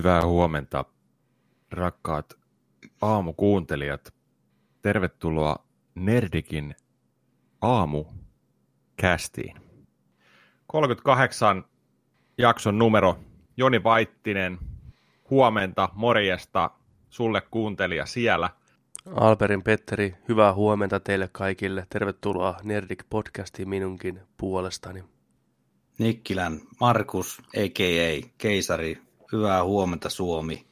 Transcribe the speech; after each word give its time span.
Hyvää 0.00 0.26
huomenta, 0.26 0.84
rakkaat 1.70 2.38
aamukuuntelijat. 3.02 4.14
Tervetuloa 4.82 5.56
Nerdikin 5.94 6.74
aamu 7.60 8.04
kästiin. 8.96 9.56
38 10.66 11.64
jakson 12.38 12.78
numero. 12.78 13.18
Joni 13.56 13.84
Vaittinen, 13.84 14.58
huomenta, 15.30 15.88
morjesta 15.92 16.70
sulle 17.10 17.40
kuuntelija 17.50 18.06
siellä. 18.06 18.50
Alperin 19.14 19.62
Petteri, 19.62 20.14
hyvää 20.28 20.54
huomenta 20.54 21.00
teille 21.00 21.28
kaikille. 21.32 21.86
Tervetuloa 21.90 22.56
Nerdik 22.62 23.04
podcastiin 23.10 23.68
minunkin 23.68 24.20
puolestani. 24.36 25.04
Nikkilän 25.98 26.60
Markus, 26.80 27.38
a.k.a. 27.38 28.28
Keisari, 28.38 29.09
hyvää 29.32 29.64
huomenta 29.64 30.10
Suomi. 30.10 30.66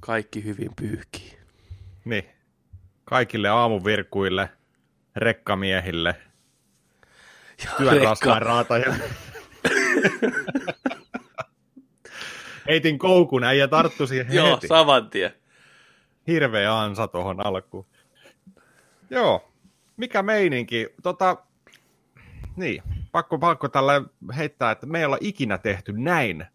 Kaikki 0.00 0.44
hyvin 0.44 0.70
pyyhkii. 0.76 1.38
Niin. 2.04 2.24
Kaikille 3.04 3.48
aamuvirkuille, 3.48 4.48
rekkamiehille, 5.16 6.14
työn 7.76 7.92
rekka. 7.92 8.08
raskaan 8.08 8.42
raatajille. 8.42 9.04
Heitin 12.68 12.98
koukun, 12.98 13.44
äijä 13.44 13.68
tarttu 13.68 14.06
siihen 14.06 14.34
Joo, 14.34 14.54
heti. 14.54 14.66
saman 14.68 15.10
tien. 15.10 15.32
Hirveä 16.26 16.80
ansa 16.80 17.08
tuohon 17.08 17.46
alkuun. 17.46 17.86
Joo, 19.10 19.52
mikä 19.96 20.22
meininki? 20.22 20.88
Tota, 21.02 21.36
niin, 22.56 22.82
pakko, 23.12 23.38
pakko 23.38 23.68
tällä 23.68 24.02
heittää, 24.36 24.70
että 24.70 24.86
me 24.86 24.98
ei 24.98 25.04
olla 25.04 25.18
ikinä 25.20 25.58
tehty 25.58 25.92
näin 25.92 26.46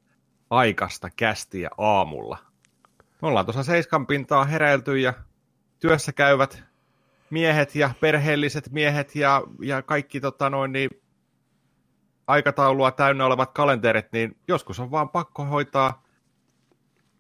aikasta 0.49 1.09
kästiä 1.15 1.69
aamulla. 1.77 2.37
Me 3.21 3.27
ollaan 3.27 3.45
tuossa 3.45 3.63
seiskan 3.63 4.07
pintaa 4.07 4.45
heräilty 4.45 4.99
ja 4.99 5.13
työssä 5.79 6.11
käyvät 6.11 6.63
miehet 7.29 7.75
ja 7.75 7.91
perheelliset 7.99 8.71
miehet 8.71 9.15
ja, 9.15 9.43
ja 9.61 9.81
kaikki 9.81 10.21
tota 10.21 10.49
noin, 10.49 10.71
niin, 10.71 10.89
aikataulua 12.27 12.91
täynnä 12.91 13.25
olevat 13.25 13.51
kalenterit, 13.51 14.11
niin 14.11 14.37
joskus 14.47 14.79
on 14.79 14.91
vaan 14.91 15.09
pakko 15.09 15.45
hoitaa 15.45 16.03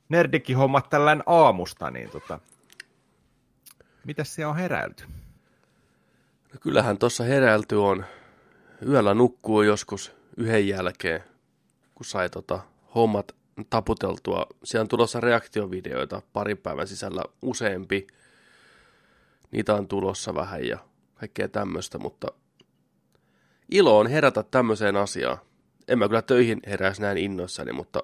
nerdikki-hommat 0.09 0.89
tällään 0.89 1.23
aamusta, 1.25 1.91
niin 1.91 2.09
tota, 2.09 2.39
mitäs 4.05 4.35
siellä 4.35 4.51
on 4.51 4.57
heräilty? 4.57 5.03
No 6.53 6.59
kyllähän 6.61 6.97
tuossa 6.97 7.23
heräilty 7.23 7.75
on. 7.75 8.05
Yöllä 8.87 9.13
nukkuu 9.13 9.61
joskus 9.61 10.11
yhden 10.37 10.67
jälkeen, 10.67 11.23
kun 11.95 12.05
sai 12.05 12.29
tota 12.29 12.59
hommat 12.95 13.35
taputeltua. 13.69 14.47
Siellä 14.63 14.81
on 14.81 14.87
tulossa 14.87 15.19
reaktiovideoita 15.19 16.21
parin 16.33 16.57
päivän 16.57 16.87
sisällä 16.87 17.21
useampi. 17.41 18.07
Niitä 19.51 19.75
on 19.75 19.87
tulossa 19.87 20.35
vähän 20.35 20.65
ja 20.65 20.77
kaikkea 21.15 21.47
tämmöistä, 21.47 21.97
mutta 21.97 22.27
ilo 23.71 23.99
on 23.99 24.07
herätä 24.07 24.43
tämmöiseen 24.43 24.95
asiaan. 24.95 25.37
En 25.87 25.99
mä 25.99 26.07
kyllä 26.07 26.21
töihin 26.21 26.59
heräisi 26.67 27.01
näin 27.01 27.17
innoissani, 27.17 27.73
mutta 27.73 28.03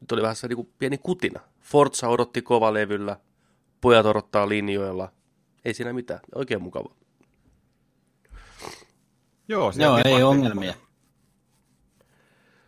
nyt 0.00 0.12
oli 0.12 0.22
vähän 0.22 0.36
se 0.36 0.48
niin 0.48 0.72
pieni 0.78 0.98
kutina. 0.98 1.40
Forza 1.60 2.08
odotti 2.08 2.42
kovalevyllä, 2.42 3.16
pojat 3.80 4.06
odottaa 4.06 4.48
linjoilla. 4.48 5.12
Ei 5.64 5.74
siinä 5.74 5.92
mitään, 5.92 6.20
oikein 6.34 6.62
mukava. 6.62 7.05
Joo, 9.48 9.72
Joo, 9.76 10.00
ei 10.04 10.22
ongelmia. 10.22 10.74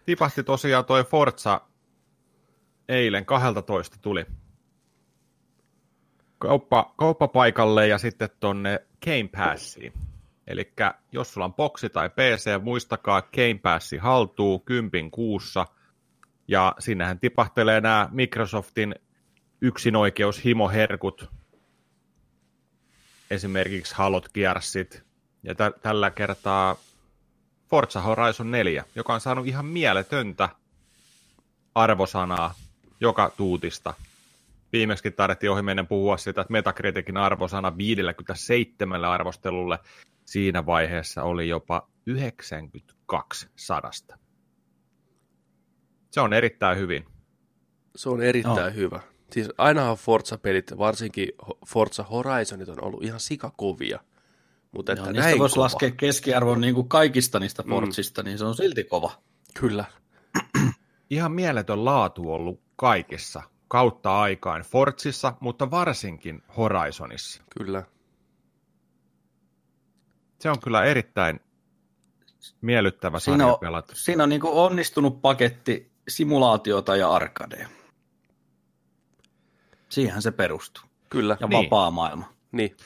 Tipahti 0.07 0.43
tosiaan 0.43 0.85
toi 0.85 1.05
Forza 1.05 1.61
eilen 2.89 3.27
12 3.27 3.97
tuli 4.01 4.27
kauppa, 6.39 6.95
kauppapaikalle 6.97 7.89
ja 7.89 7.99
sitten 7.99 8.29
tonne 8.41 8.87
Game 9.05 9.29
Passiin. 9.37 9.93
Eli 10.47 10.73
jos 11.13 11.35
sulla 11.35 11.45
on 11.45 11.55
boksi 11.55 11.89
tai 11.91 12.09
PC, 12.09 12.63
muistakaa 12.63 13.23
Game 13.23 13.61
Passi 13.63 13.97
haltuu 13.97 14.59
kympin 14.59 15.11
kuussa. 15.11 15.67
Ja 16.49 16.75
sinnehän 16.79 17.21
tipahtelee 17.21 17.81
nämä 17.81 18.09
Microsoftin 18.13 18.95
yksinoikeushimoherkut, 19.61 21.31
esimerkiksi 23.31 23.95
Halot 23.95 24.29
Gearsit, 24.35 25.08
ja 25.43 25.55
tä- 25.55 25.73
tällä 25.83 26.11
kertaa 26.11 26.77
Forza 27.71 28.01
Horizon 28.01 28.51
4, 28.51 28.85
joka 28.95 29.15
on 29.15 29.21
saanut 29.21 29.47
ihan 29.47 29.67
mieletöntä 29.67 30.49
arvosanaa 31.75 32.55
joka 33.01 33.31
tuutista. 33.37 33.95
Viimeksi 34.73 35.11
taidettiin 35.11 35.51
ohi 35.51 35.63
mennen 35.63 35.87
puhua 35.87 36.17
siitä, 36.17 36.41
että 36.41 36.53
Metacriticin 36.53 37.17
arvosana 37.17 37.77
57 37.77 39.05
arvostelulle 39.05 39.79
siinä 40.25 40.67
vaiheessa 40.67 41.23
oli 41.23 41.49
jopa 41.49 41.89
92 42.07 43.49
sadasta. 43.57 44.19
Se 46.11 46.21
on 46.21 46.33
erittäin 46.33 46.79
hyvin. 46.79 47.05
Se 47.97 48.09
on 48.09 48.23
erittäin 48.23 48.57
Joo. 48.59 48.75
hyvä. 48.75 49.01
Siis 49.33 49.49
ainahan 49.59 49.97
Forza-pelit, 49.97 50.79
varsinkin 50.79 51.29
Forza 51.67 52.03
Horizonit 52.03 52.69
on 52.69 52.85
ollut 52.85 53.05
ihan 53.05 53.21
sikakovia. 53.21 54.01
Mutta 54.73 54.93
että 54.93 55.05
Joo, 55.05 55.13
näin 55.13 55.25
niistä 55.25 55.39
voisi 55.39 55.55
kova. 55.55 55.65
laskea 55.65 55.91
keskiarvon 55.91 56.61
niin 56.61 56.75
kuin 56.75 56.89
kaikista 56.89 57.41
niistä 57.41 57.63
Fortsista, 57.69 58.23
niin 58.23 58.39
se 58.39 58.45
on 58.45 58.55
silti 58.55 58.85
kova. 58.85 59.13
Kyllä. 59.61 59.85
Ihan 61.11 61.33
mieletön 61.33 61.85
laatu 61.85 62.33
ollut 62.33 62.61
kaikissa 62.77 63.43
kautta 63.69 64.21
aikaan 64.21 64.63
Forzissa, 64.63 65.33
mutta 65.41 65.71
varsinkin 65.71 66.43
Horizonissa. 66.57 67.43
Kyllä. 67.59 67.83
Se 70.41 70.51
on 70.51 70.61
kyllä 70.61 70.85
erittäin 70.85 71.41
miellyttävä 72.61 73.19
Siinä 73.21 73.39
sarja 73.39 73.53
on, 73.55 73.61
pelata. 73.61 73.93
siinä 73.97 74.23
on 74.23 74.29
niin 74.29 74.41
kuin 74.41 74.53
onnistunut 74.53 75.23
paketti 75.23 75.91
simulaatiota 76.09 76.97
ja 76.97 77.11
arkadea. 77.11 77.69
Siihen 79.89 80.23
se 80.23 80.31
perustuu. 80.31 80.85
Kyllä. 81.11 81.37
Ja 81.41 81.47
Niin. 81.47 81.65
vapaa 81.65 81.91
maailma. 81.91 82.33
Niin. 82.53 82.77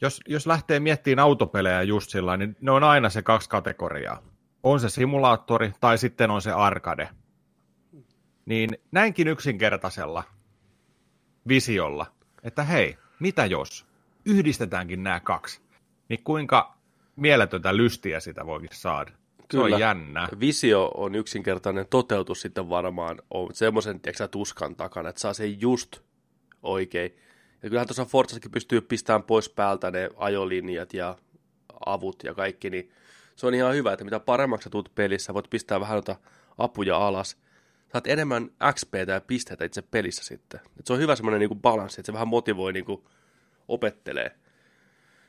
Jos, 0.00 0.20
jos 0.28 0.46
lähtee 0.46 0.80
miettimään 0.80 1.24
autopelejä 1.24 1.82
just 1.82 2.10
sillä 2.10 2.36
niin 2.36 2.56
ne 2.60 2.70
on 2.70 2.84
aina 2.84 3.10
se 3.10 3.22
kaksi 3.22 3.48
kategoriaa. 3.48 4.22
On 4.62 4.80
se 4.80 4.88
simulaattori 4.88 5.72
tai 5.80 5.98
sitten 5.98 6.30
on 6.30 6.42
se 6.42 6.50
arcade. 6.50 7.08
Niin 8.46 8.70
näinkin 8.92 9.28
yksinkertaisella 9.28 10.24
visiolla, 11.48 12.06
että 12.42 12.62
hei, 12.62 12.96
mitä 13.20 13.46
jos 13.46 13.86
yhdistetäänkin 14.24 15.02
nämä 15.02 15.20
kaksi, 15.20 15.60
niin 16.08 16.24
kuinka 16.24 16.78
mieletöntä 17.16 17.76
lystiä 17.76 18.20
sitä 18.20 18.46
voikin 18.46 18.70
saada. 18.72 19.10
Se 19.10 19.46
Kyllä. 19.48 19.76
on 19.76 19.80
jännä. 19.80 20.28
Visio 20.40 20.90
on 20.94 21.14
yksinkertainen, 21.14 21.86
toteutus 21.90 22.40
sitten 22.40 22.68
varmaan 22.68 23.22
on 23.30 23.48
semmoisen 23.52 24.00
tiedätkö, 24.00 24.28
tuskan 24.28 24.76
takana, 24.76 25.08
että 25.08 25.20
saa 25.20 25.32
sen 25.32 25.60
just 25.60 26.00
oikein. 26.62 27.16
Ja 27.62 27.68
kyllähän 27.68 27.86
tuossa 27.86 28.04
Forzassakin 28.04 28.50
pystyy 28.50 28.80
pistämään 28.80 29.22
pois 29.22 29.48
päältä 29.48 29.90
ne 29.90 30.10
ajolinjat 30.16 30.94
ja 30.94 31.18
avut 31.86 32.22
ja 32.24 32.34
kaikki, 32.34 32.70
niin 32.70 32.90
se 33.36 33.46
on 33.46 33.54
ihan 33.54 33.74
hyvä, 33.74 33.92
että 33.92 34.04
mitä 34.04 34.20
paremmaksi 34.20 34.64
sä 34.64 34.70
tulet 34.70 34.94
pelissä, 34.94 35.34
voit 35.34 35.50
pistää 35.50 35.80
vähän 35.80 35.94
noita 35.94 36.16
apuja 36.58 36.96
alas. 36.96 37.36
Saat 37.92 38.06
enemmän 38.06 38.50
XPtä 38.74 39.12
ja 39.12 39.20
pisteitä 39.20 39.64
itse 39.64 39.82
pelissä 39.82 40.24
sitten. 40.24 40.60
Et 40.78 40.86
se 40.86 40.92
on 40.92 40.98
hyvä 40.98 41.16
semmoinen 41.16 41.40
niinku 41.40 41.54
balanssi, 41.54 42.00
että 42.00 42.06
se 42.06 42.12
vähän 42.12 42.28
motivoi 42.28 42.72
niinku 42.72 43.08
opettelee. 43.68 44.36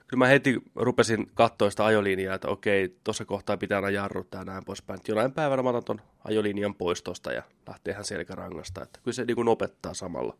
Kyllä 0.08 0.20
mä 0.20 0.28
heti 0.28 0.62
rupesin 0.76 1.32
katsoa 1.34 1.70
sitä 1.70 1.86
ajolinjaa, 1.86 2.36
että 2.36 2.48
okei, 2.48 2.96
tuossa 3.04 3.26
kohtaa 3.26 3.58
pitää 3.58 3.78
aina 3.78 3.90
jarruttaa 3.90 4.42
ja 4.42 4.46
näin 4.46 4.66
poispäin. 4.66 5.00
Jonain 5.08 5.32
päivänä 5.32 5.64
mä 5.64 5.70
otan 5.70 5.84
ton 5.84 6.02
ajolinjan 6.24 6.76
pois 6.76 7.04
tosta 7.04 7.32
ja 7.32 7.44
lähtee 7.68 7.92
ihan 7.92 8.06
selkärangasta. 8.06 8.84
Että 8.84 9.00
kyllä 9.04 9.16
se 9.16 9.26
niin 9.26 9.36
kuin 9.36 9.48
opettaa 9.48 9.94
samalla. 9.94 10.38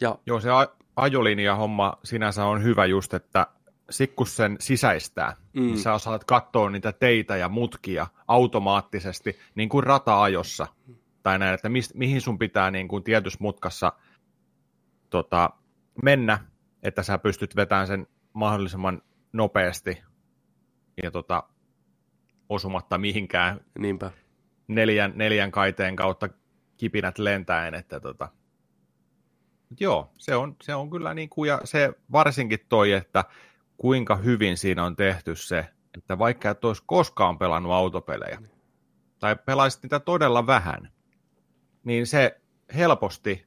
Ja 0.00 0.18
Joo, 0.26 0.40
se 0.40 0.48
ajolinja 0.96 1.54
homma 1.54 1.98
sinänsä 2.04 2.44
on 2.44 2.62
hyvä 2.62 2.86
just, 2.86 3.14
että 3.14 3.46
sikkus 3.90 4.36
sen 4.36 4.56
sisäistää, 4.60 5.36
mm. 5.52 5.62
niin 5.62 5.78
sä 5.78 5.94
osaat 5.94 6.24
katsoa 6.24 6.70
niitä 6.70 6.92
teitä 6.92 7.36
ja 7.36 7.48
mutkia 7.48 8.06
automaattisesti, 8.28 9.38
niin 9.54 9.68
kuin 9.68 9.84
rata-ajossa. 9.84 10.66
Tai 11.22 11.38
näin, 11.38 11.54
että 11.54 11.68
mis, 11.68 11.94
mihin 11.94 12.20
sun 12.20 12.38
pitää 12.38 12.70
niin 12.70 12.88
kuin 12.88 13.04
tietyssä 13.04 13.38
mutkassa 13.40 13.92
tota, 15.10 15.50
mennä, 16.02 16.38
että 16.82 17.02
sä 17.02 17.18
pystyt 17.18 17.56
vetämään 17.56 17.86
sen 17.86 18.06
mahdollisimman 18.32 19.02
nopeasti 19.32 20.02
ja 21.02 21.10
tota, 21.10 21.42
osumatta 22.48 22.98
mihinkään 22.98 23.60
niinpä. 23.78 24.10
neljän, 24.68 25.12
neljän 25.14 25.50
kaiteen 25.50 25.96
kautta 25.96 26.28
kipinät 26.76 27.18
lentäen, 27.18 27.74
että 27.74 28.00
tota, 28.00 28.28
Mut 29.70 29.80
joo, 29.80 30.12
se 30.18 30.36
on, 30.36 30.56
se 30.62 30.74
on 30.74 30.90
kyllä 30.90 31.14
niin 31.14 31.28
kuin, 31.28 31.48
ja 31.48 31.60
se 31.64 31.92
varsinkin 32.12 32.58
toi, 32.68 32.92
että 32.92 33.24
kuinka 33.76 34.16
hyvin 34.16 34.56
siinä 34.56 34.84
on 34.84 34.96
tehty 34.96 35.36
se, 35.36 35.68
että 35.98 36.18
vaikka 36.18 36.50
et 36.50 36.64
olisi 36.64 36.82
koskaan 36.86 37.38
pelannut 37.38 37.72
autopelejä, 37.72 38.42
tai 39.18 39.36
pelaisit 39.36 39.82
niitä 39.82 40.00
todella 40.00 40.46
vähän, 40.46 40.92
niin 41.84 42.06
se 42.06 42.40
helposti 42.74 43.46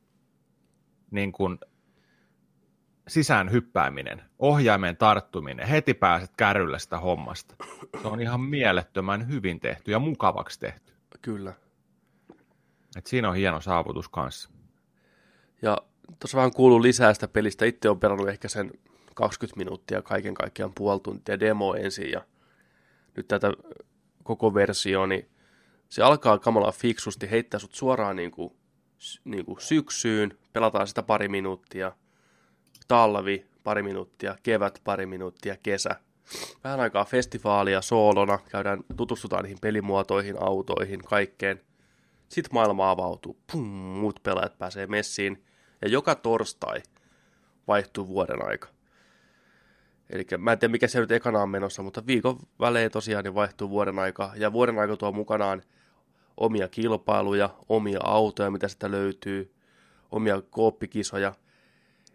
niin 1.12 1.32
kuin 1.32 1.58
sisään 3.08 3.52
hyppääminen, 3.52 4.22
ohjaimen 4.40 4.98
tarttuminen, 4.98 5.68
heti 5.68 5.94
pääset 5.94 6.32
kärrylle 6.38 6.80
sitä 6.80 6.98
hommasta. 6.98 7.56
Se 8.02 8.08
on 8.08 8.22
ihan 8.22 8.42
mielettömän 8.42 9.28
hyvin 9.28 9.60
tehty 9.60 9.92
ja 9.92 10.00
mukavaksi 10.00 10.60
tehty. 10.60 10.94
Kyllä. 11.22 11.54
Et 12.96 13.08
siinä 13.08 13.30
on 13.30 13.36
hieno 13.36 13.62
saavutus 13.62 14.10
kanssa. 14.10 14.50
Ja 15.62 15.78
tuossa 16.20 16.38
vähän 16.38 16.54
kuuluu 16.54 16.82
lisää 16.82 17.14
sitä 17.14 17.28
pelistä. 17.28 17.66
Itse 17.66 17.90
on 17.90 18.00
pelannut 18.00 18.30
ehkä 18.30 18.48
sen 18.48 18.72
20 19.16 19.58
minuuttia 19.58 20.02
kaiken 20.02 20.34
kaikkiaan 20.34 20.74
puoli 20.76 21.00
tuntia 21.00 21.40
demo 21.40 21.76
ensin 21.76 22.12
ja 22.12 22.22
nyt 23.18 23.28
tätä 23.28 23.54
koko 24.24 24.54
versio, 24.54 25.06
niin 25.06 25.30
se 25.90 26.04
alkaa 26.04 26.40
kamala 26.40 26.72
fiksusti, 26.72 27.32
heittää 27.32 27.60
sut 27.60 27.74
suoraan 27.74 28.16
niin 28.16 28.32
kuin, 28.32 28.54
niin 29.26 29.46
kuin 29.46 29.62
syksyyn, 29.62 30.38
pelataan 30.54 30.88
sitä 30.88 31.04
pari 31.04 31.28
minuuttia, 31.28 31.92
talvi 32.88 33.46
pari 33.64 33.84
minuuttia, 33.84 34.36
kevät 34.44 34.82
pari 34.84 35.06
minuuttia, 35.06 35.58
kesä. 35.64 35.96
Vähän 36.64 36.80
aikaa 36.80 37.06
festivaalia 37.06 37.82
soolona, 37.82 38.40
käydään, 38.50 38.84
tutustutaan 38.98 39.44
niihin 39.44 39.60
pelimuotoihin, 39.62 40.36
autoihin, 40.42 41.00
kaikkeen. 41.04 41.62
Sitten 42.30 42.54
maailma 42.54 42.92
avautuu, 42.92 43.38
pum, 43.52 43.64
muut 43.70 44.20
pelaajat 44.24 44.58
pääsee 44.58 44.88
messiin, 44.88 45.44
ja 45.82 45.88
joka 45.88 46.16
torstai 46.16 46.84
vaihtuu 47.68 48.08
vuoden 48.08 48.48
aika. 48.48 48.68
Eli 50.10 50.26
mä 50.38 50.52
en 50.52 50.60
tiedä, 50.60 50.72
mikä 50.72 50.88
se 50.88 51.00
nyt 51.00 51.12
ekana 51.12 51.42
on 51.42 51.50
menossa, 51.50 51.84
mutta 51.84 52.06
viikon 52.08 52.40
välein 52.60 52.92
tosiaan 52.92 53.24
niin 53.24 53.36
vaihtuu 53.36 53.70
vuoden 53.70 54.00
aika. 54.00 54.32
Ja 54.36 54.54
vuoden 54.54 54.80
aika 54.80 54.98
tuo 54.98 55.12
mukanaan 55.12 55.62
omia 56.38 56.68
kilpailuja, 56.68 57.50
omia 57.70 58.00
autoja, 58.04 58.52
mitä 58.52 58.68
sitä 58.68 58.92
löytyy, 58.92 59.54
omia 60.12 60.42
kooppikisoja. 60.50 61.34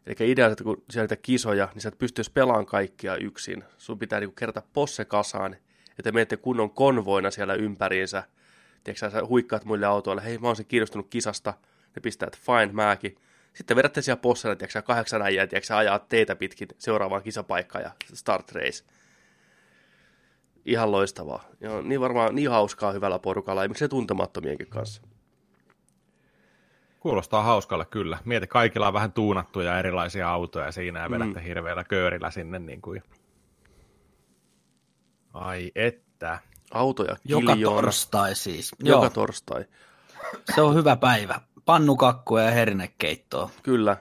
Eli 0.06 0.30
idea, 0.30 0.46
että 0.46 0.64
kun 0.64 0.82
siellä 0.90 1.04
niitä 1.04 1.16
kisoja, 1.16 1.68
niin 1.74 1.82
sä 1.82 1.88
et 1.88 1.98
pystyisi 1.98 2.32
pelaamaan 2.32 2.66
kaikkia 2.66 3.16
yksin. 3.16 3.64
Sun 3.78 3.98
pitää 3.98 4.20
niin 4.20 4.34
kerätä 4.34 4.62
posse 4.72 5.04
kasaan, 5.04 5.56
että 5.98 6.12
menette 6.12 6.36
kunnon 6.36 6.70
konvoina 6.70 7.30
siellä 7.30 7.54
ympäriinsä. 7.54 8.22
Tiedätkö 8.84 9.10
sä 9.10 9.26
huikkaat 9.26 9.64
muille 9.64 9.86
autoille, 9.86 10.24
hei 10.24 10.38
mä 10.38 10.46
oon 10.46 10.56
kiinnostunut 10.68 11.06
kisasta, 11.10 11.54
ne 11.96 12.00
pistää, 12.02 12.26
että 12.26 12.38
fine, 12.42 12.72
mäkin. 12.72 13.16
Sitten 13.56 13.76
vedätte 13.76 14.03
siellä 14.03 14.20
possella, 14.20 14.56
tiedätkö 14.56 14.82
kahdeksan 14.82 15.23
äijää, 15.23 15.47
tiedätkö 15.47 15.76
ajaa 15.76 15.99
teitä 15.99 16.37
pitkin 16.37 16.69
seuraavaan 16.79 17.23
kisapaikkaan 17.23 17.85
ja 17.85 17.91
start 18.14 18.53
race. 18.53 18.85
Ihan 20.64 20.93
loistavaa. 20.93 21.44
Ja 21.61 21.82
niin 21.82 22.00
varmaan 22.00 22.35
niin 22.35 22.50
hauskaa 22.50 22.93
hyvällä 22.93 23.19
porukalla, 23.19 23.62
ja 23.62 23.69
miksei 23.69 23.88
tuntemattomienkin 23.88 24.67
kanssa. 24.67 25.03
Kuulostaa 27.00 27.43
hauskalle 27.43 27.85
kyllä. 27.85 28.19
Mieti, 28.25 28.47
kaikilla 28.47 28.88
on 28.88 28.94
vähän 28.94 29.12
tuunattuja 29.12 29.79
erilaisia 29.79 30.31
autoja 30.31 30.73
siinä 30.73 31.02
ja 31.02 31.11
vedätte 31.11 31.41
mm. 31.41 31.44
hirveällä 31.44 31.85
köörillä 31.85 32.31
sinne. 32.31 32.59
Niin 32.59 32.82
kuin... 32.82 33.02
Ai 35.35 35.73
että. 35.75 36.38
Autoja 36.70 37.17
Joka 37.25 37.56
torstai 37.64 38.35
siis. 38.35 38.75
Joka 38.79 39.05
Joo. 39.05 39.11
torstai. 39.11 39.64
Se 40.55 40.62
on 40.62 40.75
hyvä 40.75 40.97
päivä 40.97 41.41
pannukakkua 41.66 42.42
ja 42.42 42.50
hernekeittoa. 42.50 43.50
Kyllä. 43.62 43.96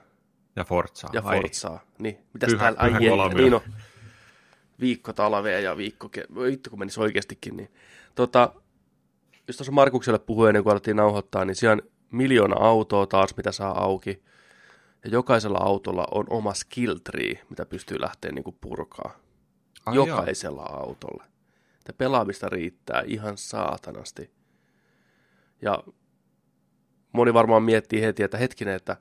Ja 0.55 0.63
Forzaa. 0.63 1.09
Ja 1.13 1.21
Forzaa. 1.21 1.79
Niin, 1.99 2.17
mitäs 2.33 2.49
pyhä, 2.49 2.59
täällä? 2.59 2.99
Pyhä 2.99 3.23
Ai, 3.23 3.33
niin 3.33 3.51
no, 3.51 3.63
viikko 4.79 5.13
talvea 5.13 5.59
ja 5.59 5.77
viikko, 5.77 6.09
vittu 6.43 6.69
kun 6.69 6.79
menisi 6.79 6.99
oikeastikin, 6.99 7.57
niin 7.57 7.71
tota, 8.15 8.53
jos 9.47 9.57
tuossa 9.57 9.71
Markukselle 9.71 10.19
puhui 10.19 10.49
ennen 10.49 10.63
kuin 10.63 10.71
alettiin 10.71 10.97
nauhoittaa, 10.97 11.45
niin 11.45 11.55
siellä 11.55 11.73
on 11.73 11.89
miljoona 12.11 12.55
autoa 12.59 13.07
taas, 13.07 13.37
mitä 13.37 13.51
saa 13.51 13.83
auki. 13.83 14.23
Ja 15.03 15.09
jokaisella 15.11 15.57
autolla 15.57 16.07
on 16.11 16.25
oma 16.29 16.53
skill 16.53 16.95
tree, 17.03 17.41
mitä 17.49 17.65
pystyy 17.65 18.01
lähteä 18.01 18.31
niin 18.31 18.43
kuin 18.43 18.57
purkaa. 18.61 19.19
Ai 19.85 19.95
jokaisella 19.95 20.65
joo. 20.69 20.79
autolla. 20.79 21.23
Että 21.77 21.93
pelaamista 21.93 22.49
riittää 22.49 23.03
ihan 23.05 23.37
saatanasti. 23.37 24.31
Ja 25.61 25.83
moni 27.15 27.33
varmaan 27.33 27.63
miettii 27.63 28.01
heti, 28.01 28.23
että 28.23 28.37
hetkinen, 28.37 28.75
että 28.75 28.97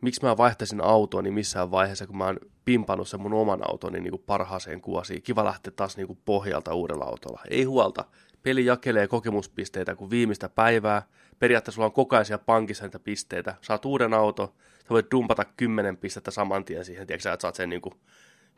miksi 0.00 0.22
mä 0.22 0.36
vaihtaisin 0.36 0.80
autoa 0.80 1.22
niin 1.22 1.34
missään 1.34 1.70
vaiheessa, 1.70 2.06
kun 2.06 2.18
mä 2.18 2.24
oon 2.24 2.38
pimpannut 2.64 3.08
sen 3.08 3.20
mun 3.20 3.32
oman 3.32 3.70
autoni 3.70 4.00
niin 4.00 4.10
kuin 4.10 4.22
parhaaseen 4.26 4.80
kuosiin. 4.80 5.22
Kiva 5.22 5.44
lähteä 5.44 5.72
taas 5.76 5.96
niin 5.96 6.06
kuin 6.06 6.18
pohjalta 6.24 6.74
uudella 6.74 7.04
autolla. 7.04 7.40
Ei 7.50 7.64
huolta. 7.64 8.04
Peli 8.42 8.64
jakelee 8.64 9.08
kokemuspisteitä 9.08 9.94
kuin 9.94 10.10
viimeistä 10.10 10.48
päivää. 10.48 11.02
Periaatteessa 11.38 11.74
sulla 11.74 11.86
on 11.86 11.92
koko 11.92 12.16
ajan 12.16 12.40
pankissa 12.46 12.84
niitä 12.84 12.98
pisteitä. 12.98 13.54
Saat 13.60 13.84
uuden 13.84 14.14
auto, 14.14 14.54
sä 14.78 14.88
voit 14.90 15.10
dumpata 15.10 15.44
kymmenen 15.44 15.96
pistettä 15.96 16.30
saman 16.30 16.64
tien 16.64 16.84
siihen, 16.84 17.06
tiedätkö, 17.06 17.32
että 17.32 17.42
saat 17.42 17.54
sen 17.54 17.68
niin 17.68 17.80
kuin 17.80 17.94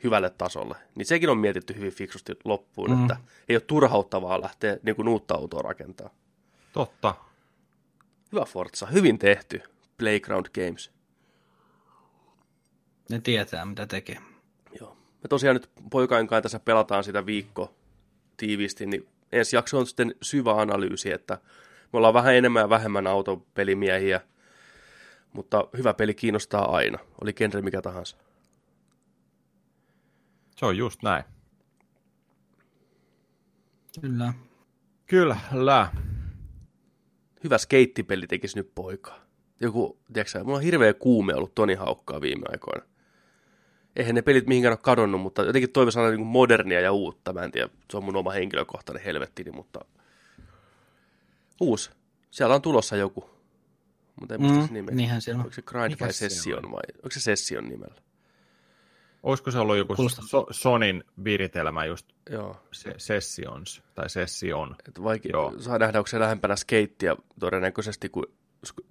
hyvälle 0.03 0.29
tasolle. 0.29 0.75
Niin 0.95 1.05
sekin 1.05 1.29
on 1.29 1.37
mietitty 1.37 1.75
hyvin 1.75 1.91
fiksusti 1.91 2.33
loppuun, 2.45 2.91
mm. 2.91 3.01
että 3.01 3.17
ei 3.49 3.55
ole 3.55 3.61
turhauttavaa 3.61 4.41
lähteä 4.41 4.77
niin 4.83 4.95
kuin 4.95 5.07
uutta 5.07 5.35
autoa 5.35 5.61
rakentaa. 5.61 6.09
Totta. 6.73 7.15
Hyvä 8.31 8.45
Forza, 8.45 8.85
hyvin 8.85 9.19
tehty. 9.19 9.61
Playground 9.97 10.45
Games. 10.53 10.91
Ne 13.09 13.19
tietää, 13.19 13.65
mitä 13.65 13.87
tekee. 13.87 14.17
Joo. 14.79 14.97
Me 15.23 15.27
tosiaan 15.29 15.55
nyt 15.55 15.69
poikain 15.91 16.27
kanssa 16.27 16.41
tässä 16.41 16.59
pelataan 16.59 17.03
sitä 17.03 17.25
viikko 17.25 17.75
tiiviisti, 18.37 18.85
niin 18.85 19.07
ensi 19.31 19.55
jakso 19.55 19.79
on 19.79 19.87
sitten 19.87 20.15
syvä 20.21 20.61
analyysi, 20.61 21.11
että 21.11 21.37
me 21.93 21.97
ollaan 21.97 22.13
vähän 22.13 22.35
enemmän 22.35 22.61
ja 22.61 22.69
vähemmän 22.69 23.07
autopelimiehiä, 23.07 24.21
mutta 25.33 25.67
hyvä 25.77 25.93
peli 25.93 26.13
kiinnostaa 26.13 26.75
aina, 26.75 26.99
oli 27.21 27.33
genre 27.33 27.61
mikä 27.61 27.81
tahansa. 27.81 28.17
Se 30.55 30.65
on 30.65 30.77
just 30.77 31.03
näin. 31.03 31.23
Kyllä. 34.01 34.33
Kyllä, 35.05 35.37
hyvä 37.43 37.57
skeittipeli 37.57 38.27
tekisi 38.27 38.57
nyt 38.59 38.71
poika. 38.75 39.19
Joku, 39.61 39.99
tiedätkö 40.13 40.43
mulla 40.43 40.57
on 40.57 40.63
hirveä 40.63 40.93
kuume 40.93 41.35
ollut 41.35 41.55
Toni 41.55 41.73
Haukkaa 41.73 42.21
viime 42.21 42.45
aikoina. 42.51 42.85
Eihän 43.95 44.15
ne 44.15 44.21
pelit 44.21 44.47
mihinkään 44.47 44.71
ole 44.71 44.79
kadonnut, 44.81 45.21
mutta 45.21 45.43
jotenkin 45.43 45.71
toivoisi 45.71 45.99
aina 45.99 46.11
niin 46.11 46.27
modernia 46.27 46.81
ja 46.81 46.91
uutta. 46.91 47.33
Mä 47.33 47.43
en 47.43 47.51
tiedä, 47.51 47.69
se 47.91 47.97
on 47.97 48.03
mun 48.03 48.15
oma 48.15 48.31
henkilökohtainen 48.31 49.03
helvettini, 49.03 49.51
mutta 49.51 49.85
uusi. 51.61 51.89
Siellä 52.31 52.55
on 52.55 52.61
tulossa 52.61 52.95
joku. 52.95 53.29
Mutta 54.19 54.35
en 54.35 54.41
muista 54.41 54.67
mm, 54.67 54.73
nimeä. 54.73 54.95
Niinhän 54.95 55.21
siellä 55.21 55.39
on. 55.39 55.45
Onko 55.45 55.53
se 55.53 55.61
Grind 55.61 55.95
vai 55.99 56.13
Session 56.13 56.71
vai? 56.71 56.81
Onko 56.95 57.09
se 57.11 57.19
Session 57.19 57.69
nimellä? 57.69 58.01
Olisiko 59.23 59.51
se 59.51 59.59
ollut 59.59 59.77
joku 59.77 59.95
so, 60.09 60.47
Sonin 60.51 61.03
viritelmä 61.23 61.85
just 61.85 62.07
Joo. 62.29 62.63
Se, 62.71 62.93
Sessions 62.97 63.83
tai 63.95 64.09
Session? 64.09 64.75
Et 64.87 64.99
vaike- 64.99 65.29
Joo. 65.33 65.53
Saa 65.59 65.77
nähdä, 65.77 65.99
onko 65.99 66.07
se 66.07 66.19
lähempänä 66.19 66.55
skeittiä 66.55 67.15
todennäköisesti 67.39 68.09
kuin 68.09 68.25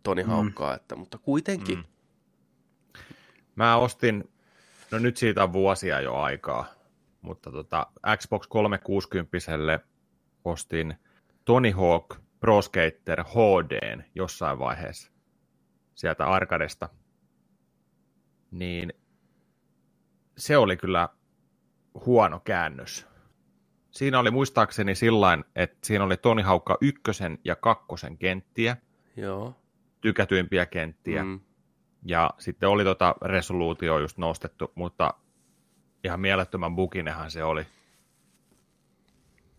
Toni 0.03 0.23
mm. 0.23 0.29
Haukkaa, 0.29 0.75
että, 0.75 0.97
mutta 0.97 1.19
kuitenkin. 1.19 1.79
Mm. 1.79 1.85
Mä 3.57 3.77
ostin, 3.77 4.31
no 4.91 4.99
nyt 4.99 5.17
siitä 5.17 5.43
on 5.43 5.53
vuosia 5.53 6.01
jo 6.01 6.15
aikaa, 6.17 6.67
mutta 7.23 7.51
tota, 7.53 7.87
Xbox 8.17 8.47
360 8.49 9.81
ostin 10.45 10.95
Tony 11.45 11.71
Hawk 11.71 12.17
Pro 12.41 12.63
Skater 12.63 13.25
HD 13.25 14.03
jossain 14.15 14.59
vaiheessa 14.59 15.13
sieltä 15.95 16.27
Arkadesta. 16.27 16.89
Niin 18.51 18.93
se 20.39 20.57
oli 20.57 20.77
kyllä 20.77 21.09
huono 22.07 22.41
käännös. 22.41 23.07
Siinä 23.91 24.19
oli 24.19 24.31
muistaakseni 24.31 24.95
sillain, 24.95 25.45
että 25.57 25.79
siinä 25.83 26.05
oli 26.05 26.17
Toni 26.17 26.43
Haukka 26.43 26.79
ykkösen 26.81 27.39
ja 27.45 27.57
kakkosen 27.57 28.19
kenttiä. 28.19 28.77
Joo. 29.17 29.57
Tykätyimpiä 30.01 30.67
kenttiä. 30.67 31.25
Mm. 31.25 31.41
Ja 32.05 32.31
sitten 32.39 32.69
oli 32.69 32.85
tota 32.85 33.15
resoluutio 33.23 33.99
just 33.99 34.19
nostettu, 34.19 34.73
mutta 34.75 35.15
ihan 36.05 36.21
mielettömän 36.21 36.77
bukinehan 36.77 37.31
se 37.31 37.45
oli. 37.45 37.67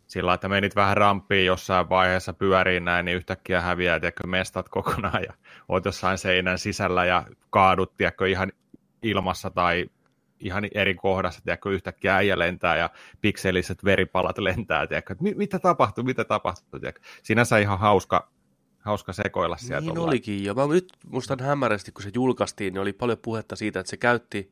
Sillä 0.07 0.33
että 0.33 0.49
menit 0.49 0.75
vähän 0.75 0.97
ramppiin 0.97 1.45
jossain 1.45 1.89
vaiheessa 1.89 2.33
pyöriin 2.33 2.85
näin, 2.85 3.05
niin 3.05 3.17
yhtäkkiä 3.17 3.61
häviää 3.61 3.99
tiedätkö, 3.99 4.27
mestat 4.27 4.69
kokonaan 4.69 5.23
ja 5.23 5.33
oot 5.67 5.85
jossain 5.85 6.17
seinän 6.17 6.57
sisällä 6.57 7.05
ja 7.05 7.25
kaadut 7.49 7.97
tiedätkö, 7.97 8.27
ihan 8.27 8.51
ilmassa 9.03 9.49
tai 9.49 9.89
ihan 10.39 10.67
eri 10.73 10.95
kohdassa, 10.95 11.41
tiedätkö, 11.41 11.69
yhtäkkiä 11.69 12.15
äijä 12.15 12.39
lentää 12.39 12.77
ja 12.77 12.89
pikseliset 13.21 13.85
veripalat 13.85 14.37
lentää, 14.37 14.87
tiedätkö, 14.87 15.13
että 15.13 15.23
mitä 15.35 15.59
tapahtuu, 15.59 16.03
mitä 16.03 16.25
tapahtuu, 16.25 16.79
tiedätkö. 16.79 17.01
Sinänsä 17.23 17.57
ihan 17.57 17.79
hauska, 17.79 18.29
hauska 18.79 19.13
sekoilla 19.13 19.57
sieltä. 19.57 19.85
Niin 19.85 19.97
olikin 19.97 20.43
jo. 20.43 20.53
Mä 20.53 20.67
nyt 20.67 20.93
muistan 21.07 21.39
hämärästi, 21.39 21.91
kun 21.91 22.03
se 22.03 22.11
julkaistiin, 22.13 22.73
niin 22.73 22.81
oli 22.81 22.93
paljon 22.93 23.19
puhetta 23.21 23.55
siitä, 23.55 23.79
että 23.79 23.89
se 23.89 23.97
käytti 23.97 24.51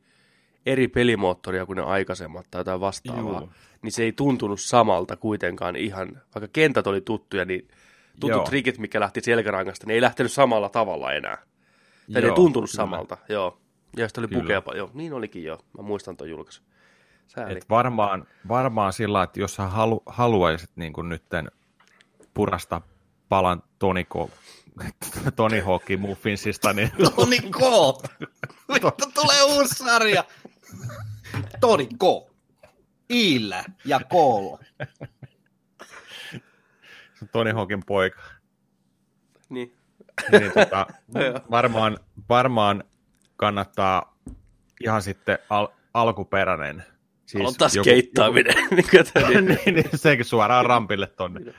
eri 0.66 0.88
pelimoottoria 0.88 1.66
kuin 1.66 1.76
ne 1.76 1.82
aikaisemmat 1.82 2.46
tai 2.50 2.60
jotain 2.60 2.80
vastaavaa, 2.80 3.40
Juu. 3.40 3.52
niin 3.82 3.92
se 3.92 4.02
ei 4.02 4.12
tuntunut 4.12 4.60
samalta 4.60 5.16
kuitenkaan 5.16 5.76
ihan, 5.76 6.22
vaikka 6.34 6.48
kentät 6.52 6.86
oli 6.86 7.00
tuttuja, 7.00 7.44
niin 7.44 7.68
tutut 8.20 8.36
Joo. 8.36 8.44
trikit, 8.44 8.78
mikä 8.78 9.00
lähti 9.00 9.20
selkärangasta, 9.20 9.86
ne 9.86 9.94
ei 9.94 10.00
lähtenyt 10.00 10.32
samalla 10.32 10.68
tavalla 10.68 11.12
enää. 11.12 11.38
Tai 12.12 12.22
ne 12.22 12.28
ei 12.28 12.34
tuntunut 12.34 12.70
kyllä. 12.70 12.82
samalta, 12.82 13.16
joo. 13.28 13.60
Ja 13.96 14.08
sitten 14.08 14.22
oli 14.22 14.28
Kyllä. 14.28 14.60
pukea, 14.60 14.76
joo, 14.76 14.90
niin 14.94 15.12
olikin 15.12 15.44
jo. 15.44 15.58
Mä 15.76 15.82
muistan 15.82 16.16
tuon 16.16 16.30
julkaisu. 16.30 16.62
Sääli. 17.26 17.58
Et 17.58 17.70
varmaan, 17.70 18.26
varmaan 18.48 18.92
sillä, 18.92 19.22
että 19.22 19.40
jos 19.40 19.54
sä 19.54 19.66
halu, 19.66 20.02
haluaisit 20.06 20.70
niin 20.76 20.92
kuin 20.92 21.08
nytten 21.08 21.50
purasta 22.34 22.80
palan 23.28 23.62
Toniko, 23.78 24.30
Tony 25.36 25.60
Hawkin 25.60 26.00
muffinsista, 26.00 26.72
niin 26.72 26.90
Toni 27.16 27.38
K. 27.38 27.60
Vittu 28.74 29.10
tulee 29.14 29.42
uusi 29.42 29.74
sarja. 29.74 30.24
Toni 31.60 31.86
K. 31.86 32.32
Iillä 33.10 33.64
ja 33.84 34.00
Koolla. 34.08 34.58
Tony 37.32 37.52
Hawkin 37.52 37.82
poika. 37.86 38.22
Niin. 39.48 39.74
Niin, 40.32 40.52
tota, 40.52 40.86
varmaan, 41.50 41.98
varmaan 42.28 42.84
kannattaa 43.38 44.18
ihan 44.84 45.02
sitten 45.02 45.38
al, 45.50 45.68
alkuperäinen. 45.94 46.84
Siis 47.26 47.48
on 47.48 47.54
taas 47.58 47.78
keittaaminen. 47.84 48.54
niin 48.70 48.84
Joku, 48.92 49.18
niin. 49.28 49.44
niin, 49.44 49.74
niin, 49.74 49.98
sekin 49.98 50.24
suoraan 50.24 50.66
rampille 50.66 51.06
tonne. 51.06 51.54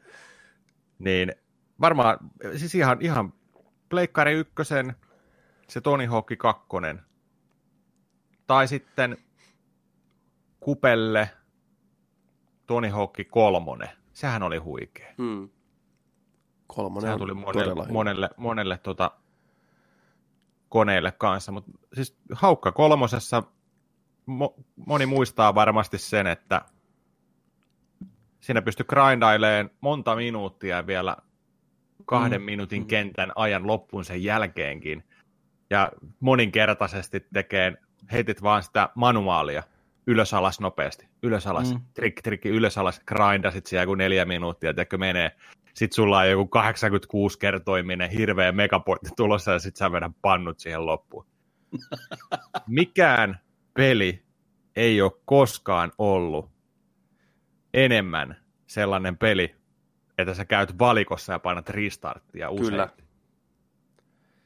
Niin 1.00 1.34
varmaan, 1.82 2.18
siis 2.58 2.76
ihan, 2.76 2.98
ihan 3.02 3.34
Pleikkari 3.90 4.34
ykkösen, 4.34 4.96
se 5.68 5.82
Tony 5.82 6.06
Hawk 6.06 6.28
kakkonen. 6.38 7.02
Tai 8.48 8.68
sitten 8.68 9.18
Kupelle 10.60 11.30
Tony 12.68 12.90
Hawk 12.90 13.16
kolmonen. 13.30 13.90
Sehän 14.14 14.44
oli 14.44 14.58
huikea. 14.58 15.14
Hmm. 15.18 15.50
Kolmonen 16.68 17.02
Sehän 17.02 17.20
tuli 17.20 17.34
monelle, 17.34 17.86
monelle, 17.92 18.30
monelle 18.38 18.78
tota, 18.78 19.12
koneille 20.70 21.12
kanssa, 21.12 21.52
mutta 21.52 21.72
siis 21.94 22.18
Haukka 22.34 22.72
kolmosessa 22.72 23.44
mo, 24.26 24.56
moni 24.76 25.06
muistaa 25.06 25.56
varmasti 25.56 25.98
sen, 25.98 26.28
että 26.28 26.62
siinä 28.40 28.62
pystyi 28.62 28.86
grindaileen 28.86 29.70
monta 29.82 30.16
minuuttia 30.16 30.88
vielä 30.88 31.18
kahden 32.06 32.42
Mm, 32.42 32.46
minuutin 32.46 32.82
mm. 32.82 32.88
kentän 32.88 33.32
ajan 33.36 33.68
loppuun 33.68 34.06
sen 34.06 34.24
jälkeenkin. 34.24 35.04
Ja 35.70 35.92
moninkertaisesti 36.20 37.28
tekee, 37.34 37.74
heitit 38.12 38.44
vaan 38.44 38.64
sitä 38.64 38.90
manuaalia 38.96 39.64
ylös 40.10 40.34
alas 40.34 40.60
nopeasti. 40.60 41.08
Ylös 41.24 41.48
alas, 41.48 41.74
mm. 41.74 41.80
Mm. 41.80 42.14
trikki, 42.24 42.50
ylös 42.50 42.78
alas, 42.78 43.02
grindasit 43.06 43.66
siellä 43.66 43.84
joku 43.84 43.96
neljä 43.96 44.26
minuuttia, 44.26 44.74
tiedätkö, 44.74 44.98
menee. 44.98 45.32
Sitten 45.74 45.96
sulla 45.96 46.18
on 46.18 46.30
joku 46.30 46.48
86 46.48 47.40
kertoiminen 47.40 48.10
hirveä 48.10 48.52
megapointti 48.52 49.10
tulossa 49.18 49.52
ja 49.52 49.60
sitten 49.60 49.80
sä 49.80 49.92
vedät 49.92 50.12
pannut 50.22 50.60
siihen 50.60 50.86
loppuun. 50.86 51.26
Mikään 52.68 53.40
peli 53.74 54.24
ei 54.76 55.02
ole 55.02 55.12
koskaan 55.26 55.92
ollut 55.98 56.52
enemmän 57.74 58.36
sellainen 58.68 59.18
peli, 59.18 59.56
että 60.18 60.34
sä 60.34 60.46
käyt 60.46 60.80
valikossa 60.80 61.34
ja 61.34 61.40
painat 61.40 61.70
restarttia 61.70 62.50
usein. 62.50 62.70
Kyllä. 62.70 62.90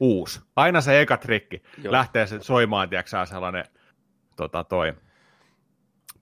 Uusi. 0.00 0.40
Aina 0.56 0.80
se 0.80 1.00
eka 1.00 1.16
trikki. 1.16 1.62
Joo. 1.82 1.92
Lähtee 1.92 2.26
se 2.26 2.40
soimaan, 2.40 2.88
tiedätkö 2.88 3.26
sellainen 3.26 3.64
tota, 4.36 4.64
toi 4.64 4.94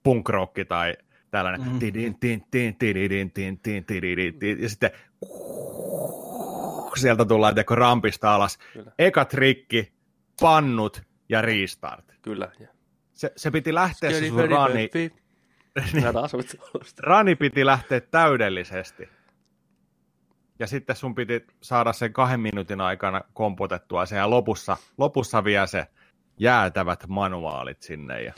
punkrokki 0.03 0.65
tai 0.65 0.97
tällainen 1.31 1.61
Mm. 1.61 1.67
ja 4.63 4.69
sitten 4.69 4.91
sieltä 6.97 7.25
tullaan 7.25 7.55
tiedätkö, 7.55 7.75
rampista 7.75 8.35
alas. 8.35 8.59
Kyllä. 8.73 8.93
Eka 8.99 9.25
trikki, 9.25 9.93
pannut 10.41 11.03
ja 11.29 11.43
restart. 11.43 12.13
Kyllä. 12.23 12.53
Ja. 12.61 12.69
Se, 13.13 13.33
se 13.37 13.51
piti 13.51 13.75
lähteä 13.75 14.11
se 14.11 14.29
sun 14.29 14.37
very 14.37 14.49
rani, 14.49 14.89
tuollaista. 14.89 15.23
rani 17.11 17.35
piti 17.35 17.67
lähteä 17.67 18.01
täydellisesti. 18.01 19.09
Ja 20.59 20.67
sitten 20.67 20.97
sun 20.97 21.15
piti 21.15 21.47
saada 21.63 21.93
sen 21.93 22.13
kahden 22.13 22.41
minuutin 22.41 22.81
aikana 22.81 23.21
kompotettua 23.33 24.07
se 24.07 24.17
ja 24.17 24.31
lopussa, 24.31 24.77
lopussa 24.99 25.45
vielä 25.45 25.67
se 25.67 25.87
jäätävät 26.39 27.05
manuaalit 27.09 27.83
sinne. 27.83 28.23
Ja, 28.23 28.33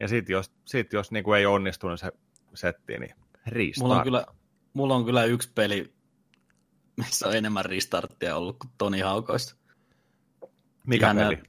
ja 0.00 0.08
sitten 0.08 0.32
jos, 0.34 0.52
sit 0.64 0.92
jos 0.92 1.10
niinku 1.10 1.32
ei 1.32 1.46
onnistunut 1.46 2.00
se 2.00 2.12
setti, 2.54 2.98
niin 2.98 3.14
restart. 3.46 3.82
Mulla 3.82 3.96
on, 3.96 4.02
kyllä, 4.02 4.26
mulla 4.72 4.94
on 4.94 5.04
kyllä 5.04 5.24
yksi 5.24 5.52
peli, 5.54 5.92
missä 6.96 7.28
on 7.28 7.36
enemmän 7.36 7.64
restarttia 7.64 8.36
ollut 8.36 8.58
kuin 8.58 8.70
Toni 8.78 9.00
Haukoista. 9.00 9.54
Mikä 10.86 11.06
Ihan 11.06 11.16
peli? 11.16 11.36
nä- 11.36 11.42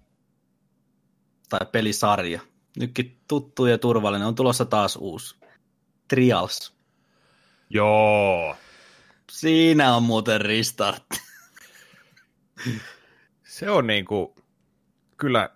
Tai 1.50 1.60
pelisarja. 1.72 2.41
Nytkin 2.79 3.20
tuttu 3.27 3.65
ja 3.65 3.77
turvallinen. 3.77 4.27
On 4.27 4.36
tulossa 4.36 4.65
taas 4.65 4.96
uusi. 4.96 5.36
Trials. 6.08 6.75
Joo. 7.70 8.56
Siinä 9.32 9.96
on 9.96 10.03
muuten 10.03 10.41
restart. 10.41 11.03
Se 13.48 13.70
on 13.70 13.88
niinku, 13.88 14.36
kyllä 15.18 15.50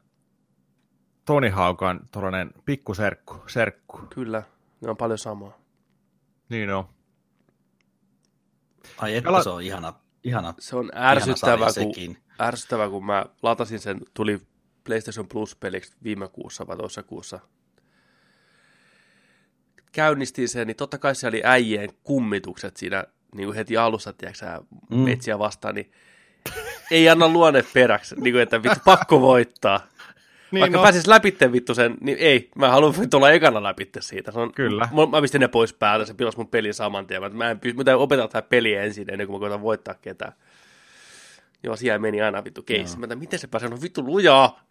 Toni 1.25 1.49
Haukan 1.49 1.99
tuollainen 2.11 2.51
pikkuserkku, 2.65 3.43
serkku. 3.47 3.97
Kyllä. 4.09 4.43
Ne 4.81 4.89
on 4.89 4.97
paljon 4.97 5.17
samaa. 5.17 5.57
Niin 6.49 6.69
on. 6.69 6.89
Ai 8.97 9.15
että 9.15 9.29
Pela- 9.29 9.43
se 9.43 9.49
on 9.49 9.61
ihana, 9.61 9.93
ihana, 10.23 10.53
Se 10.59 10.75
on 10.75 10.91
sarja 11.35 11.65
kun, 11.65 11.73
sekin. 11.73 12.17
ärsyttävää, 12.41 12.89
kun 12.89 13.05
mä 13.05 13.25
latasin 13.41 13.79
sen, 13.79 14.01
tuli 14.13 14.41
PlayStation 14.83 15.27
Plus-peliksi 15.27 15.93
viime 16.03 16.27
kuussa 16.27 16.67
vai 16.67 16.77
toisessa 16.77 17.03
kuussa. 17.03 17.39
Käynnistin 19.91 20.49
sen, 20.49 20.67
niin 20.67 20.77
totta 20.77 20.97
kai 20.97 21.15
se 21.15 21.27
oli 21.27 21.41
äijien 21.45 21.89
kummitukset 22.03 22.77
siinä 22.77 23.03
niin 23.35 23.47
kuin 23.47 23.55
heti 23.55 23.77
alussa, 23.77 24.13
tiedätkö. 24.13 24.45
Mm. 24.89 24.97
metsiä 24.97 25.39
vastaan, 25.39 25.75
niin 25.75 25.91
ei 26.91 27.09
anna 27.09 27.27
luonne 27.27 27.63
peräksi, 27.73 28.15
niin 28.15 28.33
kuin, 28.33 28.41
että 28.41 28.63
vittu 28.63 28.79
pakko 28.85 29.21
voittaa. 29.21 29.87
Niin 30.53 30.61
Vaikka 30.61 30.77
no. 30.77 30.83
pääsis 30.83 31.07
läpi 31.07 31.37
vittu 31.51 31.75
sen, 31.75 31.97
niin 32.01 32.17
ei, 32.17 32.49
mä 32.55 32.69
haluan 32.69 32.93
tulla 33.11 33.31
ekana 33.31 33.63
läpi 33.63 33.89
siitä. 33.99 34.31
Se 34.31 34.39
on, 34.39 34.53
Kyllä. 34.53 34.89
Mä, 34.93 35.05
mä 35.05 35.21
pistin 35.21 35.41
ne 35.41 35.47
pois 35.47 35.73
päältä, 35.73 36.05
se 36.05 36.13
pilasi 36.13 36.37
mun 36.37 36.47
pelin 36.47 36.73
saman 36.73 37.07
tien. 37.07 37.21
Mä, 37.21 37.29
mä 37.29 37.49
en 37.51 37.59
pysty, 37.59 37.83
mä 37.83 37.95
opetella 37.97 38.27
tätä 38.27 38.47
peliä 38.49 38.83
ensin 38.83 39.11
ennen 39.11 39.27
kuin 39.27 39.35
mä 39.35 39.39
koitan 39.39 39.61
voittaa 39.61 39.93
ketään. 39.93 40.33
Joo, 41.63 41.75
siellä 41.75 41.99
meni 41.99 42.21
aina 42.21 42.43
vittu 42.43 42.61
keissi. 42.63 42.99
Mä 42.99 43.07
täytin, 43.07 43.19
miten 43.19 43.39
se 43.39 43.47
pääsee, 43.47 43.69
no 43.69 43.81
vittu 43.81 44.05
lujaa. 44.05 44.63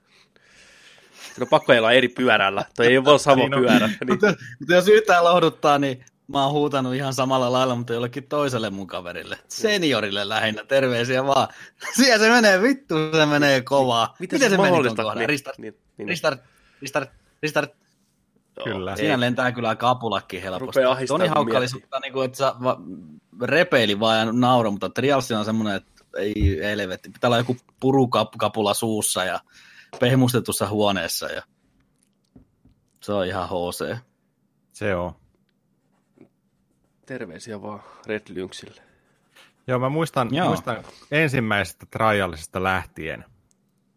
Siinä 1.22 1.44
on 1.44 1.48
pakko 1.48 1.72
ajella 1.72 1.92
eri 1.92 2.08
pyörällä. 2.08 2.64
Toi 2.76 2.86
ei 2.86 2.98
ole 2.98 3.18
sama 3.18 3.36
Niin 3.42 3.54
on. 3.54 3.60
pyörä. 3.60 3.86
Niin, 3.88 3.96
Mutta, 4.08 4.26
mutta 4.60 4.74
jos 4.74 4.88
yhtään 4.88 5.24
lohduttaa, 5.24 5.78
niin 5.78 6.04
mä 6.32 6.44
oon 6.44 6.52
huutanut 6.52 6.94
ihan 6.94 7.14
samalla 7.14 7.52
lailla, 7.52 7.74
mutta 7.74 7.92
jollekin 7.92 8.28
toiselle 8.28 8.70
mun 8.70 8.86
kaverille. 8.86 9.38
Seniorille 9.48 10.28
lähinnä, 10.28 10.64
terveisiä 10.64 11.26
vaan. 11.26 11.48
Siellä 11.96 12.24
se 12.24 12.30
menee, 12.30 12.62
vittu 12.62 12.94
se 13.12 13.26
menee 13.26 13.60
kovaa. 13.60 14.16
miten, 14.18 14.38
se, 14.38 14.44
meni 14.44 14.56
ton 14.56 14.66
mahdollista? 14.66 15.02
kohdan? 15.02 15.18
Niin, 15.18 15.28
Restart, 15.28 15.58
niin, 15.58 15.78
niin, 15.96 16.08
restart, 16.08 16.40
restart, 16.82 17.10
restart. 17.42 17.72
Kyllä. 18.64 18.96
Siinä 18.96 19.20
lentää 19.20 19.52
kyllä 19.52 19.76
kapulakin 19.76 20.42
helposti. 20.42 20.80
Toni 21.08 21.26
Haukka 21.26 21.58
oli 21.58 21.66
niin 22.02 22.12
kuin, 22.12 22.24
että 22.24 22.38
sä 22.38 22.54
va, 22.62 22.80
repeili 23.42 24.00
vaan 24.00 24.18
ja 24.18 24.32
nauro, 24.32 24.70
mutta 24.70 24.88
Trials 24.88 25.30
on 25.30 25.44
semmoinen, 25.44 25.76
että 25.76 26.04
ei 26.16 26.60
helvetti. 26.62 27.10
Pitää 27.10 27.28
olla 27.28 27.38
joku 27.38 27.56
purukapula 27.80 28.74
suussa 28.74 29.24
ja 29.24 29.40
pehmustetussa 30.00 30.68
huoneessa 30.68 31.26
ja 31.26 31.42
se 33.00 33.12
on 33.12 33.26
ihan 33.26 33.48
HC. 33.48 33.96
Se 34.72 34.96
on. 34.96 35.21
Terveisiä 37.06 37.62
vaan 37.62 37.82
Red 38.06 38.22
Lynxille. 38.28 38.82
Joo, 39.66 39.78
mä 39.78 39.88
muistan, 39.88 40.28
Joo. 40.34 40.48
muistan 40.48 40.84
ensimmäisestä 41.10 41.86
trialisesta 41.90 42.62
lähtien, 42.62 43.24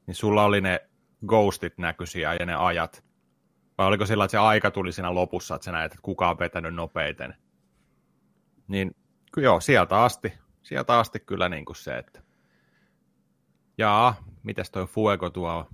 niin 0.08 0.16
sulla 0.16 0.44
oli 0.44 0.62
ne 0.62 0.80
ghostit 1.28 1.78
näköisiä 1.78 2.34
ja 2.34 2.46
ne 2.46 2.56
ajat. 2.56 3.04
Vai 3.78 3.88
oliko 3.88 4.06
sillä, 4.06 4.26
että 4.26 4.32
se 4.32 4.38
aika 4.38 4.72
tuli 4.72 4.92
siinä 4.92 5.14
lopussa, 5.14 5.56
että 5.56 5.66
sä 5.66 5.72
näet, 5.72 5.92
että 5.92 6.02
kuka 6.02 6.30
on 6.30 6.40
vetänyt 6.40 6.76
nopeiten. 6.76 7.36
Niin 8.68 8.96
joo, 9.38 9.60
sieltä 9.60 10.04
asti, 10.04 10.34
sieltä 10.64 11.00
asti 11.00 11.20
kyllä 11.20 11.50
niin 11.50 11.66
kuin 11.66 11.76
se, 11.76 11.98
että 11.98 12.22
jaa, 13.78 14.16
mitäs 14.44 14.72
toi 14.72 14.86
Fuego 14.88 15.30
tuo 15.30 15.52
on 15.52 15.66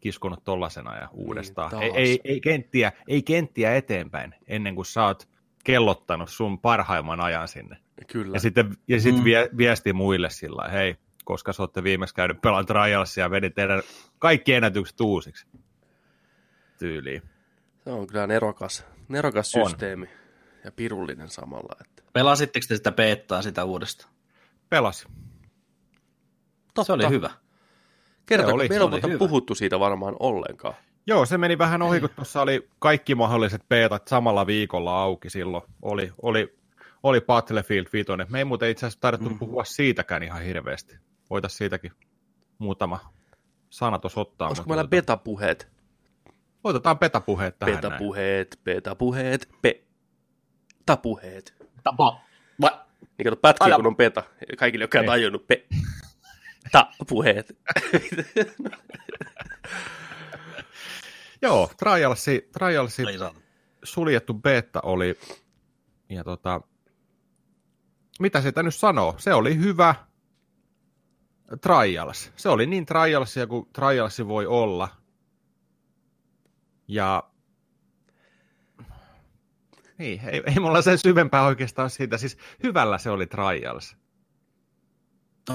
kiskunut 0.00 0.44
tollasena 0.44 0.96
ja 0.96 1.08
uudestaan. 1.12 1.70
taas. 1.70 1.82
ei, 1.82 1.92
ei, 1.94 2.20
ei, 2.24 2.40
kenttiä, 2.40 2.92
ei 3.08 3.22
kenttiä 3.22 3.76
eteenpäin 3.76 4.34
ennen 4.46 4.74
kuin 4.74 4.86
sä 4.86 5.04
oot 5.04 5.28
kellottanut 5.66 6.30
sun 6.30 6.58
parhaimman 6.58 7.20
ajan 7.20 7.48
sinne. 7.48 7.76
Kyllä. 8.12 8.36
Ja 8.36 8.40
sitten 8.40 8.76
ja 8.88 9.00
sit 9.00 9.16
Mm. 9.16 9.24
vie, 9.24 9.48
viesti 9.56 9.92
muille 9.92 10.30
sillä 10.30 10.56
lailla, 10.56 10.72
hei, 10.72 10.96
koska 11.24 11.52
sä 11.52 11.62
olette 11.62 11.82
viimeksi 11.82 12.14
käynyt 12.14 12.40
pelaan 12.40 12.66
Trialsia 12.66 13.24
ja 13.24 13.30
vedit 13.30 13.54
teidän 13.54 13.82
kaikki 14.18 14.52
ennätykset 14.54 15.00
uusiksi. 15.00 15.46
tyyliin. 16.78 17.22
Se 17.84 17.90
on 17.90 18.06
kyllä 18.06 18.26
nerokas, 18.26 18.84
nerokas 19.08 19.54
On. 19.54 19.70
systeemi 19.70 20.08
ja 20.64 20.72
pirullinen 20.72 21.28
samalla. 21.28 21.76
Että. 21.80 22.02
Pelasitteko 22.12 22.66
te 22.68 22.76
sitä 22.76 22.92
beettaa 22.92 23.42
sitä 23.42 23.64
uudesta? 23.64 24.08
Pelasi. 24.68 25.06
Se 26.82 26.92
oli 26.92 27.08
hyvä. 27.08 27.30
Oli. 28.52 28.68
meillä 28.68 28.84
on 28.84 29.18
puhuttu 29.18 29.54
siitä 29.54 29.80
varmaan 29.80 30.16
ollenkaan. 30.20 30.74
Joo, 31.06 31.26
se 31.26 31.38
meni 31.38 31.58
vähän 31.58 31.82
ohi, 31.82 32.00
kun 32.00 32.10
tuossa 32.16 32.42
oli 32.42 32.68
kaikki 32.78 33.14
mahdolliset 33.14 33.62
beetat 33.68 34.08
samalla 34.08 34.46
viikolla 34.46 35.02
auki 35.02 35.30
silloin. 35.30 35.62
Oli, 35.82 36.12
oli, 36.22 36.58
oli 37.02 37.20
Battlefield 37.20 37.86
5. 37.92 38.08
Me 38.28 38.38
ei 38.38 38.44
muuten 38.44 38.70
itse 38.70 38.86
asiassa 38.86 39.00
tarvittu 39.00 39.30
mm. 39.30 39.38
puhua 39.38 39.64
siitäkään 39.64 40.22
ihan 40.22 40.42
hirveästi. 40.42 40.96
Voitaisiin 41.30 41.58
siitäkin 41.58 41.92
muutama 42.58 42.98
sana 43.70 43.98
tuossa 43.98 44.20
ottaa. 44.20 44.48
Olisiko 44.48 44.68
meillä 44.68 44.88
beta-puheet? 44.88 45.68
Otetaan 46.64 46.98
betapuheet 46.98 47.58
tähän 47.58 47.72
näin. 47.74 47.82
Beta-puheet, 47.82 48.60
beta-puheet, 48.64 49.48
beta-puheet. 49.62 51.54
Tapa. 51.82 52.20
Va- 52.60 52.86
Niin 53.18 53.24
kato 53.24 53.36
pätkiä, 53.36 53.64
Aina- 53.64 53.76
kun 53.76 53.86
on 53.86 53.96
beta. 53.96 54.22
Kaikille, 54.58 54.82
jotka 54.82 54.98
on 54.98 55.04
Ei. 55.04 55.08
tajunnut 55.08 55.46
pe- 55.46 55.66
ta-puheet. 56.72 57.56
Joo, 61.42 61.70
Trialsi, 61.76 62.48
Trialsi 62.52 63.02
suljettu 63.82 64.34
beta 64.34 64.80
oli, 64.82 65.18
ja 66.08 66.24
tota, 66.24 66.60
mitä 68.20 68.40
sitä 68.40 68.62
nyt 68.62 68.74
sanoo, 68.74 69.14
se 69.18 69.34
oli 69.34 69.58
hyvä 69.58 69.94
Trials. 71.60 72.32
Se 72.36 72.48
oli 72.48 72.66
niin 72.66 72.86
Trialsia 72.86 73.46
kuin 73.46 73.68
Trialsi 73.72 74.28
voi 74.28 74.46
olla. 74.46 74.88
Ja 76.88 77.30
niin, 79.98 80.20
ei, 80.28 80.42
ei 80.46 80.60
mulla 80.60 80.82
sen 80.82 80.98
syvempää 80.98 81.46
oikeastaan 81.46 81.90
siitä. 81.90 82.18
Siis 82.18 82.38
hyvällä 82.62 82.98
se 82.98 83.10
oli 83.10 83.26
Trials. 83.26 83.96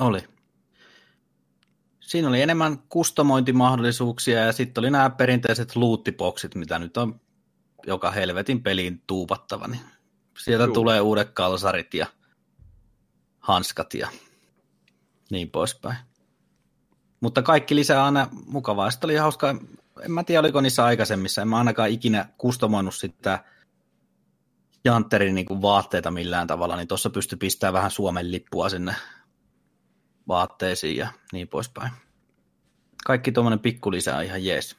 Oli. 0.02 0.24
Siinä 2.12 2.28
oli 2.28 2.42
enemmän 2.42 2.78
kustomointimahdollisuuksia 2.90 4.40
ja 4.40 4.52
sitten 4.52 4.82
oli 4.82 4.90
nämä 4.92 5.10
perinteiset 5.10 5.76
lootiboksit, 5.76 6.56
mitä 6.56 6.80
nyt 6.80 6.98
on 6.98 7.22
joka 7.88 8.12
helvetin 8.12 8.64
peliin 8.64 9.02
tuupattava. 9.08 9.68
Niin 9.68 9.82
sieltä 10.40 10.66
Juu. 10.66 10.74
tulee 10.74 11.02
uudet 11.02 11.30
kalsarit 11.34 11.94
ja 11.94 12.08
hanskat 13.40 13.94
ja 13.94 14.08
niin 15.30 15.52
poispäin. 15.52 15.98
Mutta 17.20 17.42
kaikki 17.42 17.76
lisää 17.76 18.06
aina 18.06 18.28
mukavaa. 18.46 18.92
Sitten 18.92 19.08
oli 19.08 19.16
hauska, 19.16 19.56
en 20.02 20.12
mä 20.12 20.24
tiedä 20.24 20.40
oliko 20.40 20.62
niissä 20.62 20.86
aikaisemmissa, 20.86 21.42
en 21.42 21.48
mä 21.48 21.58
ainakaan 21.58 21.90
ikinä 21.90 22.30
kustomoinut 22.38 22.96
sitä 22.96 23.44
Jantterin 24.86 25.36
niin 25.36 25.62
vaatteita 25.62 26.12
millään 26.12 26.48
tavalla, 26.48 26.76
niin 26.76 26.88
tuossa 26.88 27.10
pystyi 27.10 27.38
pistämään 27.38 27.74
vähän 27.74 27.92
Suomen 27.92 28.32
lippua 28.32 28.70
sinne 28.70 28.96
vaatteisiin 30.28 30.98
ja 30.98 31.08
niin 31.34 31.48
poispäin. 31.48 31.92
Kaikki 33.06 33.32
tuommoinen 33.32 33.60
pikkulisä 33.60 34.18
on 34.18 34.24
ihan 34.24 34.46
jees. 34.46 34.78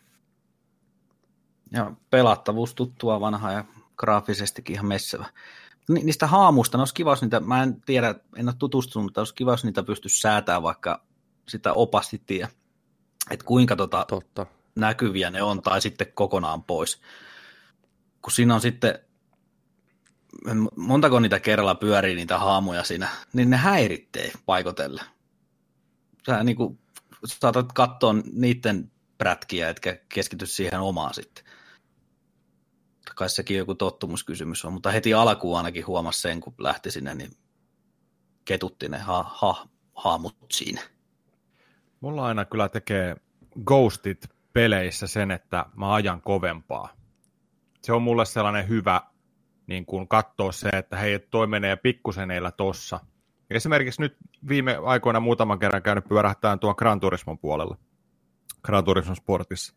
Ja 1.72 1.92
pelattavuus 2.10 2.74
tuttua 2.74 3.20
vanha 3.20 3.52
ja 3.52 3.64
graafisestikin 3.96 4.74
ihan 4.74 4.86
messevä. 4.86 5.26
Ni- 5.88 6.02
niistä 6.02 6.26
haamuista, 6.26 6.78
no 6.78 6.80
olisi 6.82 6.94
kiva, 6.94 7.16
niitä, 7.20 7.40
mä 7.40 7.62
en 7.62 7.80
tiedä, 7.80 8.14
en 8.36 8.48
ole 8.48 8.54
tutustunut, 8.58 9.04
mutta 9.04 9.20
olisi 9.20 9.34
kiva, 9.34 9.50
jos 9.50 9.64
niitä 9.64 9.82
pystyisi 9.82 10.20
säätämään 10.20 10.62
vaikka 10.62 11.04
sitä 11.48 11.72
opacityä, 11.72 12.48
että 13.30 13.44
kuinka 13.44 13.76
tota 13.76 14.04
Totta. 14.08 14.46
näkyviä 14.74 15.30
ne 15.30 15.42
on, 15.42 15.62
tai 15.62 15.80
sitten 15.80 16.12
kokonaan 16.14 16.64
pois. 16.64 17.00
Kun 18.22 18.32
siinä 18.32 18.54
on 18.54 18.60
sitten, 18.60 18.98
montako 20.76 21.20
niitä 21.20 21.40
kerralla 21.40 21.74
pyörii 21.74 22.14
niitä 22.14 22.38
haamuja 22.38 22.84
siinä, 22.84 23.08
niin 23.32 23.50
ne 23.50 23.56
häiritsee 23.56 24.32
paikotelle. 24.46 25.02
Sä 26.26 26.44
niin 26.44 26.56
kuin, 26.56 26.78
saatat 27.24 27.72
katsoa 27.72 28.14
niiden 28.32 28.92
prätkiä, 29.18 29.68
etkä 29.68 29.98
keskity 30.08 30.46
siihen 30.46 30.80
omaan 30.80 31.14
sitten. 31.14 31.44
Kai 33.14 33.30
sekin 33.30 33.56
joku 33.56 33.74
tottumuskysymys 33.74 34.64
on, 34.64 34.72
mutta 34.72 34.90
heti 34.90 35.14
alkuun 35.14 35.56
ainakin 35.56 35.86
huomasi 35.86 36.20
sen, 36.20 36.40
kun 36.40 36.54
lähti 36.58 36.90
sinne, 36.90 37.14
niin 37.14 37.30
ketutti 38.44 38.88
ne 38.88 38.98
ha- 38.98 39.36
ha- 39.36 39.68
haamut 39.94 40.36
siinä. 40.52 40.80
Mulla 42.00 42.26
aina 42.26 42.44
kyllä 42.44 42.68
tekee 42.68 43.16
ghostit 43.64 44.28
peleissä 44.52 45.06
sen, 45.06 45.30
että 45.30 45.66
mä 45.76 45.94
ajan 45.94 46.22
kovempaa. 46.22 46.88
Se 47.82 47.92
on 47.92 48.02
mulle 48.02 48.24
sellainen 48.24 48.68
hyvä 48.68 49.00
niin 49.66 49.86
kun 49.86 50.08
katsoa 50.08 50.52
se, 50.52 50.68
että 50.68 50.96
hei, 50.96 51.18
toi 51.18 51.46
menee 51.46 51.76
pikkuseneillä 51.76 52.50
tossa. 52.50 53.00
Esimerkiksi 53.56 54.02
nyt 54.02 54.16
viime 54.48 54.76
aikoina 54.84 55.20
muutaman 55.20 55.58
kerran 55.58 55.82
käynyt 55.82 56.08
pyörähtään 56.08 56.58
tuon 56.58 56.74
Gran 56.78 57.00
Turismon 57.00 57.38
puolella. 57.38 57.76
Gran 58.62 58.84
Turismo 58.84 59.14
Sportissa. 59.14 59.74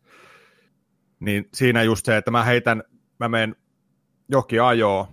Niin 1.20 1.48
siinä 1.54 1.82
just 1.82 2.06
se, 2.06 2.16
että 2.16 2.30
mä 2.30 2.44
heitän, 2.44 2.82
mä 3.20 3.28
menen 3.28 3.56
johonkin 4.28 4.62
ajoon, 4.62 5.06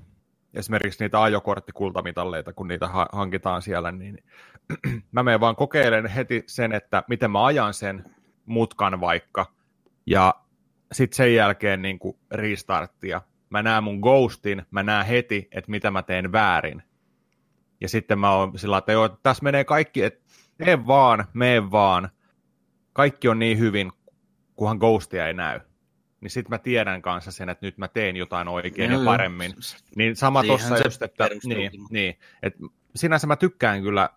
esimerkiksi 0.54 1.04
niitä 1.04 1.22
ajokorttikultamitalleita, 1.22 2.54
kun 2.54 2.68
niitä 2.68 2.88
ha- 2.88 3.10
hankitaan 3.12 3.62
siellä, 3.62 3.92
niin 3.92 4.24
mä 5.12 5.24
menen 5.24 5.40
vaan 5.40 5.56
kokeilen 5.56 6.08
heti 6.08 6.44
sen, 6.48 6.72
että 6.72 7.04
miten 7.08 7.32
mä 7.32 7.46
ajan 7.46 7.74
sen 7.74 8.06
mutkan 8.46 9.02
vaikka, 9.02 9.46
ja 10.06 10.36
sitten 10.92 11.18
sen 11.18 11.36
jälkeen 11.36 11.82
niin 11.82 12.00
kuin 12.00 12.18
restarttia. 12.32 13.22
Mä 13.50 13.64
näen 13.64 13.84
mun 13.84 14.00
ghostin, 14.00 14.66
mä 14.72 14.84
näen 14.84 15.06
heti, 15.06 15.48
että 15.52 15.72
mitä 15.72 15.92
mä 15.92 16.04
teen 16.04 16.32
väärin. 16.32 16.84
Ja 17.84 17.90
sitten 17.90 18.20
mä 18.20 18.32
oon 18.32 18.60
sillä 18.60 18.78
että 18.78 18.92
joo, 18.92 19.10
tässä 19.10 19.44
menee 19.44 19.64
kaikki, 19.64 20.04
että 20.04 20.24
mene 20.60 20.88
vaan, 20.88 21.26
mene 21.34 21.72
vaan. 21.72 22.10
Kaikki 22.94 23.28
on 23.28 23.40
niin 23.40 23.60
hyvin, 23.60 23.92
kunhan 24.56 24.78
ghostia 24.78 25.28
ei 25.28 25.34
näy. 25.34 25.60
Niin 26.22 26.32
sitten 26.32 26.50
mä 26.50 26.58
tiedän 26.58 27.02
kanssa 27.02 27.32
sen, 27.32 27.50
että 27.50 27.66
nyt 27.66 27.78
mä 27.78 27.88
teen 27.88 28.16
jotain 28.16 28.48
oikein 28.48 28.92
ja 28.92 29.00
paremmin. 29.06 29.54
Niin 29.96 30.16
sama 30.16 30.44
se 30.44 30.84
just, 30.86 31.02
että 31.02 31.30
niin, 31.46 31.72
niin, 31.90 32.20
et 32.44 32.56
sinänsä 32.96 33.28
mä 33.28 33.36
tykkään 33.36 33.82
kyllä 33.82 34.10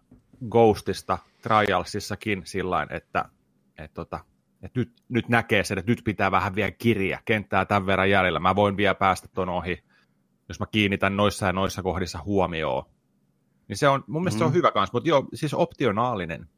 Ghostista 0.51 1.19
Trialsissakin 1.43 2.43
sillä 2.45 2.87
että 2.91 3.25
et 3.79 3.95
tota, 3.95 4.21
et 4.63 4.75
nyt, 4.75 4.93
nyt 5.09 5.29
näkee 5.29 5.65
sen, 5.65 5.79
että 5.79 5.93
nyt 5.93 6.01
pitää 6.05 6.31
vähän 6.31 6.55
vielä 6.55 6.71
kirja, 6.71 7.21
kenttää 7.25 7.65
tämän 7.65 7.87
verran 7.87 8.11
jäljellä. 8.11 8.41
Mä 8.41 8.57
voin 8.57 8.77
vielä 8.77 8.95
päästä 8.95 9.29
ton 9.35 9.49
ohi, 9.49 9.85
jos 10.49 10.61
mä 10.61 10.67
kiinnitän 10.67 11.17
noissa 11.17 11.47
ja 11.47 11.53
noissa 11.53 11.83
kohdissa 11.83 12.19
huomioon. 12.25 12.96
Niin 13.69 13.77
se 13.77 13.89
on, 13.89 14.05
mun 14.07 14.23
mielestä 14.23 14.37
mm. 14.37 14.39
se 14.39 14.45
on 14.45 14.51
Mm. 14.51 14.55
hyvä 14.55 14.71
kanssa, 14.71 14.93
mutta 14.93 15.09
joo, 15.09 15.27
siis 15.35 15.55
optionaalinen. 15.55 16.49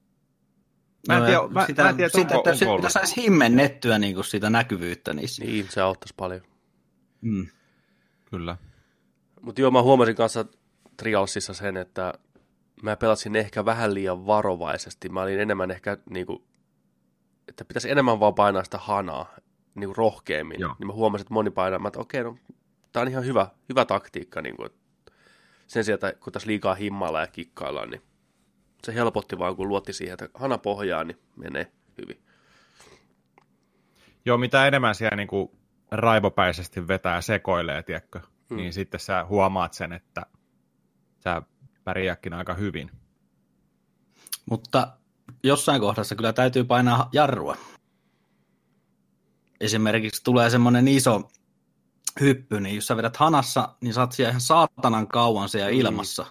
Mä 1.08 1.14
en 1.14 1.20
No, 1.20 1.26
tiedä, 1.26 1.42
ja 1.42 1.48
mä, 1.48 1.66
sitä, 1.66 1.82
mä 1.82 1.88
en 1.88 1.96
tiedä 1.96 2.08
sitä, 2.08 2.36
onko, 2.38 2.54
sitä 2.54 2.88
saisi 2.88 3.22
himmennettyä 3.22 3.98
niin 3.98 4.14
kuin 4.14 4.24
sitä 4.24 4.50
näkyvyyttä 4.50 5.14
niissä. 5.14 5.44
Niin, 5.44 5.66
se 5.70 5.80
auttaisi 5.80 6.14
paljon. 6.16 6.40
Mm. 7.20 7.46
Kyllä. 8.30 8.56
Mutta 9.40 9.60
joo, 9.60 9.70
mä 9.70 9.82
huomasin 9.82 10.16
kanssa 10.16 10.44
Trialsissa 10.96 11.54
sen, 11.54 11.76
että 11.76 12.14
mä 12.82 12.96
pelasin 12.96 13.36
ehkä 13.36 13.64
vähän 13.64 13.94
liian 13.94 14.26
varovaisesti. 14.26 15.08
Mä 15.08 15.22
olin 15.22 15.40
enemmän 15.40 15.70
ehkä 15.70 15.98
niinku, 16.10 16.44
että 17.48 17.64
pitäisi 17.64 17.90
enemmän 17.90 18.20
vaan 18.20 18.34
painaa 18.34 18.64
sitä 18.64 18.78
hanaa 18.78 19.34
niinku 19.74 19.94
rohkeammin. 19.94 20.60
Joo. 20.60 20.76
Niin 20.78 20.86
mä 20.86 20.92
huomasin, 20.92 21.22
että 21.24 21.34
moni 21.34 21.50
painaa, 21.50 21.78
mä, 21.78 21.88
että 21.88 22.00
okei, 22.00 22.24
no 22.24 22.36
tää 22.92 23.02
on 23.02 23.08
ihan 23.08 23.24
hyvä, 23.24 23.46
hyvä 23.68 23.84
taktiikka. 23.84 24.42
Niinku, 24.42 24.64
että 24.64 24.78
sen 25.68 25.84
sijaan, 25.84 25.94
että 25.94 26.12
kun 26.24 26.32
tässä 26.32 26.46
liikaa 26.46 26.74
himmalla 26.74 27.20
ja 27.20 27.26
kikkaillaan, 27.26 27.90
niin 27.90 28.02
se 28.84 28.94
helpotti 28.94 29.38
vaan, 29.38 29.56
kun 29.56 29.68
luotti 29.68 29.92
siihen, 29.92 30.12
että 30.12 30.38
hana 30.38 30.58
pohjaa, 30.58 31.04
niin 31.04 31.18
menee 31.36 31.72
hyvin. 32.02 32.22
Joo, 34.24 34.38
mitä 34.38 34.66
enemmän 34.66 34.94
siellä 34.94 35.16
niin 35.16 35.28
kuin 35.28 35.50
raivopäisesti 35.90 36.88
vetää 36.88 37.14
ja 37.14 37.20
sekoilee, 37.20 37.82
tiedätkö, 37.82 38.20
hmm. 38.50 38.56
niin 38.56 38.72
sitten 38.72 39.00
sä 39.00 39.24
huomaat 39.24 39.72
sen, 39.72 39.92
että 39.92 40.26
sä 41.18 41.42
pärjääkin 41.84 42.32
aika 42.32 42.54
hyvin. 42.54 42.90
Mutta 44.50 44.96
jossain 45.42 45.80
kohdassa 45.80 46.14
kyllä 46.14 46.32
täytyy 46.32 46.64
painaa 46.64 47.08
jarrua. 47.12 47.56
Esimerkiksi 49.60 50.24
tulee 50.24 50.50
semmoinen 50.50 50.88
iso 50.88 51.30
hyppy, 52.20 52.60
niin 52.60 52.74
jos 52.74 52.86
sä 52.86 52.96
vedät 52.96 53.16
hanassa, 53.16 53.68
niin 53.80 53.94
saat 53.94 54.12
siellä 54.12 54.30
ihan 54.30 54.40
saatanan 54.40 55.08
kauan 55.08 55.48
siellä 55.48 55.70
Mm. 55.70 55.76
ilmassa. 55.78 56.26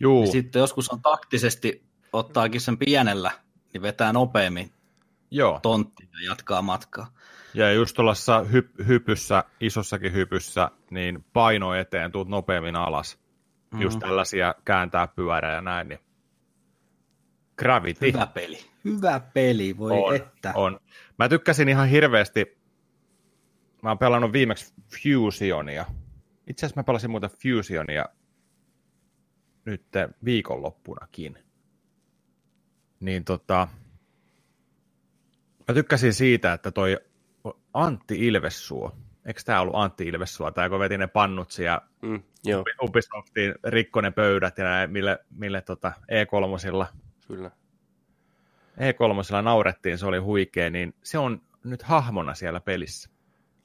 Juu, 0.00 0.24
Ja 0.24 0.32
sitten 0.32 0.60
joskus 0.60 0.88
on 0.88 1.02
taktisesti, 1.02 1.84
ottaakin 2.12 2.60
sen 2.60 2.78
pienellä, 2.78 3.30
niin 3.72 3.82
vetää 3.82 4.12
nopeammin 4.12 4.70
joo. 5.30 5.60
tontti 5.62 6.08
ja 6.12 6.30
jatkaa 6.30 6.62
matkaa. 6.62 7.06
Ja 7.54 7.72
just 7.72 7.96
tuollaisessa 7.96 8.44
hyp- 8.52 8.86
hypyssä, 8.86 9.44
isossakin 9.60 10.12
hypyssä, 10.12 10.70
niin 10.90 11.24
paino 11.32 11.74
eteen, 11.74 12.12
tuut 12.12 12.28
nopeammin 12.28 12.76
alas. 12.76 13.18
Mm. 13.74 13.80
Just 13.82 13.98
tällaisia 13.98 14.54
kääntää 14.64 15.06
pyörää 15.08 15.54
ja 15.54 15.60
näin, 15.60 15.88
niin 15.88 15.98
Gravity 17.58 18.06
Hyvä 18.06 18.26
peli. 18.26 18.58
Hyvä 18.84 19.20
peli, 19.20 19.78
voi 19.78 19.92
on, 19.92 20.16
että. 20.16 20.52
on. 20.54 20.80
Mä 21.18 21.28
tykkäsin 21.28 21.68
ihan 21.68 21.88
hirveästi 21.88 22.58
mä 23.82 23.90
oon 23.90 23.98
pelannut 23.98 24.32
viimeksi 24.32 24.74
Fusionia. 25.02 25.84
Itse 26.46 26.66
asiassa 26.66 26.80
mä 26.80 26.84
pelasin 26.84 27.10
muuten 27.10 27.30
Fusionia 27.42 28.04
nyt 29.64 29.86
viikonloppunakin. 30.24 31.38
Niin 33.00 33.24
tota, 33.24 33.68
mä 35.68 35.74
tykkäsin 35.74 36.14
siitä, 36.14 36.52
että 36.52 36.70
toi 36.70 36.98
Antti 37.74 38.26
Ilvessuo, 38.26 38.96
eikö 39.26 39.40
tämä 39.44 39.60
ollut 39.60 39.74
Antti 39.76 40.08
Ilvessuo, 40.08 40.50
tai 40.50 40.70
kun 40.70 40.78
veti 40.78 40.98
ne 40.98 41.06
pannut 41.06 41.50
siellä 41.50 41.80
mm, 42.02 42.22
joo. 42.44 42.64
Ubisoftiin, 42.82 43.54
rikko 43.64 44.00
ne 44.00 44.10
pöydät 44.10 44.58
ja 44.58 44.64
näin, 44.64 44.90
mille, 44.90 45.18
mille 45.30 45.60
tota 45.60 45.92
E3 46.02 46.86
Kyllä. 47.26 47.50
E3 48.76 49.42
naurettiin, 49.42 49.98
se 49.98 50.06
oli 50.06 50.18
huikea, 50.18 50.70
niin 50.70 50.94
se 51.02 51.18
on 51.18 51.42
nyt 51.64 51.82
hahmona 51.82 52.34
siellä 52.34 52.60
pelissä. 52.60 53.11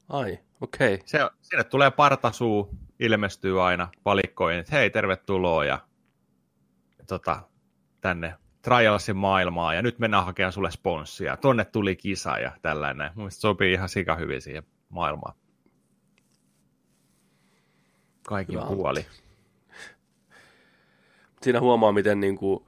Ai, 0.09 0.39
okei. 0.61 0.93
Okay. 0.93 1.07
Se, 1.07 1.19
sinne 1.41 1.63
tulee 1.63 1.91
partasuu, 1.91 2.69
ilmestyy 2.99 3.67
aina 3.67 3.87
valikkoihin, 4.05 4.59
että 4.59 4.75
hei, 4.75 4.89
tervetuloa 4.89 5.65
ja 5.65 5.79
tota, 7.07 7.41
tänne 8.01 8.33
Trialsin 8.61 9.17
maailmaa 9.17 9.73
ja 9.73 9.81
nyt 9.81 9.99
mennään 9.99 10.25
hakemaan 10.25 10.53
sulle 10.53 10.71
sponssia. 10.71 11.37
Tonne 11.37 11.65
tuli 11.65 11.95
kisa 11.95 12.39
ja 12.39 12.51
tällainen. 12.61 13.11
Mielestäni 13.15 13.41
sopii 13.41 13.73
ihan 13.73 13.89
sika 13.89 14.15
hyvin 14.15 14.41
siihen 14.41 14.63
maailmaan. 14.89 15.35
Kaikin 18.27 18.55
Hyvä. 18.55 18.67
puoli. 18.67 19.05
Siinä 21.41 21.59
huomaa, 21.59 21.91
miten 21.91 22.19
niin 22.19 22.37
kuin, 22.37 22.65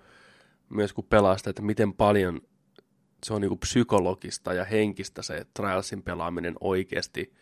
myös 0.69 0.93
kun 0.93 1.03
pelaa 1.03 1.37
sitä, 1.37 1.49
että 1.49 1.61
miten 1.61 1.93
paljon 1.93 2.41
se 3.23 3.33
on 3.33 3.41
niin 3.41 3.49
kuin 3.49 3.59
psykologista 3.59 4.53
ja 4.53 4.65
henkistä 4.65 5.21
se 5.21 5.45
Trialsin 5.53 6.03
pelaaminen 6.03 6.55
oikeasti. 6.59 7.33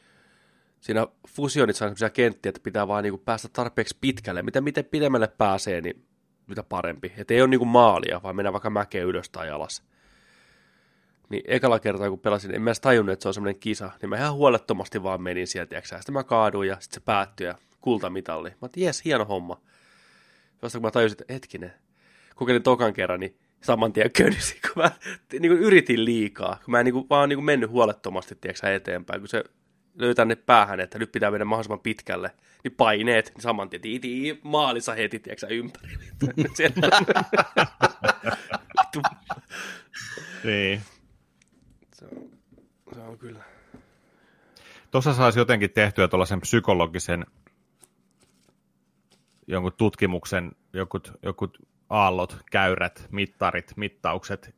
Siinä 0.79 1.07
fusionissa 1.27 1.85
on 1.85 1.89
sellaisia 1.89 2.09
kenttiä, 2.09 2.49
että 2.49 2.61
pitää 2.63 2.87
vaan 2.87 3.03
niin 3.03 3.13
kuin 3.13 3.21
päästä 3.25 3.47
tarpeeksi 3.53 3.97
pitkälle. 4.01 4.41
Miten, 4.41 4.63
miten 4.63 4.85
pidemmälle 4.85 5.27
pääsee, 5.27 5.81
niin 5.81 6.05
mitä 6.47 6.63
parempi. 6.63 7.13
Että 7.17 7.33
ei 7.33 7.41
ole 7.41 7.49
niin 7.49 7.59
kuin 7.59 7.69
maalia, 7.69 8.23
vaan 8.23 8.35
mennään 8.35 8.53
vaikka 8.53 8.69
mäkeä 8.69 9.03
ylös 9.03 9.29
tai 9.29 9.49
alas. 9.49 9.83
Niin 11.29 11.43
ekalla 11.47 11.79
kertaa, 11.79 12.09
kun 12.09 12.19
pelasin, 12.19 12.55
en 12.55 12.61
mä 12.61 12.69
edes 12.69 12.79
tajunnut, 12.79 13.13
että 13.13 13.23
se 13.23 13.27
on 13.27 13.33
semmoinen 13.33 13.59
kisa, 13.59 13.91
niin 14.01 14.09
mä 14.09 14.15
ihan 14.15 14.33
huolettomasti 14.33 15.03
vaan 15.03 15.21
menin 15.21 15.47
sieltä, 15.47 15.75
ja 15.75 15.81
sitten 15.81 16.13
mä 16.13 16.23
kaaduin, 16.23 16.69
ja 16.69 16.77
sitten 16.79 17.01
se 17.01 17.05
päättyi, 17.05 17.47
ja 17.47 17.55
kultamitalli. 17.81 18.49
Mä 18.49 18.65
että 18.65 18.79
jes, 18.79 19.05
hieno 19.05 19.25
homma. 19.25 19.61
Vasta 20.61 20.77
kun 20.77 20.87
mä 20.87 20.91
tajusin, 20.91 21.17
että 21.21 21.33
hetkinen, 21.33 21.73
kokeilin 22.35 22.63
tokan 22.63 22.93
kerran, 22.93 23.19
niin 23.19 23.37
saman 23.63 23.93
tien 23.93 24.11
könsi, 24.11 24.59
kun 24.61 24.83
mä 24.83 24.91
niin 25.31 25.51
kuin 25.51 25.59
yritin 25.59 26.05
liikaa, 26.05 26.59
kun 26.65 26.71
mä 26.71 26.79
en 26.79 26.85
niin 26.85 26.93
kuin, 26.93 27.09
vaan 27.09 27.29
niin 27.29 27.37
kuin 27.37 27.45
mennyt 27.45 27.69
huolettomasti 27.69 28.35
tiedätkö, 28.35 28.75
eteenpäin, 28.75 29.21
kun 29.21 29.27
se 29.27 29.43
löytää 29.95 30.25
ne 30.25 30.35
päähän, 30.35 30.79
että 30.79 30.99
nyt 30.99 31.11
pitää 31.11 31.31
mennä 31.31 31.45
mahdollisimman 31.45 31.79
pitkälle, 31.79 32.31
niin 32.63 32.71
paineet, 32.71 33.31
niin 33.33 33.41
saman 33.41 33.69
tien 33.69 33.81
tii, 33.81 34.39
maalissa 34.43 34.93
heti, 34.93 35.19
tiedätkö 35.19 35.47
ympäri. 35.47 35.97
niin. 40.43 40.81
Se 41.93 42.05
on, 42.05 42.29
se 42.93 42.99
on 42.99 43.17
kyllä. 43.17 43.43
Tuossa 44.91 45.13
saisi 45.13 45.39
jotenkin 45.39 45.71
tehtyä 45.71 46.07
tuollaisen 46.07 46.41
psykologisen 46.41 47.25
jonkun 49.47 49.73
tutkimuksen, 49.73 50.51
jokut, 50.73 51.11
jokut 51.23 51.57
aallot, 51.89 52.37
käyrät, 52.51 53.07
mittarit, 53.11 53.73
mittaukset 53.77 54.55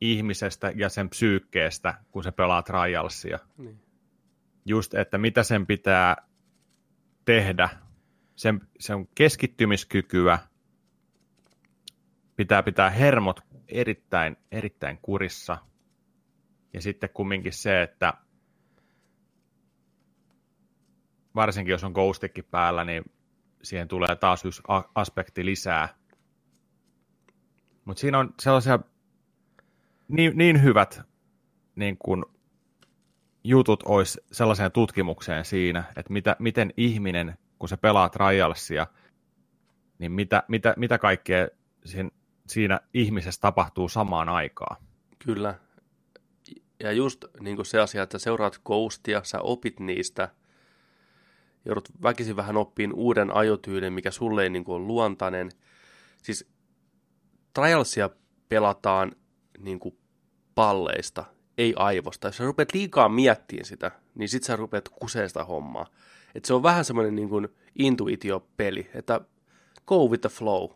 ihmisestä 0.00 0.72
ja 0.76 0.88
sen 0.88 1.10
psyykkeestä, 1.10 1.94
kun 2.10 2.24
se 2.24 2.32
pelaa 2.32 2.62
trialsia. 2.62 3.38
Niin. 3.58 3.80
Just, 4.66 4.94
että 4.94 5.18
mitä 5.18 5.42
sen 5.42 5.66
pitää 5.66 6.16
tehdä, 7.24 7.68
sen, 8.36 8.60
sen 8.78 9.08
keskittymiskykyä, 9.14 10.38
pitää 12.36 12.62
pitää 12.62 12.90
hermot 12.90 13.40
erittäin, 13.68 14.36
erittäin 14.52 14.98
kurissa. 15.02 15.58
Ja 16.72 16.82
sitten 16.82 17.10
kumminkin 17.14 17.52
se, 17.52 17.82
että 17.82 18.14
varsinkin 21.34 21.72
jos 21.72 21.84
on 21.84 21.92
ghostikin 21.92 22.44
päällä, 22.44 22.84
niin 22.84 23.04
siihen 23.62 23.88
tulee 23.88 24.16
taas 24.16 24.44
yksi 24.44 24.62
aspekti 24.94 25.44
lisää. 25.44 25.99
Mutta 27.84 28.00
siinä 28.00 28.18
on 28.18 28.34
sellaisia 28.40 28.78
niin, 30.08 30.38
niin 30.38 30.62
hyvät 30.62 31.00
niin 31.76 31.96
kun, 31.98 32.26
jutut 33.44 33.82
olisi 33.82 34.20
sellaiseen 34.32 34.72
tutkimukseen 34.72 35.44
siinä, 35.44 35.84
että 35.96 36.12
mitä, 36.12 36.36
miten 36.38 36.72
ihminen, 36.76 37.38
kun 37.58 37.68
se 37.68 37.76
pelaa 37.76 38.08
trialsia, 38.08 38.86
niin 39.98 40.12
mitä, 40.12 40.42
mitä, 40.48 40.74
mitä 40.76 40.98
kaikkea 40.98 41.48
siinä, 41.84 42.10
siinä 42.46 42.80
ihmisessä 42.94 43.40
tapahtuu 43.40 43.88
samaan 43.88 44.28
aikaan. 44.28 44.76
Kyllä. 45.18 45.54
Ja 46.80 46.92
just 46.92 47.24
niin 47.40 47.66
se 47.66 47.80
asia, 47.80 48.02
että 48.02 48.18
seuraat 48.18 48.60
Ghostia, 48.64 49.20
sä 49.24 49.40
opit 49.40 49.80
niistä, 49.80 50.28
joudut 51.64 51.88
väkisin 52.02 52.36
vähän 52.36 52.56
oppiin 52.56 52.92
uuden 52.92 53.36
ajotyylin, 53.36 53.92
mikä 53.92 54.10
sulle 54.10 54.42
ei 54.42 54.50
niin 54.50 54.64
kuin 54.64 54.76
ole 54.76 54.86
luontainen. 54.86 55.50
Siis 56.22 56.50
Trialsia 57.54 58.10
pelataan 58.48 59.12
niin 59.58 59.80
kuin 59.80 59.98
palleista, 60.54 61.24
ei 61.58 61.74
aivosta. 61.76 62.28
Jos 62.28 62.36
sä 62.36 62.44
rupeat 62.44 62.74
liikaa 62.74 63.08
miettimään 63.08 63.64
sitä, 63.64 63.90
niin 64.14 64.28
sit 64.28 64.42
sä 64.42 64.56
rupeat 64.56 64.88
kuseen 64.88 65.28
sitä 65.28 65.44
hommaa. 65.44 65.86
Et 66.34 66.44
se 66.44 66.54
on 66.54 66.62
vähän 66.62 66.84
semmoinen 66.84 67.16
niin 67.16 67.28
kuin 67.28 67.48
intuitio-peli, 67.78 68.90
että 68.94 69.20
go 69.86 70.06
with 70.06 70.20
the 70.20 70.28
flow. 70.28 70.70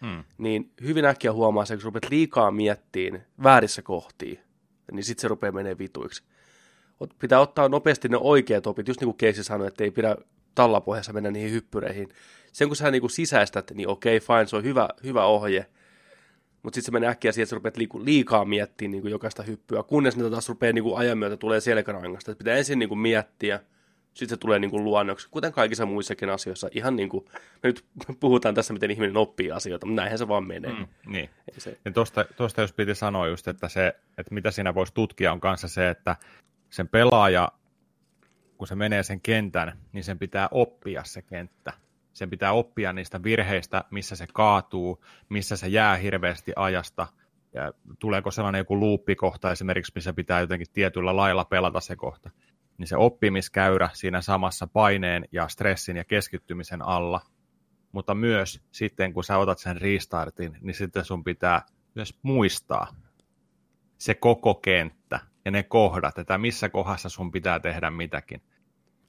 Hmm. 0.00 0.24
Niin 0.38 0.72
hyvin 0.82 1.04
äkkiä 1.04 1.32
huomaa 1.32 1.64
se, 1.64 1.74
kun 1.74 1.80
sä 1.80 1.84
rupeat 1.84 2.10
liikaa 2.10 2.50
miettiin 2.50 3.22
väärissä 3.42 3.82
kohtiin, 3.82 4.40
niin 4.92 5.04
sit 5.04 5.18
se 5.18 5.28
rupeaa 5.28 5.52
menee 5.52 5.78
vituiksi. 5.78 6.22
Pitää 7.18 7.40
ottaa 7.40 7.68
nopeasti 7.68 8.08
ne 8.08 8.16
oikeat 8.16 8.66
opit, 8.66 8.88
just 8.88 9.00
niin 9.00 9.06
kuin 9.06 9.16
Keisi 9.16 9.44
sanoi, 9.44 9.66
että 9.66 9.84
ei 9.84 9.90
pidä 9.90 10.16
tallapohjassa 10.54 11.12
mennä 11.12 11.30
niihin 11.30 11.50
hyppyreihin. 11.52 12.08
Sen 12.52 12.68
kun 12.68 12.76
sä 12.76 12.90
niin 12.90 13.00
kuin 13.00 13.10
sisäistät, 13.10 13.70
niin 13.74 13.88
okei, 13.88 14.16
okay, 14.16 14.26
fine, 14.26 14.46
se 14.46 14.56
on 14.56 14.64
hyvä, 14.64 14.88
hyvä 15.04 15.24
ohje, 15.24 15.66
mutta 16.62 16.74
sitten 16.74 16.86
se 16.86 16.92
menee 16.92 17.10
äkkiä 17.10 17.32
siihen, 17.32 17.42
että 17.42 17.50
sä 17.50 17.56
rupeat 17.56 17.76
liiku, 17.76 18.04
liikaa 18.04 18.44
miettimään 18.44 18.90
niin 18.90 19.02
kuin 19.02 19.12
jokaista 19.12 19.42
hyppyä, 19.42 19.82
kunnes 19.82 20.16
niitä 20.16 20.30
taas 20.30 20.48
rupeaa 20.48 20.72
niin 20.72 20.84
kuin 20.84 20.98
ajan 20.98 21.18
myötä 21.18 21.36
tulee 21.36 21.60
selkärangasta. 21.60 22.34
Pitää 22.34 22.56
ensin 22.56 22.78
niin 22.78 22.88
kuin 22.88 22.98
miettiä, 22.98 23.60
sitten 24.14 24.28
se 24.28 24.36
tulee 24.36 24.58
niin 24.58 24.70
kuin 24.70 24.84
luonnoksi, 24.84 25.28
kuten 25.30 25.52
kaikissa 25.52 25.86
muissakin 25.86 26.30
asioissa. 26.30 26.68
Ihan 26.72 26.96
niin 26.96 27.08
kuin, 27.08 27.24
me 27.62 27.68
nyt 27.68 27.84
puhutaan 28.20 28.54
tässä, 28.54 28.72
miten 28.72 28.90
ihminen 28.90 29.16
oppii 29.16 29.52
asioita, 29.52 29.86
mutta 29.86 30.02
näinhän 30.02 30.18
se 30.18 30.28
vaan 30.28 30.46
menee. 30.46 30.72
Mm, 30.72 30.86
niin. 31.06 31.30
se... 31.58 31.78
ja 31.84 31.92
tosta, 31.92 32.24
tosta, 32.36 32.60
jos 32.60 32.72
piti 32.72 32.94
sanoa 32.94 33.28
just, 33.28 33.48
että, 33.48 33.68
se, 33.68 33.96
että 34.18 34.34
mitä 34.34 34.50
siinä 34.50 34.74
voisi 34.74 34.94
tutkia, 34.94 35.32
on 35.32 35.40
kanssa 35.40 35.68
se, 35.68 35.88
että 35.88 36.16
sen 36.70 36.88
pelaaja, 36.88 37.52
kun 38.60 38.66
se 38.66 38.74
menee 38.74 39.02
sen 39.02 39.20
kentän, 39.20 39.78
niin 39.92 40.04
sen 40.04 40.18
pitää 40.18 40.48
oppia 40.50 41.04
se 41.04 41.22
kenttä. 41.22 41.72
Sen 42.12 42.30
pitää 42.30 42.52
oppia 42.52 42.92
niistä 42.92 43.22
virheistä, 43.22 43.84
missä 43.90 44.16
se 44.16 44.26
kaatuu, 44.32 45.04
missä 45.28 45.56
se 45.56 45.68
jää 45.68 45.96
hirveästi 45.96 46.52
ajasta, 46.56 47.06
ja 47.54 47.72
tuleeko 47.98 48.30
sellainen 48.30 48.58
joku 48.58 48.80
luuppikohta 48.80 49.52
esimerkiksi, 49.52 49.92
missä 49.94 50.12
pitää 50.12 50.40
jotenkin 50.40 50.66
tietyllä 50.72 51.16
lailla 51.16 51.44
pelata 51.44 51.80
se 51.80 51.96
kohta, 51.96 52.30
niin 52.78 52.86
se 52.86 52.96
oppimiskäyrä 52.96 53.88
siinä 53.92 54.20
samassa 54.20 54.66
paineen 54.66 55.24
ja 55.32 55.48
stressin 55.48 55.96
ja 55.96 56.04
keskittymisen 56.04 56.82
alla, 56.82 57.20
mutta 57.92 58.14
myös 58.14 58.62
sitten 58.70 59.12
kun 59.12 59.24
sä 59.24 59.38
otat 59.38 59.58
sen 59.58 59.80
restartin, 59.80 60.56
niin 60.60 60.74
sitten 60.74 61.04
sun 61.04 61.24
pitää 61.24 61.62
myös 61.94 62.18
muistaa 62.22 62.94
se 63.98 64.14
koko 64.14 64.54
kenttä 64.54 65.20
ja 65.44 65.50
ne 65.50 65.62
kohdat, 65.62 66.18
että 66.18 66.38
missä 66.38 66.68
kohdassa 66.68 67.08
sun 67.08 67.30
pitää 67.32 67.60
tehdä 67.60 67.90
mitäkin. 67.90 68.42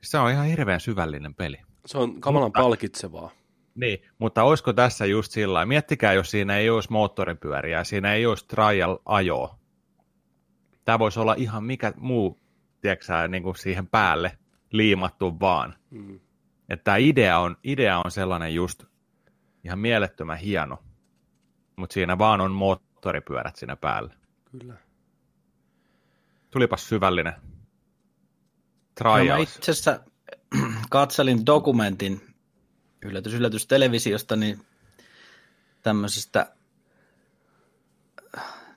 Se 0.04 0.18
on 0.18 0.32
ihan 0.32 0.46
hirveän 0.46 0.80
syvällinen 0.80 1.36
peli. 1.36 1.58
Se 1.86 1.98
on 1.98 2.22
kamalan 2.22 2.48
mutta, 2.48 2.62
palkitsevaa. 2.62 3.32
Niin, 3.76 4.02
mutta 4.18 4.44
olisiko 4.44 4.74
tässä 4.74 5.06
just 5.06 5.32
sillä 5.32 5.66
miettikää, 5.66 6.14
jos 6.14 6.32
siinä 6.32 6.58
ei 6.58 6.70
olisi 6.70 6.92
moottoripyöriä 6.92 7.84
siinä 7.84 8.14
ei 8.14 8.26
olisi 8.26 8.48
trial-ajoa. 8.48 9.60
Tämä 10.86 11.00
voisi 11.00 11.20
olla 11.20 11.34
ihan 11.38 11.64
mikä 11.64 11.94
muu, 11.98 12.40
tiedätkö 12.82 13.28
niin 13.28 13.44
kuin 13.44 13.56
siihen 13.56 13.88
päälle 13.88 14.38
liimattu 14.72 15.40
vaan. 15.40 15.76
Mm. 15.90 16.20
Että 16.70 16.84
tämä 16.84 16.98
idea 16.98 17.40
on, 17.40 17.58
idea 17.64 18.02
on 18.06 18.12
sellainen 18.12 18.54
just 18.54 18.84
ihan 19.64 19.80
mielettömän 19.80 20.38
hieno, 20.38 20.78
mutta 21.76 21.94
siinä 21.94 22.18
vaan 22.18 22.42
on 22.42 22.52
moottoripyörät 22.52 23.56
siinä 23.56 23.76
päällä. 23.76 24.14
Kyllä. 24.52 24.74
Tulipas 26.52 26.90
syvällinen. 26.90 27.34
Trials. 28.96 29.38
No, 29.38 29.44
itse 29.44 29.72
asiassa 29.72 30.00
katselin 30.90 31.46
dokumentin, 31.46 32.22
yllätys, 33.06 33.34
yllätys 33.34 33.68
televisiosta, 33.68 34.36
niin 34.36 34.66
tämmöisestä 35.82 36.56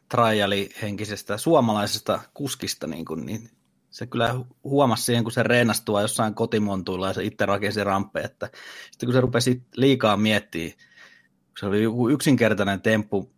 trialihenkisestä 0.09 1.37
suomalaisesta 1.37 2.21
kuskista, 2.35 2.87
niin, 2.87 3.05
kuin, 3.05 3.27
niin 3.27 3.51
se 3.91 4.07
kyllä 4.07 4.35
huomasi 4.65 5.03
siihen, 5.03 5.25
kun 5.25 5.33
se 5.33 5.43
reenastua 5.43 6.03
jossain 6.03 6.35
kotimontuilla 6.35 7.07
ja 7.07 7.13
se 7.13 7.25
itse 7.25 7.47
rakensi 7.47 7.85
ramppeja, 7.85 8.27
että 8.27 8.51
sitten 8.91 9.07
kun 9.07 9.15
se 9.15 9.21
rupesi 9.21 9.63
liikaa 9.77 10.17
miettimään, 10.17 10.79
se 11.61 11.67
oli 11.67 11.83
joku 11.83 12.09
yksinkertainen 12.09 12.83
temppu, 12.83 13.35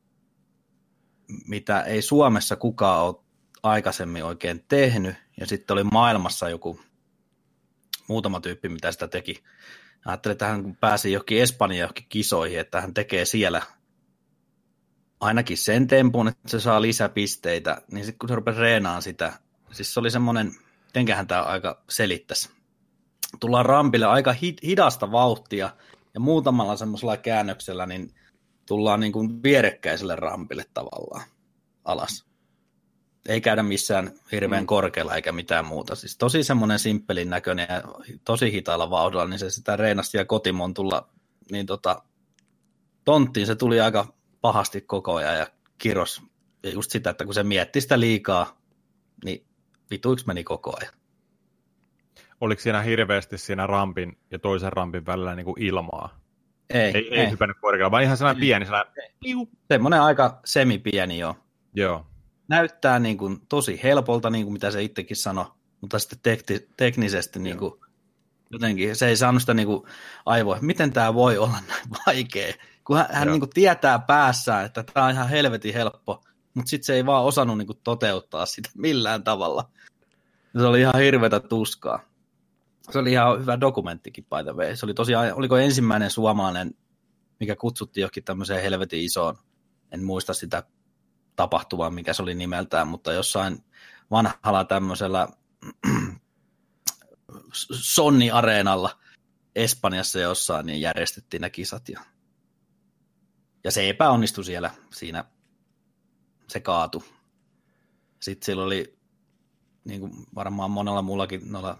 mitä 1.46 1.80
ei 1.80 2.02
Suomessa 2.02 2.56
kukaan 2.56 3.04
ole 3.04 3.25
aikaisemmin 3.66 4.24
oikein 4.24 4.64
tehnyt, 4.68 5.16
ja 5.40 5.46
sitten 5.46 5.74
oli 5.74 5.84
maailmassa 5.84 6.48
joku 6.48 6.80
muutama 8.08 8.40
tyyppi, 8.40 8.68
mitä 8.68 8.92
sitä 8.92 9.08
teki. 9.08 9.44
Ajattelin, 10.04 10.32
että 10.32 10.46
hän 10.46 10.76
pääsi 10.80 11.12
johonkin 11.12 11.42
Espanjaan 11.42 11.80
johonkin 11.80 12.06
kisoihin, 12.08 12.60
että 12.60 12.80
hän 12.80 12.94
tekee 12.94 13.24
siellä 13.24 13.62
ainakin 15.20 15.58
sen 15.58 15.86
tempun, 15.86 16.28
että 16.28 16.48
se 16.48 16.60
saa 16.60 16.82
lisäpisteitä, 16.82 17.82
niin 17.92 18.04
sitten 18.04 18.18
kun 18.18 18.28
se 18.28 18.34
rupesi 18.34 18.60
reenaan 18.60 19.02
sitä, 19.02 19.32
siis 19.72 19.94
se 19.94 20.00
oli 20.00 20.10
semmoinen, 20.10 20.52
mitenköhän 20.84 21.26
tämä 21.26 21.42
aika 21.42 21.82
selittäisi. 21.90 22.50
Tullaan 23.40 23.66
rampille 23.66 24.06
aika 24.06 24.34
hidasta 24.62 25.12
vauhtia, 25.12 25.70
ja 26.14 26.20
muutamalla 26.20 26.76
semmoisella 26.76 27.16
käännöksellä, 27.16 27.86
niin 27.86 28.14
tullaan 28.66 29.00
niin 29.00 29.12
kuin 29.12 29.42
vierekkäiselle 29.42 30.16
rampille 30.16 30.64
tavallaan 30.74 31.22
alas. 31.84 32.26
Ei 33.28 33.40
käydä 33.40 33.62
missään 33.62 34.10
hirveän 34.32 34.62
mm. 34.62 34.66
korkealla 34.66 35.14
eikä 35.14 35.32
mitään 35.32 35.64
muuta. 35.64 35.94
Siis 35.94 36.18
tosi 36.18 36.42
semmoinen 36.42 36.78
simppelin 36.78 37.30
näköinen 37.30 37.66
ja 37.70 37.82
tosi 38.24 38.52
hitaalla 38.52 38.90
vauhdilla, 38.90 39.26
niin 39.26 39.38
se 39.38 39.50
sitä 39.50 39.76
reenasti 39.76 40.18
ja 40.18 40.24
kotimontulla, 40.24 41.08
niin 41.50 41.66
tota, 41.66 42.02
tonttiin 43.04 43.46
se 43.46 43.54
tuli 43.54 43.80
aika 43.80 44.06
pahasti 44.40 44.80
koko 44.80 45.14
ajan 45.14 45.38
ja 45.38 45.46
kiros. 45.78 46.22
Ja 46.62 46.70
just 46.70 46.90
sitä, 46.90 47.10
että 47.10 47.24
kun 47.24 47.34
se 47.34 47.42
mietti 47.42 47.80
sitä 47.80 48.00
liikaa, 48.00 48.58
niin 49.24 49.46
vituiksi 49.90 50.26
meni 50.26 50.44
koko 50.44 50.76
ajan. 50.80 50.94
Oliko 52.40 52.62
siinä 52.62 52.82
hirveästi 52.82 53.38
siinä 53.38 53.66
rampin 53.66 54.18
ja 54.30 54.38
toisen 54.38 54.72
rampin 54.72 55.06
välillä 55.06 55.34
niin 55.34 55.44
kuin 55.44 55.62
ilmaa? 55.62 56.20
Ei, 56.70 56.80
ei, 56.80 57.08
ei, 57.14 57.20
ei 57.20 57.30
hypännyt 57.30 57.56
korkealla, 57.60 57.90
vaan 57.90 58.02
ihan 58.02 58.16
sellainen 58.16 58.42
ei. 58.42 58.46
pieni, 58.46 58.64
sellainen... 58.64 58.92
Semmoinen 59.68 60.00
aika 60.00 60.40
semipieni 60.44 61.18
jo. 61.18 61.36
Joo. 61.74 62.06
Näyttää 62.48 62.98
niin 62.98 63.18
kuin 63.18 63.40
tosi 63.48 63.80
helpolta, 63.82 64.30
niin 64.30 64.44
kuin 64.44 64.52
mitä 64.52 64.70
se 64.70 64.82
itsekin 64.82 65.16
sanoi, 65.16 65.46
mutta 65.80 65.98
sitten 65.98 66.18
tekti, 66.22 66.68
teknisesti 66.76 67.38
niin 67.38 67.58
kuin, 67.58 67.72
jotenkin 68.50 68.96
se 68.96 69.08
ei 69.08 69.16
saanut 69.16 69.42
sitä 69.42 69.54
niin 69.54 69.66
kuin 69.66 69.82
aivoa, 70.26 70.58
miten 70.60 70.92
tämä 70.92 71.14
voi 71.14 71.38
olla 71.38 71.58
näin 71.68 71.88
vaikea, 72.06 72.54
kun 72.84 72.96
hän, 72.96 73.06
hän 73.10 73.28
niin 73.28 73.40
kuin 73.40 73.50
tietää 73.50 73.98
päässään, 73.98 74.66
että 74.66 74.82
tämä 74.82 75.06
on 75.06 75.12
ihan 75.12 75.28
helvetin 75.28 75.74
helppo, 75.74 76.24
mutta 76.54 76.70
sitten 76.70 76.86
se 76.86 76.94
ei 76.94 77.06
vaan 77.06 77.24
osannut 77.24 77.58
niin 77.58 77.66
kuin 77.66 77.80
toteuttaa 77.84 78.46
sitä 78.46 78.68
millään 78.76 79.24
tavalla. 79.24 79.70
Se 80.58 80.66
oli 80.66 80.80
ihan 80.80 80.98
hirveätä 80.98 81.40
tuskaa. 81.40 82.00
Se 82.90 82.98
oli 82.98 83.12
ihan 83.12 83.40
hyvä 83.40 83.60
dokumenttikin, 83.60 84.24
by 84.24 84.42
the 84.44 84.52
way. 84.52 84.76
Se 84.76 84.86
oli 84.86 84.94
tosiaan, 84.94 85.34
oliko 85.34 85.56
ensimmäinen 85.56 86.10
suomalainen, 86.10 86.74
mikä 87.40 87.56
kutsuttiin 87.56 88.02
johonkin 88.02 88.24
tämmöiseen 88.24 88.62
helvetin 88.62 89.00
isoon, 89.00 89.38
en 89.92 90.04
muista 90.04 90.34
sitä 90.34 90.62
tapahtumaa, 91.36 91.90
mikä 91.90 92.12
se 92.12 92.22
oli 92.22 92.34
nimeltään, 92.34 92.88
mutta 92.88 93.12
jossain 93.12 93.64
vanhalla 94.10 94.64
tämmöisellä 94.64 95.28
Sonni-areenalla 97.72 98.98
Espanjassa 99.54 100.18
jossain, 100.18 100.66
niin 100.66 100.80
järjestettiin 100.80 101.40
ne 101.40 101.50
kisat. 101.50 101.88
Ja, 101.88 102.00
ja 103.64 103.70
se 103.70 103.88
epäonnistui 103.88 104.44
siellä, 104.44 104.70
siinä 104.92 105.24
se 106.48 106.60
kaatu. 106.60 107.04
Sitten 108.20 108.46
sillä 108.46 108.64
oli, 108.64 108.98
niin 109.84 110.00
kuin 110.00 110.12
varmaan 110.34 110.70
monella 110.70 111.02
muullakin 111.02 111.52
noilla 111.52 111.78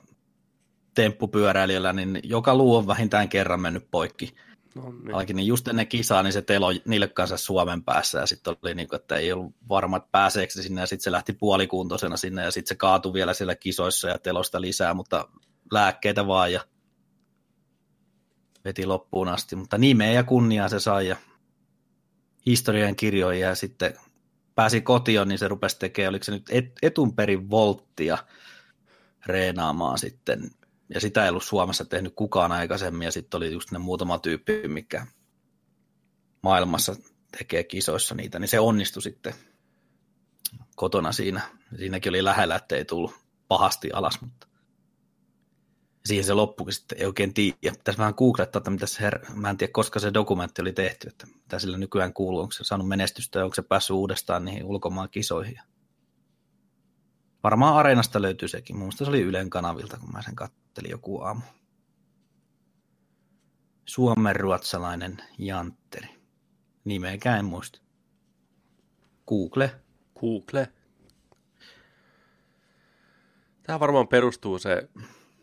temppupyöräilijöillä, 0.95 1.93
niin 1.93 2.21
joka 2.23 2.55
luu 2.55 2.77
on 2.77 2.87
vähintään 2.87 3.29
kerran 3.29 3.61
mennyt 3.61 3.91
poikki. 3.91 4.35
No, 4.77 4.93
niin. 4.93 5.15
Ainakin 5.15 5.37
niin 5.37 5.47
just 5.47 5.69
ennen 5.69 5.87
kisaa, 5.87 6.23
niin 6.23 6.33
se 6.33 6.43
telo 6.43 6.67
nilkkansa 6.85 7.37
Suomen 7.37 7.85
päässä, 7.85 8.19
ja 8.19 8.27
sitten 8.27 8.57
oli 8.63 8.75
niin 8.75 8.89
kuin, 8.89 9.01
että 9.01 9.17
ei 9.17 9.33
ollut 9.33 9.55
varma, 9.69 9.97
että 9.97 10.09
pääseekö 10.13 10.53
sinne, 10.53 10.81
ja 10.81 10.87
sitten 10.87 11.05
se 11.05 11.13
lähti 11.13 11.33
puolikuntoisena 11.33 12.17
sinne, 12.17 12.43
ja 12.43 12.51
sitten 12.51 12.69
se 12.69 12.75
kaatui 12.75 13.13
vielä 13.13 13.35
siellä 13.35 13.55
kisoissa 13.55 14.09
ja 14.09 14.19
telosta 14.19 14.61
lisää, 14.61 14.95
mutta 14.95 15.29
lääkkeitä 15.73 16.27
vaan, 16.27 16.53
ja 16.53 16.61
veti 18.65 18.87
loppuun 18.87 19.29
asti, 19.29 19.57
mutta 19.57 19.79
nimeä 19.79 20.13
ja 20.13 20.25
kunniaa 20.25 20.69
se 20.69 20.81
sai, 20.81 21.09
ja 21.09 21.17
historian 22.47 22.97
kirjoja, 22.97 23.49
ja 23.49 23.55
sitten 23.55 23.95
pääsi 24.55 24.81
kotiin, 24.81 25.29
niin 25.29 25.39
se 25.39 25.49
rupesi 25.49 25.79
tekemään, 25.79 26.11
oliko 26.11 26.25
se 26.25 26.33
nyt 26.33 26.47
et, 26.51 26.73
etun 26.83 27.17
perin 27.17 27.51
volttia 27.51 28.19
reenaamaan 29.27 29.99
sitten 29.99 30.51
ja 30.95 31.01
sitä 31.01 31.25
ei 31.25 31.31
ollut 31.31 31.45
Suomessa 31.45 31.85
tehnyt 31.85 32.13
kukaan 32.17 32.53
aikaisemmin, 32.53 33.05
ja 33.05 33.13
sitten 33.13 33.39
oli 33.39 33.53
just 33.53 33.71
ne 33.71 33.79
muutama 33.79 34.19
tyyppi, 34.19 34.69
mikä 34.69 35.07
maailmassa 36.43 36.97
tekee 37.39 37.65
kisoissa 37.65 38.15
niitä, 38.15 38.39
niin 38.39 38.49
se 38.49 38.61
onnistui 38.61 39.03
sitten 39.03 39.35
kotona 40.77 41.13
siinä. 41.13 41.41
Siinäkin 41.77 42.11
oli 42.11 42.25
lähellä, 42.25 42.57
että 42.57 42.77
ei 42.77 42.85
tullut 42.85 43.15
pahasti 43.49 43.91
alas, 43.93 44.21
mutta 44.21 44.47
siihen 46.07 46.25
se 46.25 46.35
loppukin 46.35 46.75
sitten, 46.75 46.99
ei 46.99 47.07
oikein 47.07 47.35
tiedä. 47.35 47.57
Pitäisi 47.63 47.99
vähän 47.99 48.15
googlettaa, 48.17 48.59
että 48.61 48.71
mitä 48.71 48.87
se 48.87 49.11
her- 49.11 49.33
mä 49.35 49.51
en 49.51 49.57
tiedä, 49.57 49.73
koska 49.73 50.01
se 50.01 50.15
dokumentti 50.15 50.63
oli 50.63 50.73
tehty, 50.73 51.09
että 51.09 51.27
mitä 51.27 51.59
sillä 51.59 51.79
nykyään 51.79 52.13
kuuluu, 52.13 52.41
onko 52.41 52.53
se 52.53 52.65
saanut 52.65 52.89
menestystä 52.89 53.39
ja 53.39 53.45
onko 53.45 53.55
se 53.55 53.63
päässyt 53.63 53.95
uudestaan 53.95 54.45
niihin 54.45 54.65
ulkomaan 54.65 55.11
kisoihin. 55.11 55.61
Varmaan 57.47 57.77
Areenasta 57.77 58.23
löytyy 58.23 58.49
sekin. 58.49 58.77
Mun 58.77 58.93
se 58.93 59.05
oli 59.05 59.21
Ylen 59.21 59.51
kanavilta, 59.51 59.99
kun 59.99 60.13
mä 60.13 60.23
sen 60.23 60.35
kattelin 60.37 60.91
joku 60.91 61.21
aamu. 61.21 61.41
Suomen 63.85 64.37
ruotsalainen 64.37 65.17
Jantteri. 65.39 66.09
Nimeäkään 66.85 67.39
en 67.39 67.45
muista. 67.45 67.81
Google. 69.29 69.81
Google. 70.21 70.73
Tämä 73.63 73.81
varmaan 73.81 74.09
perustuu 74.09 74.59
se, 74.59 74.89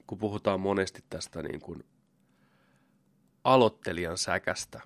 kun 0.08 0.18
puhutaan 0.18 0.60
monesti 0.60 1.04
tästä 1.10 1.44
niin 1.44 1.62
kuin 1.62 1.84
aloittelijan 3.44 4.18
säkästä. 4.18 4.82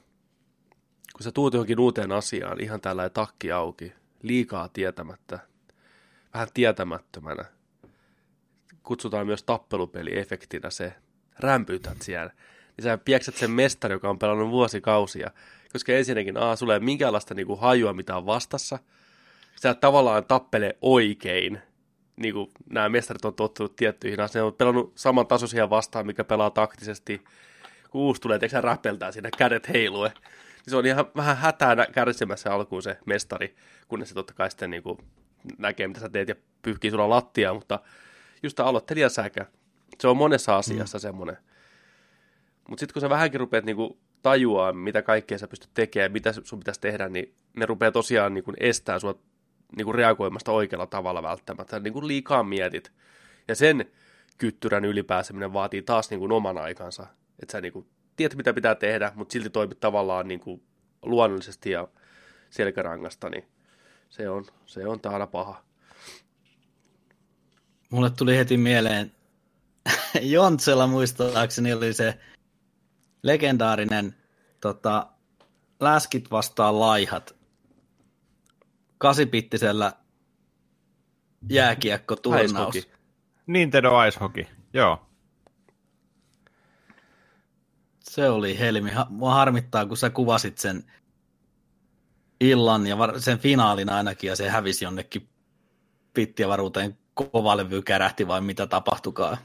Kun 1.13 1.23
sä 1.23 1.31
tuut 1.31 1.53
johonkin 1.53 1.79
uuteen 1.79 2.11
asiaan 2.11 2.61
ihan 2.61 2.81
tällä 2.81 3.09
takki 3.09 3.51
auki, 3.51 3.93
liikaa 4.23 4.69
tietämättä, 4.69 5.39
vähän 6.33 6.47
tietämättömänä. 6.53 7.45
Kutsutaan 8.83 9.25
myös 9.25 9.43
tappelupeliefektinä 9.43 10.69
se, 10.69 10.93
rämpytät 11.39 12.01
siellä. 12.01 12.33
Niin 12.77 12.83
sä 12.83 12.97
pieksät 12.97 13.35
sen 13.35 13.51
mestari, 13.51 13.93
joka 13.93 14.09
on 14.09 14.19
pelannut 14.19 14.49
vuosikausia. 14.49 15.31
Koska 15.73 15.93
ensinnäkin, 15.93 16.37
A, 16.37 16.55
sulla 16.55 16.73
ei 16.73 16.79
minkäänlaista 16.79 17.33
niinku 17.33 17.55
hajua, 17.55 17.93
mitä 17.93 18.17
on 18.17 18.25
vastassa. 18.25 18.79
Sä 19.55 19.73
tavallaan 19.73 20.25
tappele 20.25 20.77
oikein. 20.81 21.61
Niin 22.15 22.33
kuin 22.33 22.51
nämä 22.69 22.89
mestarit 22.89 23.25
on 23.25 23.33
tottunut 23.33 23.75
tiettyihin 23.75 24.19
asioihin. 24.19 24.45
Ne 24.45 24.51
on 24.51 24.57
pelannut 24.57 24.91
saman 24.95 25.27
tasoisia 25.27 25.69
vastaan, 25.69 26.05
mikä 26.05 26.23
pelaa 26.23 26.49
taktisesti. 26.49 27.21
Kun 27.89 28.01
uusi 28.01 28.21
tulee, 28.21 28.39
teksä 28.39 28.61
räpeltää 28.61 29.11
siinä 29.11 29.29
kädet 29.37 29.69
heilue. 29.69 30.09
Niin 30.09 30.71
se 30.71 30.75
on 30.75 30.85
ihan 30.85 31.05
vähän 31.15 31.37
hätää 31.37 31.85
kärsimässä 31.91 32.53
alkuun 32.53 32.83
se 32.83 32.97
mestari, 33.05 33.55
kunnes 33.87 34.09
se 34.09 34.15
totta 34.15 34.33
kai 34.33 34.49
sitten 34.49 34.69
niin 34.69 34.83
kuin 34.83 34.97
näkee, 35.57 35.87
mitä 35.87 35.99
sä 35.99 36.09
teet 36.09 36.29
ja 36.29 36.35
pyyhkii 36.61 36.91
sulla 36.91 37.09
lattia, 37.09 37.53
mutta 37.53 37.79
just 38.43 38.55
tämä 38.55 38.69
aloittelijasäkä, 38.69 39.45
se 39.99 40.07
on 40.07 40.17
monessa 40.17 40.57
asiassa 40.57 40.97
mm. 40.97 41.01
semmoinen. 41.01 41.37
Mutta 42.69 42.79
sitten 42.79 42.93
kun 42.93 43.01
sä 43.01 43.09
vähänkin 43.09 43.39
rupeat 43.39 43.65
niinku 43.65 43.99
tajuaa, 44.21 44.73
mitä 44.73 45.01
kaikkea 45.01 45.37
sä 45.37 45.47
pystyt 45.47 45.69
tekemään, 45.73 46.11
mitä 46.11 46.33
sun 46.43 46.59
pitäisi 46.59 46.81
tehdä, 46.81 47.09
niin 47.09 47.35
ne 47.55 47.65
rupeaa 47.65 47.91
tosiaan 47.91 48.33
niinku 48.33 48.53
estää 48.59 48.99
sua 48.99 49.19
niinku 49.77 49.93
reagoimasta 49.93 50.51
oikealla 50.51 50.87
tavalla 50.87 51.23
välttämättä. 51.23 51.79
Niinku 51.79 52.07
liikaa 52.07 52.43
mietit. 52.43 52.91
Ja 53.47 53.55
sen 53.55 53.91
kyttyrän 54.37 54.85
ylipääseminen 54.85 55.53
vaatii 55.53 55.81
taas 55.81 56.09
niinku 56.09 56.35
oman 56.35 56.57
aikansa. 56.57 57.07
Että 57.39 57.51
sä 57.51 57.61
niinku 57.61 57.87
tiedät, 58.15 58.37
mitä 58.37 58.53
pitää 58.53 58.75
tehdä, 58.75 59.11
mutta 59.15 59.33
silti 59.33 59.49
toimit 59.49 59.79
tavallaan 59.79 60.27
niinku 60.27 60.63
luonnollisesti 61.01 61.71
ja 61.71 61.87
selkärangasta, 62.49 63.29
niin 63.29 63.47
se 64.09 64.29
on, 64.29 64.45
se 64.65 64.87
on 64.87 64.99
täällä 64.99 65.27
paha. 65.27 65.63
Mulle 67.89 68.09
tuli 68.09 68.37
heti 68.37 68.57
mieleen, 68.57 69.11
Jontsella 70.21 70.87
muistaakseni 70.87 71.73
oli 71.73 71.93
se 71.93 72.19
legendaarinen 73.23 74.15
tota, 74.61 75.07
läskit 75.79 76.31
vastaan 76.31 76.79
laihat 76.79 77.35
kasipittisellä 78.97 79.93
jääkiekko-turnaus. 81.49 82.87
Nintendo 83.47 84.03
Ice 84.03 84.19
Hockey, 84.19 84.45
joo. 84.73 85.07
Se 87.99 88.29
oli 88.29 88.59
helmi. 88.59 88.91
Mua 89.09 89.33
harmittaa, 89.33 89.85
kun 89.85 89.97
sä 89.97 90.09
kuvasit 90.09 90.57
sen 90.57 90.83
illan 92.39 92.87
ja 92.87 92.97
sen 93.17 93.39
finaalin 93.39 93.89
ainakin, 93.89 94.27
ja 94.27 94.35
se 94.35 94.49
hävisi 94.49 94.85
jonnekin 94.85 95.29
pittiavaruuteen 96.13 96.97
kovalevy 97.13 97.81
kärähti 97.81 98.27
vai 98.27 98.41
mitä 98.41 98.67
tapahtukaan. 98.67 99.37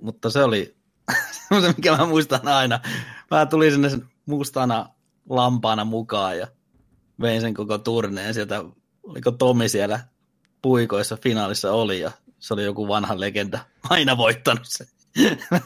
Mutta 0.00 0.30
se 0.30 0.44
oli 0.44 0.76
se, 1.60 1.74
mikä 1.76 1.96
mä 1.96 2.06
muistan 2.06 2.48
aina. 2.48 2.80
Mä 3.30 3.46
tulin 3.46 3.72
sinne 3.72 3.90
mustana 4.26 4.88
lampaana 5.28 5.84
mukaan 5.84 6.38
ja 6.38 6.46
vein 7.20 7.40
sen 7.40 7.54
koko 7.54 7.78
turneen. 7.78 8.34
Sieltä, 8.34 8.64
oliko 9.02 9.30
Tomi 9.30 9.68
siellä 9.68 10.00
puikoissa 10.62 11.16
finaalissa 11.16 11.72
oli 11.72 12.00
ja 12.00 12.10
se 12.38 12.54
oli 12.54 12.64
joku 12.64 12.88
vanha 12.88 13.20
legenda 13.20 13.58
aina 13.90 14.16
voittanut 14.16 14.66
sen. 14.66 14.86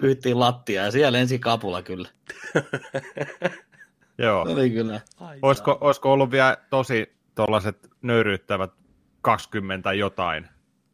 Pyyttiin 0.00 0.40
lattia 0.40 0.84
ja 0.84 0.90
siellä 0.90 1.18
ensi 1.18 1.38
kapula 1.38 1.82
kyllä. 1.82 2.08
Joo. 4.18 4.42
Oli 4.42 4.70
kyllä. 4.70 5.00
Olisiko, 5.42 5.78
olisiko 5.80 6.12
ollut 6.12 6.30
vielä 6.30 6.56
tosi 6.70 7.12
tuollaiset 7.34 7.88
nöyryyttävät 8.02 8.70
20 9.20 9.92
jotain? 9.92 10.48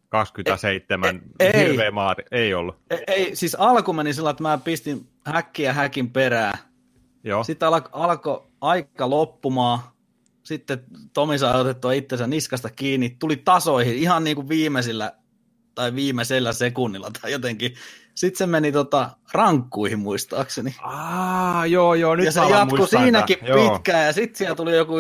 27 0.09 1.23
ei, 1.41 1.53
hirveä 1.69 1.91
maari. 1.91 2.25
Ei 2.31 2.55
ollut. 2.55 2.77
Ei, 2.91 3.05
ei, 3.07 3.37
siis 3.37 3.55
alku 3.55 3.93
meni 3.93 4.13
sillä, 4.13 4.31
että 4.31 4.43
mä 4.43 4.59
pistin 4.59 5.09
häkkiä 5.25 5.73
häkin 5.73 6.11
perään. 6.11 6.59
Joo. 7.25 7.45
Sitten 7.45 7.69
alko, 7.69 7.89
alkoi 7.93 8.43
aika 8.61 9.11
loppumaan. 9.11 9.79
Sitten 10.43 10.85
Tomi 11.13 11.39
sai 11.39 11.61
otettua 11.61 11.93
itsensä 11.93 12.27
niskasta 12.27 12.71
kiinni. 12.71 13.17
Tuli 13.19 13.37
tasoihin 13.37 13.95
ihan 13.95 14.25
niin 14.25 14.37
kuin 14.37 14.49
viimeisillä 14.49 15.13
tai 15.75 15.95
viimeisellä 15.95 16.53
sekunnilla 16.53 17.11
tai 17.23 17.33
jotenkin. 17.33 17.75
Sitten 18.19 18.39
se 18.39 18.47
meni 18.47 18.73
tota 18.73 19.11
rankkuihin 19.33 19.99
muistaakseni. 19.99 20.75
Aa, 20.83 21.67
joo, 21.67 21.95
joo, 21.95 22.17
nyt 22.17 22.27
ja 22.27 22.33
se 22.33 22.41
jatkui 22.41 22.89
siinäkin 22.89 23.39
pitkään 23.39 24.07
ja 24.07 24.13
sitten 24.13 24.39
siellä 24.39 24.55
tuli 24.55 24.77
joku 24.77 24.95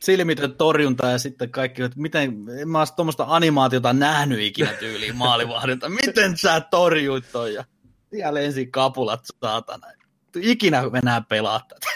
silmitön 0.00 0.54
torjunta 0.54 1.06
ja 1.06 1.18
sitten 1.18 1.50
kaikki, 1.50 1.82
että 1.82 2.00
miten, 2.00 2.44
en 2.60 2.68
mä 2.68 2.84
tuommoista 2.96 3.24
animaatiota 3.28 3.92
nähnyt 3.92 4.40
ikinä 4.40 4.72
tyyliin 4.72 5.16
maalivahdilta. 5.26 5.88
Miten 5.88 6.38
sä 6.38 6.60
torjuit 6.60 7.24
toi? 7.32 7.54
Ja 7.54 7.64
siellä 8.10 8.40
ensin 8.40 8.70
kapulat, 8.70 9.20
saatana. 9.40 9.86
Ikinä 10.36 10.82
enää 11.02 11.20
pelaa 11.20 11.60
tätä. 11.68 11.86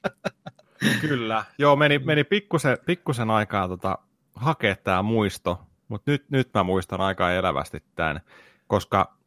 Kyllä. 1.00 1.44
Joo, 1.58 1.76
meni, 1.76 1.98
meni 1.98 2.24
pikkusen, 2.24 2.78
pikkusen 2.86 3.30
aikaa 3.30 3.68
tota, 3.68 3.98
hakea 4.34 4.76
tämä 4.76 5.02
muisto, 5.02 5.60
mutta 5.88 6.10
nyt, 6.10 6.24
nyt 6.30 6.48
mä 6.54 6.62
muistan 6.62 7.00
aika 7.00 7.32
elävästi 7.32 7.82
tämän, 7.94 8.20
koska 8.66 9.17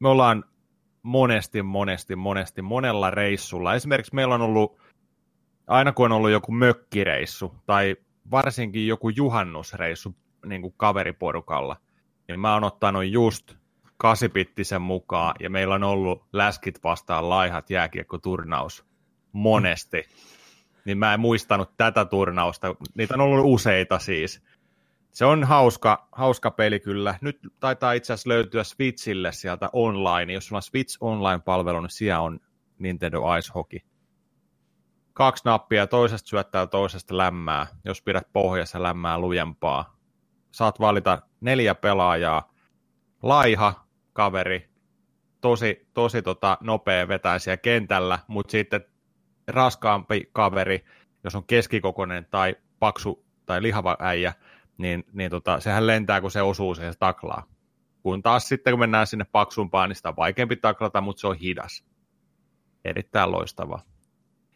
me 0.00 0.08
ollaan 0.08 0.44
monesti, 1.02 1.62
monesti, 1.62 2.16
monesti, 2.16 2.62
monella 2.62 3.10
reissulla. 3.10 3.74
Esimerkiksi 3.74 4.14
meillä 4.14 4.34
on 4.34 4.42
ollut 4.42 4.78
aina 5.66 5.92
kun 5.92 6.06
on 6.06 6.12
ollut 6.12 6.30
joku 6.30 6.52
mökkireissu 6.52 7.54
tai 7.66 7.96
varsinkin 8.30 8.86
joku 8.86 9.08
juhannusreissu 9.08 10.16
niin 10.46 10.62
kuin 10.62 10.74
kaveriporukalla, 10.76 11.76
niin 12.28 12.40
mä 12.40 12.54
oon 12.54 12.64
ottanut 12.64 13.04
just 13.06 13.54
kasipittisen 13.96 14.82
mukaan 14.82 15.34
ja 15.40 15.50
meillä 15.50 15.74
on 15.74 15.84
ollut 15.84 16.24
läskit 16.32 16.84
vastaan 16.84 17.28
laihat 17.28 17.70
jääkiekkoturnaus 17.70 18.86
monesti. 19.32 20.02
Niin 20.84 20.98
mä 20.98 21.14
en 21.14 21.20
muistanut 21.20 21.76
tätä 21.76 22.04
turnausta. 22.04 22.74
Niitä 22.94 23.14
on 23.14 23.20
ollut 23.20 23.44
useita 23.44 23.98
siis. 23.98 24.42
Se 25.16 25.24
on 25.24 25.44
hauska, 25.44 26.08
hauska 26.12 26.50
peli 26.50 26.80
kyllä. 26.80 27.14
Nyt 27.20 27.38
taitaa 27.60 27.92
itse 27.92 28.12
asiassa 28.12 28.28
löytyä 28.28 28.64
Switchille 28.64 29.32
sieltä 29.32 29.70
online. 29.72 30.32
Jos 30.32 30.46
sulla 30.46 30.58
on 30.58 30.62
Switch 30.62 30.98
Online-palvelu, 31.00 31.80
niin 31.80 31.90
siellä 31.90 32.20
on 32.20 32.40
Nintendo 32.78 33.36
Ice 33.36 33.52
Hockey 33.54 33.80
kaksi 35.16 35.42
nappia, 35.44 35.86
toisesta 35.86 36.28
syöttää 36.28 36.66
toisesta 36.66 37.16
lämmää, 37.16 37.66
jos 37.84 38.02
pidät 38.02 38.32
pohjassa 38.32 38.82
lämmää 38.82 39.18
lujempaa. 39.18 39.98
Saat 40.52 40.80
valita 40.80 41.22
neljä 41.40 41.74
pelaajaa, 41.74 42.52
laiha 43.22 43.86
kaveri, 44.12 44.70
tosi, 45.40 45.88
tosi 45.94 46.22
tota, 46.22 46.58
nopea 46.60 47.08
vetäisiä 47.08 47.56
kentällä, 47.56 48.18
mutta 48.28 48.50
sitten 48.50 48.84
raskaampi 49.48 50.30
kaveri, 50.32 50.84
jos 51.24 51.34
on 51.34 51.46
keskikokoinen 51.46 52.26
tai 52.30 52.56
paksu 52.78 53.26
tai 53.46 53.62
lihava 53.62 53.96
äijä, 54.00 54.32
niin, 54.78 55.04
niin 55.12 55.30
tota, 55.30 55.60
sehän 55.60 55.86
lentää, 55.86 56.20
kun 56.20 56.30
se 56.30 56.42
osuu 56.42 56.74
siihen 56.74 56.94
taklaa. 56.98 57.46
Kun 58.02 58.22
taas 58.22 58.48
sitten, 58.48 58.72
kun 58.72 58.80
mennään 58.80 59.06
sinne 59.06 59.26
paksumpaan, 59.32 59.90
niin 59.90 59.96
sitä 59.96 60.08
on 60.08 60.16
vaikeampi 60.16 60.56
taklata, 60.56 61.00
mutta 61.00 61.20
se 61.20 61.26
on 61.26 61.36
hidas. 61.36 61.84
Erittäin 62.84 63.32
loistava. 63.32 63.80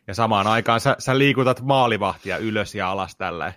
Ja 0.06 0.14
samaan 0.14 0.46
aikaan 0.46 0.80
sä, 0.80 0.96
sä 0.98 1.18
liikutat 1.18 1.60
maalivahtia 1.60 2.36
ylös 2.36 2.74
ja 2.74 2.90
alas 2.90 3.16
tällä 3.16 3.52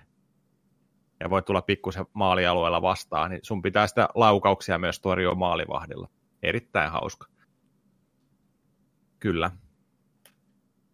ja 1.19 1.29
voit 1.29 1.45
tulla 1.45 1.61
pikkusen 1.61 2.05
maalialueella 2.13 2.81
vastaan, 2.81 3.31
niin 3.31 3.39
sun 3.43 3.61
pitää 3.61 3.87
sitä 3.87 4.09
laukauksia 4.15 4.79
myös 4.79 4.99
torjua 4.99 5.35
maalivahdilla. 5.35 6.09
Erittäin 6.43 6.91
hauska. 6.91 7.27
Kyllä. 9.19 9.51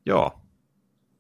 Joo. 0.06 0.42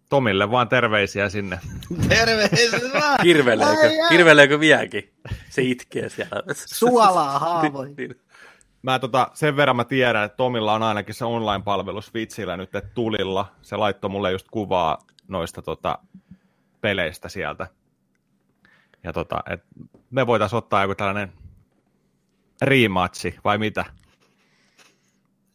Tomille 0.09 0.51
vaan 0.51 0.69
terveisiä 0.69 1.29
sinne. 1.29 1.59
Terveisiä 2.09 2.79
vaan! 2.93 3.17
Kirveleekö, 3.21 3.89
kirveleekö 4.09 4.59
vieläkin? 4.59 5.13
Se 5.49 5.61
itkee 5.61 6.09
siellä. 6.09 6.43
Suolaa 6.53 7.39
haavoin. 7.39 7.95
Niin. 7.97 8.21
Mä 8.81 8.99
tota, 8.99 9.31
sen 9.33 9.55
verran 9.55 9.75
mä 9.75 9.83
tiedän, 9.83 10.23
että 10.23 10.35
Tomilla 10.35 10.73
on 10.73 10.83
ainakin 10.83 11.15
se 11.15 11.25
online-palvelu 11.25 12.01
Switchillä 12.01 12.57
nyt 12.57 12.75
että 12.75 12.89
tulilla. 12.93 13.51
Se 13.61 13.75
laittoi 13.75 14.09
mulle 14.09 14.31
just 14.31 14.47
kuvaa 14.51 14.97
noista 15.27 15.61
tota, 15.61 15.99
peleistä 16.81 17.29
sieltä. 17.29 17.67
Ja 19.03 19.13
tota, 19.13 19.43
et 19.49 19.63
me 20.09 20.27
voitaisiin 20.27 20.57
ottaa 20.57 20.81
joku 20.81 20.95
tällainen 20.95 21.33
rematchi, 22.61 23.35
vai 23.43 23.57
mitä? 23.57 23.85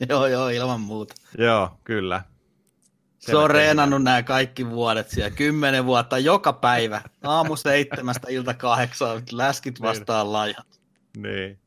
Joo, 0.08 0.26
joo, 0.26 0.48
ilman 0.48 0.80
muuta. 0.80 1.14
Joo, 1.38 1.70
kyllä. 1.84 2.22
Se 3.26 3.36
on 3.36 3.50
reenannut 3.50 4.02
nämä 4.02 4.22
kaikki 4.22 4.70
vuodet 4.70 5.10
siellä, 5.10 5.30
kymmenen 5.30 5.84
vuotta 5.86 6.18
joka 6.18 6.52
päivä, 6.52 7.00
aamu 7.22 7.56
seitsemästä 7.56 8.26
ilta 8.30 8.54
kahdeksaan, 8.54 9.22
läskit 9.32 9.78
Niin. 9.78 9.88
vastaan 9.88 10.32
laihat. 10.32 10.66
Niin, 11.16 11.58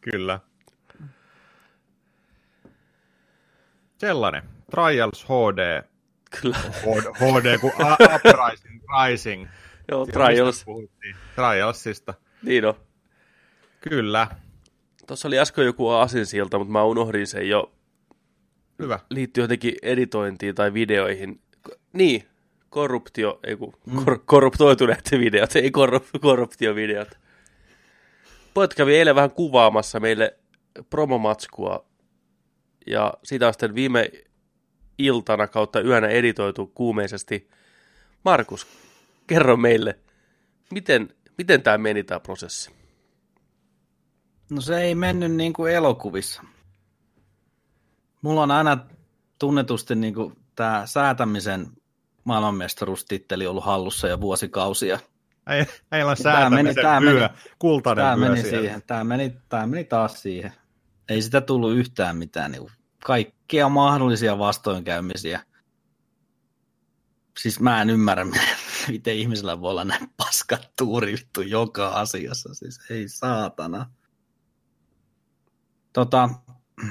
kyllä. 0.00 0.40
Sellainen. 3.98 4.42
Trials 4.70 5.24
HD. 5.24 5.82
Kyllä. 6.40 6.56
HD 7.18 7.58
kuin 7.58 7.72
A- 7.78 7.96
Uprising 8.14 8.82
Rising. 9.08 9.48
Joo, 9.90 10.04
Mistä 10.06 10.20
Trials. 10.20 10.64
Trialsista. 11.34 12.14
Niin 12.42 12.64
on. 12.64 12.74
Kyllä. 13.80 14.26
Tuossa 15.06 15.28
oli 15.28 15.38
äsken 15.38 15.64
joku 15.64 15.88
asinsilta, 15.90 16.58
mutta 16.58 16.72
mä 16.72 16.82
unohdin 16.84 17.26
sen 17.26 17.48
jo. 17.48 17.72
Hyvä. 18.78 18.98
Liittyy 19.10 19.44
jotenkin 19.44 19.74
editointiin 19.82 20.54
tai 20.54 20.74
videoihin. 20.74 21.40
Niin, 21.92 22.26
korruptio, 22.70 23.40
ei 23.44 23.56
kun, 23.56 23.72
kor- 24.04 24.22
korruptoituneet 24.24 25.10
videot, 25.10 25.56
ei 25.56 25.70
korrup- 25.70 26.18
korruptiovideot. 26.20 27.08
Pojat 28.54 28.74
kävi 28.74 28.96
eilen 28.96 29.14
vähän 29.14 29.30
kuvaamassa 29.30 30.00
meille 30.00 30.38
promomatskua, 30.90 31.84
ja 32.86 33.14
sitä 33.24 33.46
on 33.46 33.52
sitten 33.54 33.74
viime 33.74 34.10
iltana 34.98 35.48
kautta 35.48 35.80
yönä 35.80 36.08
editoitu 36.08 36.66
kuumeisesti. 36.66 37.48
Markus, 38.24 38.66
kerro 39.26 39.56
meille, 39.56 39.98
miten, 40.70 41.08
miten 41.38 41.62
tämä 41.62 41.78
meni 41.78 42.04
tämä 42.04 42.20
prosessi? 42.20 42.70
No 44.50 44.60
se 44.60 44.80
ei 44.80 44.94
mennyt 44.94 45.32
niin 45.32 45.52
kuin 45.52 45.72
elokuvissa. 45.72 46.42
Mulla 48.22 48.42
on 48.42 48.50
aina 48.50 48.78
tunnetusti 49.38 49.94
niin 49.94 50.14
tämä 50.54 50.82
säätämisen 50.86 51.66
maailmanmestaruustitteli 52.24 53.46
ollut 53.46 53.64
hallussa 53.64 54.08
jo 54.08 54.20
vuosikausia. 54.20 54.98
Ei, 55.50 55.66
ei 55.92 56.02
ole 56.02 56.16
säätämisen 56.16 56.84
vyö, 57.02 57.20
meni- 57.20 57.34
kultainen 57.58 58.04
Tämä 58.04 58.16
vyö 58.16 58.28
meni 58.28 58.42
siihen. 58.42 58.82
Tämä 58.86 59.04
meni, 59.04 59.36
tämä 59.48 59.66
meni 59.66 59.84
taas 59.84 60.22
siihen. 60.22 60.52
Ei 61.08 61.22
sitä 61.22 61.40
tullut 61.40 61.72
yhtään 61.72 62.16
mitään. 62.16 62.52
Niin 62.52 62.70
kaikkia 63.04 63.68
mahdollisia 63.68 64.38
vastoinkäymisiä. 64.38 65.40
Siis 67.38 67.60
mä 67.60 67.82
en 67.82 67.90
ymmärrä, 67.90 68.26
miten 68.88 69.16
ihmisellä 69.16 69.60
voi 69.60 69.70
olla 69.70 69.84
näin 69.84 70.10
paskat 70.16 70.72
joka 71.46 71.88
asiassa. 71.88 72.54
Siis 72.54 72.80
ei 72.90 73.08
saatana. 73.08 73.90
Tota, 75.92 76.28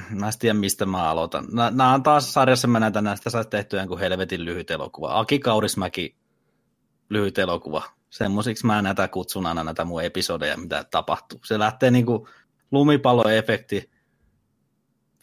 mä 0.09 0.27
en 0.27 0.33
tiedä, 0.39 0.53
mistä 0.53 0.85
mä 0.85 1.09
aloitan. 1.09 1.47
Nämä 1.51 1.93
on 1.93 2.03
taas 2.03 2.33
sarjassa 2.33 2.67
mä 2.67 2.79
näitä 2.79 3.01
näistä 3.01 3.29
saisi 3.29 3.49
tehtyä 3.49 3.81
jonkun 3.81 3.99
helvetin 3.99 4.45
lyhyt 4.45 4.71
elokuva. 4.71 5.19
Aki 5.19 5.39
Kaurismäki 5.39 6.15
lyhyt 7.09 7.37
elokuva. 7.37 7.83
Semmoisiksi 8.09 8.65
mä 8.65 8.81
näitä 8.81 9.07
kutsun 9.07 9.45
aina 9.45 9.63
näitä 9.63 9.85
mun 9.85 10.03
episodeja, 10.03 10.57
mitä 10.57 10.85
tapahtuu. 10.91 11.39
Se 11.45 11.59
lähtee 11.59 11.91
niinku 11.91 12.27
lumipalloefekti. 12.71 13.91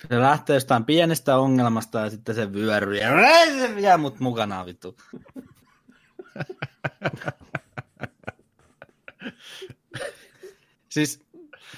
Se 0.08 0.20
lähtee 0.20 0.56
jostain 0.56 0.84
pienestä 0.84 1.38
ongelmasta 1.38 1.98
ja 1.98 2.10
sitten 2.10 2.34
se 2.34 2.52
vyöryy 2.52 2.98
ja 2.98 3.10
se 3.60 3.76
vie 3.76 3.96
mut 3.96 4.20
mukanaan 4.20 4.66
vittu. 4.66 4.96
Siis 10.88 11.26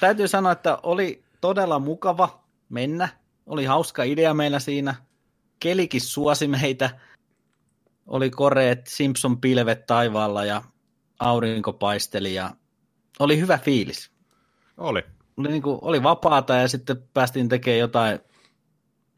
täytyy 0.01 0.29
sanoa, 0.29 0.53
että 0.53 0.79
oli 0.83 1.25
todella 1.41 1.79
mukava 1.79 2.45
mennä. 2.71 3.09
Oli 3.47 3.65
hauska 3.65 4.03
idea 4.03 4.35
meillä 4.35 4.59
siinä. 4.59 4.95
Kelikin 5.61 6.01
suosi 6.01 6.49
meitä. 6.49 6.91
Oli 8.07 8.31
koreet 8.31 8.87
Simpson-pilvet 8.87 9.87
taivaalla 9.87 10.45
ja 10.45 10.63
aurinko 11.19 11.73
paisteli 11.73 12.35
ja 12.35 12.51
oli 13.19 13.41
hyvä 13.41 13.59
fiilis. 13.59 14.11
Oli. 14.77 15.03
Oli, 15.37 15.49
niin 15.49 15.63
kuin, 15.63 15.79
oli 15.83 16.03
vapaata 16.03 16.55
ja 16.55 16.69
sitten 16.69 17.09
päästiin 17.15 17.49
tekemään 17.49 17.79
jotain, 17.79 18.19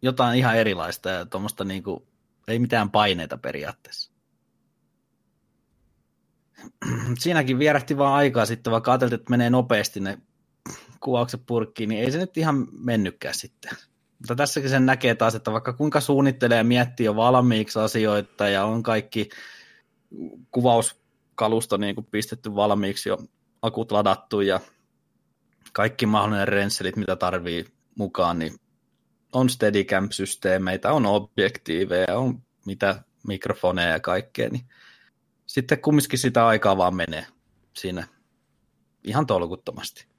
jotain 0.02 0.38
ihan 0.38 0.56
erilaista 0.56 1.10
ja 1.10 1.26
tuommoista 1.26 1.64
niin 1.64 1.82
kuin, 1.82 2.02
ei 2.48 2.58
mitään 2.58 2.90
paineita 2.90 3.38
periaatteessa. 3.38 4.12
Siinäkin 7.18 7.58
vierähti 7.58 7.98
vaan 7.98 8.14
aikaa 8.14 8.46
sitten, 8.46 8.70
vaikka 8.70 8.92
ajateltiin, 8.92 9.20
että 9.20 9.30
menee 9.30 9.50
nopeasti 9.50 10.00
ne 10.00 10.18
kuvaukset 11.02 11.42
purkkiin, 11.46 11.88
niin 11.88 12.04
ei 12.04 12.10
se 12.10 12.18
nyt 12.18 12.36
ihan 12.36 12.68
mennytkään 12.72 13.34
sitten. 13.34 13.72
Mutta 14.18 14.34
tässäkin 14.34 14.70
sen 14.70 14.86
näkee 14.86 15.14
taas, 15.14 15.34
että 15.34 15.52
vaikka 15.52 15.72
kuinka 15.72 16.00
suunnittelee 16.00 16.58
ja 16.58 16.64
miettii 16.64 17.06
jo 17.06 17.16
valmiiksi 17.16 17.78
asioita 17.78 18.48
ja 18.48 18.64
on 18.64 18.82
kaikki 18.82 19.28
kuvauskalusto 20.50 21.76
niin 21.76 21.94
kuin 21.94 22.06
pistetty 22.10 22.54
valmiiksi 22.54 23.08
jo 23.08 23.18
akut 23.62 23.92
ladattu 23.92 24.40
ja 24.40 24.60
kaikki 25.72 26.06
mahdollinen 26.06 26.48
rensselit, 26.48 26.96
mitä 26.96 27.16
tarvii 27.16 27.64
mukaan, 27.94 28.38
niin 28.38 28.52
on 29.32 29.48
Steadicam-systeemeitä, 29.50 30.92
on 30.92 31.06
objektiiveja, 31.06 32.18
on 32.18 32.42
mitä 32.66 33.02
mikrofoneja 33.26 33.88
ja 33.88 34.00
kaikkea, 34.00 34.48
niin 34.48 34.64
sitten 35.46 35.80
kumminkin 35.80 36.18
sitä 36.18 36.46
aikaa 36.46 36.76
vaan 36.76 36.94
menee 36.94 37.26
siinä 37.76 38.08
ihan 39.04 39.26
tolkuttomasti. 39.26 40.11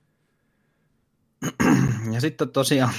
Ja 2.14 2.22
sitten 2.22 2.50
tosiaan 2.50 2.94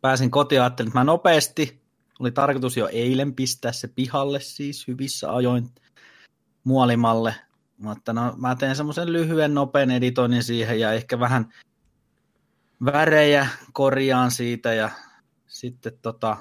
pääsin 0.00 0.30
kotiin, 0.30 0.60
ajattelin, 0.60 0.88
että 0.88 0.98
mä 0.98 1.04
nopeasti, 1.04 1.82
oli 2.18 2.30
tarkoitus 2.30 2.76
jo 2.76 2.88
eilen 2.92 3.34
pistää 3.34 3.72
se 3.72 3.88
pihalle 3.88 4.40
siis 4.40 4.88
hyvissä 4.88 5.34
ajoin 5.34 5.68
muolimalle, 6.64 7.34
mutta 7.78 8.12
no, 8.12 8.34
mä 8.36 8.54
teen 8.54 8.76
semmoisen 8.76 9.12
lyhyen 9.12 9.54
nopean 9.54 9.90
editoinnin 9.90 10.42
siihen 10.42 10.80
ja 10.80 10.92
ehkä 10.92 11.20
vähän 11.20 11.52
värejä 12.84 13.48
korjaan 13.72 14.30
siitä 14.30 14.74
ja 14.74 14.90
sitten 15.46 15.98
tota, 16.02 16.36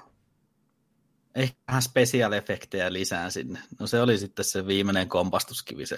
ehkä 1.36 1.58
vähän 1.68 1.82
special 1.82 2.32
efektejä 2.32 2.94
lisään 2.94 3.32
sinne. 3.32 3.60
No 3.80 3.88
se 3.88 4.02
oli 4.02 4.18
sitten 4.18 4.46
se 4.46 4.68
viimeinen 4.68 5.10
kompastuskivi, 5.10 5.86
se 5.86 5.98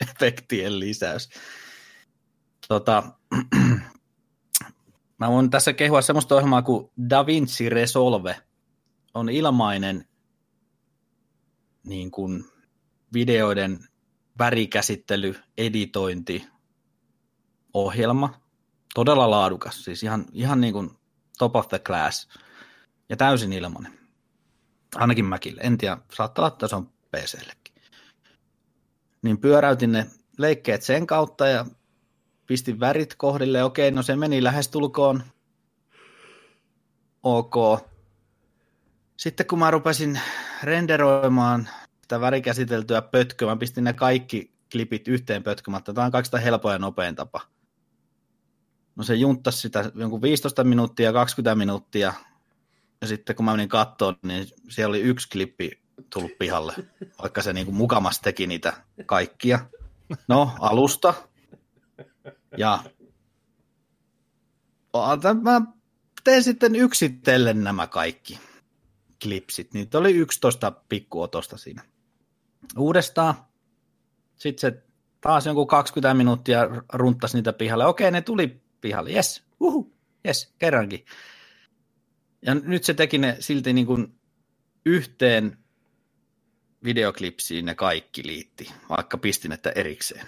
efektien 0.10 0.80
lisäys. 0.80 1.28
Tota, 2.68 3.02
mä 5.18 5.28
voin 5.28 5.50
tässä 5.50 5.72
kehua 5.72 6.02
semmoista 6.02 6.34
ohjelmaa 6.34 6.62
kuin 6.62 6.90
DaVinci 7.10 7.68
Resolve. 7.68 8.42
On 9.14 9.28
ilmainen 9.28 10.08
niin 11.84 12.10
kuin 12.10 12.44
videoiden 13.12 13.88
värikäsittely, 14.38 15.34
editointi, 15.58 16.46
ohjelma. 17.74 18.40
Todella 18.94 19.30
laadukas, 19.30 19.84
siis 19.84 20.02
ihan, 20.02 20.26
ihan 20.32 20.60
niin 20.60 20.72
kuin 20.72 20.90
top 21.38 21.56
of 21.56 21.68
the 21.68 21.78
class 21.78 22.28
ja 23.08 23.16
täysin 23.16 23.52
ilmainen. 23.52 23.98
Ainakin 24.94 25.24
Mäkille. 25.24 25.60
En 25.60 25.78
tiedä, 25.78 25.98
saattaa 26.14 26.42
olla, 26.42 26.52
että 26.52 26.68
se 26.68 26.76
on 26.76 26.86
PCllekin. 26.86 27.74
Niin 29.22 29.38
pyöräytin 29.38 29.92
ne 29.92 30.06
leikkeet 30.38 30.82
sen 30.82 31.06
kautta 31.06 31.46
ja 31.46 31.66
pistin 32.48 32.80
värit 32.80 33.14
kohdille. 33.14 33.64
Okei, 33.64 33.90
no 33.90 34.02
se 34.02 34.16
meni 34.16 34.42
lähestulkoon. 34.42 35.22
Ok. 37.22 37.54
Sitten 39.16 39.46
kun 39.46 39.58
mä 39.58 39.70
rupesin 39.70 40.20
renderoimaan 40.62 41.68
sitä 42.02 42.20
värikäsiteltyä 42.20 43.02
pötköä, 43.02 43.48
mä 43.48 43.56
pistin 43.56 43.84
ne 43.84 43.92
kaikki 43.92 44.52
klipit 44.72 45.08
yhteen 45.08 45.42
pötkömättä. 45.42 45.92
Tämä 45.92 46.04
on 46.04 46.12
kaikista 46.12 46.38
helpoin 46.38 46.72
ja 46.72 46.78
nopein 46.78 47.14
tapa. 47.14 47.40
No 48.96 49.04
se 49.04 49.14
junttasi 49.14 49.60
sitä 49.60 49.92
jonkun 49.94 50.22
15 50.22 50.64
minuuttia, 50.64 51.12
20 51.12 51.54
minuuttia, 51.54 52.12
ja 53.00 53.06
sitten 53.06 53.36
kun 53.36 53.44
mä 53.44 53.52
menin 53.52 53.68
kattoon, 53.68 54.16
niin 54.22 54.46
siellä 54.68 54.92
oli 54.92 55.00
yksi 55.00 55.28
klippi 55.28 55.80
tullut 56.10 56.38
pihalle, 56.38 56.74
vaikka 57.22 57.42
se 57.42 57.52
niin 57.52 57.74
mukamas 57.74 58.20
teki 58.20 58.46
niitä 58.46 58.72
kaikkia. 59.06 59.58
No, 60.28 60.52
alusta. 60.60 61.14
Ja 62.56 62.84
mä 65.42 65.62
tein 66.24 66.42
sitten 66.42 66.76
yksitellen 66.76 67.64
nämä 67.64 67.86
kaikki 67.86 68.38
klipsit. 69.22 69.74
Niitä 69.74 69.98
oli 69.98 70.14
11 70.14 70.70
pikkuotosta 70.70 71.56
siinä. 71.56 71.82
Uudestaan. 72.78 73.34
Sitten 74.36 74.60
se 74.60 74.82
taas 75.20 75.46
jonkun 75.46 75.66
20 75.66 76.14
minuuttia 76.14 76.68
runttasi 76.92 77.36
niitä 77.36 77.52
pihalle. 77.52 77.86
Okei, 77.86 78.10
ne 78.10 78.20
tuli 78.20 78.60
pihalle. 78.80 79.10
Yes, 79.10 79.42
uhu, 79.60 79.96
yes, 80.26 80.54
kerrankin. 80.58 81.04
Ja 82.42 82.54
nyt 82.54 82.84
se 82.84 82.94
teki 82.94 83.18
ne 83.18 83.36
silti 83.40 83.72
niin 83.72 83.86
kuin 83.86 84.20
yhteen 84.86 85.58
videoklipsiin 86.84 87.64
ne 87.64 87.74
kaikki 87.74 88.26
liitti, 88.26 88.72
vaikka 88.88 89.18
pistin, 89.18 89.52
että 89.52 89.70
erikseen. 89.70 90.26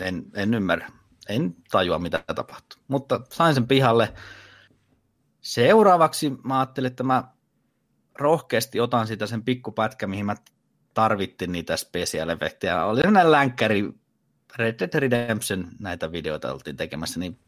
En, 0.00 0.24
en 0.34 0.54
ymmärrä. 0.54 0.90
En 1.28 1.56
tajua, 1.70 1.98
mitä 1.98 2.24
tapahtuu. 2.34 2.82
Mutta 2.88 3.20
sain 3.32 3.54
sen 3.54 3.68
pihalle. 3.68 4.14
Seuraavaksi 5.40 6.32
mä 6.44 6.58
ajattelin, 6.58 6.90
että 6.90 7.02
mä 7.02 7.24
rohkeasti 8.18 8.80
otan 8.80 9.06
sitä 9.06 9.26
sen 9.26 9.42
pikkupätkä, 9.42 10.06
mihin 10.06 10.26
mä 10.26 10.34
tarvittiin 10.94 11.52
niitä 11.52 11.76
special 11.76 12.28
efektejä. 12.28 12.84
Oli 12.84 13.00
sellainen 13.00 13.32
länkkäri, 13.32 13.92
Red 14.56 14.78
Dead 14.78 15.00
Redemption 15.00 15.68
näitä 15.80 16.12
videoita 16.12 16.52
oltiin 16.52 16.76
tekemässä, 16.76 17.20
niin 17.20 17.38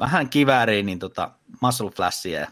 vähän 0.00 0.28
kivääriin, 0.28 0.86
niin 0.86 0.98
tota 0.98 1.30
muscle 1.60 1.90
flashia 1.90 2.46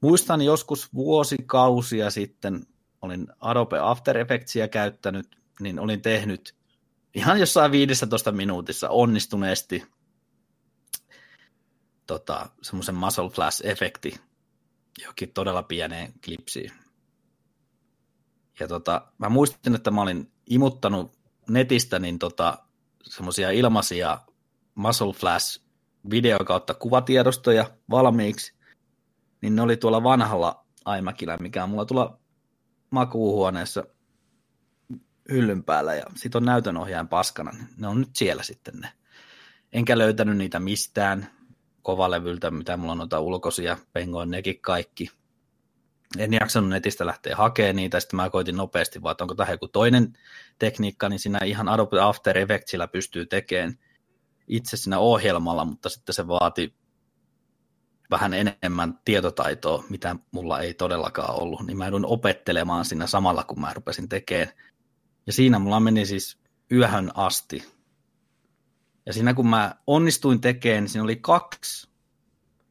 Muistan 0.00 0.42
joskus 0.42 0.94
vuosikausia 0.94 2.10
sitten, 2.10 2.66
olin 3.02 3.26
Adobe 3.40 3.78
After 3.78 4.18
Effectsia 4.18 4.68
käyttänyt, 4.68 5.38
niin 5.60 5.80
olin 5.80 6.02
tehnyt 6.02 6.54
ihan 7.14 7.40
jossain 7.40 7.72
15 7.72 8.32
minuutissa 8.32 8.88
onnistuneesti 8.88 9.84
tota, 12.06 12.50
semmoisen 12.62 12.94
muscle 12.94 13.28
flash-efekti 13.28 14.28
jokin 15.06 15.32
todella 15.32 15.62
pieneen 15.62 16.12
klipsiin. 16.24 16.72
Ja 18.60 18.68
tota, 18.68 19.12
mä 19.18 19.28
muistin, 19.28 19.74
että 19.74 19.90
mä 19.90 20.02
olin 20.02 20.32
imuttanut 20.46 21.18
netistä 21.48 21.98
niin 21.98 22.18
tota, 22.18 22.58
semmoisia 23.02 23.50
ilmaisia 23.50 24.18
muscle 24.74 25.12
flash 25.12 25.62
video 26.10 26.38
kautta 26.38 26.74
kuvatiedostoja 26.74 27.70
valmiiksi, 27.90 28.54
niin 29.40 29.56
ne 29.56 29.62
oli 29.62 29.76
tuolla 29.76 30.02
vanhalla 30.02 30.64
iMacilla, 30.98 31.36
mikä 31.36 31.64
on 31.64 31.70
mulla 31.70 31.84
tuolla 31.84 32.18
makuuhuoneessa 32.90 33.84
hyllyn 35.32 35.64
päällä 35.64 35.94
ja 35.94 36.04
sit 36.14 36.34
on 36.34 36.44
näytönohjaajan 36.44 37.08
paskana, 37.08 37.50
niin 37.50 37.68
ne 37.76 37.88
on 37.88 38.00
nyt 38.00 38.16
siellä 38.16 38.42
sitten 38.42 38.74
ne. 38.80 38.88
Enkä 39.72 39.98
löytänyt 39.98 40.36
niitä 40.36 40.60
mistään 40.60 41.30
kovalevyltä, 41.82 42.50
mitä 42.50 42.76
mulla 42.76 42.92
on 42.92 42.98
noita 42.98 43.20
ulkoisia, 43.20 43.76
pengoin 43.92 44.30
nekin 44.30 44.60
kaikki. 44.60 45.10
En 46.18 46.32
jaksanut 46.32 46.70
netistä 46.70 47.06
lähteä 47.06 47.36
hakemaan 47.36 47.76
niitä, 47.76 48.00
sitten 48.00 48.16
mä 48.16 48.30
koitin 48.30 48.56
nopeasti, 48.56 49.02
vaan 49.02 49.16
onko 49.20 49.34
tämä 49.34 49.50
joku 49.50 49.68
toinen 49.68 50.18
tekniikka, 50.58 51.08
niin 51.08 51.18
siinä 51.18 51.38
ihan 51.44 51.68
Adobe 51.68 52.00
After 52.00 52.38
Effectsillä 52.38 52.88
pystyy 52.88 53.26
tekemään 53.26 53.78
itse 54.48 54.76
siinä 54.76 54.98
ohjelmalla, 54.98 55.64
mutta 55.64 55.88
sitten 55.88 56.14
se 56.14 56.28
vaati 56.28 56.74
vähän 58.10 58.34
enemmän 58.34 58.98
tietotaitoa, 59.04 59.84
mitä 59.88 60.16
mulla 60.30 60.60
ei 60.60 60.74
todellakaan 60.74 61.42
ollut, 61.42 61.66
niin 61.66 61.78
mä 61.78 61.84
joudun 61.84 62.06
opettelemaan 62.06 62.84
siinä 62.84 63.06
samalla, 63.06 63.44
kun 63.44 63.60
mä 63.60 63.74
rupesin 63.74 64.08
tekemään. 64.08 64.48
Ja 65.28 65.32
siinä 65.32 65.58
mulla 65.58 65.80
meni 65.80 66.06
siis 66.06 66.38
yöhön 66.72 67.10
asti. 67.14 67.64
Ja 69.06 69.12
siinä 69.12 69.34
kun 69.34 69.48
mä 69.48 69.74
onnistuin 69.86 70.40
tekemään, 70.40 70.82
niin 70.82 70.90
siinä 70.90 71.04
oli 71.04 71.16
kaksi 71.16 71.88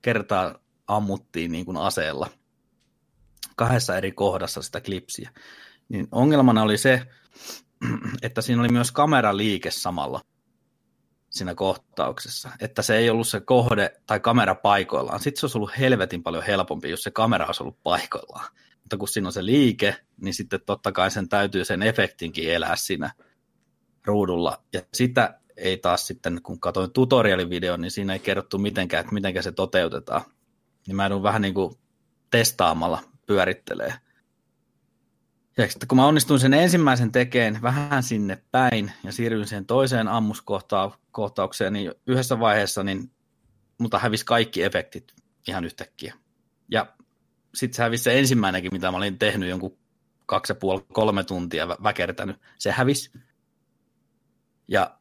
kertaa 0.02 0.60
ammuttiin 0.88 1.52
niin 1.52 1.66
kuin 1.66 1.78
aseella 1.78 2.30
kahdessa 3.56 3.98
eri 3.98 4.12
kohdassa 4.12 4.62
sitä 4.62 4.82
klipsiä. 4.82 5.32
Niin 5.90 6.08
ongelmana 6.12 6.62
oli 6.62 6.78
se, 6.78 7.08
että 8.22 8.42
siinä 8.42 8.62
oli 8.62 8.70
myös 8.70 8.92
kameraliike 8.92 9.72
samalla 9.72 10.22
siinä 11.30 11.56
kohtauksessa, 11.56 12.50
että 12.60 12.82
se 12.82 12.98
ei 12.98 13.10
ollut 13.10 13.28
se 13.28 13.40
kohde 13.40 14.02
tai 14.06 14.20
kamera 14.20 14.56
paikoillaan. 14.56 15.20
Sitten 15.20 15.40
se 15.40 15.46
olisi 15.46 15.58
ollut 15.58 15.78
helvetin 15.80 16.24
paljon 16.24 16.44
helpompi, 16.44 16.90
jos 16.90 17.04
se 17.04 17.12
kamera 17.12 17.46
olisi 17.46 17.64
ollut 17.64 17.84
paikoillaan. 17.84 18.48
Mutta 18.88 18.98
kun 18.98 19.08
siinä 19.08 19.28
on 19.28 19.34
se 19.34 19.46
liike, 19.46 19.96
niin 20.22 20.34
sitten 20.34 20.60
totta 20.66 20.92
kai 20.92 21.12
sen 21.12 21.30
täytyy 21.30 21.66
sen 21.66 21.84
efektinkin 21.84 22.54
elää 22.54 22.76
siinä 22.76 23.12
ruudulla. 24.06 24.64
Ja 24.74 24.82
sitä 24.94 25.40
ei 25.58 25.78
taas 25.78 26.08
sitten, 26.08 26.42
kun 26.44 26.60
katsoin 26.60 26.92
tutorialivideon, 26.92 27.82
niin 27.82 27.92
siinä 27.92 28.14
ei 28.14 28.20
kerrottu 28.20 28.58
mitenkään, 28.58 29.02
että 29.02 29.14
miten 29.14 29.44
se 29.44 29.52
toteutetaan. 29.52 30.22
Niin 30.88 30.96
mä 30.96 31.04
joudun 31.04 31.24
vähän 31.24 31.42
niin 31.42 31.54
kuin 31.54 31.76
testaamalla 32.30 33.04
pyörittelee. 33.26 33.94
Ja 35.58 35.68
sitten 35.70 35.88
kun 35.88 35.96
mä 35.96 36.08
onnistuin 36.08 36.40
sen 36.40 36.54
ensimmäisen 36.54 37.12
tekeen 37.12 37.62
vähän 37.62 38.04
sinne 38.04 38.44
päin 38.52 38.92
ja 39.04 39.12
siirryin 39.12 39.48
siihen 39.48 39.66
toiseen 39.66 40.08
ammuskohtaukseen, 40.08 41.74
niin 41.74 41.92
yhdessä 42.08 42.40
vaiheessa 42.40 42.84
niin 42.84 43.12
mutta 43.78 44.00
hävisi 44.00 44.26
kaikki 44.26 44.64
efektit 44.64 45.14
ihan 45.48 45.66
yhtäkkiä. 45.66 46.14
Ja 46.72 46.97
sitten 47.58 47.76
se 47.76 47.84
hävisi 47.84 48.04
se 48.04 48.20
ensimmäinenkin, 48.20 48.74
mitä 48.74 48.92
mä 48.92 48.98
olin 48.98 49.20
tehnyt 49.20 49.50
jonkun 49.50 49.78
kaksi 50.26 50.52
ja 50.52 50.56
puoli, 50.56 50.86
kolme 50.94 51.24
tuntia 51.24 51.68
väkertänyt. 51.68 52.42
Se 52.58 52.72
hävisi. 52.72 53.12
Ja 54.68 54.98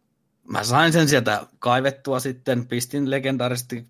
mä 0.48 0.64
sain 0.64 0.92
sen 0.92 1.09
sieltä 1.09 1.46
kaivettua 1.59 2.20
sitten, 2.20 2.66
pistin 2.66 3.11
legendaarisesti 3.11 3.86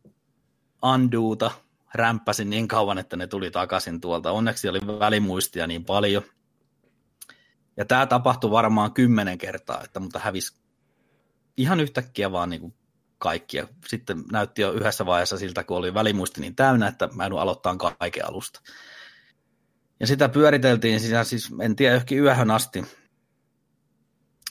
Undoota, 0.83 1.51
rämppäsin 1.95 2.51
niin 2.51 2.69
kauan, 2.69 2.99
että 2.99 3.17
ne 3.17 3.27
tuli 3.27 3.51
takaisin 3.51 4.01
tuolta. 4.01 4.33
Onneksi 4.33 4.69
oli 4.69 4.81
välimuistia 4.81 5.67
niin 5.67 5.85
paljon. 5.85 6.23
Ja 7.77 7.85
tämä 7.85 8.07
tapahtui 8.07 8.51
varmaan 8.51 8.93
kymmenen 8.93 9.39
kertaa, 9.39 9.83
että 9.85 10.01
mutta 10.01 10.19
hävisi 10.19 10.57
ihan 11.57 11.81
yhtäkkiä 11.81 12.33
vaan 12.33 12.51
niin 12.51 12.61
kuin 12.61 12.75
kaikki. 13.19 13.57
Ja 13.57 13.69
sitten 13.87 14.25
näytti 14.33 14.63
jo 14.63 14.73
yhdessä 14.73 15.07
vaiheessa 15.07 15.39
siltä, 15.39 15.65
kun 15.65 15.77
oli 15.77 15.95
välimuisti 15.95 16.41
niin 16.41 16.57
täynnä, 16.57 16.89
että 16.89 17.09
mä 17.13 17.27
en 17.27 17.33
aloittaa 17.33 17.77
kaiken 17.99 18.29
alusta. 18.29 18.61
Ja 20.01 20.07
sitä 20.07 20.29
pyöriteltiin 20.29 21.01
siinä 21.01 21.25
siis, 21.25 21.51
en 21.61 21.77
tiedä, 21.77 21.95
johonkin 21.95 22.19
yöhön 22.19 22.51
asti. 22.51 22.85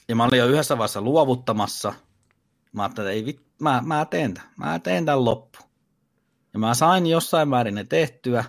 Ja 0.08 0.16
mä 0.16 0.24
olin 0.24 0.38
jo 0.38 0.46
yhdessä 0.46 0.78
vaiheessa 0.78 1.00
luovuttamassa. 1.00 1.94
Mä 2.72 2.82
ajattelin, 2.82 3.08
että 3.08 3.14
ei 3.14 3.24
vit, 3.24 3.40
mä, 3.60 3.82
mä 3.86 4.04
teen 4.04 4.34
tämän, 4.34 4.50
mä 4.56 4.78
teen 4.78 5.04
tämän 5.04 5.24
loppu. 5.24 5.58
Ja 6.52 6.58
mä 6.58 6.74
sain 6.74 7.06
jossain 7.06 7.48
määrin 7.48 7.74
ne 7.74 7.84
tehtyä. 7.84 8.44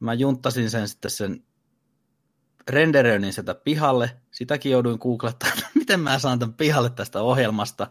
Mä 0.00 0.14
junttasin 0.14 0.70
sen 0.70 0.88
sitten 0.88 1.10
sen 1.10 1.44
renderöinnin 2.70 3.32
sieltä 3.32 3.54
pihalle. 3.54 4.16
Sitäkin 4.30 4.72
jouduin 4.72 4.98
googlettamaan, 5.00 5.58
miten 5.74 6.00
mä 6.00 6.18
saan 6.18 6.38
tämän 6.38 6.54
pihalle 6.54 6.90
tästä 6.90 7.22
ohjelmasta 7.22 7.90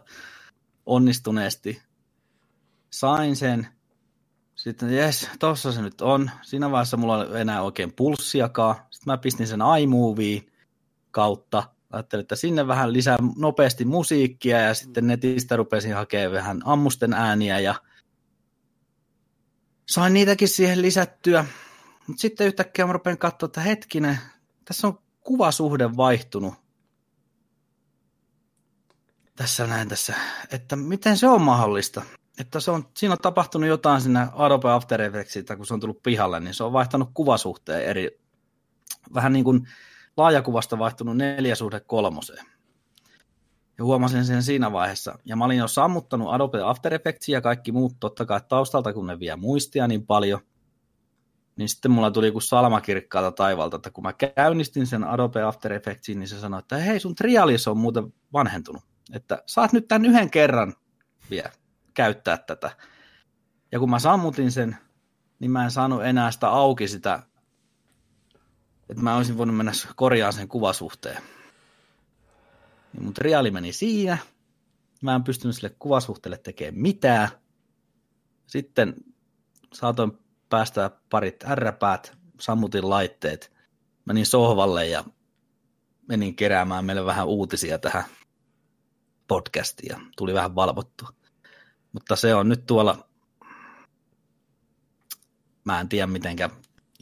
onnistuneesti. 0.86 1.82
Sain 2.90 3.36
sen. 3.36 3.68
Sitten 4.54 4.92
jes, 4.96 5.30
tossa 5.38 5.72
se 5.72 5.82
nyt 5.82 6.00
on. 6.00 6.30
Siinä 6.42 6.70
vaiheessa 6.70 6.96
mulla 6.96 7.24
ei 7.24 7.40
enää 7.40 7.62
oikein 7.62 7.92
pulssiakaan. 7.92 8.74
Sitten 8.74 9.12
mä 9.12 9.18
pistin 9.18 9.46
sen 9.46 9.60
iMovie 9.80 10.42
kautta. 11.10 11.62
Ajattelin, 11.90 12.22
että 12.22 12.36
sinne 12.36 12.66
vähän 12.66 12.92
lisää 12.92 13.18
nopeasti 13.36 13.84
musiikkia 13.84 14.60
ja 14.60 14.74
sitten 14.74 15.06
netistä 15.06 15.56
rupesin 15.56 15.94
hakemaan 15.94 16.32
vähän 16.32 16.62
ammusten 16.64 17.12
ääniä 17.12 17.58
ja 17.58 17.74
sain 19.88 20.14
niitäkin 20.14 20.48
siihen 20.48 20.82
lisättyä. 20.82 21.44
Mutta 22.06 22.20
sitten 22.20 22.46
yhtäkkiä 22.46 22.86
mä 22.86 22.92
rupean 22.92 23.18
katsoa, 23.18 23.46
että 23.46 23.60
hetkinen, 23.60 24.18
tässä 24.64 24.86
on 24.86 24.98
kuvasuhde 25.20 25.96
vaihtunut 25.96 26.54
tässä 29.36 29.66
näin 29.66 29.88
tässä, 29.88 30.14
että 30.50 30.76
miten 30.76 31.16
se 31.16 31.28
on 31.28 31.42
mahdollista. 31.42 32.02
Että 32.38 32.60
se 32.60 32.70
on, 32.70 32.84
siinä 32.96 33.12
on 33.12 33.18
tapahtunut 33.22 33.68
jotain 33.68 34.00
sinne 34.00 34.26
Adobe 34.32 34.70
After 34.70 35.02
Effectsista, 35.02 35.56
kun 35.56 35.66
se 35.66 35.74
on 35.74 35.80
tullut 35.80 36.02
pihalle, 36.02 36.40
niin 36.40 36.54
se 36.54 36.64
on 36.64 36.72
vaihtanut 36.72 37.10
kuvasuhteen 37.14 37.84
eri, 37.84 38.20
vähän 39.14 39.32
niin 39.32 39.44
kuin 39.44 39.68
laajakuvasta 40.16 40.78
vaihtunut 40.78 41.16
neljä 41.16 41.54
suhde 41.54 41.80
kolmoseen. 41.80 42.46
Ja 43.78 43.84
huomasin 43.84 44.24
sen 44.24 44.42
siinä 44.42 44.72
vaiheessa. 44.72 45.18
Ja 45.24 45.36
mä 45.36 45.44
olin 45.44 45.58
jo 45.58 45.68
sammuttanut 45.68 46.32
Adobe 46.32 46.62
After 46.62 46.94
Effectsia 46.94 47.36
ja 47.36 47.40
kaikki 47.40 47.72
muut 47.72 47.92
totta 48.00 48.26
kai 48.26 48.40
taustalta, 48.48 48.92
kun 48.92 49.06
ne 49.06 49.18
vie 49.18 49.36
muistia 49.36 49.88
niin 49.88 50.06
paljon. 50.06 50.40
Niin 51.56 51.68
sitten 51.68 51.90
mulla 51.90 52.10
tuli 52.10 52.32
kuin 52.32 52.42
salmakirkkaalta 52.42 53.32
taivalta, 53.32 53.76
että 53.76 53.90
kun 53.90 54.04
mä 54.04 54.12
käynnistin 54.12 54.86
sen 54.86 55.04
Adobe 55.04 55.42
After 55.42 55.72
Effectsin, 55.72 56.20
niin 56.20 56.28
se 56.28 56.40
sanoi, 56.40 56.58
että 56.58 56.76
hei 56.76 57.00
sun 57.00 57.14
Trialis 57.14 57.68
on 57.68 57.78
muuten 57.78 58.14
vanhentunut 58.32 58.82
että 59.12 59.42
saat 59.46 59.72
nyt 59.72 59.88
tämän 59.88 60.04
yhden 60.04 60.30
kerran 60.30 60.74
vielä 61.30 61.52
käyttää 61.94 62.38
tätä. 62.38 62.70
Ja 63.72 63.78
kun 63.78 63.90
mä 63.90 63.98
sammutin 63.98 64.52
sen, 64.52 64.76
niin 65.38 65.50
mä 65.50 65.64
en 65.64 65.70
saanut 65.70 66.04
enää 66.04 66.30
sitä 66.30 66.48
auki 66.48 66.88
sitä, 66.88 67.22
että 68.88 69.02
mä 69.02 69.16
olisin 69.16 69.38
voinut 69.38 69.56
mennä 69.56 69.72
korjaan 69.96 70.32
sen 70.32 70.48
kuvasuhteen. 70.48 71.22
Niin 72.92 73.04
mun 73.04 73.14
triali 73.14 73.50
meni 73.50 73.72
siinä. 73.72 74.18
Mä 75.02 75.14
en 75.14 75.24
pystynyt 75.24 75.56
sille 75.56 75.76
kuvasuhteelle 75.78 76.38
tekemään 76.38 76.82
mitään. 76.82 77.28
Sitten 78.46 78.94
saatoin 79.74 80.18
päästä 80.48 80.90
parit 81.10 81.44
ärräpäät, 81.44 82.16
sammutin 82.40 82.90
laitteet, 82.90 83.52
menin 84.04 84.26
sohvalle 84.26 84.86
ja 84.86 85.04
menin 86.08 86.36
keräämään 86.36 86.84
meille 86.84 87.04
vähän 87.04 87.26
uutisia 87.26 87.78
tähän 87.78 88.04
podcastia. 89.32 90.00
Tuli 90.16 90.34
vähän 90.34 90.54
valvottua. 90.54 91.08
Mutta 91.92 92.16
se 92.16 92.34
on 92.34 92.48
nyt 92.48 92.66
tuolla, 92.66 93.08
mä 95.64 95.80
en 95.80 95.88
tiedä 95.88 96.06
mitenkä 96.06 96.50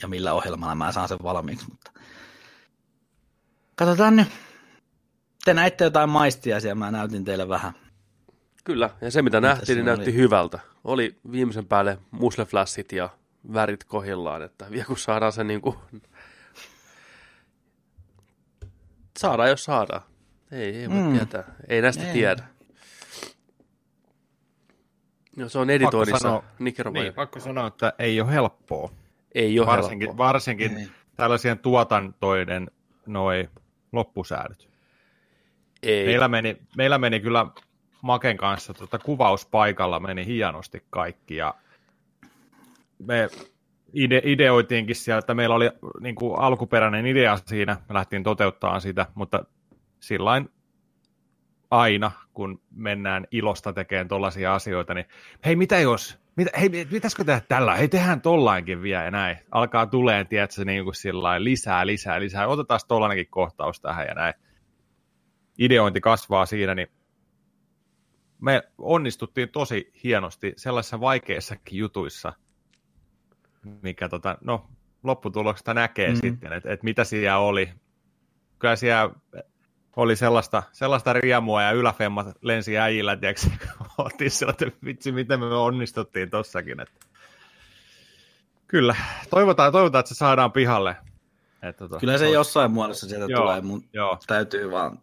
ja 0.02 0.08
millä 0.08 0.34
ohjelmalla 0.34 0.74
mä 0.74 0.92
saan 0.92 1.08
sen 1.08 1.18
valmiiksi, 1.22 1.66
mutta 1.70 1.92
katsotaan 3.74 4.16
nyt. 4.16 4.28
Te 5.44 5.54
näitte 5.54 5.84
jotain 5.84 6.10
maistia 6.10 6.60
siellä, 6.60 6.74
mä 6.74 6.90
näytin 6.90 7.24
teille 7.24 7.48
vähän. 7.48 7.72
Kyllä, 8.64 8.90
ja 9.00 9.10
se 9.10 9.22
mitä, 9.22 9.40
mitä 9.40 9.48
nähtiin, 9.48 9.76
niin 9.76 9.86
näytti 9.86 10.10
oli? 10.10 10.16
hyvältä. 10.16 10.58
Oli 10.84 11.20
viimeisen 11.32 11.66
päälle 11.66 11.98
musleflassit 12.10 12.92
ja 12.92 13.08
värit 13.52 13.84
kohillaan, 13.84 14.42
että 14.42 14.70
vielä 14.70 14.86
kun 14.86 14.98
saadaan 14.98 15.32
se 15.32 15.44
niin 15.44 15.60
kuin... 15.60 15.76
saadaan, 19.18 19.48
jos 19.48 19.64
saadaan. 19.64 20.09
Ei, 20.52 20.76
ei 20.76 20.90
voi 20.90 20.96
mm. 20.96 21.12
tietää. 21.12 21.44
Ei 21.68 21.82
näistä 21.82 22.06
ei. 22.06 22.12
tiedä. 22.12 22.42
No, 25.36 25.48
se 25.48 25.58
on 25.58 25.70
editoinnissa. 25.70 26.42
Niin, 26.58 27.14
pakko 27.14 27.40
sanoa, 27.40 27.66
että 27.66 27.92
ei 27.98 28.20
ole 28.20 28.32
helppoa. 28.32 28.90
Ei 29.34 29.60
ole 29.60 29.66
varsinkin, 29.66 30.08
helppoa. 30.08 30.26
Varsinkin 30.26 30.76
ei. 30.76 30.88
tällaisien 31.16 31.58
tuotantoiden 31.58 32.70
noi 33.06 33.48
loppusäädöt. 33.92 34.68
Ei. 35.82 36.06
Meillä 36.06 36.28
meni, 36.28 36.56
meillä 36.76 36.98
meni 36.98 37.20
kyllä 37.20 37.46
Maken 38.02 38.36
kanssa 38.36 38.74
tuota, 38.74 38.98
kuvauspaikalla 38.98 40.00
meni 40.00 40.26
hienosti 40.26 40.82
kaikki 40.90 41.36
ja 41.36 41.54
me 42.98 43.28
ide, 43.92 44.22
ideoitiinkin 44.24 44.96
siellä, 44.96 45.18
että 45.18 45.34
meillä 45.34 45.54
oli 45.54 45.70
niin 46.00 46.14
kuin 46.14 46.38
alkuperäinen 46.38 47.06
idea 47.06 47.36
siinä, 47.36 47.76
me 47.88 47.94
lähtiin 47.94 48.22
toteuttamaan 48.22 48.80
sitä, 48.80 49.06
mutta 49.14 49.44
sillain 50.00 50.48
aina, 51.70 52.12
kun 52.34 52.62
mennään 52.70 53.26
ilosta 53.30 53.72
tekemään 53.72 54.08
tollaisia 54.08 54.54
asioita, 54.54 54.94
niin 54.94 55.06
hei, 55.44 55.56
mitä 55.56 55.78
jos, 55.78 56.18
mitä, 56.36 56.50
hei, 56.60 56.70
pitäisikö 56.70 57.24
tehdä 57.24 57.40
tällä, 57.48 57.76
hei, 57.76 57.88
tehdään 57.88 58.20
tollainkin 58.20 58.82
vielä 58.82 59.04
ja 59.04 59.10
näin. 59.10 59.36
Alkaa 59.50 59.86
tuleen, 59.86 60.28
tiedätkö, 60.28 60.64
niin 60.64 60.84
kuin 60.84 60.94
sillain, 60.94 61.44
lisää, 61.44 61.86
lisää, 61.86 62.20
lisää, 62.20 62.48
otetaan 62.48 62.80
tollainenkin 62.88 63.30
kohtaus 63.30 63.80
tähän 63.80 64.06
ja 64.06 64.14
näin. 64.14 64.34
Ideointi 65.58 66.00
kasvaa 66.00 66.46
siinä, 66.46 66.74
niin 66.74 66.88
me 68.40 68.62
onnistuttiin 68.78 69.48
tosi 69.48 69.92
hienosti 70.04 70.52
sellaisissa 70.56 71.00
vaikeissakin 71.00 71.78
jutuissa, 71.78 72.32
mikä 73.82 74.08
tota, 74.08 74.38
no, 74.40 74.66
lopputuloksesta 75.02 75.74
näkee 75.74 76.10
mm. 76.10 76.16
sitten, 76.16 76.52
että 76.52 76.72
et 76.72 76.82
mitä 76.82 77.04
siellä 77.04 77.38
oli. 77.38 77.72
Kyllä 78.58 78.76
siellä 78.76 79.14
oli 79.96 80.16
sellaista, 80.16 80.62
sellaista 80.72 81.12
riemua 81.12 81.62
ja 81.62 81.72
yläfemmat 81.72 82.26
lensi 82.40 82.78
äijillä, 82.78 83.16
tiedätkö, 83.16 83.46
että 84.48 84.66
vitsi, 84.84 85.12
miten 85.12 85.40
me 85.40 85.46
onnistuttiin 85.46 86.30
tossakin. 86.30 86.80
Että... 86.80 87.06
Kyllä, 88.66 88.96
toivotaan, 89.30 89.72
toivotaan, 89.72 90.00
että 90.00 90.14
se 90.14 90.18
saadaan 90.18 90.52
pihalle. 90.52 90.96
Että, 91.62 91.78
tota, 91.78 91.98
Kyllä 91.98 92.18
se 92.18 92.24
to... 92.24 92.32
jossain 92.32 92.70
muodossa 92.70 93.08
sieltä 93.08 93.26
joo, 93.32 93.42
tulee, 93.42 93.60
mun 93.60 93.84
joo. 93.92 94.18
täytyy 94.26 94.70
vaan... 94.70 94.98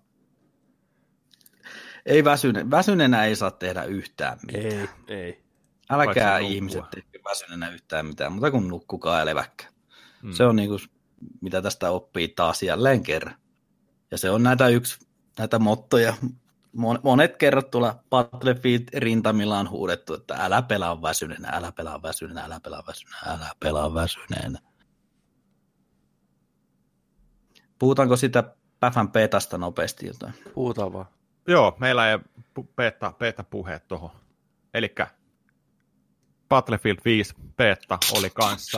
Ei 2.05 2.23
väsyne, 2.23 2.71
väsyneenä 2.71 3.25
ei 3.25 3.35
saa 3.35 3.51
tehdä 3.51 3.83
yhtään 3.83 4.39
mitään. 4.45 4.89
Ei, 5.07 5.17
ei. 5.17 5.43
Älkää 5.89 6.39
ihmiset 6.39 6.89
tehkö 6.89 7.19
väsyneenä 7.29 7.69
yhtään 7.69 8.05
mitään, 8.05 8.33
mutta 8.33 8.51
kun 8.51 8.67
nukkukaa 8.67 9.19
ja 9.19 9.25
leväkkä. 9.25 9.65
Hmm. 10.21 10.33
Se 10.33 10.43
on 10.45 10.55
niin 10.55 10.69
kuin, 10.69 10.79
mitä 11.41 11.61
tästä 11.61 11.91
oppii 11.91 12.27
taas 12.27 12.63
jälleen 12.63 13.03
kerran. 13.03 13.35
Ja 14.11 14.17
se 14.17 14.29
on 14.29 14.43
näitä 14.43 14.67
yksi, 14.67 15.07
näitä 15.37 15.59
mottoja. 15.59 16.13
Monet 17.03 17.37
kerrat 17.37 17.71
tuolla 17.71 18.03
Battlefield-rintamilla 18.09 19.59
on 19.59 19.69
huudettu, 19.69 20.13
että 20.13 20.35
älä 20.39 20.61
pelaa 20.61 21.01
väsyneenä, 21.01 21.49
älä 21.49 21.71
pelaa 21.71 22.01
väsyneenä, 22.01 22.41
älä 22.41 22.59
pelaa 22.59 22.83
väsyneenä, 22.87 23.33
älä 23.33 23.51
pelaa 23.59 23.93
väsyneenä. 23.93 24.59
Puhutaanko 27.79 28.17
sitä 28.17 28.43
Päfän 28.79 29.11
petasta 29.11 29.57
nopeasti 29.57 30.07
jotain? 30.07 30.33
Puhutaan 30.53 30.93
vaan. 30.93 31.05
Joo, 31.47 31.77
meillä 31.79 32.11
ei 32.11 32.19
beta, 32.75 33.13
beta 33.19 33.43
puheet 33.43 33.87
tuohon. 33.87 34.11
Eli 34.73 34.95
Battlefield 36.49 36.97
5 37.05 37.33
beta 37.57 37.97
oli 38.17 38.29
kanssa 38.29 38.77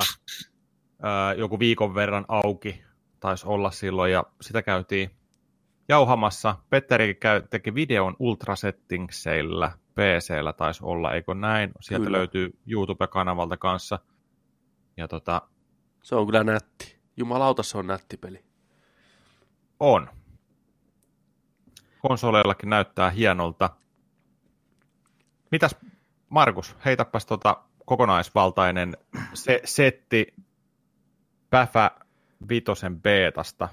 ää, 1.02 1.34
joku 1.34 1.60
viikon 1.60 1.96
verran 1.96 2.26
auki, 2.28 2.84
taisi 3.20 3.48
olla 3.48 3.72
silloin, 3.72 4.12
ja 4.12 4.24
sitä 4.42 4.62
käytiin 4.62 5.19
jauhamassa. 5.90 6.56
Petteri 6.70 7.16
käy, 7.16 7.42
teki 7.50 7.76
videon 7.76 8.16
Ultra 8.20 8.56
Settingsillä, 8.56 9.72
PC-llä 9.96 10.54
taisi 10.54 10.84
olla, 10.84 11.14
eikö 11.14 11.34
näin? 11.34 11.72
Sieltä 11.82 12.06
kyllä. 12.06 12.18
löytyy 12.18 12.60
YouTube-kanavalta 12.68 13.58
kanssa. 13.58 14.00
Ja 14.98 15.08
tota... 15.08 15.42
Se 16.04 16.16
on 16.16 16.26
kyllä 16.26 16.44
nätti. 16.44 17.00
Jumalauta, 17.18 17.64
se 17.64 17.78
on 17.78 17.88
nätti 17.88 18.18
peli. 18.18 18.44
On. 19.80 20.10
Konsoleillakin 22.00 22.70
näyttää 22.70 23.10
hienolta. 23.10 23.70
Mitäs, 25.52 25.76
Markus, 26.30 26.76
heitäpäs 26.86 27.26
tota 27.26 27.64
kokonaisvaltainen 27.86 28.98
se, 29.34 29.62
setti 29.66 30.34
Päfä 31.50 31.92
Vitosen 32.50 33.02
beetasta. 33.02 33.70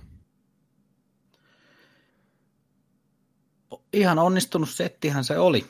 Ihan 3.97 4.19
onnistunut 4.19 4.71
settihän 4.71 5.25
se 5.25 5.39
oli. 5.39 5.67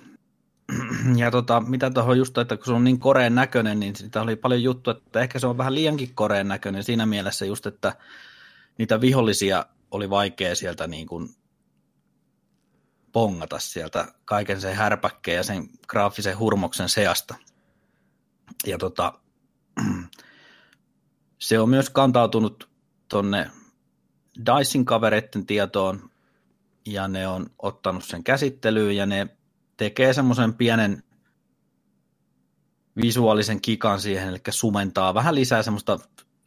Ja 1.17 1.31
tota, 1.31 1.61
mitä 1.61 1.91
tuohon 1.91 2.19
just, 2.19 2.39
että 2.39 2.57
kun 2.57 2.65
se 2.67 2.73
on 2.73 2.85
niin 2.85 2.99
koreen 2.99 3.35
näköinen, 3.35 3.81
niin 3.81 3.97
sitä 3.97 4.23
oli 4.23 4.37
paljon 4.37 4.63
juttu, 4.63 4.91
että 4.91 5.21
ehkä 5.21 5.39
se 5.39 5.47
on 5.47 5.59
vähän 5.59 5.75
liiankin 5.75 6.15
koreen 6.15 6.49
näköinen 6.49 6.85
siinä 6.85 7.07
mielessä 7.07 7.47
just, 7.47 7.67
että 7.67 7.97
niitä 8.79 9.01
vihollisia 9.01 9.67
oli 9.91 10.11
vaikea 10.11 10.55
sieltä 10.55 10.87
niin 10.87 11.07
kuin 11.07 11.29
pongata 13.13 13.59
sieltä 13.59 14.13
kaiken 14.25 14.61
sen 14.61 14.77
härpäkkeen 14.77 15.37
ja 15.37 15.43
sen 15.43 15.69
graafisen 15.89 16.39
hurmoksen 16.39 16.89
seasta. 16.89 17.35
Ja 18.67 18.79
tota, 18.79 19.13
se 21.39 21.61
on 21.61 21.69
myös 21.69 21.91
kantautunut 21.91 22.69
tonne 23.09 23.51
Dicin 24.47 24.85
kavereiden 24.85 25.47
tietoon, 25.47 26.11
ja 26.87 27.09
ne 27.09 27.29
on 27.29 27.47
ottanut 27.59 28.05
sen 28.05 28.25
käsittelyyn, 28.25 28.97
ja 28.97 29.07
ne 29.07 29.37
tekee 29.77 30.13
semmoisen 30.13 30.55
pienen 30.55 31.03
visuaalisen 33.03 33.61
kikan 33.61 34.01
siihen, 34.01 34.29
eli 34.29 34.39
sumentaa 34.51 35.15
vähän 35.15 35.35
lisää 35.35 35.63
semmoista 35.63 35.99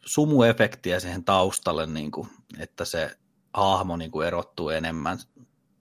sumuefektiä 0.04 1.00
siihen 1.00 1.24
taustalle, 1.24 1.86
niin 1.86 2.10
kuin, 2.10 2.28
että 2.58 2.84
se 2.84 3.18
hahmo 3.54 3.96
niin 3.96 4.10
kuin 4.10 4.26
erottuu 4.26 4.68
enemmän. 4.68 5.18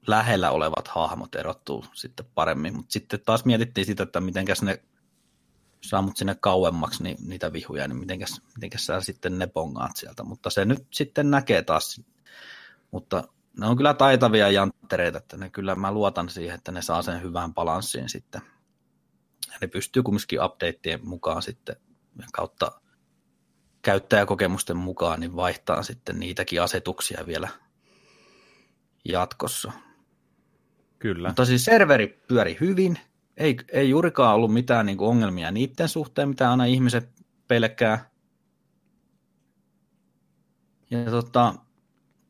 Lähellä 0.07 0.51
olevat 0.51 0.87
hahmot 0.87 1.35
erottuu 1.35 1.85
sitten 1.93 2.25
paremmin, 2.35 2.75
mutta 2.75 2.91
sitten 2.91 3.19
taas 3.25 3.45
mietittiin 3.45 3.85
sitä, 3.85 4.03
että 4.03 4.21
mitenkäs 4.21 4.61
ne 4.61 4.83
saa 5.81 6.01
mut 6.01 6.17
sinne 6.17 6.35
kauemmaksi 6.35 7.03
niin, 7.03 7.17
niitä 7.27 7.53
vihuja, 7.53 7.87
niin 7.87 7.97
mitenkäs, 7.97 8.41
mitenkäs 8.55 8.85
sä 8.85 9.01
sitten 9.01 9.39
ne 9.39 9.47
pongaat 9.47 9.95
sieltä, 9.95 10.23
mutta 10.23 10.49
se 10.49 10.65
nyt 10.65 10.87
sitten 10.91 11.31
näkee 11.31 11.61
taas, 11.61 12.01
mutta 12.91 13.23
ne 13.59 13.67
on 13.67 13.77
kyllä 13.77 13.93
taitavia 13.93 14.51
janttereita, 14.51 15.17
että 15.17 15.37
ne 15.37 15.49
kyllä 15.49 15.75
mä 15.75 15.91
luotan 15.91 16.29
siihen, 16.29 16.55
että 16.55 16.71
ne 16.71 16.81
saa 16.81 17.01
sen 17.01 17.21
hyvään 17.21 17.53
balanssiin 17.53 18.09
sitten. 18.09 18.41
Ja 19.51 19.57
ne 19.61 19.67
pystyy 19.67 20.03
kumminkin 20.03 20.43
updateien 20.43 21.07
mukaan 21.07 21.41
sitten 21.41 21.75
kautta 22.33 22.71
käyttäjäkokemusten 23.81 24.77
mukaan 24.77 25.19
niin 25.19 25.35
vaihtaa 25.35 25.83
sitten 25.83 26.19
niitäkin 26.19 26.61
asetuksia 26.61 27.23
vielä 27.27 27.47
jatkossa. 29.05 29.71
Kyllä. 30.99 31.29
Mutta 31.29 31.45
siis 31.45 31.65
serveri 31.65 32.23
pyöri 32.27 32.57
hyvin, 32.61 32.99
ei, 33.37 33.57
ei 33.71 33.89
juurikaan 33.89 34.35
ollut 34.35 34.53
mitään 34.53 34.85
niin 34.85 34.97
kuin 34.97 35.09
ongelmia 35.09 35.51
niiden 35.51 35.89
suhteen, 35.89 36.29
mitä 36.29 36.51
aina 36.51 36.65
ihmiset 36.65 37.09
pelkää. 37.47 38.09
Ja 40.91 41.05
tota, 41.05 41.55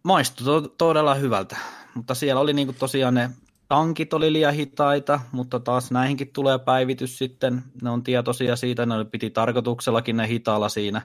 maistui 0.04 0.45
to- 0.45 0.68
todella 0.78 1.16
hyvältä, 1.16 1.58
mutta 1.95 2.16
siellä 2.16 2.41
oli 2.41 2.54
niin 2.54 2.68
kuin 2.68 2.78
tosiaan 2.80 3.14
ne 3.14 3.30
tankit 3.70 4.14
oli 4.14 4.34
liian 4.34 4.54
hitaita, 4.54 5.20
mutta 5.32 5.60
taas 5.60 5.91
näihinkin 5.91 6.34
tulee 6.34 6.60
päivitys 6.60 7.18
sitten. 7.18 7.64
Ne 7.82 7.89
on 7.89 8.04
tietoisia 8.04 8.56
siitä, 8.56 8.86
ne 8.86 9.06
piti 9.12 9.30
tarkoituksellakin 9.30 10.18
ne 10.18 10.28
hitaalla 10.28 10.70
siinä. 10.70 11.02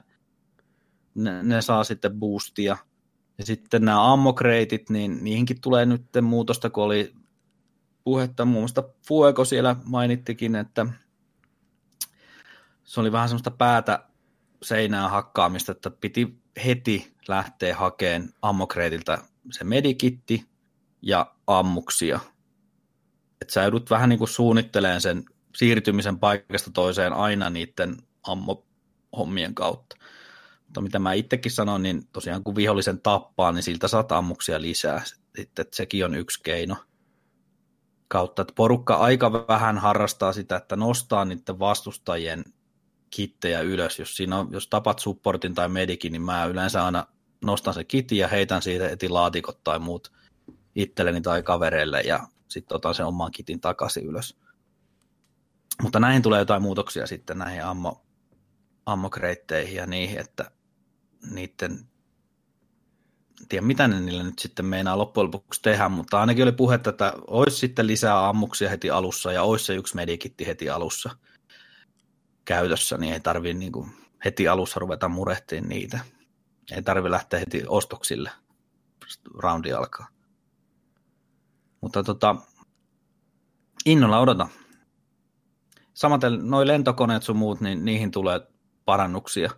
Ne, 1.15 1.43
ne 1.43 1.61
saa 1.61 1.83
sitten 1.83 2.19
boostia. 2.19 2.77
Ja 3.37 3.45
sitten 3.45 3.85
nämä 3.85 4.13
ammokreitit, 4.13 4.89
niin 4.89 5.23
niihinkin 5.23 5.61
tulee 5.61 5.85
nyt 5.85 6.05
muutosta, 6.21 6.69
kun 6.69 6.83
oli 6.83 7.13
puhetta. 8.03 8.45
Muun 8.45 8.61
muassa 8.61 8.83
Fuego 9.07 9.45
siellä 9.45 9.75
mainittikin, 9.83 10.55
että 10.55 10.85
se 12.83 12.99
oli 12.99 13.11
vähän 13.11 13.29
semmoista 13.29 13.51
päätä 13.51 14.03
seinään 14.63 15.11
hakkaamista, 15.11 15.71
että 15.71 15.91
piti 15.91 16.37
heti 16.65 17.13
lähteä 17.27 17.75
hakemaan 17.75 18.29
ammokreitiltä 18.41 19.17
se 19.51 19.63
medikitti 19.63 20.45
ja 21.01 21.35
ammuksia. 21.47 22.19
Että 23.41 23.53
sä 23.53 23.61
joudut 23.61 23.89
vähän 23.89 24.09
niin 24.09 24.19
kuin 24.19 24.29
sen 24.99 25.25
siirtymisen 25.55 26.19
paikasta 26.19 26.71
toiseen 26.71 27.13
aina 27.13 27.49
niiden 27.49 27.97
ammohommien 28.23 29.55
kautta. 29.55 29.95
Mutta 30.65 30.81
mitä 30.81 30.99
mä 30.99 31.13
itsekin 31.13 31.51
sanon, 31.51 31.83
niin 31.83 32.07
tosiaan 32.07 32.43
kun 32.43 32.55
vihollisen 32.55 33.01
tappaa, 33.01 33.51
niin 33.51 33.63
siltä 33.63 33.87
saat 33.87 34.11
ammuksia 34.11 34.61
lisää. 34.61 35.01
Sitten, 35.05 35.43
että 35.45 35.75
sekin 35.75 36.05
on 36.05 36.15
yksi 36.15 36.43
keino– 36.43 36.75
kautta, 38.07 38.41
että 38.41 38.53
porukka 38.55 38.95
aika 38.95 39.31
vähän 39.31 39.77
harrastaa 39.77 40.33
sitä, 40.33 40.55
että 40.55 40.75
nostaa 40.75 41.25
niiden 41.25 41.59
vastustajien 41.59 42.43
kittejä 43.09 43.61
ylös. 43.61 43.99
Jos, 43.99 44.17
siinä 44.17 44.37
on, 44.37 44.47
jos 44.51 44.67
tapat 44.67 44.99
supportin 44.99 45.55
tai 45.55 45.69
medikin, 45.69 46.11
niin 46.11 46.21
mä 46.21 46.45
yleensä 46.45 46.85
aina 46.85 47.07
nostan 47.45 47.73
se 47.73 47.83
kitti 47.83 48.17
ja 48.17 48.27
heitän 48.27 48.61
siitä 48.61 48.89
eti 48.89 49.09
laatikot 49.09 49.63
tai 49.63 49.79
muut 49.79 50.11
itselleni 50.75 51.21
tai 51.21 51.43
kavereille 51.43 52.01
ja 52.01 52.27
sitten 52.47 52.75
otan 52.75 52.95
sen 52.95 53.05
oman 53.05 53.31
kitin 53.31 53.61
takaisin 53.61 54.05
ylös. 54.05 54.37
Mutta 55.81 55.99
näihin 55.99 56.21
tulee 56.21 56.39
jotain 56.39 56.61
muutoksia 56.61 57.07
sitten 57.07 57.37
näihin 57.37 57.63
ammo, 57.63 58.05
ammokreitteihin 58.85 59.75
ja 59.75 59.85
niihin, 59.85 60.19
että 60.19 60.51
niiden 61.31 61.87
tiedä 63.49 63.65
mitä 63.65 63.87
ne 63.87 63.99
niillä 63.99 64.23
nyt 64.23 64.39
sitten 64.39 64.65
meinaa 64.65 64.97
loppujen 64.97 65.25
lopuksi 65.25 65.61
tehdä, 65.61 65.89
mutta 65.89 66.19
ainakin 66.19 66.43
oli 66.43 66.51
puhetta, 66.51 66.89
että 66.89 67.13
olisi 67.27 67.57
sitten 67.57 67.87
lisää 67.87 68.29
ammuksia 68.29 68.69
heti 68.69 68.89
alussa 68.89 69.31
ja 69.31 69.43
olisi 69.43 69.65
se 69.65 69.75
yksi 69.75 69.95
medikitti 69.95 70.47
heti 70.47 70.69
alussa 70.69 71.09
käytössä, 72.45 72.97
niin 72.97 73.13
ei 73.13 73.19
tarvi 73.19 73.53
niin 73.53 73.71
kuin 73.71 73.91
heti 74.25 74.47
alussa 74.47 74.79
ruveta 74.79 75.09
murehtiin 75.09 75.69
niitä. 75.69 75.99
Ei 76.71 76.81
tarvi 76.81 77.11
lähteä 77.11 77.39
heti 77.39 77.63
ostoksille, 77.67 78.31
roundi 79.33 79.73
alkaa. 79.73 80.07
Mutta 81.81 82.03
tota, 82.03 82.35
innolla 83.85 84.19
odota. 84.19 84.47
Samaten 85.93 86.49
noin 86.49 86.67
lentokoneet 86.67 87.23
sun 87.23 87.37
muut, 87.37 87.61
niin 87.61 87.85
niihin 87.85 88.11
tulee 88.11 88.39
parannuksia 88.85 89.51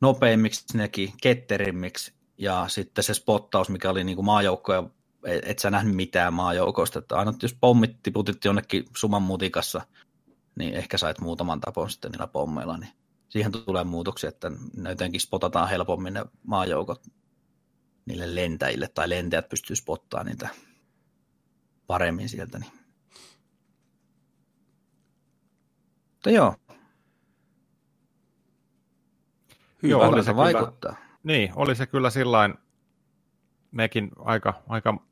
nopeimmiksi 0.00 0.78
nekin, 0.78 1.12
ketterimmiksi 1.22 2.14
ja 2.38 2.64
sitten 2.68 3.04
se 3.04 3.14
spottaus, 3.14 3.68
mikä 3.68 3.90
oli 3.90 4.04
niin 4.04 4.16
kuin 4.16 4.26
maajoukkoja, 4.26 4.84
et 5.24 5.58
sä 5.58 5.70
nähnyt 5.70 5.96
mitään 5.96 6.34
maajoukoista, 6.34 6.98
että 6.98 7.16
aina 7.16 7.34
jos 7.42 7.56
pommit 7.60 8.02
tiputit 8.02 8.44
jonnekin 8.44 8.84
suman 8.96 9.22
mutikassa, 9.22 9.82
niin 10.56 10.74
ehkä 10.74 10.98
sait 10.98 11.20
muutaman 11.20 11.60
tapon 11.60 11.90
sitten 11.90 12.10
niillä 12.10 12.26
pommeilla, 12.26 12.76
niin 12.76 12.92
siihen 13.28 13.52
tulee 13.52 13.84
muutoksia, 13.84 14.28
että 14.28 14.52
ne 14.76 14.90
jotenkin 14.90 15.20
spotataan 15.20 15.68
helpommin 15.68 16.14
ne 16.14 16.24
maajoukot 16.42 17.06
niille 18.06 18.34
lentäjille, 18.34 18.88
tai 18.88 19.08
lentäjät 19.08 19.48
pystyy 19.48 19.76
spottaa 19.76 20.24
niitä 20.24 20.48
paremmin 21.86 22.28
sieltä. 22.28 22.58
Niin. 22.58 22.72
Mutta 26.12 26.30
joo. 26.30 26.54
Hyvä, 29.82 30.22
se 30.22 30.36
vaikuttaa. 30.36 30.96
Niin, 31.22 31.52
oli 31.56 31.74
se 31.76 31.86
kyllä 31.86 32.10
sillain, 32.10 32.54
mekin 33.70 34.10
aika, 34.18 34.62
aika 34.68 35.06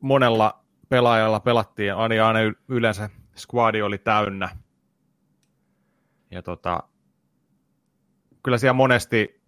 monella 0.00 0.63
pelaajalla 0.94 1.40
pelattiin, 1.40 1.94
Ani 1.94 2.20
aina 2.20 2.38
yleensä 2.68 3.10
squadi 3.36 3.82
oli 3.82 3.98
täynnä. 3.98 4.48
Ja 6.30 6.42
tota, 6.42 6.82
kyllä 8.42 8.58
siellä 8.58 8.72
monesti 8.72 9.42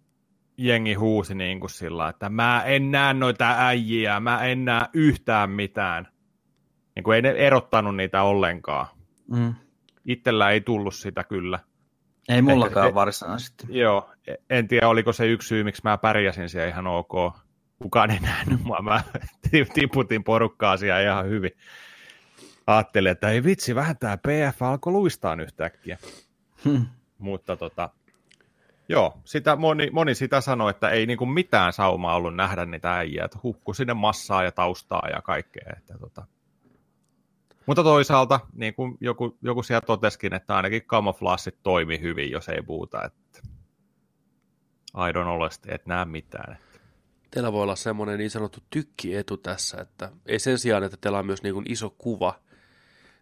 jengi 0.57 0.93
huusi 0.93 1.35
niin 1.35 1.59
kuin 1.59 1.69
sillä, 1.69 2.09
että 2.09 2.29
mä 2.29 2.63
en 2.65 2.91
näe 2.91 3.13
noita 3.13 3.55
äijiä, 3.57 4.19
mä 4.19 4.43
en 4.45 4.65
näe 4.65 4.85
yhtään 4.93 5.49
mitään. 5.49 6.07
Niin 6.95 7.03
kuin 7.03 7.15
ei 7.15 7.21
ne 7.21 7.29
erottanut 7.29 7.95
niitä 7.95 8.23
ollenkaan. 8.23 8.87
Mm. 9.31 9.55
Itsellä 10.05 10.49
ei 10.49 10.61
tullut 10.61 10.95
sitä 10.95 11.23
kyllä. 11.23 11.59
Ei 12.29 12.41
mullakaan 12.41 12.87
Ehkä, 12.87 12.95
varsinaisesti. 12.95 13.65
Joo, 13.69 14.09
en 14.49 14.67
tiedä 14.67 14.87
oliko 14.87 15.13
se 15.13 15.27
yksi 15.27 15.47
syy, 15.47 15.63
miksi 15.63 15.81
mä 15.83 15.97
pärjäsin 15.97 16.49
siellä 16.49 16.69
ihan 16.69 16.87
ok. 16.87 17.13
Kukaan 17.81 18.11
ei 18.11 18.19
nähnyt 18.19 18.63
mua. 18.63 18.81
Mä 18.81 19.03
tiputin 19.73 20.23
porukkaa 20.23 20.77
siellä 20.77 21.01
ihan 21.01 21.25
hyvin. 21.25 21.51
Ajattelin, 22.67 23.11
että 23.11 23.29
ei 23.29 23.43
vitsi, 23.43 23.75
vähän 23.75 23.97
tämä 23.97 24.17
PF 24.17 24.61
alkoi 24.61 24.93
luistaa 24.93 25.37
yhtäkkiä. 25.41 25.97
Hmm. 26.65 26.85
Mutta 27.17 27.57
tota, 27.57 27.89
joo, 28.89 29.17
sitä 29.25 29.55
moni, 29.55 29.89
moni 29.91 30.15
sitä 30.15 30.41
sanoi, 30.41 30.69
että 30.69 30.89
ei 30.89 31.05
niinku 31.05 31.25
mitään 31.25 31.73
saumaa 31.73 32.15
ollut 32.15 32.35
nähdä 32.35 32.65
niitä 32.65 32.97
äijää, 32.97 33.25
että 33.25 33.39
hukku 33.43 33.73
sinne 33.73 33.93
massaa 33.93 34.43
ja 34.43 34.51
taustaa 34.51 35.07
ja 35.11 35.21
kaikkea. 35.21 35.73
Että 35.77 35.97
tota. 35.99 36.25
Mutta 37.65 37.83
toisaalta, 37.83 38.39
niin 38.53 38.73
kuin 38.73 38.97
joku, 39.01 39.37
joku 39.41 39.63
siellä 39.63 39.81
toteskin, 39.81 40.33
että 40.33 40.55
ainakin 40.55 40.83
kamoflaassit 40.85 41.57
toimi 41.63 42.01
hyvin, 42.01 42.31
jos 42.31 42.49
ei 42.49 42.61
puhuta, 42.61 43.03
että 43.03 43.39
I 44.95 45.11
don't 45.11 45.23
know, 45.23 45.41
et 45.67 45.85
näe 45.85 46.05
mitään. 46.05 46.57
Teillä 47.31 47.51
voi 47.51 47.63
olla 47.63 47.75
semmoinen 47.75 48.17
niin 48.17 48.31
sanottu 48.31 48.59
tykkietu 48.69 49.37
tässä, 49.37 49.77
että 49.81 50.11
ei 50.25 50.39
sen 50.39 50.59
sijaan, 50.59 50.83
että 50.83 50.97
teillä 51.01 51.19
on 51.19 51.25
myös 51.25 51.43
niin 51.43 51.53
kuin 51.53 51.71
iso 51.71 51.89
kuva, 51.97 52.39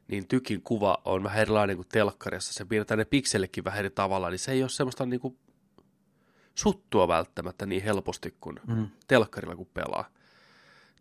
niin 0.08 0.28
tykin 0.28 0.62
kuva 0.62 1.02
on 1.06 1.24
vähän 1.24 1.42
erilainen 1.42 1.76
kuin 1.76 1.88
telkkarissa. 1.92 2.54
Se 2.54 2.66
piirretään 2.66 2.98
ne 2.98 3.06
piksellekin 3.06 3.64
vähän 3.64 3.80
eri 3.80 3.90
tavalla, 3.90 4.30
niin 4.30 4.40
se 4.40 4.52
ei 4.52 4.64
ole 4.64 4.70
semmoista 4.70 5.06
niin 5.06 5.20
kuin 5.20 5.38
suttua 6.56 7.08
välttämättä 7.08 7.66
niin 7.66 7.84
helposti 7.84 8.36
kuin 8.42 8.60
mm. 8.68 8.88
telkkarilla 9.08 9.56
kun 9.56 9.70
pelaa. 9.74 10.10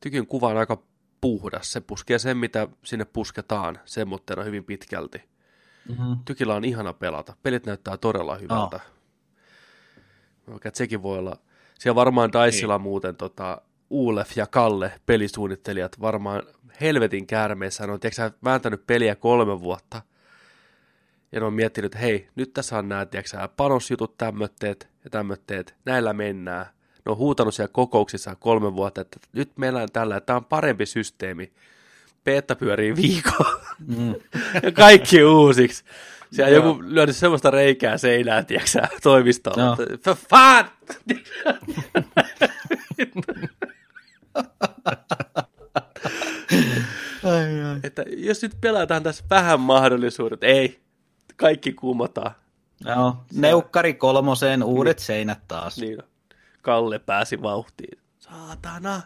Tykin 0.00 0.26
kuva 0.26 0.48
on 0.48 0.56
aika 0.56 0.82
puhdas. 1.20 1.72
Se 1.72 1.80
puskee 1.80 2.18
sen, 2.18 2.36
mitä 2.36 2.68
sinne 2.84 3.04
pusketaan, 3.04 3.78
semmoitteena 3.84 4.42
hyvin 4.42 4.64
pitkälti. 4.64 5.22
Mm-hmm. 5.88 6.18
Tykillä 6.24 6.54
on 6.54 6.64
ihana 6.64 6.92
pelata. 6.92 7.36
Pelit 7.42 7.66
näyttää 7.66 7.96
todella 7.96 8.36
hyvältä. 8.36 8.80
Oh. 10.48 10.60
Sekin 10.72 11.02
voi 11.02 11.18
olla. 11.18 11.36
Siellä 11.78 11.94
varmaan 11.94 12.30
niin. 12.30 12.80
muuten 12.80 13.16
tota, 13.16 13.60
Ulef 13.90 14.36
ja 14.36 14.46
Kalle, 14.46 14.92
pelisuunnittelijat, 15.06 16.00
varmaan 16.00 16.42
helvetin 16.80 17.26
käärmeissä. 17.26 17.86
Ne 17.86 17.92
on 17.92 18.00
tiedätkö, 18.00 18.30
vääntänyt 18.44 18.86
peliä 18.86 19.14
kolme 19.14 19.60
vuotta. 19.60 20.02
Ja 21.32 21.40
ne 21.40 21.46
on 21.46 21.54
miettinyt, 21.54 21.94
että 21.94 21.98
hei, 21.98 22.28
nyt 22.36 22.52
tässä 22.52 22.78
on 22.78 22.88
nämä 22.88 23.06
tiedätkö, 23.06 23.48
panosjutut, 23.56 24.18
tämmötteet 24.18 24.88
ja 25.04 25.10
tämmötteet. 25.10 25.74
Näillä 25.84 26.12
mennään. 26.12 26.66
Ne 27.06 27.12
on 27.12 27.16
huutanut 27.16 27.54
siellä 27.54 27.72
kokouksissa 27.72 28.36
kolme 28.36 28.74
vuotta, 28.74 29.00
että 29.00 29.18
nyt 29.32 29.50
meillä 29.56 29.82
on 29.82 29.88
tällä, 29.92 30.16
että 30.16 30.26
tämä 30.26 30.36
on 30.36 30.44
parempi 30.44 30.86
systeemi. 30.86 31.52
Peetta 32.24 32.56
pyörii 32.56 32.96
viikon. 32.96 33.60
Mm. 33.86 34.14
ja 34.62 34.72
kaikki 34.72 35.24
uusiksi. 35.24 35.84
Siellä 36.32 36.52
Joo. 36.52 36.66
joku 36.66 36.82
lyönyt 36.86 37.16
semmoista 37.16 37.50
reikää 37.50 37.98
seinään, 37.98 38.46
tiedätkö 38.46 38.80
toimistoon. 39.02 39.56
No. 39.56 39.76
Fan! 40.30 40.70
ai, 47.24 47.62
ai. 47.62 47.80
Että 47.82 48.04
jos 48.16 48.42
nyt 48.42 48.56
pelataan 48.60 49.02
tässä 49.02 49.24
vähän 49.30 49.60
mahdollisuudet, 49.60 50.44
ei, 50.44 50.80
kaikki 51.36 51.72
kumotaan. 51.72 52.34
Joo, 52.84 53.16
neukkari 53.32 53.94
kolmoseen, 53.94 54.62
uudet 54.62 54.96
niin. 54.96 55.06
seinät 55.06 55.48
taas. 55.48 55.78
Niin. 55.78 55.98
Kalle 56.62 56.98
pääsi 56.98 57.42
vauhtiin. 57.42 57.98
Saatana. 58.18 59.02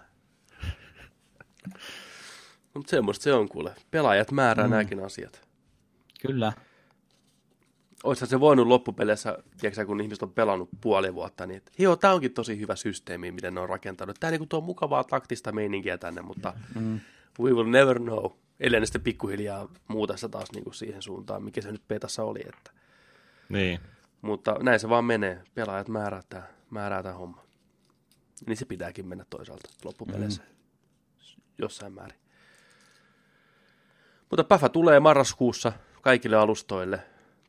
Mutta 2.74 2.90
semmoista 2.90 3.22
se 3.22 3.32
on 3.32 3.48
kuule. 3.48 3.74
Pelaajat 3.90 4.30
määrää 4.30 4.66
mm. 4.66 4.70
nämäkin 4.70 5.04
asiat. 5.04 5.48
Kyllä. 6.22 6.52
Olisihan 8.04 8.28
se 8.28 8.40
voinut 8.40 8.66
loppupeleissä, 8.66 9.38
tiedätkö, 9.60 9.86
kun 9.86 10.00
ihmiset 10.00 10.22
on 10.22 10.32
pelannut 10.32 10.68
puoli 10.80 11.14
vuotta, 11.14 11.46
niin 11.46 11.56
että 11.56 11.72
joo, 11.78 11.96
tämä 11.96 12.14
onkin 12.14 12.32
tosi 12.32 12.58
hyvä 12.58 12.76
systeemi, 12.76 13.32
miten 13.32 13.54
ne 13.54 13.60
on 13.60 13.68
rakentanut. 13.68 14.16
Tämä 14.20 14.30
niin 14.30 14.48
tuo 14.48 14.60
mukavaa 14.60 15.04
taktista 15.04 15.52
meininkiä 15.52 15.98
tänne, 15.98 16.22
mutta 16.22 16.52
mm. 16.74 17.00
we 17.40 17.50
will 17.50 17.70
never 17.70 17.98
know. 17.98 18.24
Ellei 18.60 18.80
ne 18.80 18.86
sitten 18.86 19.02
pikkuhiljaa 19.02 19.68
muuta 19.88 20.16
sitä 20.16 20.28
taas 20.28 20.52
niin 20.52 20.64
kuin 20.64 20.74
siihen 20.74 21.02
suuntaan, 21.02 21.42
mikä 21.42 21.60
se 21.60 21.72
nyt 21.72 21.88
petassa 21.88 22.24
oli. 22.24 22.40
Että. 22.48 22.70
Niin. 23.48 23.80
Mutta 24.22 24.56
näin 24.62 24.80
se 24.80 24.88
vaan 24.88 25.04
menee. 25.04 25.42
Pelaajat 25.54 25.88
määrää 25.88 26.22
tämä, 26.28 26.42
määrää 26.70 27.02
tämä 27.02 27.14
homma. 27.14 27.44
Niin 28.46 28.56
se 28.56 28.64
pitääkin 28.64 29.06
mennä 29.06 29.24
toisaalta 29.30 29.68
loppupeleissä. 29.84 30.42
Mm. 30.42 30.48
Jossain 31.58 31.92
määrin. 31.92 32.18
Mutta 34.30 34.44
Päfä 34.44 34.68
tulee 34.68 35.00
marraskuussa 35.00 35.72
kaikille 36.02 36.36
alustoille, 36.36 37.00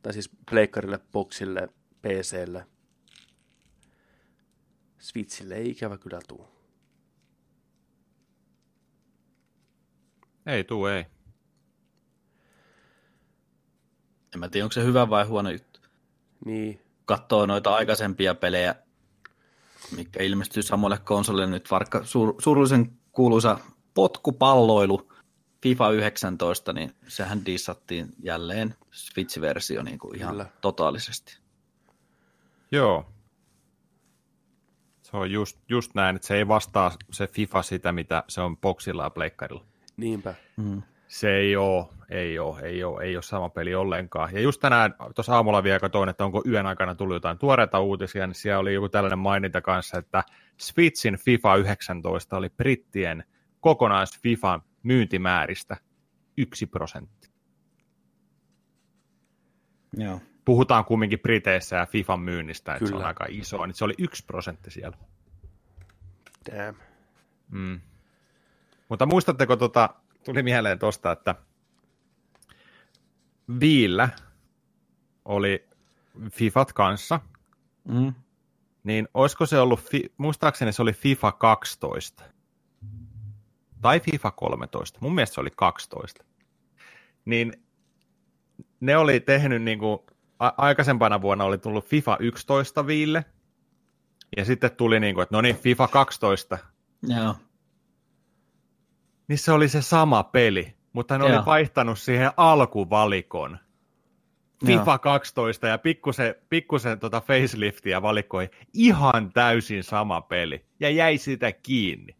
tai 0.02 0.12
siis 0.12 0.30
pleikkarille, 0.50 1.00
boxille, 1.12 1.68
PClle. 2.02 2.66
Switchille 4.98 5.54
ei 5.54 5.70
ikävä 5.70 5.98
kyllä 5.98 6.20
tuu. 6.28 6.48
Ei 10.46 10.64
tuu, 10.64 10.86
ei. 10.86 11.06
En 14.34 14.40
mä 14.40 14.48
tiedä, 14.48 14.64
onko 14.64 14.72
se 14.72 14.84
hyvä 14.84 15.10
vai 15.10 15.24
huono 15.26 15.50
juttu. 15.50 15.80
Niin. 16.44 16.80
Katsoo 17.04 17.46
noita 17.46 17.74
aikaisempia 17.74 18.34
pelejä, 18.34 18.74
mikä 19.96 20.22
ilmestyy 20.22 20.62
samalle 20.62 20.98
konsolille 20.98 21.46
nyt, 21.46 21.70
vaikka 21.70 21.98
sur- 21.98 22.34
surullisen 22.38 22.92
kuuluisa 23.12 23.58
potkupalloilu 23.94 25.12
FIFA 25.62 25.90
19, 25.90 26.72
niin 26.72 26.94
sehän 27.08 27.46
dissattiin 27.46 28.08
jälleen 28.22 28.74
Switch-versio 28.90 29.82
niin 29.82 29.98
kuin 29.98 30.16
ihan 30.16 30.30
Kyllä. 30.30 30.46
totaalisesti. 30.60 31.38
Joo. 32.72 33.12
Se 35.02 35.16
on 35.16 35.30
just, 35.30 35.58
just 35.68 35.94
näin, 35.94 36.16
että 36.16 36.28
se 36.28 36.36
ei 36.36 36.48
vastaa 36.48 36.92
se 37.12 37.26
FIFA 37.26 37.62
sitä, 37.62 37.92
mitä 37.92 38.24
se 38.28 38.40
on 38.40 38.56
boxilla 38.56 39.04
ja 39.04 39.10
pleikkarilla. 39.10 39.64
Niinpä. 39.96 40.34
Mm. 40.56 40.82
Se 41.08 41.36
ei 41.36 41.56
ole, 41.56 41.86
ei 42.08 42.38
ole, 42.38 42.60
ei 42.60 42.84
ole, 42.84 43.02
ei 43.02 43.16
ole 43.16 43.22
sama 43.22 43.48
peli 43.48 43.74
ollenkaan. 43.74 44.34
Ja 44.34 44.40
just 44.40 44.60
tänään, 44.60 44.94
tuossa 45.14 45.34
aamulla 45.34 45.62
vielä 45.62 45.80
katsoin, 45.80 46.08
että 46.08 46.24
onko 46.24 46.42
yön 46.46 46.66
aikana 46.66 46.94
tullut 46.94 47.16
jotain 47.16 47.38
tuoreita 47.38 47.80
uutisia, 47.80 48.26
niin 48.26 48.34
siellä 48.34 48.58
oli 48.58 48.74
joku 48.74 48.88
tällainen 48.88 49.18
maininta 49.18 49.60
kanssa, 49.60 49.98
että 49.98 50.24
Switchin 50.60 51.16
FIFA 51.16 51.56
19 51.56 52.36
oli 52.36 52.48
brittien 52.48 53.24
kokonais 53.60 54.18
FIFA 54.20 54.60
myyntimääristä 54.82 55.76
yksi 56.36 56.66
prosentti. 56.66 57.30
Joo. 59.96 60.20
Puhutaan 60.44 60.84
kumminkin 60.84 61.20
Briteissä 61.20 61.76
ja 61.76 61.86
FIFAn 61.86 62.20
myynnistä, 62.20 62.72
että 62.72 62.78
Kyllä. 62.78 62.90
se 62.90 62.96
on 62.96 63.04
aika 63.04 63.26
iso, 63.28 63.66
niin 63.66 63.74
se 63.74 63.84
oli 63.84 63.94
yksi 63.98 64.24
prosentti 64.24 64.70
siellä. 64.70 64.98
Damn. 66.50 66.78
Mm. 67.50 67.80
Mutta 68.88 69.06
muistatteko, 69.06 69.56
tota, 69.56 69.94
tuli 70.24 70.42
mieleen 70.42 70.78
tosta, 70.78 71.12
että 71.12 71.34
Viillä 73.60 74.08
oli 75.24 75.68
Fifat 76.32 76.72
kanssa, 76.72 77.20
mm. 77.88 78.14
niin 78.84 79.08
olisiko 79.14 79.46
se 79.46 79.58
ollut, 79.58 79.80
muistaakseni 80.16 80.72
se 80.72 80.82
oli 80.82 80.92
FIFA 80.92 81.32
12 81.32 82.24
tai 83.82 84.00
FIFA 84.00 84.30
13, 84.30 84.98
mun 85.02 85.14
mielestä 85.14 85.34
se 85.34 85.40
oli 85.40 85.50
12, 85.56 86.24
niin 87.24 87.52
ne 88.80 88.96
oli 88.96 89.20
tehnyt 89.20 89.62
niin 89.62 89.78
kuin, 89.78 89.98
a- 90.38 90.52
aikaisempana 90.56 91.22
vuonna 91.22 91.44
oli 91.44 91.58
tullut 91.58 91.84
FIFA 91.86 92.16
11 92.20 92.86
viille, 92.86 93.24
ja 94.36 94.44
sitten 94.44 94.70
tuli 94.70 95.00
niin 95.00 95.14
kuin, 95.14 95.22
että 95.22 95.36
no 95.36 95.40
niin, 95.40 95.56
FIFA 95.56 95.88
12. 95.88 96.58
Joo. 97.02 97.34
Niin 99.28 99.38
se 99.38 99.52
oli 99.52 99.68
se 99.68 99.82
sama 99.82 100.22
peli, 100.22 100.74
mutta 100.92 101.18
ne 101.18 101.26
Joo. 101.26 101.36
oli 101.36 101.46
vaihtanut 101.46 101.98
siihen 101.98 102.30
alkuvalikon. 102.36 103.58
FIFA 104.66 104.90
Joo. 104.90 104.98
12 104.98 105.66
ja 105.66 105.78
pikkusen, 105.78 106.34
pikkusen 106.48 106.98
tota 106.98 107.20
faceliftia 107.20 108.02
valikoi 108.02 108.50
ihan 108.74 109.32
täysin 109.32 109.84
sama 109.84 110.20
peli 110.20 110.64
ja 110.80 110.90
jäi 110.90 111.18
sitä 111.18 111.52
kiinni. 111.52 112.16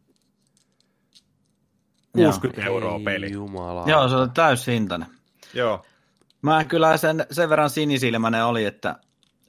60 2.13 2.61
Joo. 2.61 2.75
euroa 2.75 3.01
peli. 3.05 3.33
Jumala. 3.33 3.85
Joo, 3.87 4.09
se 4.09 4.15
on 4.15 4.31
täyshintainen. 4.31 5.09
Joo. 5.55 5.85
Mä 6.43 6.65
kyllä 6.65 6.97
sen, 6.97 7.27
sen 7.31 7.49
verran 7.49 7.71
sinisilmäinen 7.71 8.45
oli, 8.45 8.65
että 8.65 8.97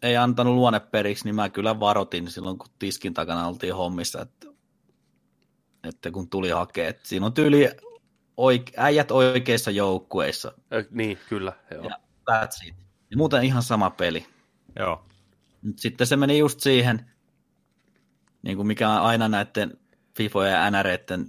ei 0.02 0.18
antanut 0.18 0.56
luonne 0.56 0.80
periksi, 0.80 1.26
niin 1.26 1.36
mä 1.36 1.50
kyllä 1.50 1.80
varotin 1.80 2.32
silloin, 2.32 2.58
kun 2.58 2.70
tiskin 2.80 3.14
takana 3.14 3.48
oltiin 3.48 3.76
hommissa, 3.76 4.22
että, 4.22 4.48
että 5.84 6.12
kun 6.12 6.30
tuli 6.30 6.50
hakea, 6.50 6.90
että 6.90 7.08
siinä 7.08 7.26
on 7.26 7.34
tyyli 7.34 7.70
oike, 8.38 8.74
äijät 8.78 9.12
oikeissa 9.12 9.72
joukkueissa. 9.72 10.52
Ö, 10.74 10.86
niin, 10.92 11.18
kyllä. 11.30 11.54
Joo. 11.72 11.84
Ja 11.84 11.96
that's 12.32 12.68
it. 12.68 12.76
Ja 13.12 13.18
muuten 13.18 13.44
ihan 13.44 13.64
sama 13.64 13.90
peli. 13.90 14.26
Joo. 14.80 15.06
Sitten 15.76 16.08
se 16.08 16.16
meni 16.16 16.38
just 16.38 16.60
siihen, 16.60 17.12
niin 18.44 18.58
kuin 18.58 18.68
mikä 18.68 18.90
on 18.90 19.02
aina 19.02 19.28
näiden 19.28 19.78
FIFO 20.18 20.44
ja 20.44 20.72
NREiden 20.72 21.26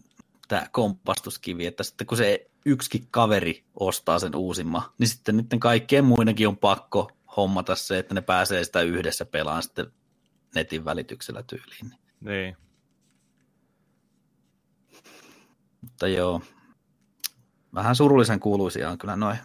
tämä 0.53 0.67
kompastuskivi, 0.73 1.67
että 1.67 1.83
sitten 1.83 2.07
kun 2.07 2.17
se 2.17 2.51
yksikin 2.67 3.09
kaveri 3.11 3.65
ostaa 3.75 4.19
sen 4.19 4.37
uusimman, 4.37 4.83
niin 4.99 5.09
sitten 5.09 5.37
niiden 5.37 5.61
kaikkien 5.61 6.05
muidenkin 6.05 6.49
on 6.49 6.57
pakko 6.57 7.11
hommata 7.37 7.77
se, 7.77 7.99
että 7.99 8.15
ne 8.15 8.21
pääsee 8.21 8.65
sitä 8.65 8.81
yhdessä 8.81 9.25
pelaan 9.25 9.63
sitten 9.63 9.93
netin 10.55 10.85
välityksellä 10.85 11.43
tyyliin. 11.43 11.95
Niin. 12.21 12.57
Mutta 15.81 16.09
joo, 16.09 16.43
vähän 17.75 17.97
surullisen 17.97 18.41
kuuluisia 18.41 18.91
on 18.91 18.99
kyllä 18.99 19.17
noin 19.17 19.39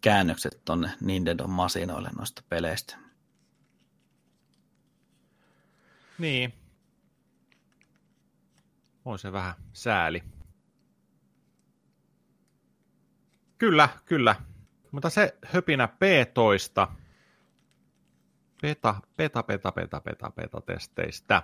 käännökset 0.00 0.60
tonne 0.64 0.90
Nintendo 1.00 1.46
masinoille 1.46 2.10
noista 2.18 2.42
peleistä. 2.48 2.96
Niin. 6.18 6.52
On 9.06 9.18
se 9.18 9.32
vähän 9.32 9.54
sääli. 9.72 10.22
Kyllä, 13.58 13.88
kyllä. 14.04 14.36
Mutta 14.92 15.10
se 15.10 15.38
höpinä 15.44 15.88
P-toista, 15.88 16.88
beta, 18.62 18.94
beta, 19.16 19.42
beta, 19.42 19.72
beta, 19.72 20.00
beta, 20.00 20.30
beta 20.30 20.60
testeistä. 20.60 21.42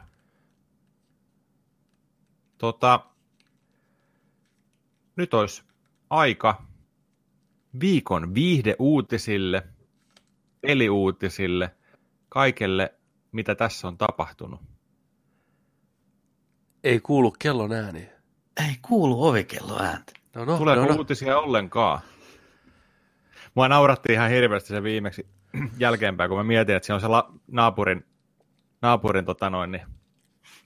Tota, 2.58 3.06
nyt 5.16 5.34
olisi 5.34 5.62
aika 6.10 6.66
viikon 7.80 8.34
viihdeuutisille, 8.34 9.66
peliuutisille, 10.60 11.76
kaikelle, 12.28 12.94
mitä 13.32 13.54
tässä 13.54 13.88
on 13.88 13.98
tapahtunut. 13.98 14.71
Ei 16.84 17.00
kuulu 17.00 17.30
kellon 17.38 17.72
ääni. 17.72 18.10
Ei 18.68 18.76
kuulu 18.82 19.28
ovikello 19.28 19.82
ääntä. 19.82 20.12
No, 20.34 20.44
no, 20.44 20.58
Tuleeko 20.58 20.82
no, 20.82 20.88
no. 20.88 20.94
uutisia 20.96 21.38
ollenkaan? 21.38 22.00
Mua 23.54 23.68
nauratti 23.68 24.12
ihan 24.12 24.30
hirveästi 24.30 24.68
se 24.68 24.82
viimeksi 24.82 25.26
jälkeenpäin, 25.78 26.28
kun 26.28 26.38
mä 26.38 26.44
mietin, 26.44 26.76
että 26.76 26.86
siinä 26.86 26.94
on 26.94 27.00
se 27.00 27.08
la- 27.08 27.32
naapurin, 27.46 28.06
naapurin 28.82 29.24
tota 29.24 29.50
noin, 29.50 29.70
niin 29.72 29.82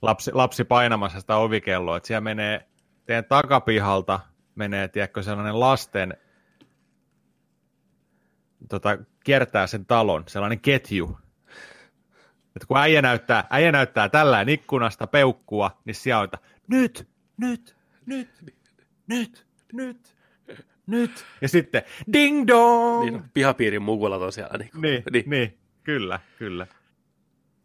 lapsi, 0.02 0.32
lapsi 0.32 0.64
painamassa 0.64 1.20
sitä 1.20 1.36
ovikelloa, 1.36 1.96
että 1.96 2.06
siellä 2.06 2.20
menee 2.20 2.68
teidän 3.06 3.24
takapihalta 3.24 4.20
menee, 4.54 4.88
tiedätkö, 4.88 5.22
sellainen 5.22 5.60
lasten, 5.60 6.16
tota, 8.68 8.98
kiertää 9.24 9.66
sen 9.66 9.86
talon, 9.86 10.24
sellainen 10.26 10.60
ketju. 10.60 11.18
Että 12.56 12.66
kun 12.66 12.76
äijä 12.76 13.02
näyttää, 13.02 13.44
äijä 13.50 13.72
näyttää 13.72 14.08
tällä 14.08 14.44
ikkunasta 14.48 15.06
peukkua, 15.06 15.80
niin 15.84 15.94
siellä 15.94 16.20
on, 16.20 16.28
nyt, 16.68 17.08
nyt, 17.36 17.76
nyt, 18.06 18.28
nyt, 19.06 19.46
nyt, 19.72 20.16
nyt. 20.86 21.24
Ja 21.40 21.48
sitten 21.48 21.82
ding 22.12 22.46
dong! 22.46 23.10
Niin, 23.10 23.22
pihapiirin 23.34 23.82
mukulat 23.82 24.22
on 24.22 24.32
siellä. 24.32 24.58
Niin, 24.58 24.70
niin, 24.74 25.02
niin. 25.12 25.30
niin, 25.30 25.58
kyllä, 25.82 26.20
kyllä. 26.38 26.66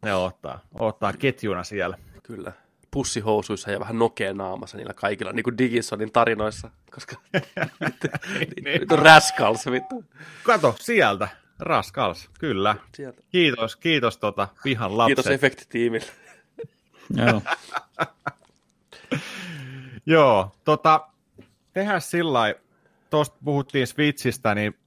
Ne 0.02 0.14
ottaa, 0.14 0.60
ottaa 0.74 1.14
ketjuna 1.14 1.64
siellä. 1.64 1.98
Kyllä 2.24 2.52
pussihousuissa 2.92 3.72
ja 3.72 3.80
vähän 3.80 4.00
nokea 4.00 4.34
naamassa 4.34 4.78
niillä 4.78 4.94
kaikilla, 4.94 5.34
niin 5.34 5.44
kuin 5.44 5.58
Digisonin 5.58 6.12
tarinoissa, 6.12 6.70
koska 6.92 7.16
niin. 8.64 8.94
on 8.94 9.00
raskals, 9.00 9.66
vittu. 9.72 10.06
Kato, 10.44 10.76
sieltä, 10.80 11.28
raskals, 11.62 12.30
kyllä. 12.39 12.76
Sieltä. 12.95 13.22
Kiitos, 13.30 13.76
kiitos 13.76 14.18
tota 14.18 14.47
pihan 14.64 14.97
lapset. 14.97 15.16
Kiitos 15.16 15.32
efektitiimille. 15.32 16.12
Joo. 17.16 17.41
Joo, 20.05 20.51
tota, 20.64 21.07
tehdään 21.74 22.01
sillä 22.01 22.55
tuosta 23.09 23.38
puhuttiin 23.45 23.88
Switchistä, 23.88 24.55
niin 24.55 24.78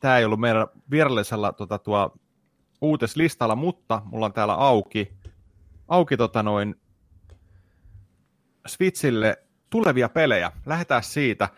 tämä 0.00 0.18
ei 0.18 0.24
ollut 0.24 0.40
meidän 0.40 0.66
virallisella 0.90 1.52
tota, 1.52 1.78
tuo 1.78 2.14
uutislistalla, 2.80 3.56
mutta 3.56 4.02
mulla 4.04 4.26
on 4.26 4.32
täällä 4.32 4.54
auki, 4.54 5.12
auki 5.88 6.16
tota 6.16 6.42
noin 6.42 6.74
Switchille 8.66 9.42
tulevia 9.70 10.08
pelejä. 10.08 10.52
Lähdetään 10.66 11.02
siitä. 11.02 11.48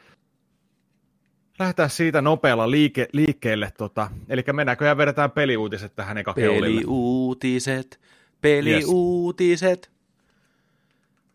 Lähdetään 1.59 1.91
siitä 1.91 2.23
nopealla 2.23 2.71
liike, 2.71 3.09
liikkeelle. 3.13 3.73
Tota. 3.79 4.11
Eli 4.29 4.45
mennäänkö 4.53 4.85
ja 4.85 4.97
vedetään 4.97 5.31
peliuutiset 5.31 5.97
tähän 5.97 6.19
eka 6.19 6.35
Peliuutiset, 6.35 8.01
peliuutiset. 8.41 9.91
Yes. 9.91 9.99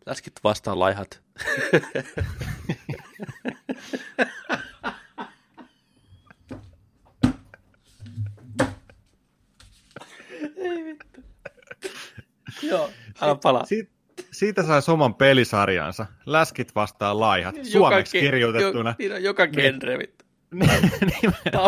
Läskit 0.06 0.32
vastaan 0.44 0.78
laihat. 0.78 1.22
Ei 10.56 10.84
vittu. 10.84 11.20
Joo, 12.62 12.90
älä 13.20 13.34
palaa. 13.42 13.66
Sit, 13.66 13.93
siitä 14.34 14.62
saisi 14.62 14.90
oman 14.90 15.14
pelisarjansa. 15.14 16.06
Läskit 16.26 16.74
vastaan 16.74 17.20
laihat. 17.20 17.56
Joka 17.56 17.68
Suomeksi 17.68 18.18
ke- 18.18 18.20
kirjoitettuna. 18.20 18.94
Jo, 18.98 19.08
niin 19.08 19.24
joka 19.24 19.46
genre, 19.46 19.98
vittu. 19.98 20.24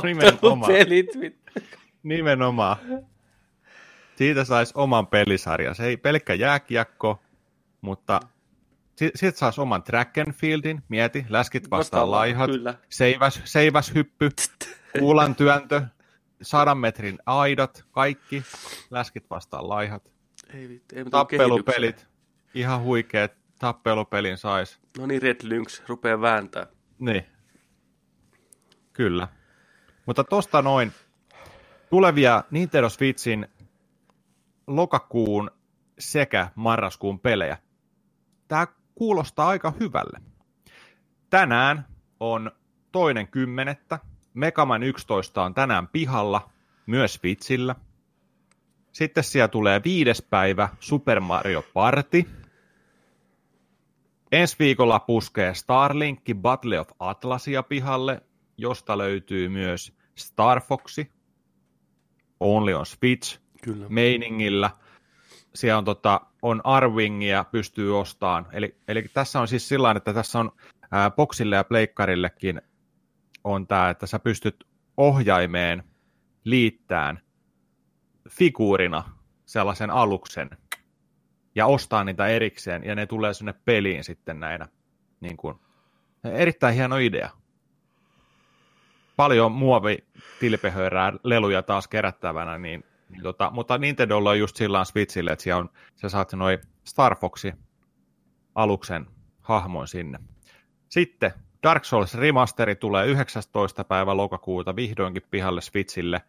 nimenomaan. 0.02 0.72
pelit, 0.72 1.06
Nimenomaan. 2.02 2.76
Siitä 4.16 4.44
saisi 4.44 4.72
oman 4.76 5.06
pelisarjan. 5.06 5.74
Se 5.74 5.86
ei 5.86 5.96
pelkkä 5.96 6.34
jääkiekko, 6.34 7.22
mutta 7.80 8.20
siitä 9.14 9.38
saisi 9.38 9.60
oman 9.60 9.82
track 9.82 10.18
and 10.18 10.32
fieldin, 10.32 10.82
mieti, 10.88 11.26
läskit 11.28 11.70
vastaan 11.70 12.10
laihat, 12.10 12.50
seiväs, 12.88 13.40
seiväs 13.44 13.94
hyppy, 13.94 14.30
kuulan 14.98 15.34
työntö, 15.34 15.82
sadan 16.42 16.78
metrin 16.78 17.18
aidat, 17.26 17.84
kaikki, 17.90 18.42
läskit 18.90 19.30
vastaan 19.30 19.68
laihat. 19.68 20.12
Ei 20.54 20.68
vittu, 20.68 20.96
ei 20.96 21.04
Tappelupelit, 21.04 22.06
ihan 22.56 22.82
huikeet 22.82 23.36
tappelupelin 23.58 24.38
sais. 24.38 24.80
No 24.98 25.06
niin, 25.06 25.22
Red 25.22 25.36
Lynx 25.42 25.82
rupeaa 25.88 26.20
vääntää. 26.20 26.66
Niin. 26.98 27.26
Kyllä. 28.92 29.28
Mutta 30.06 30.24
tosta 30.24 30.62
noin 30.62 30.92
tulevia 31.90 32.44
Nintendo 32.50 32.88
Switchin 32.88 33.48
lokakuun 34.66 35.50
sekä 35.98 36.48
marraskuun 36.54 37.20
pelejä. 37.20 37.58
Tämä 38.48 38.66
kuulostaa 38.94 39.48
aika 39.48 39.72
hyvälle. 39.80 40.20
Tänään 41.30 41.86
on 42.20 42.50
toinen 42.92 43.28
kymmenettä. 43.28 43.98
Megaman 44.34 44.82
11 44.82 45.42
on 45.42 45.54
tänään 45.54 45.88
pihalla, 45.88 46.50
myös 46.86 47.14
Switchillä. 47.14 47.74
Sitten 48.92 49.24
siellä 49.24 49.48
tulee 49.48 49.80
viides 49.84 50.22
päivä 50.22 50.68
Super 50.80 51.20
Mario 51.20 51.64
Party, 51.74 52.24
Ensi 54.32 54.56
viikolla 54.58 54.98
puskee 54.98 55.54
Starlinkki 55.54 56.34
Battle 56.34 56.80
of 56.80 56.88
Atlasia 56.98 57.62
pihalle, 57.62 58.22
josta 58.56 58.98
löytyy 58.98 59.48
myös 59.48 59.92
Star 60.14 60.60
Foxi, 60.60 61.12
Only 62.40 62.74
on 62.74 62.86
Switch, 62.86 63.40
Kyllä. 63.62 63.86
meiningillä. 63.88 64.70
Siellä 65.54 65.78
on, 65.78 65.84
tota, 65.84 66.20
on 66.42 66.60
Arwingia, 66.64 67.44
pystyy 67.44 68.00
ostamaan. 68.00 68.46
Eli, 68.52 68.76
eli 68.88 69.02
tässä 69.14 69.40
on 69.40 69.48
siis 69.48 69.68
sillä 69.68 69.90
että 69.90 70.12
tässä 70.12 70.38
on 70.38 70.52
ää, 70.90 71.10
Boxille 71.10 71.56
ja 71.56 71.64
Pleikkarillekin 71.64 72.62
on 73.44 73.66
tämä, 73.66 73.90
että 73.90 74.06
sä 74.06 74.18
pystyt 74.18 74.64
ohjaimeen 74.96 75.84
liittämään 76.44 77.20
figuurina 78.28 79.04
sellaisen 79.46 79.90
aluksen, 79.90 80.50
ja 81.56 81.66
ostaa 81.66 82.04
niitä 82.04 82.26
erikseen, 82.26 82.84
ja 82.84 82.94
ne 82.94 83.06
tulee 83.06 83.34
sinne 83.34 83.54
peliin 83.64 84.04
sitten 84.04 84.40
näinä. 84.40 84.68
Niin 85.20 85.36
kuin, 85.36 85.56
erittäin 86.24 86.74
hieno 86.74 86.96
idea. 86.96 87.30
Paljon 89.16 89.52
muovi 89.52 89.98
tilpehöyrää 90.40 91.12
leluja 91.22 91.62
taas 91.62 91.88
kerättävänä, 91.88 92.58
niin, 92.58 92.84
niin 93.10 93.22
tota, 93.22 93.50
mutta 93.50 93.78
Nintendolla 93.78 94.30
on 94.30 94.38
just 94.38 94.56
sillä 94.56 94.84
Switchille, 94.84 95.32
että 95.32 95.56
on, 95.56 95.70
sä 95.94 96.08
saat 96.08 96.32
noin 96.32 96.58
Star 96.84 97.16
Foxi 97.16 97.52
aluksen 98.54 99.06
hahmon 99.40 99.88
sinne. 99.88 100.18
Sitten 100.88 101.32
Dark 101.62 101.84
Souls 101.84 102.14
Remasteri 102.14 102.76
tulee 102.76 103.06
19. 103.06 103.84
päivä 103.84 104.16
lokakuuta 104.16 104.76
vihdoinkin 104.76 105.22
pihalle 105.30 105.60
Switchille. 105.60 106.22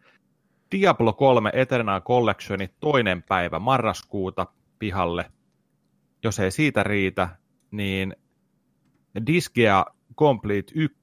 Diablo 0.72 1.12
3 1.12 1.50
Eternal 1.54 2.00
Collectioni 2.00 2.70
toinen 2.80 3.22
päivä 3.22 3.58
marraskuuta 3.58 4.46
pihalle. 4.78 5.32
Jos 6.24 6.38
ei 6.38 6.50
siitä 6.50 6.82
riitä, 6.82 7.28
niin 7.70 8.16
Disgea 9.26 9.84
Complete 10.16 10.72
1 10.74 10.96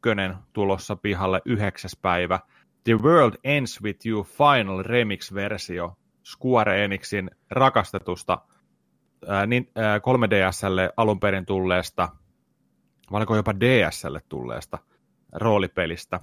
tulossa 0.53 0.95
pihalle 0.95 1.41
9. 1.45 1.91
päivä. 2.01 2.39
The 2.83 2.93
World 2.93 3.33
Ends 3.43 3.81
With 3.81 4.07
You 4.07 4.23
Final 4.23 4.83
Remix-versio 4.83 5.97
Square 6.25 6.83
Enixin 6.85 7.31
rakastetusta 7.49 8.41
ää, 9.27 9.45
niin, 9.45 9.71
ää, 9.75 9.97
3DSlle 9.97 10.93
alun 10.97 11.19
perin 11.19 11.45
tulleesta, 11.45 12.09
vai 13.11 13.25
jopa 13.35 13.59
DSlle 13.59 14.21
tulleesta 14.29 14.77
roolipelistä. 15.33 16.19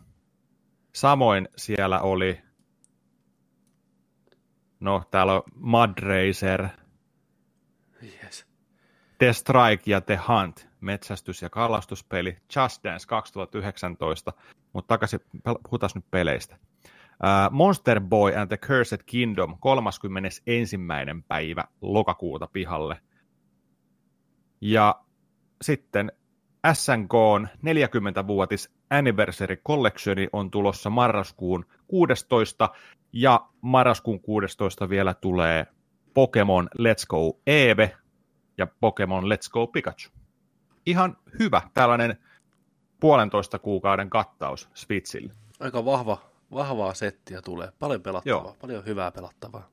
Samoin 0.95 1.49
siellä 1.57 2.01
oli, 2.01 2.41
no 4.81 5.03
täällä 5.11 5.35
on 5.35 5.43
Mud 5.55 5.99
Racer, 5.99 6.69
Yes. 8.03 8.47
The 9.19 9.33
Strike 9.33 9.91
ja 9.91 10.01
The 10.01 10.21
Hunt, 10.29 10.69
metsästys- 10.81 11.43
ja 11.43 11.51
kalastuspeli, 11.51 12.37
Just 12.57 12.85
Dance 12.85 13.07
2019, 13.07 14.33
mutta 14.73 14.89
takaisin, 14.89 15.21
puhutaan 15.43 15.91
nyt 15.95 16.11
peleistä. 16.11 16.57
Uh, 17.13 17.51
Monster 17.51 18.01
Boy 18.01 18.37
and 18.37 18.49
the 18.49 18.57
Cursed 18.57 19.01
Kingdom 19.07 19.57
31. 19.61 20.77
päivä 21.29 21.65
lokakuuta 21.81 22.49
pihalle. 22.53 23.01
Ja 24.61 25.01
sitten 25.63 26.13
SNK 26.73 27.13
40-vuotis 27.63 28.71
Anniversary 28.91 29.57
Collectioni 29.57 30.29
on 30.33 30.51
tulossa 30.51 30.91
marraskuun 30.91 31.67
16. 31.87 32.69
Ja 33.13 33.49
marraskuun 33.61 34.21
16 34.21 34.89
vielä 34.89 35.15
tulee 35.15 35.67
Pokemon 36.15 36.71
Let's 36.79 37.07
Go 37.09 37.41
Eve 37.47 37.97
ja 38.59 38.67
Pokemon 38.81 39.25
Let's 39.25 39.51
Go 39.53 39.67
Pikachu. 39.67 40.11
Ihan 40.87 41.17
hyvä 41.39 41.63
tällainen 41.75 42.17
puolentoista 43.01 43.59
kuukauden 43.59 44.11
kattaus 44.11 44.69
Switchille. 44.75 45.33
Aika 45.61 45.85
vahva, 45.85 46.19
vahvaa 46.53 46.95
settiä 46.95 47.43
tulee. 47.43 47.73
Paljon 47.79 48.03
pelattavaa, 48.03 48.43
Joo. 48.45 48.57
paljon 48.61 48.87
hyvää 48.87 49.11
pelattavaa. 49.13 49.69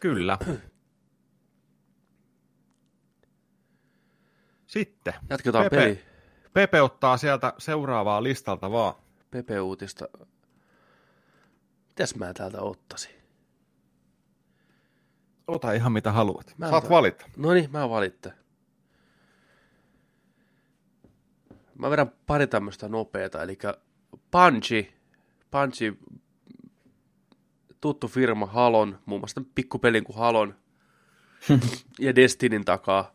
Kyllä. 0.00 0.38
Sitten. 4.66 5.14
Jatketaan 5.30 5.64
Pepe, 5.64 5.76
peli. 5.76 6.04
Pepe 6.52 6.82
ottaa 6.82 7.16
sieltä 7.16 7.52
seuraavaa 7.58 8.22
listalta 8.22 8.70
vaan. 8.70 8.94
Pepe-uutista. 9.30 10.08
Mitäs 11.88 12.14
mä 12.14 12.34
täältä 12.34 12.60
ottaisin? 12.60 13.17
Ota 15.48 15.72
ihan 15.72 15.92
mitä 15.92 16.12
haluat. 16.12 16.54
Mä 16.58 16.70
Saat 16.70 16.90
valita. 16.90 17.26
No 17.36 17.52
niin, 17.52 17.70
mä 17.72 17.90
valitte. 17.90 18.32
Mä 21.78 21.90
vedän 21.90 22.12
pari 22.26 22.46
tämmöistä 22.46 22.88
nopeeta, 22.88 23.42
eli 23.42 23.58
Punchi, 24.30 24.94
Punchi, 25.50 25.98
tuttu 27.80 28.08
firma 28.08 28.46
Halon, 28.46 28.98
muun 29.06 29.20
muassa 29.20 29.42
pikkupelin 29.54 30.04
kuin 30.04 30.16
Halon 30.16 30.54
ja 31.98 32.14
Destinin 32.14 32.64
takaa, 32.64 33.14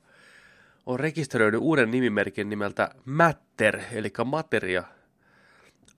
on 0.85 0.99
rekisteröinyt 0.99 1.61
uuden 1.61 1.91
nimimerkin 1.91 2.49
nimeltä 2.49 2.89
Matter, 3.05 3.79
eli 3.91 4.11
materia. 4.25 4.83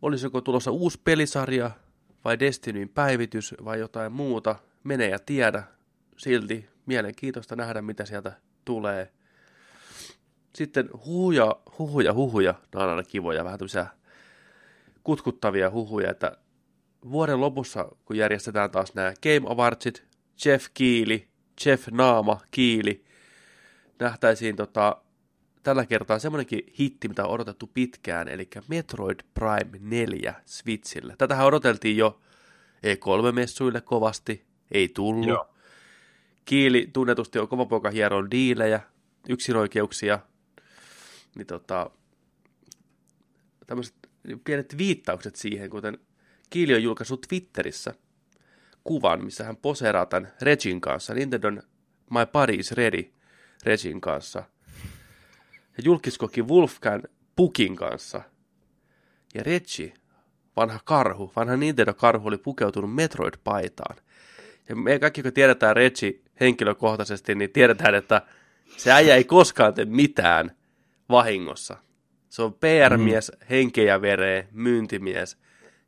Olisiko 0.02 0.42
tulossa 0.42 0.72
uusi 0.72 1.02
pelisarja 1.04 1.72
vai 2.26 2.40
Destinyin 2.40 2.90
päivitys 2.90 3.56
vai 3.66 3.80
jotain 3.80 4.12
muuta, 4.12 4.56
mene 4.84 5.08
ja 5.08 5.20
tiedä. 5.20 5.64
Silti 6.18 6.70
mielenkiintoista 6.86 7.56
nähdä, 7.56 7.82
mitä 7.82 8.06
sieltä 8.06 8.34
tulee. 8.66 9.12
Sitten 10.56 10.90
huhuja, 11.06 11.56
huhuja, 11.80 12.14
huhuja, 12.14 12.56
nämä 12.74 12.84
on 12.84 12.90
aina 12.90 13.04
kivoja, 13.04 13.44
vähän 13.44 13.60
tämmöisiä 13.60 13.88
kutkuttavia 15.04 15.70
huhuja, 15.70 16.12
että 16.12 16.38
vuoden 17.12 17.42
lopussa, 17.42 17.86
kun 18.06 18.18
järjestetään 18.18 18.72
taas 18.72 18.94
nämä 18.94 19.14
Game 19.24 19.52
Awardsit, 19.54 20.04
Jeff 20.46 20.68
Kiili, 20.74 21.28
Jeff 21.66 21.88
Naama 21.92 22.42
Kiili, 22.52 23.06
nähtäisiin 24.00 24.56
tota, 24.56 25.02
tällä 25.64 25.86
kertaa 25.86 26.20
semmoinenkin 26.20 26.74
hitti, 26.80 27.08
mitä 27.08 27.26
on 27.26 27.32
odotettu 27.32 27.68
pitkään, 27.74 28.28
eli 28.28 28.50
Metroid 28.68 29.20
Prime 29.34 29.80
4 29.80 30.34
Switchille. 30.46 31.16
Tätähän 31.18 31.46
odoteltiin 31.48 31.98
jo 31.98 32.20
E3-messuille 32.78 33.82
kovasti, 33.82 34.46
ei 34.72 34.90
tullut. 34.90 35.28
Joo. 35.28 35.55
Kiili 36.46 36.90
tunnetusti 36.94 37.40
on 37.40 37.48
kova 37.48 37.90
hieron 37.90 38.32
diilejä, 38.32 38.80
yksinoikeuksia, 39.30 40.20
niin 41.36 41.48
tota, 41.48 41.92
tämmöiset 43.68 43.96
pienet 44.44 44.78
viittaukset 44.78 45.36
siihen, 45.36 45.70
kuten 45.70 45.98
Kiili 46.50 46.74
on 46.74 46.84
julkaissut 46.84 47.26
Twitterissä 47.30 47.94
kuvan, 48.84 49.26
missä 49.26 49.44
hän 49.44 49.58
poseeraa 49.58 50.06
tämän 50.06 50.32
Regin 50.42 50.82
kanssa, 50.82 51.14
Nintendon 51.14 51.62
My 52.10 52.26
Body 52.32 52.54
is 52.54 52.72
Ready 52.72 53.12
Regin 53.64 54.02
kanssa. 54.02 54.44
Ja 55.78 55.84
julkiskoki 55.84 56.42
Wolfgang 56.42 57.04
Pukin 57.36 57.76
kanssa. 57.76 58.22
Ja 59.34 59.44
Reggie, 59.44 59.94
vanha 60.56 60.80
karhu, 60.86 61.32
vanha 61.36 61.56
Nintendo-karhu 61.56 62.28
oli 62.28 62.38
pukeutunut 62.38 62.96
Metroid-paitaan. 62.96 63.96
Ja 64.70 64.76
me 64.76 65.00
kaikki, 65.00 65.24
kun 65.24 65.34
tiedetään 65.34 65.76
Reggie 65.76 66.20
henkilökohtaisesti, 66.40 67.36
niin 67.36 67.50
tiedetään, 67.50 67.96
että 67.96 68.22
se 68.78 68.92
äijä 68.92 69.16
ei 69.16 69.24
koskaan 69.24 69.74
tee 69.74 69.86
mitään 69.86 70.52
vahingossa. 71.10 71.78
Se 72.30 72.42
on 72.42 72.54
PR-mies, 72.54 73.32
mm. 73.32 73.46
henkeä 73.50 74.02
vereä, 74.02 74.48
myyntimies. 74.52 75.38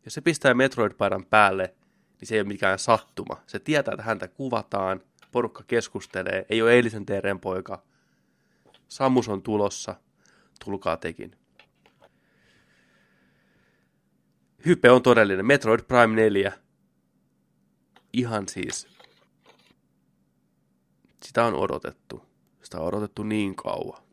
Jos 0.05 0.13
se 0.13 0.21
pistää 0.21 0.53
Metroid-paidan 0.53 1.25
päälle, 1.29 1.73
niin 2.19 2.27
se 2.27 2.35
ei 2.35 2.41
ole 2.41 2.47
mikään 2.47 2.79
sattuma. 2.79 3.41
Se 3.47 3.59
tietää, 3.59 3.91
että 3.91 4.03
häntä 4.03 4.27
kuvataan, 4.27 5.01
porukka 5.31 5.63
keskustelee, 5.67 6.45
ei 6.49 6.61
ole 6.61 6.73
eilisen 6.73 7.05
TRn 7.05 7.39
poika. 7.39 7.83
Samus 8.87 9.29
on 9.29 9.41
tulossa, 9.41 9.95
tulkaa 10.65 10.97
tekin. 10.97 11.35
Hype 14.65 14.91
on 14.91 15.01
todellinen. 15.01 15.45
Metroid 15.45 15.81
Prime 15.87 16.15
4. 16.15 16.53
Ihan 18.13 18.47
siis. 18.47 18.96
Sitä 21.24 21.45
on 21.45 21.53
odotettu. 21.53 22.24
Sitä 22.61 22.78
on 22.80 22.88
odotettu 22.88 23.24
niin 23.24 23.55
kauan. 23.55 24.03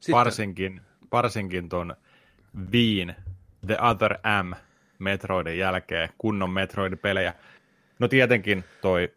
Sitten. 0.00 0.14
Varsinkin, 0.14 0.80
varsinkin 1.12 1.68
ton 1.68 1.96
Viin 2.72 3.14
The 3.66 3.78
Other 3.80 4.18
M 4.42 4.54
Metroidin 4.98 5.58
jälkeen, 5.58 6.08
kunnon 6.18 6.50
Metroid-pelejä. 6.50 7.34
No 7.98 8.08
tietenkin 8.08 8.64
toi 8.82 9.14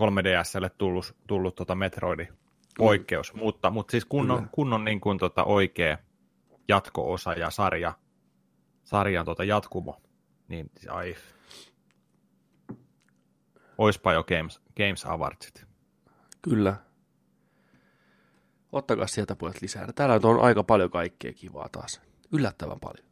3DSlle 0.00 0.70
tullut, 0.78 1.16
tullut 1.26 1.54
tota 1.54 1.74
Metroidin 1.74 2.28
poikkeus, 2.78 3.34
mm. 3.34 3.38
mutta, 3.38 3.70
mutta 3.70 3.90
siis 3.90 4.04
kunnon, 4.04 4.48
kunnon 4.52 4.84
niin 4.84 5.00
kuin 5.00 5.18
tota 5.18 5.44
oikea 5.44 5.98
jatko-osa 6.68 7.32
ja 7.32 7.50
sarja, 7.50 7.92
sarjan 8.84 9.24
tota 9.24 9.44
jatkumo, 9.44 10.00
niin 10.48 10.70
ai, 10.88 11.14
oispa 13.82 14.12
jo 14.12 14.24
Games, 14.24 14.60
Games 14.76 15.06
Awardsit. 15.06 15.66
Kyllä. 16.42 16.76
Ottakaa 18.72 19.06
sieltä 19.06 19.36
pojat 19.36 19.62
lisää. 19.62 19.92
Täällä 19.94 20.20
on 20.24 20.40
aika 20.40 20.62
paljon 20.64 20.90
kaikkea 20.90 21.32
kivaa 21.32 21.68
taas. 21.68 22.00
Yllättävän 22.32 22.80
paljon. 22.80 23.06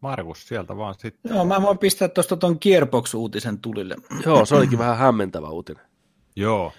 Markus, 0.00 0.48
sieltä 0.48 0.76
vaan 0.76 0.94
sitten. 0.98 1.34
Joo, 1.34 1.44
mä 1.44 1.62
voin 1.62 1.78
pistää 1.78 2.08
tuosta 2.08 2.36
tuon 2.36 2.58
Gearbox-uutisen 2.60 3.58
tulille. 3.58 3.96
Joo, 4.26 4.46
se 4.46 4.54
olikin 4.54 4.78
vähän 4.78 4.98
hämmentävä 4.98 5.48
uutinen. 5.48 5.84
Joo. 6.36 6.72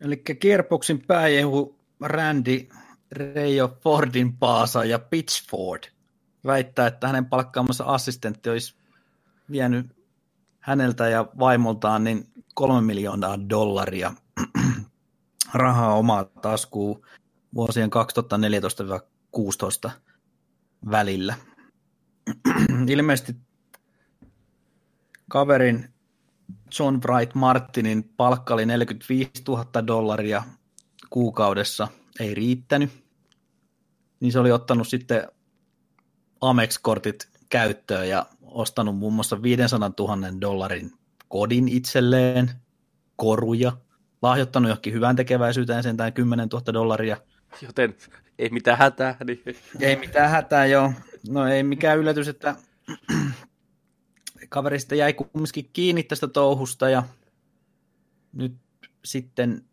Eli 0.00 0.16
Gearboxin 0.40 1.02
pääjehu 1.06 1.78
Randy 2.00 2.68
Reijo 3.12 3.78
Fordin 3.80 4.36
paasa 4.36 4.84
ja 4.84 4.98
Pitchford 4.98 5.82
väittää, 6.46 6.86
että 6.86 7.06
hänen 7.06 7.26
palkkaamansa 7.26 7.84
assistentti 7.84 8.50
olisi 8.50 8.83
vienyt 9.50 9.86
häneltä 10.60 11.08
ja 11.08 11.26
vaimoltaan 11.38 12.04
niin 12.04 12.28
kolme 12.54 12.80
miljoonaa 12.80 13.48
dollaria 13.48 14.12
rahaa 15.54 15.94
omaa 15.94 16.24
taskuun 16.24 17.06
vuosien 17.54 17.90
2014-2016 19.88 19.90
välillä. 20.90 21.34
ilmeisesti 22.88 23.36
kaverin 25.30 25.94
John 26.78 27.00
Bright 27.00 27.34
Martinin 27.34 28.04
palkka 28.16 28.54
oli 28.54 28.66
45 28.66 29.30
000 29.48 29.86
dollaria 29.86 30.42
kuukaudessa, 31.10 31.88
ei 32.20 32.34
riittänyt. 32.34 32.90
Niin 34.20 34.32
se 34.32 34.38
oli 34.38 34.52
ottanut 34.52 34.88
sitten 34.88 35.28
Amex-kortit 36.40 37.28
käyttöön 37.48 38.08
ja 38.08 38.26
ostanut 38.54 38.96
muun 38.96 39.12
muassa 39.12 39.42
500 39.42 39.90
000 39.98 40.40
dollarin 40.40 40.92
kodin 41.28 41.68
itselleen, 41.68 42.50
koruja, 43.16 43.72
lahjoittanut 44.22 44.68
johonkin 44.68 44.92
hyvän 44.92 45.16
tekeväisyyteen 45.16 45.82
sentään 45.82 46.12
10 46.12 46.48
000 46.48 46.72
dollaria. 46.72 47.16
Joten 47.62 47.94
ei 48.38 48.48
mitään 48.48 48.78
hätää. 48.78 49.16
Niin... 49.24 49.42
Ei 49.80 49.96
mitään 49.96 50.30
hätää, 50.30 50.66
joo. 50.66 50.92
No 51.28 51.46
ei 51.46 51.62
mikään 51.62 51.98
yllätys, 51.98 52.28
että 52.28 52.56
kaveri 54.48 54.80
sitten 54.80 54.98
jäi 54.98 55.12
kumminkin 55.12 55.70
kiinni 55.72 56.02
tästä 56.02 56.28
touhusta 56.28 56.88
ja 56.88 57.02
nyt 58.32 58.56
sitten 59.04 59.64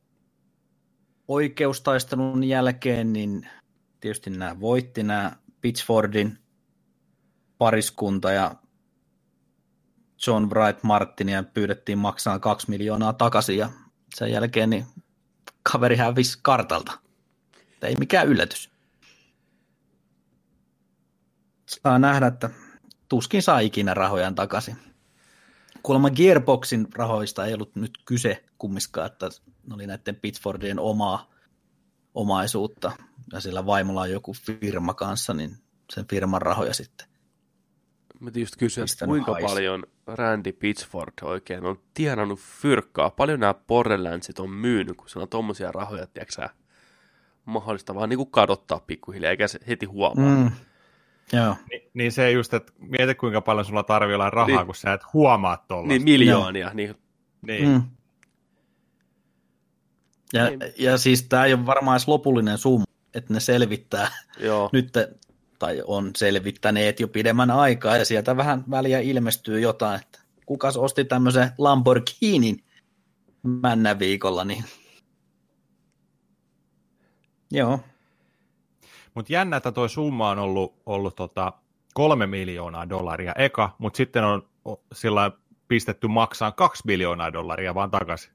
oikeustaistelun 1.27 2.43
jälkeen 2.43 3.13
niin 3.13 3.47
tietysti 3.99 4.29
nämä 4.29 4.59
voitti 4.59 5.03
nämä 5.03 5.31
Pitchfordin 5.61 6.37
pariskunta 7.57 8.31
ja 8.31 8.55
John 10.27 10.49
Wright 10.49 10.83
Martinia 10.83 11.43
pyydettiin 11.43 11.97
maksaa 11.97 12.39
kaksi 12.39 12.69
miljoonaa 12.69 13.13
takaisin 13.13 13.57
ja 13.57 13.69
sen 14.15 14.31
jälkeen 14.31 14.69
niin 14.69 14.85
kaveri 15.71 15.95
hävisi 15.95 16.39
kartalta. 16.41 16.99
Ei 17.81 17.95
mikään 17.99 18.27
yllätys. 18.27 18.71
Saa 21.65 21.99
nähdä, 21.99 22.27
että 22.27 22.49
tuskin 23.09 23.43
saa 23.43 23.59
ikinä 23.59 23.93
rahojaan 23.93 24.35
takaisin. 24.35 24.77
Kuulemma 25.83 26.09
Gearboxin 26.09 26.87
rahoista 26.95 27.45
ei 27.45 27.53
ollut 27.53 27.75
nyt 27.75 27.91
kyse 28.05 28.43
kummiskaan, 28.57 29.07
että 29.07 29.29
ne 29.67 29.75
oli 29.75 29.87
näiden 29.87 30.15
Pitfordien 30.15 30.79
omaa 30.79 31.29
omaisuutta 32.13 32.91
ja 33.33 33.39
sillä 33.39 33.65
vaimolla 33.65 34.01
on 34.01 34.11
joku 34.11 34.33
firma 34.33 34.93
kanssa, 34.93 35.33
niin 35.33 35.57
sen 35.93 36.07
firman 36.07 36.41
rahoja 36.41 36.73
sitten. 36.73 37.10
Mä 38.21 38.31
just 38.35 38.55
kysyä, 38.57 38.83
Pistänyt 38.83 39.09
kuinka 39.09 39.31
haisi. 39.31 39.47
paljon 39.47 39.83
Randy 40.07 40.51
Pitchford 40.51 41.13
oikein 41.21 41.65
on 41.65 41.79
tienannut 41.93 42.39
fyrkkaa. 42.39 43.09
Paljon 43.09 43.39
nämä 43.39 43.53
Borderlandsit 43.53 44.39
on 44.39 44.49
myynyt, 44.49 44.97
kun 44.97 45.09
sillä 45.09 45.23
on 45.23 45.29
tommosia 45.29 45.71
rahoja, 45.71 46.07
tiedätkö 46.07 46.33
sä, 46.33 46.49
mahdollista 47.45 47.95
vaan 47.95 48.09
niinku 48.09 48.25
kadottaa 48.25 48.79
pikkuhiljaa, 48.79 49.31
eikä 49.31 49.47
se 49.47 49.59
heti 49.67 49.85
huomaa. 49.85 50.35
Mm. 50.35 50.51
Joo. 51.33 51.55
Ni, 51.71 51.89
niin 51.93 52.11
se 52.11 52.31
just, 52.31 52.53
että 52.53 52.73
mieti 52.79 53.15
kuinka 53.15 53.41
paljon 53.41 53.65
sulla 53.65 53.83
tarvii 53.83 54.15
olla 54.15 54.29
rahaa, 54.29 54.47
Niin. 54.57 54.65
kun 54.65 54.75
sä 54.75 54.93
et 54.93 55.13
huomaa 55.13 55.65
tuolla. 55.67 55.87
Niin 55.87 56.03
miljoonia, 56.03 56.71
niin 56.73 56.95
niin. 57.41 57.67
Mm. 57.69 57.81
Ja, 60.33 60.49
Niin. 60.49 60.59
ja 60.77 60.97
siis 60.97 61.23
tämä 61.23 61.45
ei 61.45 61.53
ole 61.53 61.65
varmaan 61.65 61.95
edes 61.95 62.07
lopullinen 62.07 62.57
summa, 62.57 62.85
että 63.13 63.33
ne 63.33 63.39
selvittää 63.39 64.11
joo. 64.39 64.69
nyt, 64.73 64.93
tai 65.61 65.81
on 65.87 66.11
selvittäneet 66.17 66.99
jo 66.99 67.07
pidemmän 67.07 67.51
aikaa, 67.51 67.97
ja 67.97 68.05
sieltä 68.05 68.37
vähän 68.37 68.63
väliä 68.71 68.99
ilmestyy 68.99 69.59
jotain, 69.59 70.01
että 70.01 70.19
kukas 70.45 70.77
osti 70.77 71.05
tämmöisen 71.05 71.51
Lamborghinin 71.57 72.63
männä 73.43 73.99
viikolla, 73.99 74.43
niin 74.43 74.63
joo, 77.51 77.79
Mutta 79.13 79.33
jännä, 79.33 79.57
että 79.57 79.71
toi 79.71 79.89
summa 79.89 80.29
on 80.29 80.39
ollut, 80.39 80.81
ollut 80.85 81.15
tota 81.15 81.53
kolme 81.93 82.27
miljoonaa 82.27 82.89
dollaria 82.89 83.33
eka, 83.37 83.75
mutta 83.77 83.97
sitten 83.97 84.23
on 84.23 84.49
sillä 84.93 85.31
pistetty 85.67 86.07
maksaa 86.07 86.51
kaksi 86.51 86.83
miljoonaa 86.85 87.33
dollaria 87.33 87.75
vaan 87.75 87.91
takaisin. 87.91 88.33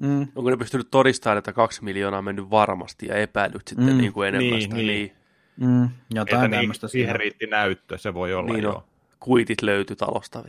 Mm, 0.00 0.28
Onko 0.36 0.50
ne 0.50 0.56
pystynyt 0.56 0.88
todistamaan, 0.90 1.38
että 1.38 1.52
kaksi 1.52 1.84
miljoonaa 1.84 2.18
on 2.18 2.24
mennyt 2.24 2.50
varmasti 2.50 3.06
ja 3.06 3.14
epäilyt 3.14 3.68
sitten 3.68 3.86
Mm. 3.86 3.92
mm. 3.92 3.98
niin 3.98 4.12
kuin 4.12 4.28
enemmän 4.28 4.50
Niin, 4.50 4.62
sitä, 4.62 4.74
niin. 4.74 4.86
niin. 4.86 5.12
mm, 5.56 5.84
Että 5.84 5.94
jotain 6.14 6.50
niin, 6.50 6.60
tämmöistä. 6.60 6.88
siihen 6.88 7.06
siellä. 7.06 7.18
riitti 7.18 7.46
näyttö, 7.46 7.98
se 7.98 8.14
voi 8.14 8.34
olla 8.34 8.52
Niin 8.52 8.62
joo. 8.62 8.74
on. 8.76 8.82
Kuitit 9.20 9.62
löytyi 9.62 9.96
talosta. 9.96 10.44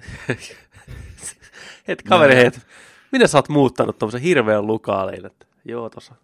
het 1.87 2.01
kaveri, 2.01 2.35
het, 2.35 2.67
minä 3.11 3.27
sä 3.27 3.37
oot 3.37 3.49
muuttanut 3.49 3.99
tuommoisen 3.99 4.21
hirveän 4.21 4.67
lukaaliin, 4.67 5.25
että 5.25 5.45
joo 5.65 5.89
tossa 5.89 6.15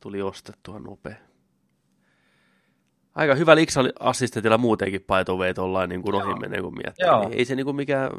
tuli 0.00 0.22
ostettua 0.22 0.78
nopea. 0.78 1.14
Aika 3.14 3.34
hyvä 3.34 3.54
Lix-assistentilla 3.54 4.58
muutenkin 4.58 5.00
paitouveet 5.06 5.58
ollaan 5.58 5.88
niin 5.88 6.02
kuin 6.02 6.14
ohi 6.14 6.34
menee, 6.40 6.60
kun 6.62 6.74
miettii. 6.74 7.06
Joo. 7.06 7.20
Niin 7.28 7.38
ei 7.38 7.44
se 7.44 7.54
niin 7.54 7.64
kuin 7.64 7.76
mikään 7.76 8.10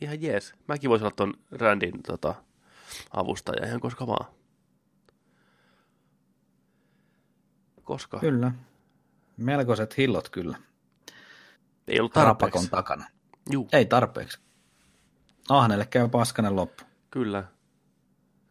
ihan 0.00 0.22
jees. 0.22 0.54
Mäkin 0.68 0.90
voisin 0.90 1.04
olla 1.04 1.14
ton 1.16 1.34
Randin 1.52 2.02
tota, 2.06 2.34
avustaja 3.16 3.66
ihan 3.66 3.80
koska 3.80 4.06
vaan. 4.06 4.26
Koska 7.82 8.18
Kyllä. 8.20 8.52
Melkoiset 9.36 9.96
hillot 9.98 10.28
kyllä. 10.28 10.58
ei 11.88 12.00
ollut 12.00 12.12
tarpeeksi. 12.12 12.70
takana. 12.70 13.04
Juu, 13.50 13.68
Ei 13.72 13.86
tarpeeksi. 13.86 14.38
Ahneelle 15.48 15.86
käy 15.86 16.08
paskanen 16.08 16.56
loppu. 16.56 16.84
kyllä. 17.10 17.44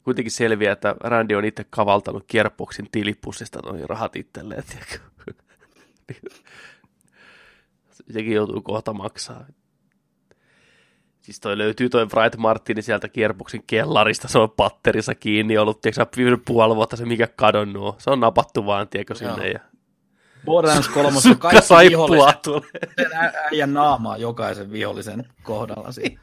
Kuitenkin 0.03 0.31
selviää, 0.31 0.73
että 0.73 0.95
Randy 0.99 1.35
on 1.35 1.45
itse 1.45 1.63
kavaltanut 1.69 2.27
Gearboxin 2.27 2.87
tilipussista 2.91 3.59
noihin 3.65 3.89
rahat 3.89 4.15
itselleen. 4.15 4.63
Sekin 8.13 8.33
joutuu 8.33 8.61
kohta 8.61 8.93
maksaa. 8.93 9.45
Siis 11.25 11.39
toi 11.39 11.57
löytyy 11.57 11.89
toi 11.89 12.05
Bright 12.05 12.37
Martini 12.37 12.81
sieltä 12.81 13.09
Gearboxin 13.09 13.63
kellarista, 13.67 14.27
se 14.27 14.39
on 14.39 14.51
patterissa 14.51 15.15
kiinni 15.15 15.57
ollut, 15.57 15.81
tiedätkö 15.81 16.19
sä, 16.19 16.37
puoli 16.45 16.75
vuotta 16.75 16.95
se 16.95 17.05
mikä 17.05 17.27
kadonnut 17.27 17.83
on. 17.83 17.93
Se 17.97 18.09
on 18.09 18.19
napattu 18.19 18.65
vaan, 18.65 18.87
tiedätkö, 18.87 19.15
sinne. 19.15 19.47
Ja 19.47 19.59
Borderlands 20.45 20.89
3 20.89 21.21
sukka 21.21 21.49
kaikki 21.49 21.89
viholliset 21.89 22.41
tulee. 22.41 22.61
äijän 23.51 23.73
naamaa 23.73 24.17
jokaisen 24.17 24.71
vihollisen 24.71 25.27
kohdalla 25.43 25.91
siinä. 25.91 26.21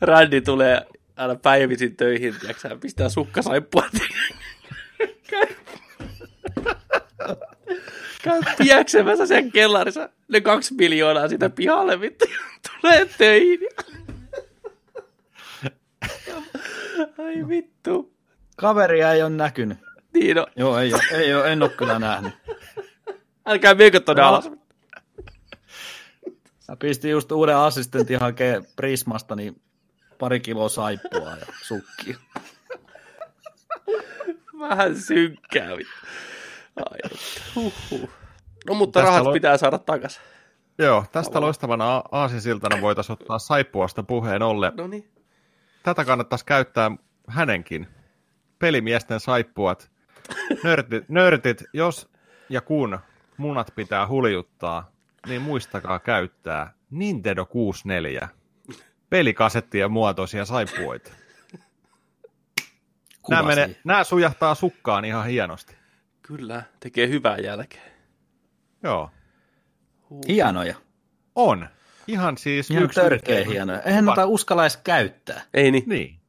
Randy 0.00 0.40
tulee 0.40 0.86
aina 1.16 1.34
päivisin 1.34 1.96
töihin, 1.96 2.34
tiedätkö 2.40 2.76
pistää 2.80 3.08
sukkasaippua. 3.08 3.82
käy 8.22 8.40
piäksemässä 8.58 9.26
sen 9.26 9.52
kellarissa 9.52 10.08
ne 10.28 10.40
kaksi 10.40 10.74
miljoonaa 10.74 11.28
sitä 11.28 11.50
pihalle, 11.50 12.00
vittu, 12.00 12.24
tulee 12.80 13.06
töihin. 13.18 13.58
Ai 17.18 17.48
vittu. 17.48 18.14
Kaveria 18.56 19.12
ei 19.12 19.22
ole 19.22 19.30
näkynyt. 19.30 19.78
Niin 20.14 20.36
no, 20.36 20.46
Joo, 20.56 20.78
ei 20.78 20.94
ole, 20.94 21.02
ei 21.12 21.34
ole, 21.34 21.52
en 21.52 21.62
ole 21.62 21.70
kyllä 21.70 21.98
nähnyt. 21.98 22.32
älkää 23.46 23.74
meikö 23.74 24.00
tonne 24.00 24.22
No. 24.22 24.28
alas. 24.28 24.50
Mä 26.68 26.76
pistin 26.76 27.10
just 27.10 27.32
uuden 27.32 27.56
assistentin 27.56 28.20
hakee 28.20 28.62
Prismasta, 28.76 29.36
niin 29.36 29.62
pari 30.18 30.40
kiloa 30.40 30.68
saippua 30.68 31.30
ja 31.30 31.46
sukkia. 31.62 32.16
Vähän 34.58 34.96
synkkää. 35.00 35.68
Ai, 36.76 36.98
huhhuh. 37.54 38.10
No 38.68 38.74
mutta 38.74 39.00
Tästä 39.00 39.10
rahat 39.10 39.24
lo- 39.26 39.32
pitää 39.32 39.56
saada 39.56 39.78
takaisin. 39.78 40.22
Joo, 40.78 41.04
tästä 41.12 41.40
loistavana 41.40 41.96
a- 41.96 42.02
aasinsiltana 42.12 42.80
voitaisiin 42.80 43.16
ottaa 43.20 43.38
saippuasta 43.38 44.02
puheen 44.02 44.42
olle. 44.42 44.72
No 44.76 44.86
niin. 44.86 45.10
Tätä 45.82 46.04
kannattaisi 46.04 46.44
käyttää 46.44 46.90
hänenkin. 47.28 47.86
Pelimiesten 48.58 49.20
saippuat. 49.20 49.90
Nörtit, 50.64 51.08
nörtit, 51.08 51.64
jos 51.72 52.08
ja 52.48 52.60
kun 52.60 52.98
munat 53.36 53.72
pitää 53.74 54.08
huljuttaa, 54.08 54.90
niin 55.26 55.42
muistakaa 55.42 55.98
käyttää 55.98 56.72
Nintendo 56.90 57.46
64 57.46 58.28
pelikasettien 59.10 59.90
muotoisia 59.90 60.44
saippuoita. 60.44 61.12
Nämä, 63.30 63.42
menee, 63.42 63.76
nämä 63.84 64.04
sujahtaa 64.04 64.54
sukkaan 64.54 65.04
ihan 65.04 65.26
hienosti. 65.26 65.76
Kyllä, 66.22 66.62
tekee 66.80 67.08
hyvää 67.08 67.36
jälkeä. 67.38 67.82
Joo, 68.82 69.10
Hienoja. 70.28 70.74
on. 71.34 71.68
Ihan 72.06 72.38
siis 72.38 72.70
Ihan 72.70 72.82
yksi 72.84 73.00
törkeä 73.00 73.44
hienoja. 73.44 73.82
Eihän 73.82 74.04
noita 74.04 74.26
uskalla 74.26 74.62
edes 74.62 74.76
käyttää. 74.76 75.42
Ei 75.54 75.70
niin. 75.70 75.84
Niin. 75.86 76.20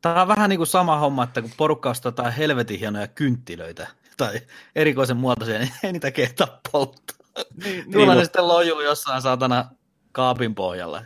Tämä 0.00 0.22
on 0.22 0.28
vähän 0.28 0.50
niin 0.50 0.58
kuin 0.58 0.66
sama 0.66 0.96
homma, 0.96 1.24
että 1.24 1.42
kun 1.42 1.50
porukka 1.56 1.90
ostaa 1.90 2.08
jotain 2.08 2.32
helvetin 2.32 2.78
hienoja 2.78 3.06
kynttilöitä 3.06 3.86
tai 4.16 4.40
erikoisen 4.76 5.16
muotoisia, 5.16 5.58
niin 5.58 5.72
ei 5.82 5.92
niitä 5.92 6.10
kehtaa 6.10 6.60
polttaa. 6.72 7.16
Niin, 7.64 7.92
Tuolla 7.92 8.12
niin, 8.12 8.18
ne 8.18 8.24
sitten 8.24 8.48
lojuu 8.48 8.80
jossain 8.80 9.22
saatana 9.22 9.70
kaapin 10.12 10.54
pohjalla. 10.54 11.02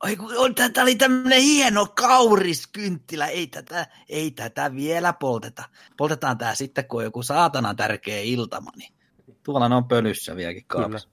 Ai 0.00 0.16
kun 0.16 0.36
on, 0.36 0.54
tätä 0.54 0.82
oli 0.82 0.94
tämmöinen 0.94 1.42
hieno 1.42 1.86
kauriskynttilä, 1.86 3.26
ei 3.26 3.46
tätä, 3.46 3.86
ei 4.08 4.30
tätä 4.30 4.74
vielä 4.74 5.12
polteta. 5.12 5.64
Poltetaan 5.96 6.38
tää 6.38 6.54
sitten, 6.54 6.84
kun 6.84 7.00
on 7.00 7.04
joku 7.04 7.22
saatana 7.22 7.74
tärkeä 7.74 8.20
iltama, 8.20 8.70
niin 8.76 8.94
tuolla 9.42 9.68
ne 9.68 9.74
on 9.74 9.88
pölyssä 9.88 10.36
vieläkin 10.36 10.64
kaapissa. 10.66 11.08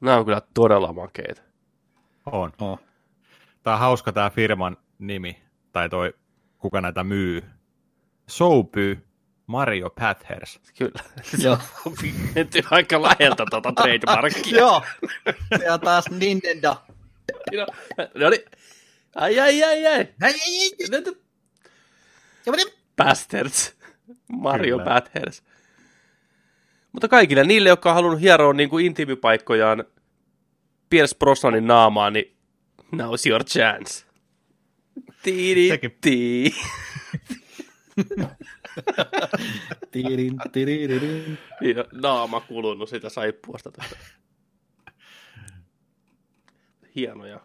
Nämä 0.00 0.16
on 0.16 0.24
kyllä 0.24 0.42
todella 0.54 0.92
makeita. 0.92 1.42
on. 2.26 2.52
Oh. 2.60 2.80
Tämä 3.62 3.74
on 3.74 3.80
hauska 3.80 4.12
tämä 4.12 4.30
firman 4.30 4.76
nimi, 4.98 5.42
tai 5.72 5.88
toi, 5.88 6.14
kuka 6.58 6.80
näitä 6.80 7.04
myy. 7.04 7.42
Soupy 8.26 9.06
Mario 9.46 9.90
Pathers. 9.90 10.60
Kyllä. 10.78 11.02
Joo. 11.44 11.58
On 11.86 11.92
menty 12.34 12.62
aika 12.70 13.02
läheltä 13.02 13.44
tuota 13.50 13.72
trademarkia. 13.72 14.58
Joo. 14.60 14.82
Ja 15.64 15.78
taas 15.78 16.10
Nintendo. 16.10 16.76
No, 17.52 17.66
no 18.14 18.30
niin. 18.30 18.42
Ai, 19.14 19.40
ai, 19.40 19.64
ai, 19.64 19.86
ai. 19.86 20.08
Ai, 20.22 20.34
ai, 20.34 20.34
ai. 22.46 22.72
Bastards. 22.96 23.76
Mario 24.28 24.78
Kyllä. 24.78 24.84
Bathers. 24.84 25.42
Mutta 26.96 27.08
kaikille 27.08 27.44
niille, 27.44 27.68
jotka 27.68 27.88
on 27.88 27.94
halunnut 27.94 28.20
hieroa 28.20 28.52
niin 28.52 28.70
kuin 28.70 28.86
intiimipaikkojaan 28.86 29.84
Pierce 30.90 31.16
Brosnanin 31.18 31.66
naamaan, 31.66 32.12
niin 32.12 32.36
now's 32.94 33.28
your 33.28 33.44
chance. 33.44 34.06
Sekin- 35.68 35.98
tii. 36.00 36.54
Tirin, 39.90 40.36
tiririn. 40.52 41.38
Ja 41.60 41.84
naama 41.92 42.40
kulunut 42.40 42.88
sitä 42.88 43.08
saippuasta 43.08 43.70
tästä. 43.70 43.96
Hienoja. 46.94 47.40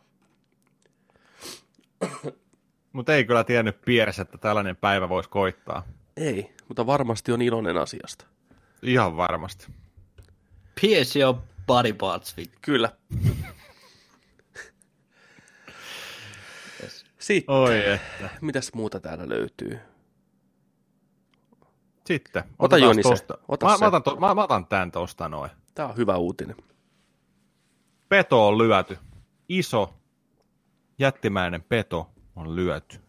Mutta 2.93 3.15
ei 3.15 3.25
kyllä 3.25 3.43
tiennyt 3.43 3.81
Piers, 3.81 4.19
että 4.19 4.37
tällainen 4.37 4.75
päivä 4.75 5.09
voisi 5.09 5.29
koittaa. 5.29 5.83
Ei, 6.17 6.51
mutta 6.67 6.85
varmasti 6.85 7.31
on 7.31 7.41
iloinen 7.41 7.77
asiasta. 7.77 8.25
Ihan 8.81 9.17
varmasti. 9.17 9.67
Pierce 10.81 11.19
your 11.19 11.35
body 11.67 11.93
parts, 11.93 12.37
vittu. 12.37 12.57
Kyllä. 12.61 12.91
Sitten, 17.19 17.55
Oi 17.55 17.89
että. 17.89 18.29
mitäs 18.41 18.73
muuta 18.73 18.99
täällä 18.99 19.29
löytyy? 19.29 19.79
Sitten. 22.05 22.43
Ota 22.59 22.77
Joni 22.77 23.03
se. 23.03 23.09
tosta. 23.09 23.37
Ota 23.47 23.65
mä, 23.65 23.77
se. 23.77 23.79
mä, 23.79 23.87
otan 23.87 24.03
to, 24.03 24.15
mä, 24.15 24.35
mä 24.35 24.43
otan 24.43 24.65
tämän 24.65 24.91
tosta 24.91 25.29
noin. 25.29 25.51
Tää 25.75 25.87
on 25.87 25.97
hyvä 25.97 26.17
uutinen. 26.17 26.55
Peto 28.09 28.47
on 28.47 28.57
lyöty. 28.57 28.97
Iso, 29.49 29.93
jättimäinen 30.99 31.63
peto 31.63 32.09
on 32.35 32.55
lyöty. 32.55 32.99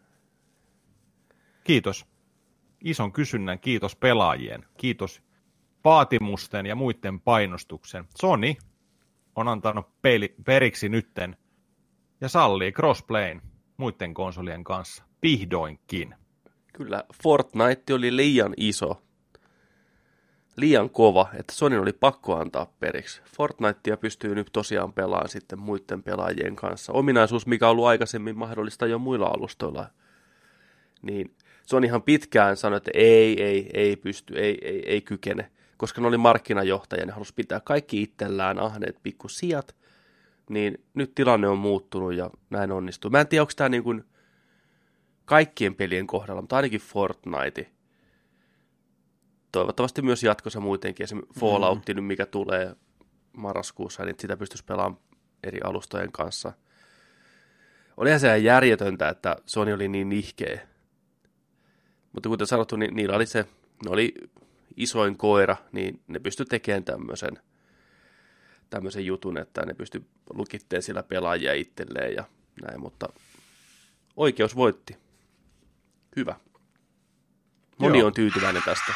Kiitos. 1.64 2.06
Ison 2.84 3.12
kysynnän, 3.12 3.58
kiitos 3.58 3.96
pelaajien, 3.96 4.66
kiitos 4.76 5.22
vaatimusten 5.84 6.66
ja 6.66 6.74
muiden 6.74 7.20
painostuksen. 7.20 8.04
Sony 8.18 8.54
on 9.36 9.48
antanut 9.48 9.86
peli, 10.02 10.34
periksi 10.44 10.88
nytten 10.88 11.36
ja 12.20 12.28
sallii 12.28 12.72
crossplayn 12.72 13.42
muiden 13.76 14.14
konsolien 14.14 14.64
kanssa. 14.64 15.04
Vihdoinkin. 15.22 16.14
Kyllä, 16.72 17.04
Fortnite 17.22 17.94
oli 17.94 18.16
liian 18.16 18.54
iso, 18.56 19.02
liian 20.56 20.90
kova, 20.90 21.28
että 21.34 21.52
Sony 21.54 21.78
oli 21.78 21.92
pakko 21.92 22.36
antaa 22.36 22.72
periksi. 22.80 23.22
Fortnitea 23.36 23.96
pystyy 23.96 24.34
nyt 24.34 24.48
tosiaan 24.52 24.92
pelaamaan 24.92 25.28
sitten 25.28 25.58
muiden 25.58 26.02
pelaajien 26.02 26.56
kanssa. 26.56 26.92
Ominaisuus, 26.92 27.46
mikä 27.46 27.66
on 27.66 27.70
ollut 27.70 27.86
aikaisemmin 27.86 28.38
mahdollista 28.38 28.86
jo 28.86 28.98
muilla 28.98 29.26
alustoilla. 29.26 29.86
Niin 31.02 31.36
Sonyhan 31.66 32.02
pitkään 32.02 32.56
sanoi, 32.56 32.76
että 32.76 32.90
ei, 32.94 33.42
ei, 33.42 33.70
ei 33.74 33.96
pysty, 33.96 34.38
ei, 34.38 34.58
ei, 34.62 34.82
ei 34.86 35.00
kykene, 35.00 35.50
koska 35.82 36.00
ne 36.00 36.06
oli 36.06 36.18
markkinajohtaja, 36.18 37.06
ne 37.06 37.12
halusi 37.12 37.34
pitää 37.34 37.60
kaikki 37.60 38.02
itsellään 38.02 38.58
ahneet 38.58 38.96
pikkusijat, 39.02 39.76
niin 40.50 40.84
nyt 40.94 41.14
tilanne 41.14 41.48
on 41.48 41.58
muuttunut 41.58 42.14
ja 42.14 42.30
näin 42.50 42.72
onnistuu. 42.72 43.10
Mä 43.10 43.20
en 43.20 43.26
tiedä, 43.26 43.42
onko 43.42 43.52
tämä 43.56 43.68
niin 43.68 43.82
kuin 43.82 44.04
kaikkien 45.24 45.74
pelien 45.74 46.06
kohdalla, 46.06 46.40
mutta 46.42 46.56
ainakin 46.56 46.80
Fortnite. 46.80 47.70
Toivottavasti 49.52 50.02
myös 50.02 50.22
jatkossa 50.22 50.60
muutenkin, 50.60 51.04
esimerkiksi 51.04 51.40
Fallout, 51.40 51.78
mm. 51.94 52.04
mikä 52.04 52.26
tulee 52.26 52.76
marraskuussa, 53.32 54.04
niin 54.04 54.16
sitä 54.20 54.36
pystyisi 54.36 54.64
pelaamaan 54.64 55.02
eri 55.42 55.60
alustojen 55.64 56.12
kanssa. 56.12 56.52
Olihan 57.96 58.20
se 58.20 58.26
ihan 58.26 58.44
järjetöntä, 58.44 59.08
että 59.08 59.36
Sony 59.46 59.72
oli 59.72 59.88
niin 59.88 60.08
nihkeä. 60.08 60.68
Mutta 62.12 62.28
kuten 62.28 62.46
sanottu, 62.46 62.76
niin 62.76 62.96
niillä 62.96 63.16
oli 63.16 63.26
se, 63.26 63.46
ne 63.84 63.90
oli 63.90 64.14
isoin 64.76 65.16
koira, 65.16 65.56
niin 65.72 66.02
ne 66.06 66.18
pystyi 66.18 66.46
tekemään 66.46 66.84
tämmöisen, 66.84 67.38
tämmöisen 68.70 69.06
jutun, 69.06 69.38
että 69.38 69.66
ne 69.66 69.74
pystyi 69.74 70.06
lukitteen 70.34 70.82
sillä 70.82 71.02
pelaajia 71.02 71.52
itselleen 71.52 72.14
ja 72.14 72.24
näin, 72.62 72.80
mutta 72.80 73.08
oikeus 74.16 74.56
voitti. 74.56 74.96
Hyvä. 76.16 76.36
Moni 77.78 77.98
Joo. 77.98 78.06
on 78.06 78.14
tyytyväinen 78.14 78.62
tästä. 78.62 78.92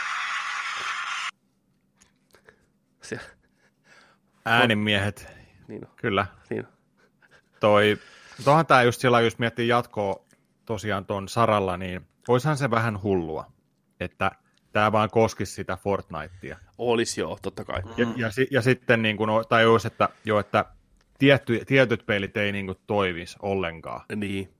Äänimiehet, 4.44 5.28
niin 5.68 5.86
on, 5.86 5.92
kyllä. 5.96 6.26
niin 6.50 6.66
on. 6.66 6.72
Toi, 7.60 7.98
tuohan 8.44 8.66
tämä 8.66 8.82
just 8.82 9.00
sillä, 9.00 9.20
jos 9.20 9.38
miettii 9.38 9.68
jatkoa 9.68 10.24
tosiaan 10.64 11.06
ton 11.06 11.28
saralla, 11.28 11.76
niin 11.76 12.06
voisihan 12.28 12.56
se 12.56 12.70
vähän 12.70 13.02
hullua, 13.02 13.52
että 14.00 14.30
tämä 14.72 14.92
vaan 14.92 15.10
koskisi 15.10 15.52
sitä 15.52 15.76
Fortnitea. 15.76 16.56
Olisi 16.78 17.20
joo, 17.20 17.38
totta 17.42 17.64
kai. 17.64 17.82
Ja, 17.96 18.06
ja, 18.16 18.30
si- 18.30 18.48
ja 18.50 18.62
sitten, 18.62 19.02
niin 19.02 19.16
kun, 19.16 19.28
tai 19.48 19.66
olisi, 19.66 19.86
että, 19.86 20.08
jo, 20.24 20.38
että 20.38 20.64
tietty, 21.18 21.60
tietyt 21.66 22.06
pelit 22.06 22.36
ei 22.36 22.52
niin 22.52 22.66
kuin 22.66 22.78
toimisi 22.86 23.36
ollenkaan. 23.42 24.00
Niin, 24.16 24.50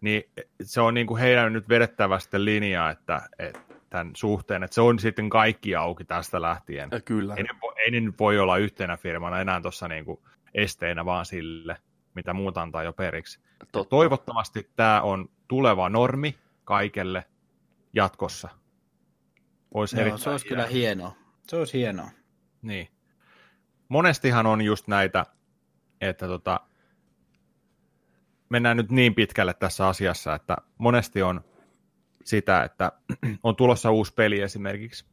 Niin 0.00 0.22
se 0.62 0.80
on 0.80 0.94
niin 0.94 1.06
kuin 1.06 1.20
heidän 1.20 1.52
nyt 1.52 1.68
vedettävä 1.68 2.18
sitten 2.18 2.44
linjaa, 2.44 2.90
että, 2.90 3.22
että 3.38 3.60
tämän 3.90 4.10
suhteen, 4.16 4.62
että 4.62 4.74
se 4.74 4.80
on 4.80 4.98
sitten 4.98 5.28
kaikki 5.30 5.74
auki 5.76 6.04
tästä 6.04 6.42
lähtien. 6.42 6.88
ja 6.92 7.00
kyllä. 7.00 7.34
Ei 7.34 7.42
ne, 7.42 7.48
ei 7.84 7.90
ne 7.90 8.00
nyt 8.00 8.14
voi 8.18 8.38
olla 8.38 8.56
yhtenä 8.56 8.96
firmana 8.96 9.40
enää 9.40 9.60
tuossa 9.60 9.88
niin 9.88 10.04
kuin 10.04 10.20
esteinä 10.54 11.04
vaan 11.04 11.26
sille, 11.26 11.76
mitä 12.14 12.32
muut 12.32 12.58
antaa 12.58 12.82
jo 12.82 12.92
periksi. 12.92 13.40
Totta. 13.72 13.90
Toivottavasti 13.90 14.70
tämä 14.76 15.02
on 15.02 15.28
tuleva 15.48 15.88
normi 15.88 16.34
kaikelle 16.64 17.24
jatkossa. 17.92 18.48
Olisi 19.74 19.96
Joo, 19.96 20.00
erittäin 20.00 20.22
se 20.22 20.30
olisi 20.30 20.46
kyllä 20.46 20.66
hienoa. 20.66 21.16
Se 21.48 21.56
olisi 21.56 21.78
hienoa. 21.78 22.10
Niin. 22.62 22.88
Monestihan 23.88 24.46
on 24.46 24.62
just 24.62 24.88
näitä, 24.88 25.26
että 26.00 26.26
tota, 26.26 26.60
mennään 28.48 28.76
nyt 28.76 28.90
niin 28.90 29.14
pitkälle 29.14 29.54
tässä 29.54 29.88
asiassa, 29.88 30.34
että 30.34 30.56
monesti 30.78 31.22
on 31.22 31.44
sitä, 32.24 32.64
että 32.64 32.92
on 33.42 33.56
tulossa 33.56 33.90
uusi 33.90 34.14
peli 34.14 34.40
esimerkiksi, 34.40 35.04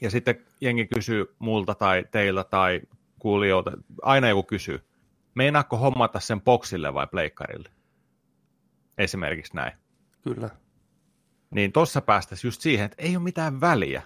ja 0.00 0.10
sitten 0.10 0.46
jengi 0.60 0.86
kysyy 0.86 1.34
multa 1.38 1.74
tai 1.74 2.04
teiltä 2.10 2.44
tai 2.44 2.80
kuulijoilta, 3.18 3.70
aina 4.02 4.28
joku 4.28 4.42
kysyy, 4.42 4.80
meinaatko 5.34 5.76
hommata 5.76 6.20
sen 6.20 6.40
boksille 6.40 6.94
vai 6.94 7.06
pleikkarille? 7.06 7.70
Esimerkiksi 8.98 9.56
näin. 9.56 9.72
Kyllä. 10.22 10.50
Niin 11.54 11.72
tossa 11.72 12.00
päästäisiin 12.00 12.48
just 12.48 12.60
siihen, 12.60 12.84
että 12.84 13.02
ei 13.02 13.16
ole 13.16 13.24
mitään 13.24 13.60
väliä. 13.60 14.02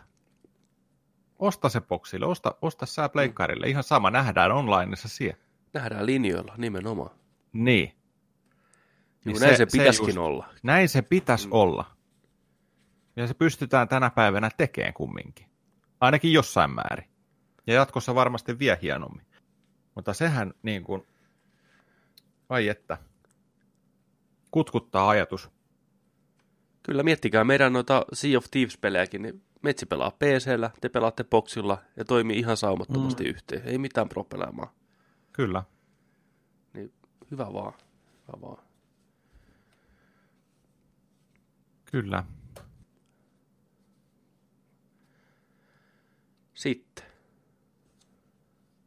Osta 1.38 1.68
se 1.68 1.80
boksille, 1.80 2.26
osta, 2.26 2.54
osta 2.62 2.86
sä 2.86 3.08
pleikkarille. 3.08 3.68
Ihan 3.68 3.82
sama, 3.82 4.10
nähdään 4.10 4.52
onlineissa 4.52 5.08
siellä. 5.08 5.38
Nähdään 5.72 6.06
linjoilla 6.06 6.54
nimenomaan. 6.56 7.10
Niin. 7.52 7.96
Niin 9.24 9.34
kuin 9.34 9.40
näin 9.40 9.52
se, 9.52 9.56
se 9.56 9.66
pitäisikin 9.78 10.14
just- 10.14 10.18
olla. 10.18 10.48
Näin 10.62 10.88
se 10.88 11.02
pitäisi 11.02 11.46
mm. 11.46 11.52
olla. 11.52 11.96
Ja 13.16 13.26
se 13.26 13.34
pystytään 13.34 13.88
tänä 13.88 14.10
päivänä 14.10 14.50
tekemään 14.56 14.94
kumminkin. 14.94 15.46
Ainakin 16.00 16.32
jossain 16.32 16.70
määrin. 16.70 17.10
Ja 17.66 17.74
jatkossa 17.74 18.14
varmasti 18.14 18.58
vielä 18.58 18.78
hienommin. 18.82 19.26
Mutta 19.94 20.14
sehän 20.14 20.54
niin 20.62 20.84
kuin, 20.84 21.06
ai 22.48 22.68
että, 22.68 22.98
kutkuttaa 24.50 25.08
ajatus. 25.08 25.50
Kyllä, 26.86 27.02
miettikää 27.02 27.44
meidän 27.44 27.72
noita 27.72 28.04
Sea 28.12 28.38
of 28.38 28.44
Thieves-pelejäkin, 28.50 29.22
niin 29.22 29.42
Metsi 29.62 29.86
pelaa 29.86 30.10
PCllä, 30.10 30.70
te 30.80 30.88
pelaatte 30.88 31.24
boksilla 31.24 31.78
ja 31.96 32.04
toimii 32.04 32.38
ihan 32.38 32.56
saumattomasti 32.56 33.24
mm. 33.24 33.30
yhteen. 33.30 33.62
Ei 33.64 33.78
mitään 33.78 34.08
probleemaa. 34.08 34.74
Kyllä. 35.32 35.64
Niin 36.74 36.92
hyvä 37.30 37.52
vaan. 37.52 37.72
Hyvä 38.28 38.40
vaan. 38.42 38.64
Kyllä. 41.84 42.24
Sitten. 46.54 47.04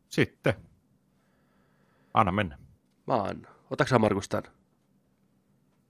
Sitten. 0.10 0.54
Anna 2.14 2.32
mennä. 2.32 2.58
Mä 3.08 3.16
annan. 3.16 3.52
Otatko 3.70 3.90
sä 3.90 4.00
Markus 4.00 4.30
tän? 4.30 4.44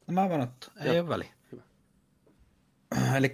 No 0.08 0.14
mä 0.14 0.30
voin 0.30 0.42
ottaa. 0.42 0.74
Ei 0.80 0.88
Joo. 0.88 1.04
ole 1.04 1.10
väliä. 1.10 1.39
Eli 3.18 3.34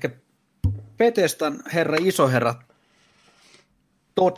Petestan 0.97 1.63
herra 1.73 1.97
isoherra 2.01 2.55
Todd 4.15 4.37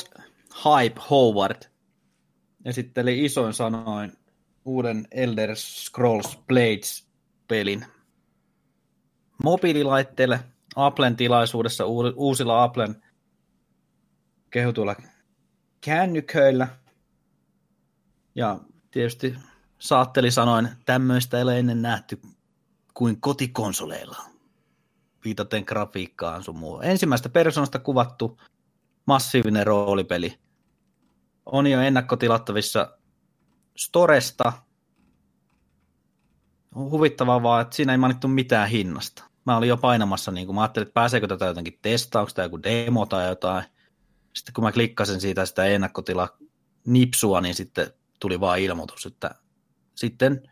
Hype 0.65 1.01
Howard 1.09 1.61
esitteli 2.65 3.25
isoin 3.25 3.53
sanoin 3.53 4.17
uuden 4.65 5.07
Elder 5.11 5.55
Scrolls 5.55 6.39
Blades-pelin 6.47 7.85
mobiililaitteelle 9.43 10.39
Applen 10.75 11.15
tilaisuudessa 11.15 11.85
uu- 11.85 12.13
uusilla 12.15 12.63
Applen 12.63 13.03
kehutuilla 14.49 14.95
kännyköillä. 15.81 16.67
Ja 18.35 18.59
tietysti 18.91 19.35
saatteli 19.79 20.31
sanoin, 20.31 20.69
tämmöistä 20.85 21.37
ei 21.37 21.43
ole 21.43 21.59
ennen 21.59 21.81
nähty 21.81 22.21
kuin 22.93 23.21
kotikonsoleilla. 23.21 24.36
Viitaten 25.27 25.63
grafiikkaan 25.67 26.43
sun 26.43 26.57
muu. 26.57 26.79
Ensimmäistä 26.81 27.29
persoonasta 27.29 27.79
kuvattu 27.79 28.41
massiivinen 29.05 29.67
roolipeli. 29.67 30.39
On 31.45 31.67
jo 31.67 31.81
ennakkotilattavissa 31.81 32.97
Storesta. 33.77 34.53
On 36.75 36.91
huvittavaa 36.91 37.43
vaan, 37.43 37.61
että 37.61 37.75
siinä 37.75 37.91
ei 37.91 37.97
mainittu 37.97 38.27
mitään 38.27 38.69
hinnasta. 38.69 39.23
mä 39.45 39.57
olin 39.57 39.69
jo 39.69 39.77
painamassa, 39.77 40.31
niin 40.31 40.45
kun 40.45 40.55
mä 40.55 40.61
ajattelin, 40.61 40.87
että 40.87 40.93
pääseekö 40.93 41.27
tätä 41.27 41.45
jotenkin 41.45 41.79
testauksesta 41.81 42.35
tai 42.35 42.45
joku 42.45 42.63
demo 42.63 43.05
tai 43.05 43.27
jotain. 43.27 43.63
Sitten 44.35 44.53
kun 44.53 44.63
mä 44.63 44.71
klikkasin 44.71 45.21
siitä 45.21 45.45
sitä 45.45 45.65
ennakkotila 45.65 46.37
nipsua, 46.85 47.41
niin 47.41 47.55
sitten 47.55 47.93
tuli 48.19 48.39
vaan 48.39 48.59
ilmoitus, 48.59 49.05
että 49.05 49.35
sitten 49.95 50.49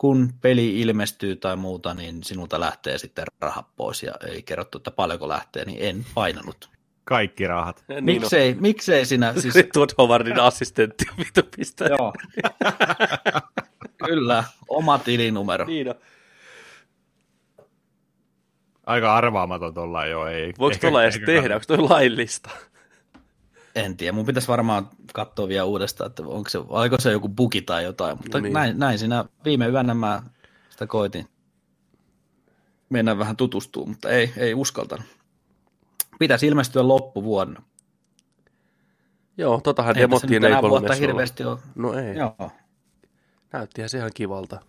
kun 0.00 0.32
peli 0.40 0.80
ilmestyy 0.80 1.36
tai 1.36 1.56
muuta, 1.56 1.94
niin 1.94 2.24
sinulta 2.24 2.60
lähtee 2.60 2.98
sitten 2.98 3.24
rahat 3.40 3.66
pois 3.76 4.02
ja 4.02 4.12
ei 4.28 4.42
kerrottu, 4.42 4.78
että 4.78 4.90
paljonko 4.90 5.28
lähtee, 5.28 5.64
niin 5.64 5.78
en 5.80 6.06
painanut. 6.14 6.70
Kaikki 7.04 7.46
rahat. 7.46 7.84
Niin 7.88 8.04
Miksei, 8.04 8.56
miksei 8.60 9.06
sinä? 9.06 9.32
Siis... 9.40 9.54
Todd 9.72 9.90
Howardin 9.98 10.40
assistentti 10.40 11.04
on 11.10 11.18
vittu 11.18 11.40
pistää. 11.56 11.88
joo. 11.88 12.12
Kyllä, 14.06 14.44
oma 14.68 14.98
tilinumero. 14.98 15.64
Niin 15.66 15.88
on. 15.88 15.94
Aika 18.86 19.16
arvaamaton 19.16 19.74
tuolla 19.74 20.06
jo. 20.06 20.26
Ei, 20.26 20.52
Voiko 20.58 20.78
tuolla 20.80 21.02
edes 21.02 21.14
ehkä 21.14 21.26
tehdä? 21.26 21.54
Onko 21.54 21.64
toi 21.66 21.78
laillista? 21.78 22.50
En 23.74 23.96
tiedä, 23.96 24.12
mun 24.12 24.26
pitäisi 24.26 24.48
varmaan 24.48 24.88
katsoa 25.14 25.48
vielä 25.48 25.64
uudestaan, 25.64 26.10
että 26.10 26.22
onko 26.22 26.50
se, 26.50 26.58
oliko 26.68 27.00
se 27.00 27.12
joku 27.12 27.28
bugi 27.28 27.62
tai 27.62 27.84
jotain, 27.84 28.16
mutta 28.16 28.40
Niin. 28.40 28.52
näin, 28.52 28.78
näin 28.78 28.98
siinä 28.98 29.24
viime 29.44 29.68
yönä 29.68 29.94
mä 29.94 30.22
sitä 30.70 30.86
koitin 30.86 31.26
mennä 32.88 33.18
vähän 33.18 33.36
tutustua, 33.36 33.86
mutta 33.86 34.08
ei, 34.08 34.32
ei 34.36 34.54
uskaltanut. 34.54 35.06
Pitäisi 36.18 36.46
ilmestyä 36.46 36.88
loppuvuonna. 36.88 37.62
Joo, 39.38 39.60
totahan 39.60 39.94
nyt 39.94 40.02
demottiin 40.02 40.44
ei 40.44 40.52
vuotta 40.62 40.94
hirveästi 40.94 41.44
ole. 41.44 41.58
No 41.74 41.92
ei. 41.94 42.16
Joo. 42.16 42.50
näyttihän 43.52 43.88
se 43.88 43.98
ihan 43.98 44.10
kivalta. 44.14 44.60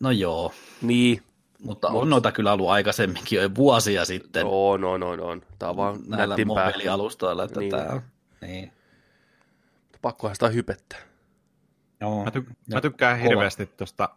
No 0.00 0.10
joo, 0.10 0.52
Niin, 0.82 1.22
mutta 1.62 1.88
on 1.88 2.10
noita 2.10 2.32
kyllä 2.32 2.52
ollut 2.52 2.68
aikaisemminkin 2.68 3.42
jo 3.42 3.54
vuosia 3.54 4.04
sitten 4.04 4.46
on, 4.46 4.84
on, 4.84 5.02
on, 5.02 5.20
on. 5.20 5.42
Tää 5.58 5.70
on 5.70 5.76
vaan 5.76 6.00
näillä 6.06 6.36
mobiilialustoilla, 6.46 7.44
että 7.44 7.60
Niin. 7.60 7.72
niin. 7.72 7.84
tämä 7.86 8.02
niin. 8.40 8.72
Pakkohan 10.02 10.36
sitä 10.36 10.48
hypettä. 10.48 10.96
Joo. 12.00 12.24
Mä, 12.24 12.30
ty- 12.30 12.54
mä 12.74 12.80
tykkään 12.80 13.18
kova- 13.18 13.28
hirveästi 13.28 13.66
tuosta... 13.66 14.08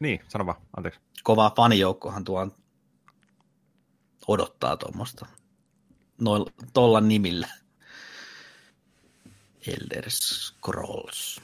Niin, 0.00 0.20
sano 0.28 0.46
vaan, 0.46 0.58
anteeksi. 0.76 1.00
kova 1.22 1.52
fanijoukkohan 1.56 2.24
tuo 2.24 2.40
on- 2.40 2.54
odottaa 4.28 4.76
tuommoista 4.76 5.26
noilla 6.20 6.50
tolla 6.72 7.00
nimillä. 7.00 7.48
Elder 9.66 10.10
Scrolls. 10.10 11.40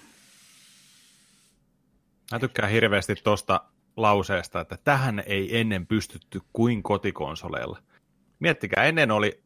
Mä 2.32 2.38
tykkään 2.38 2.70
hirveästi 2.70 3.14
tuosta 3.14 3.60
lauseesta, 3.96 4.60
että 4.60 4.78
tähän 4.84 5.22
ei 5.26 5.60
ennen 5.60 5.86
pystytty 5.86 6.40
kuin 6.52 6.82
kotikonsoleilla. 6.82 7.78
Miettikää, 8.40 8.84
ennen 8.84 9.10
oli 9.10 9.42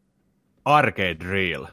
Arcade 0.64 1.16
Reel. 1.24 1.66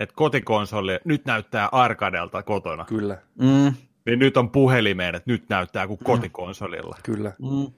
Että 0.00 0.14
kotikonsoli 0.14 0.98
nyt 1.04 1.24
näyttää 1.24 1.68
arkadelta 1.72 2.42
kotona. 2.42 2.84
Kyllä, 2.84 3.18
Mm, 3.38 3.74
Niin 4.06 4.18
nyt 4.18 4.36
on 4.36 4.50
puhelimeen, 4.50 5.14
että 5.14 5.30
nyt 5.30 5.48
näyttää 5.48 5.86
kuin 5.86 5.98
kotikonsolilla. 6.04 6.96
kyllä. 7.02 7.32
mm, 7.38 7.72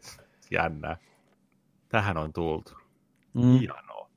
Jännää. 0.51 0.97
Tähän 1.89 2.17
on 2.17 2.33
tultu. 2.33 2.73
mm. 3.35 3.43
Hienoa. 3.59 4.11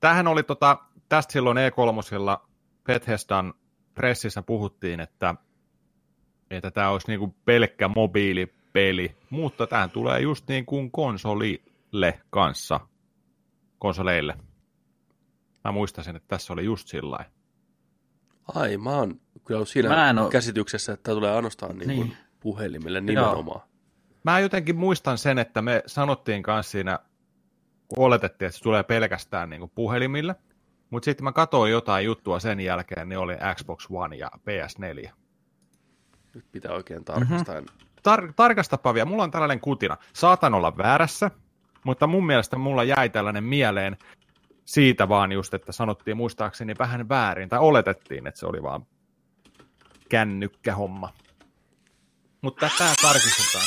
Tämähän 0.00 0.26
oli 0.26 0.42
tota, 0.42 0.78
tästä 1.08 1.32
silloin 1.32 1.56
E3 1.56 2.46
Bethesdan 2.84 3.54
pressissä 3.94 4.42
puhuttiin, 4.42 5.00
että, 5.00 5.34
että 6.56 6.70
tämä 6.70 6.90
olisi 6.90 7.06
niinku 7.08 7.34
pelkkä 7.44 7.88
mobiilipeli, 7.88 9.16
mutta 9.30 9.66
tähän 9.66 9.90
tulee 9.90 10.20
just 10.20 10.48
niin 10.48 10.66
kuin 10.66 10.90
konsolille 10.90 12.20
kanssa, 12.30 12.80
konsoleille. 13.78 14.36
Mä 15.64 15.72
muistasin, 15.72 16.16
että 16.16 16.28
tässä 16.28 16.52
oli 16.52 16.64
just 16.64 16.88
sillä. 16.88 17.18
Ai, 18.54 18.76
mä 18.76 18.90
oon 18.96 19.20
kyllä 19.44 19.58
ollut 19.58 19.68
siinä 19.68 19.88
Mä 19.88 20.10
en 20.10 20.18
oo- 20.18 20.28
käsityksessä, 20.28 20.92
että 20.92 21.02
tämä 21.02 21.14
tulee 21.14 21.30
ainoastaan 21.32 21.78
niin 21.78 21.96
kuin 21.96 22.08
Niin. 22.08 22.16
puhelimille 22.40 23.00
nimenomaan. 23.00 23.60
Mä 24.24 24.40
jotenkin 24.40 24.76
muistan 24.76 25.18
sen, 25.18 25.38
että 25.38 25.62
me 25.62 25.82
sanottiin 25.86 26.42
kanssa 26.42 26.70
siinä, 26.72 26.98
kun 27.88 28.04
oletettiin, 28.06 28.46
että 28.46 28.58
se 28.58 28.62
tulee 28.62 28.82
pelkästään 28.82 29.50
niin 29.50 29.60
kuin 29.60 29.72
puhelimille, 29.74 30.34
mutta 30.90 31.04
sitten 31.04 31.24
mä 31.24 31.32
katsoin 31.32 31.72
jotain 31.72 32.04
juttua 32.04 32.40
sen 32.40 32.60
jälkeen, 32.60 33.08
niin 33.08 33.18
oli 33.18 33.34
Xbox 33.54 33.86
One 33.90 34.16
ja 34.16 34.30
PS4. 34.34 35.10
Nyt 36.34 36.44
pitää 36.52 36.72
oikein 36.72 37.04
tarkastaa. 37.04 37.54
Mhm. 37.54 37.64
Mm-hmm. 37.64 37.84
Tar- 38.08 38.32
tarkastapa 38.36 38.94
vielä, 38.94 39.04
mulla 39.04 39.22
on 39.22 39.30
tällainen 39.30 39.60
kutina. 39.60 39.96
Saatan 40.12 40.54
olla 40.54 40.76
väärässä, 40.76 41.30
mutta 41.84 42.06
mun 42.06 42.26
mielestä 42.26 42.56
mulla 42.56 42.84
jäi 42.84 43.08
tällainen 43.10 43.44
mieleen 43.44 43.96
siitä 44.64 45.08
vaan 45.08 45.32
just, 45.32 45.54
että 45.54 45.72
sanottiin 45.72 46.16
muistaakseni 46.16 46.74
vähän 46.78 47.08
väärin, 47.08 47.48
tai 47.48 47.58
oletettiin, 47.58 48.26
että 48.26 48.40
se 48.40 48.46
oli 48.46 48.62
vaan 48.62 48.86
kännykkähomma. 50.08 51.12
Mutta 52.42 52.70
tämä 52.78 52.94
tarkistetaan. 53.02 53.64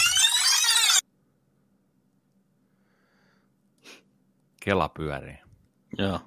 Kela 4.64 4.90
pyörii. 4.90 5.38
Joo. 5.98 6.20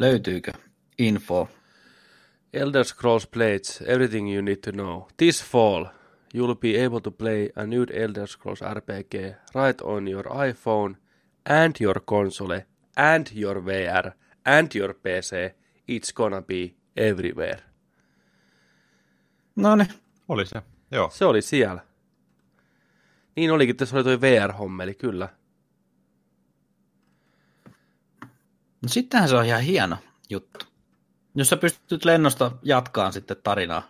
Löytyykö 0.00 0.52
info? 0.98 1.48
Elder 2.52 2.84
Scrolls 2.84 3.26
Blades, 3.26 3.82
everything 3.86 4.34
you 4.34 4.42
need 4.42 4.56
to 4.56 4.72
know. 4.72 5.08
This 5.16 5.44
fall, 5.44 5.84
you'll 6.34 6.54
be 6.54 6.84
able 6.84 7.00
to 7.00 7.10
play 7.10 7.48
a 7.56 7.66
new 7.66 7.84
Elder 7.92 8.26
Scrolls 8.26 8.60
RPG 8.60 9.34
right 9.54 9.80
on 9.82 10.08
your 10.08 10.26
iPhone 10.26 10.96
and 11.50 11.74
your 11.80 12.00
console 12.00 12.66
and 12.96 13.26
your 13.34 13.62
VR 13.62 14.12
and 14.44 14.68
your 14.74 14.94
PC. 14.94 15.54
It's 15.88 16.12
gonna 16.14 16.42
be 16.42 16.74
everywhere. 16.96 17.62
No 19.56 19.76
niin. 19.76 19.88
Oli 20.28 20.46
se, 20.46 20.62
joo. 20.90 21.10
Se 21.12 21.24
oli 21.24 21.42
siellä. 21.42 21.80
Niin 23.36 23.50
olikin, 23.50 23.76
tässä 23.76 23.96
oli 23.96 24.04
toi 24.04 24.20
VR-hommeli, 24.20 24.94
kyllä. 24.94 25.28
No 28.82 28.88
sittenhän 28.88 29.28
se 29.28 29.36
on 29.36 29.44
ihan 29.44 29.60
hieno 29.60 29.96
juttu. 30.30 30.66
Jos 31.34 31.48
sä 31.48 31.56
pystyt 31.56 32.04
lennosta 32.04 32.52
jatkaan 32.62 33.12
sitten 33.12 33.36
tarinaa. 33.42 33.82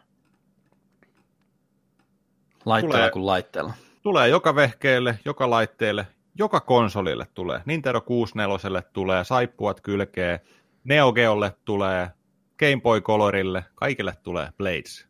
Laitteella 2.65 2.97
Tulee. 2.99 3.11
kuin 3.11 3.27
laitteella. 3.27 3.73
Tulee 4.03 4.29
joka 4.29 4.55
vehkeelle, 4.55 5.19
joka 5.25 5.51
laitteelle, 5.51 6.07
joka 6.35 6.61
konsolille 6.61 7.27
tulee. 7.35 7.63
Nintendo 7.67 8.01
64 8.01 8.83
tulee, 8.93 9.25
saippuat 9.25 9.81
kylkee, 9.81 10.41
Neo 10.85 11.13
Geolle 11.13 11.57
tulee, 11.65 12.11
Game 12.59 12.81
Boy 12.83 13.01
Colorille, 13.01 13.65
kaikille 13.75 14.15
tulee 14.23 14.53
Blades. 14.57 15.07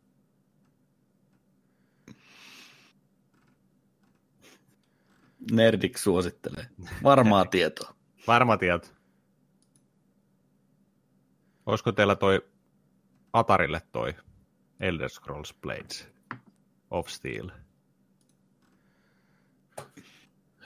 Nerdik 5.51 5.97
suosittelee. 5.97 6.65
Varmaa 7.03 7.45
tietoa. 7.55 7.95
Varma 8.27 8.57
tieto. 8.57 8.87
Olisiko 11.65 11.91
teillä 11.91 12.15
toi 12.15 12.45
Atarille 13.33 13.81
toi 13.91 14.13
Elder 14.79 15.09
Scrolls 15.09 15.53
Blades 15.61 16.07
of 16.91 17.07
Steel? 17.07 17.51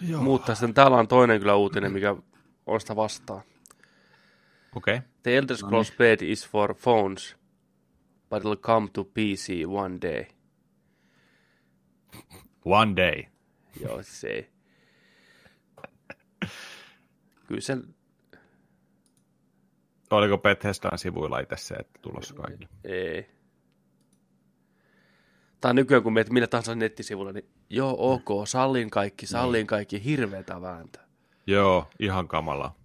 Joo. 0.01 0.23
Mutta 0.23 0.55
sitten 0.55 0.73
täällä 0.73 0.97
on 0.97 1.07
toinen 1.07 1.39
kyllä 1.39 1.55
uutinen, 1.55 1.91
mikä 1.91 2.15
on 2.65 2.81
sitä 2.81 2.95
vastaan. 2.95 3.41
Okei. 4.76 4.95
Okay. 4.95 5.09
The 5.23 5.38
Elder 5.38 5.57
Scrolls 5.57 5.91
Blade 5.97 6.17
is 6.22 6.47
for 6.49 6.76
phones, 6.76 7.35
but 8.30 8.43
it'll 8.43 8.61
come 8.61 8.89
to 8.93 9.03
PC 9.03 9.63
one 9.67 9.97
day. 10.01 10.26
One 12.65 12.95
day. 12.95 13.23
Joo, 13.81 14.03
se. 14.03 14.49
Kyllä 17.47 17.61
se, 17.61 17.77
Oliko 20.15 20.37
Bethesdan 20.37 20.97
sivuilla 20.97 21.39
itse 21.39 21.57
se, 21.57 21.75
että 21.75 21.99
tulossa 22.01 22.33
kaikille? 22.33 22.67
ei. 22.83 23.35
Tai 25.61 25.73
nykyään 25.73 26.03
kun 26.03 26.13
meet 26.13 26.29
millä 26.29 26.47
tahansa 26.47 26.75
nettisivulla, 26.75 27.31
niin 27.31 27.49
joo, 27.69 27.95
ok, 27.99 28.47
sallin 28.47 28.89
kaikki, 28.89 29.27
sallin 29.27 29.67
kaikki, 29.67 30.03
hirveetä 30.03 30.61
vääntä. 30.61 30.99
Joo, 31.47 31.87
ihan 31.99 32.27
kamala. 32.27 32.75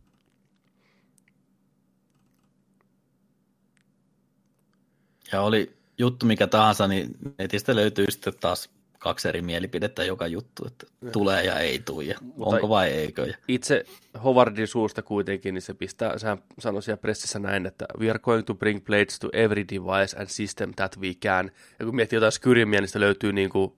Ja 5.32 5.42
oli 5.42 5.76
juttu 5.98 6.26
mikä 6.26 6.46
tahansa, 6.46 6.88
niin 6.88 7.10
netistä 7.38 7.76
löytyy 7.76 8.06
sitten 8.10 8.32
taas 8.40 8.70
kaksi 9.00 9.28
eri 9.28 9.42
mielipidettä 9.42 10.04
joka 10.04 10.26
juttu, 10.26 10.66
että 10.66 10.86
tulee 11.12 11.44
ja 11.44 11.58
ei 11.58 11.78
tule, 11.78 12.04
ja 12.04 12.18
Mutta 12.20 12.56
onko 12.56 12.68
vai 12.68 12.90
eikö. 12.90 13.26
Ja, 13.26 13.36
Itse 13.48 13.84
Howardin 14.24 14.66
suusta 14.66 15.02
kuitenkin, 15.02 15.54
niin 15.54 15.62
se 15.62 15.74
pistää, 15.74 16.18
sehän 16.18 16.38
sanoi 16.58 16.82
siellä 16.82 17.00
pressissä 17.00 17.38
näin, 17.38 17.66
että 17.66 17.86
we 17.98 18.10
are 18.10 18.18
going 18.18 18.44
to 18.44 18.54
bring 18.54 18.84
blades 18.84 19.18
to 19.18 19.28
every 19.32 19.64
device 19.68 20.16
and 20.18 20.28
system 20.28 20.72
that 20.76 20.98
we 20.98 21.14
can. 21.14 21.50
Ja 21.78 21.84
kun 21.84 21.96
miettii 21.96 22.16
jotain 22.16 22.32
Skyrimiä, 22.32 22.80
niin 22.80 22.88
sitä 22.88 23.00
löytyy 23.00 23.32
niin 23.32 23.50
kuin 23.50 23.72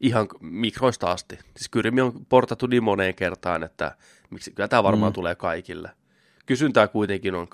ihan 0.00 0.28
mikroista 0.40 1.10
asti. 1.10 1.36
Siis 1.36 1.64
Skyrimi 1.64 2.00
on 2.00 2.26
portattu 2.28 2.66
niin 2.66 2.84
moneen 2.84 3.14
kertaan, 3.14 3.62
että 3.62 3.96
miksi, 4.30 4.50
kyllä 4.50 4.68
tämä 4.68 4.82
varmaan 4.82 5.12
mm. 5.12 5.14
tulee 5.14 5.34
kaikille. 5.34 5.90
Kysyntää 6.46 6.88
kuitenkin 6.88 7.34
on, 7.34 7.48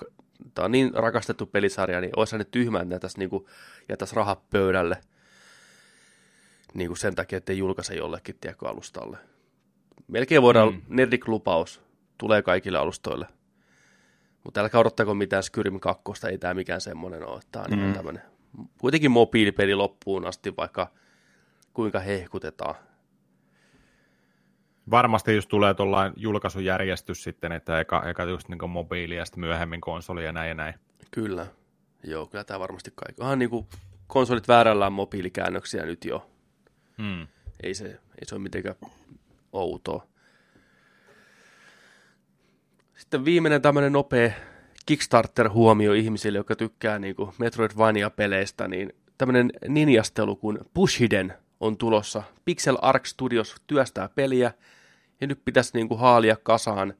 tämä 0.53 0.65
on 0.65 0.71
niin 0.71 0.93
rakastettu 0.93 1.45
pelisarja, 1.45 2.01
niin 2.01 2.11
olisi 2.15 2.37
nyt 2.37 2.51
tyhmä, 2.51 2.79
että 2.79 2.95
jätäisi, 2.95 3.19
niin 3.19 3.29
kuin, 3.29 3.45
jätäisi 3.89 4.15
rahat 4.15 4.49
pöydälle 4.49 4.97
niin 6.73 6.87
kuin 6.87 6.97
sen 6.97 7.15
takia, 7.15 7.37
että 7.37 7.51
ei 7.51 7.57
julkaise 7.57 7.95
jollekin 7.95 8.37
tiedätkö, 8.41 8.69
alustalle. 8.69 9.17
Melkein 10.07 10.41
voidaan, 10.41 10.73
mm. 10.73 10.81
Nerdik-lupaus 10.87 11.81
tulee 12.17 12.41
kaikille 12.41 12.77
alustoille. 12.77 13.27
Mutta 14.43 14.61
älkää 14.61 14.81
odottako 14.81 15.13
mitään 15.13 15.43
Skyrim 15.43 15.79
2, 15.79 16.03
ei 16.31 16.37
tämä 16.37 16.53
mikään 16.53 16.81
semmoinen 16.81 17.29
ole. 17.29 17.41
Tämä 17.51 17.65
on 17.65 17.71
mm. 17.71 17.83
niin 17.83 17.93
tämmöinen, 17.93 18.23
kuitenkin 18.77 19.11
mobiilipeli 19.11 19.75
loppuun 19.75 20.25
asti, 20.25 20.53
vaikka 20.57 20.91
kuinka 21.73 21.99
hehkutetaan. 21.99 22.75
Varmasti 24.91 25.35
just 25.35 25.49
tulee 25.49 25.73
tuollainen 25.73 26.13
julkaisujärjestys 26.17 27.23
sitten, 27.23 27.51
että 27.51 27.79
eka, 27.79 28.03
eka 28.09 28.23
just 28.23 28.47
niin 28.47 28.69
mobiili 28.69 29.15
ja 29.15 29.25
sitten 29.25 29.39
myöhemmin 29.39 29.81
konsoli 29.81 30.25
ja 30.25 30.31
näin 30.31 30.47
ja 30.47 30.55
näin. 30.55 30.73
Kyllä. 31.11 31.47
Joo, 32.03 32.25
kyllä 32.25 32.43
tämä 32.43 32.59
varmasti 32.59 32.91
kaikki. 32.95 33.21
Onhan 33.21 33.39
niin 33.39 33.49
kuin 33.49 33.67
konsolit 34.07 34.47
väärällään 34.47 34.93
mobiilikäännöksiä 34.93 35.85
nyt 35.85 36.05
jo. 36.05 36.29
Hmm. 37.01 37.27
Ei 37.63 37.73
se, 37.73 37.85
ei 37.85 38.25
se 38.25 38.35
ole 38.35 38.41
mitenkään 38.41 38.75
outoa. 39.53 40.07
Sitten 42.95 43.25
viimeinen 43.25 43.61
tämmöinen 43.61 43.93
nopea 43.93 44.31
Kickstarter-huomio 44.85 45.93
ihmisille, 45.93 46.37
jotka 46.37 46.55
tykkää 46.55 46.99
niin 46.99 47.15
kuin 47.15 47.31
Metroidvania-peleistä, 47.37 48.67
niin 48.67 48.93
tämmöinen 49.17 49.51
ninjastelu 49.67 50.35
kuin 50.35 50.59
Pushiden 50.73 51.33
on 51.59 51.77
tulossa. 51.77 52.23
Pixel 52.45 52.77
Arc 52.81 53.05
Studios 53.05 53.55
työstää 53.67 54.09
peliä, 54.15 54.53
ja 55.21 55.27
nyt 55.27 55.45
pitäisi 55.45 55.71
niin 55.73 55.87
kuin 55.87 55.99
haalia 55.99 56.37
kasaan 56.43 56.93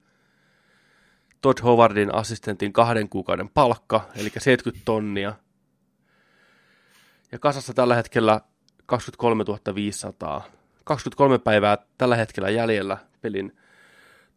Todd 1.41 1.64
Howardin 1.64 2.15
assistentin 2.15 2.74
kahden 2.74 3.10
kuukauden 3.10 3.49
palkka, 3.49 4.10
eli 4.15 4.32
70 4.38 4.86
tonnia. 4.86 5.34
Ja 7.32 7.40
kasassa 7.40 7.74
tällä 7.74 7.95
hetkellä 7.95 8.41
23 8.88 9.44
500. 9.76 10.44
23 10.84 11.40
päivää 11.40 11.78
tällä 11.98 12.16
hetkellä 12.16 12.50
jäljellä 12.50 12.98
pelin 13.22 13.58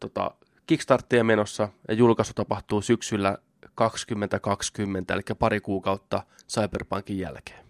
tota, 0.00 0.30
Kickstartia 0.66 1.24
menossa 1.24 1.68
ja 1.88 1.94
julkaisu 1.94 2.32
tapahtuu 2.34 2.82
syksyllä 2.82 3.38
2020, 3.74 5.14
eli 5.14 5.22
pari 5.38 5.60
kuukautta 5.60 6.22
Cyberpunkin 6.48 7.18
jälkeen. 7.18 7.66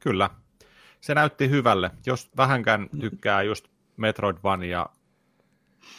Kyllä. 0.00 0.30
Se 1.00 1.14
näytti 1.14 1.50
hyvälle. 1.50 1.90
Jos 2.06 2.30
vähänkään 2.36 2.88
tykkää 3.00 3.42
just 3.42 3.68
Metroidvania 3.96 4.86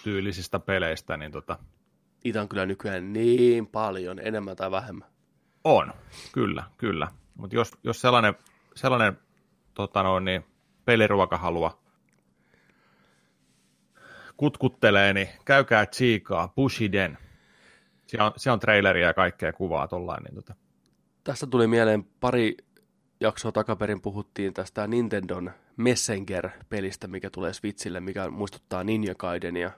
tyylisistä 0.03 0.60
peleistä, 0.60 1.18
niin 1.18 1.31
tota... 1.31 1.60
Itä 2.23 2.41
on 2.41 2.49
kyllä 2.49 2.65
nykyään 2.65 3.14
niin 3.14 3.68
paljon, 3.68 4.19
enemmän 4.19 4.56
tai 4.56 4.72
vähemmän. 4.72 5.07
On, 5.64 5.94
kyllä, 6.31 6.64
kyllä. 6.77 7.07
Mutta 7.39 7.55
jos, 7.55 7.71
jos 7.83 8.01
sellainen, 8.01 8.35
sellainen 8.75 9.19
tota 9.73 10.03
noin, 10.03 10.25
niin 10.25 10.45
peliruoka 10.85 11.37
halua 11.37 11.79
kutkuttelee, 14.39 15.13
niin 15.13 15.27
käykää 15.45 15.85
tsiikaa, 15.85 16.47
Bushiden. 16.55 17.17
Se 18.07 18.23
on, 18.23 18.31
se 18.37 18.51
on 18.51 18.59
traileria 18.59 19.07
ja 19.07 19.13
kaikkea 19.13 19.53
kuvaa 19.53 19.87
tollain. 19.87 20.23
Niin 20.23 20.35
tota. 20.35 20.55
Tästä 21.23 21.47
tuli 21.47 21.67
mieleen 21.67 22.03
pari 22.03 22.57
jaksoa 23.19 23.51
takaperin 23.51 24.01
puhuttiin 24.01 24.53
tästä 24.53 24.87
Nintendon 24.87 25.51
Messenger-pelistä, 25.77 27.07
mikä 27.07 27.29
tulee 27.29 27.53
Switchille, 27.53 27.99
mikä 27.99 28.29
muistuttaa 28.29 28.83
Ninja 28.83 29.15
Gaidenia. 29.15 29.71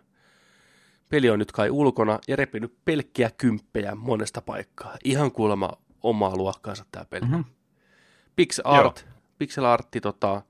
Peli 1.10 1.30
on 1.30 1.40
nyt 1.40 1.52
kai 1.52 1.70
ulkona 1.70 2.20
ja 2.28 2.36
repinyt 2.36 2.74
pelkkiä 2.86 3.30
kymppejä 3.38 3.96
monesta 3.96 4.42
paikkaa. 4.42 4.98
Ihan 5.04 5.32
kuulemma 5.32 5.70
omaa 6.04 6.38
luokkaansa 6.38 6.86
tämä 6.92 7.06
peli. 7.06 7.26
Mm-hmm. 7.26 7.44
Pixel 8.36 8.66
Art, 8.66 9.08
Pixel 9.38 9.66
Artti, 9.66 10.02
tota, 10.02 10.42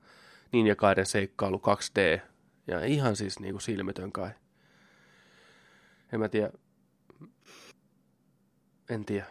Ninja 0.52 0.76
Gaiden 0.76 1.06
seikkailu 1.06 1.62
2D, 1.66 2.20
ja 2.66 2.84
ihan 2.84 3.16
siis 3.16 3.40
niinku 3.40 3.60
silmitön 3.60 4.12
kai. 4.12 4.30
En 6.12 6.20
mä 6.20 6.28
tiedä. 6.28 6.50
En 8.90 9.04
tiedä. 9.04 9.26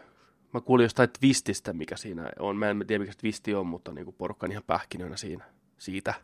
Mä 0.52 0.60
kuulin 0.60 0.84
jostain 0.84 1.08
twististä, 1.20 1.72
mikä 1.72 1.96
siinä 1.96 2.30
on. 2.38 2.56
Mä 2.56 2.70
en 2.70 2.84
tiedä, 2.86 3.00
mikä 3.00 3.12
se 3.12 3.18
twisti 3.18 3.54
on, 3.54 3.66
mutta 3.66 3.92
niinku 3.92 4.12
porukka 4.12 4.46
on 4.46 4.52
ihan 4.52 4.64
pähkinöinä 4.66 5.16
siinä. 5.16 5.44
Siitä. 5.78 6.14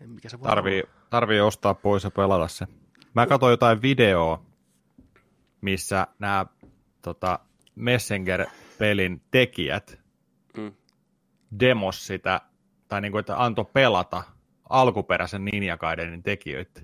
En, 0.00 0.10
mikä 0.10 0.28
se 0.28 0.40
voi 0.40 0.48
tarvii, 0.48 0.82
tarvii 1.10 1.40
ostaa 1.40 1.74
pois 1.74 2.04
ja 2.04 2.10
pelata 2.10 2.48
se. 2.48 2.66
Mä 3.14 3.26
katsoin 3.26 3.50
jotain 3.50 3.82
videoa, 3.82 4.42
missä 5.60 6.06
nämä 6.18 6.46
tota, 7.02 7.38
Messenger-pelin 7.78 9.22
tekijät 9.30 10.00
mm. 10.56 10.72
demos 11.60 12.06
sitä, 12.06 12.40
tai 12.88 13.00
niin 13.00 13.12
kuin, 13.12 13.20
että 13.20 13.44
antoi 13.44 13.64
pelata 13.72 14.22
alkuperäisen 14.68 15.44
Ninja 15.44 15.76
Gaidenin 15.76 16.22
tekijöitä. 16.22 16.80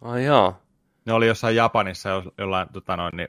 Ai 0.00 0.24
jaa. 0.24 0.60
Ne 1.04 1.12
oli 1.12 1.26
jossain 1.26 1.56
Japanissa 1.56 2.22
jollain 2.38 2.68
tota 2.72 2.96
noin, 2.96 3.16
niin 3.16 3.28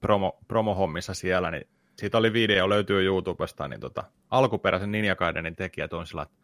promo, 0.00 0.38
promohommissa 0.48 1.14
siellä, 1.14 1.50
niin 1.50 1.68
siitä 1.98 2.18
oli 2.18 2.32
video, 2.32 2.68
löytyy 2.68 3.04
YouTubesta, 3.04 3.68
niin 3.68 3.80
tota, 3.80 4.04
alkuperäisen 4.30 4.92
Ninja 4.92 5.16
Gaidenin 5.16 5.56
tekijät 5.56 5.92
on 5.92 6.06
sillä, 6.06 6.22
että 6.22 6.36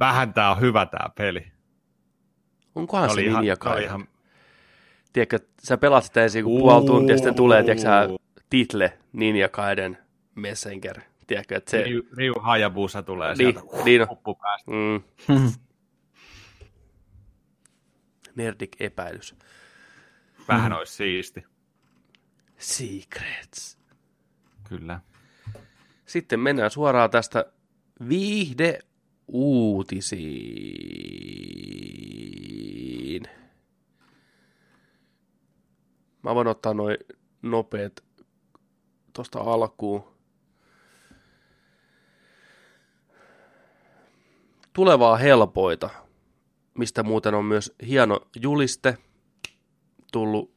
vähän 0.00 0.34
tää 0.34 0.50
on 0.50 0.60
hyvä 0.60 0.86
tää 0.86 1.10
peli. 1.14 1.52
Onkohan 2.74 3.10
se 3.10 3.20
Ninja 3.20 3.56
Gaiden? 3.56 3.84
Ihan... 3.84 4.08
Tiedätkö, 5.12 5.38
sä 5.62 5.76
pelaat 5.76 6.04
sitä 6.04 6.22
ensin, 6.22 6.44
kun 6.44 6.60
puoli 6.60 6.86
tuntia 6.86 7.16
sitten 7.16 7.34
tulee, 7.34 7.62
tiedätkö 7.62 7.82
sä, 7.82 8.08
title 8.50 8.99
Ninja 9.12 9.48
Gaiden 9.48 9.98
Messenger. 10.34 11.00
Tiedätkö, 11.26 11.56
että 11.56 11.70
se... 11.70 11.82
Ryu, 11.82 12.02
Ryu 12.16 12.34
Hayabusa 12.40 13.02
tulee 13.02 13.28
niin, 13.28 13.36
sieltä 13.36 13.60
niin, 13.84 14.08
huppupäästä. 14.08 14.70
Mm. 14.70 15.02
Nerdik 18.34 18.76
epäilys. 18.80 19.34
Vähän 20.48 20.72
mm. 20.72 20.78
olisi 20.78 20.92
siisti. 20.92 21.44
Secrets. 22.58 23.78
Kyllä. 24.68 25.00
Sitten 26.06 26.40
mennään 26.40 26.70
suoraan 26.70 27.10
tästä 27.10 27.52
viihde 28.08 28.78
uutisiin. 29.28 30.20
Mä 36.22 36.34
voin 36.34 36.46
ottaa 36.46 36.74
noin 36.74 36.96
nopeat 37.42 37.92
tuosta 39.20 39.40
alkuun. 39.40 40.04
Tulevaa 44.72 45.16
helpoita, 45.16 45.90
mistä 46.78 47.02
muuten 47.02 47.34
on 47.34 47.44
myös 47.44 47.72
hieno 47.86 48.20
juliste 48.42 48.98
tullut 50.12 50.54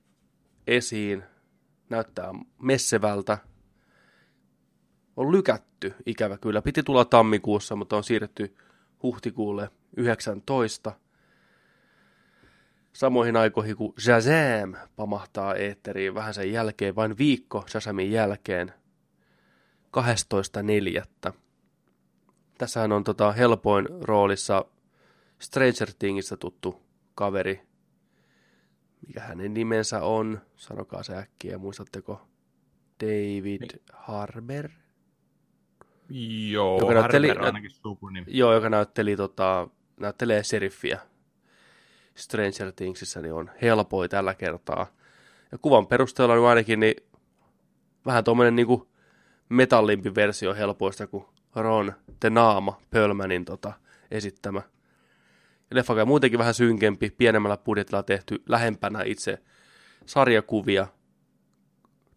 esiin. 0.67 1.23
Näyttää 1.89 2.31
messevältä. 2.61 3.37
On 5.17 5.31
lykätty, 5.31 5.95
ikävä 6.05 6.37
kyllä. 6.37 6.61
Piti 6.61 6.83
tulla 6.83 7.05
tammikuussa, 7.05 7.75
mutta 7.75 7.97
on 7.97 8.03
siirretty 8.03 8.55
huhtikuulle 9.03 9.69
19. 9.97 10.91
Samoihin 12.93 13.37
aikoihin 13.37 13.77
kuin 13.77 13.93
Shazam 13.99 14.73
pamahtaa 14.95 15.55
eetteriin 15.55 16.15
vähän 16.15 16.33
sen 16.33 16.51
jälkeen, 16.51 16.95
vain 16.95 17.17
viikko 17.17 17.63
Shazamin 17.69 18.11
jälkeen, 18.11 18.73
12.4. 21.27 21.33
Tässähän 22.57 22.91
on 22.91 23.03
tota 23.03 23.31
helpoin 23.31 23.87
roolissa 24.01 24.65
Stranger 25.39 25.91
Thingistä 25.99 26.37
tuttu 26.37 26.81
kaveri. 27.15 27.61
Mikä 29.07 29.19
hänen 29.19 29.53
nimensä 29.53 30.01
on? 30.01 30.41
Sanokaa 30.55 31.03
se 31.03 31.15
äkkiä, 31.17 31.57
muistatteko? 31.57 32.21
David 33.03 33.79
Harber? 33.93 34.69
Joo, 36.49 36.79
joka 36.79 36.93
näytteli, 36.93 37.27
Harber 37.27 37.45
ainakin 37.45 37.71
sukunimi. 37.71 38.25
Joo, 38.29 38.53
joka 38.53 38.69
näytteli, 38.69 39.15
tota, 39.15 39.67
näyttelee 39.99 40.43
seriffiä 40.43 40.99
Stranger 42.15 42.71
Thingsissä, 42.75 43.21
niin 43.21 43.33
on 43.33 43.49
helpoi 43.61 44.09
tällä 44.09 44.35
kertaa. 44.35 44.87
Ja 45.51 45.57
kuvan 45.57 45.87
perusteella 45.87 46.35
niin 46.35 46.45
ainakin 46.45 46.79
niin 46.79 46.95
vähän 48.05 48.23
tuommoinen 48.23 48.55
niin 48.55 48.67
metallimpi 49.49 50.15
versio 50.15 50.53
helpoista 50.53 51.07
kuin 51.07 51.25
Ron 51.55 51.93
The 52.19 52.29
Naama 52.29 52.81
Pölmänin 52.89 53.45
tota, 53.45 53.73
esittämä. 54.11 54.61
Ja 55.69 55.75
leffa 55.75 55.93
on 55.93 56.07
muutenkin 56.07 56.39
vähän 56.39 56.53
synkempi, 56.53 57.09
pienemmällä 57.09 57.57
budjetilla 57.57 58.03
tehty, 58.03 58.43
lähempänä 58.49 59.03
itse 59.05 59.37
sarjakuvia 60.05 60.87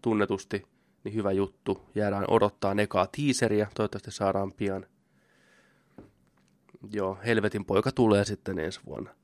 tunnetusti, 0.03 0.63
niin 1.05 1.15
hyvä 1.15 1.33
juttu. 1.33 1.91
Jäädään 1.95 2.25
odottaa 2.29 2.75
nekaa 2.75 3.07
teaseria, 3.07 3.67
toivottavasti 3.75 4.11
saadaan 4.11 4.53
pian. 4.53 4.87
Joo, 6.93 7.19
Helvetin 7.27 7.65
poika 7.65 7.93
tulee 7.93 8.25
sitten 8.25 8.59
ensi 8.59 8.81
vuonna. 8.87 9.15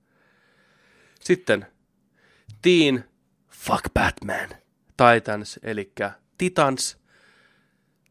Sitten 1.23 1.67
Teen 2.63 3.05
Fuck 3.51 3.95
Batman 3.95 4.49
Titans, 4.97 5.61
eli 5.63 5.93
Titans, 6.39 6.99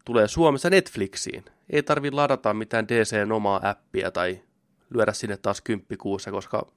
tulee 0.06 0.28
Suomessa 0.28 0.70
Netflixiin. 0.70 1.46
Ei 1.70 1.84
tarvi 1.84 2.12
ladata 2.12 2.54
mitään 2.54 2.88
DCn 2.88 3.32
omaa 3.32 3.70
appia 3.70 4.12
tai 4.12 4.42
lyödä 4.90 5.14
sinne 5.14 5.38
taas 5.38 5.62
kymppikuussa, 5.62 6.32
koska 6.32 6.72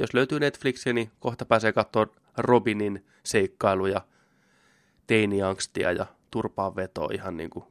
jos 0.00 0.14
löytyy 0.14 0.40
Netflixiä, 0.40 0.92
niin 0.92 1.10
kohta 1.20 1.44
pääsee 1.44 1.72
katsoa 1.72 2.06
Robinin 2.36 3.06
seikkailuja, 3.24 4.00
teiniangstia 5.06 5.92
ja 5.92 6.06
turpaan 6.30 6.76
vetoa 6.76 7.08
ihan 7.12 7.36
niin 7.36 7.50
kuin 7.50 7.64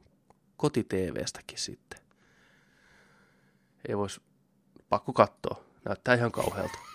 koti-TVstäkin 0.56 1.58
sitten. 1.58 2.00
Ei 3.88 3.96
vois 3.96 4.20
pakko 4.88 5.12
katsoa. 5.12 5.64
Näyttää 5.84 6.14
ihan 6.14 6.32
kauhealta. 6.32 6.89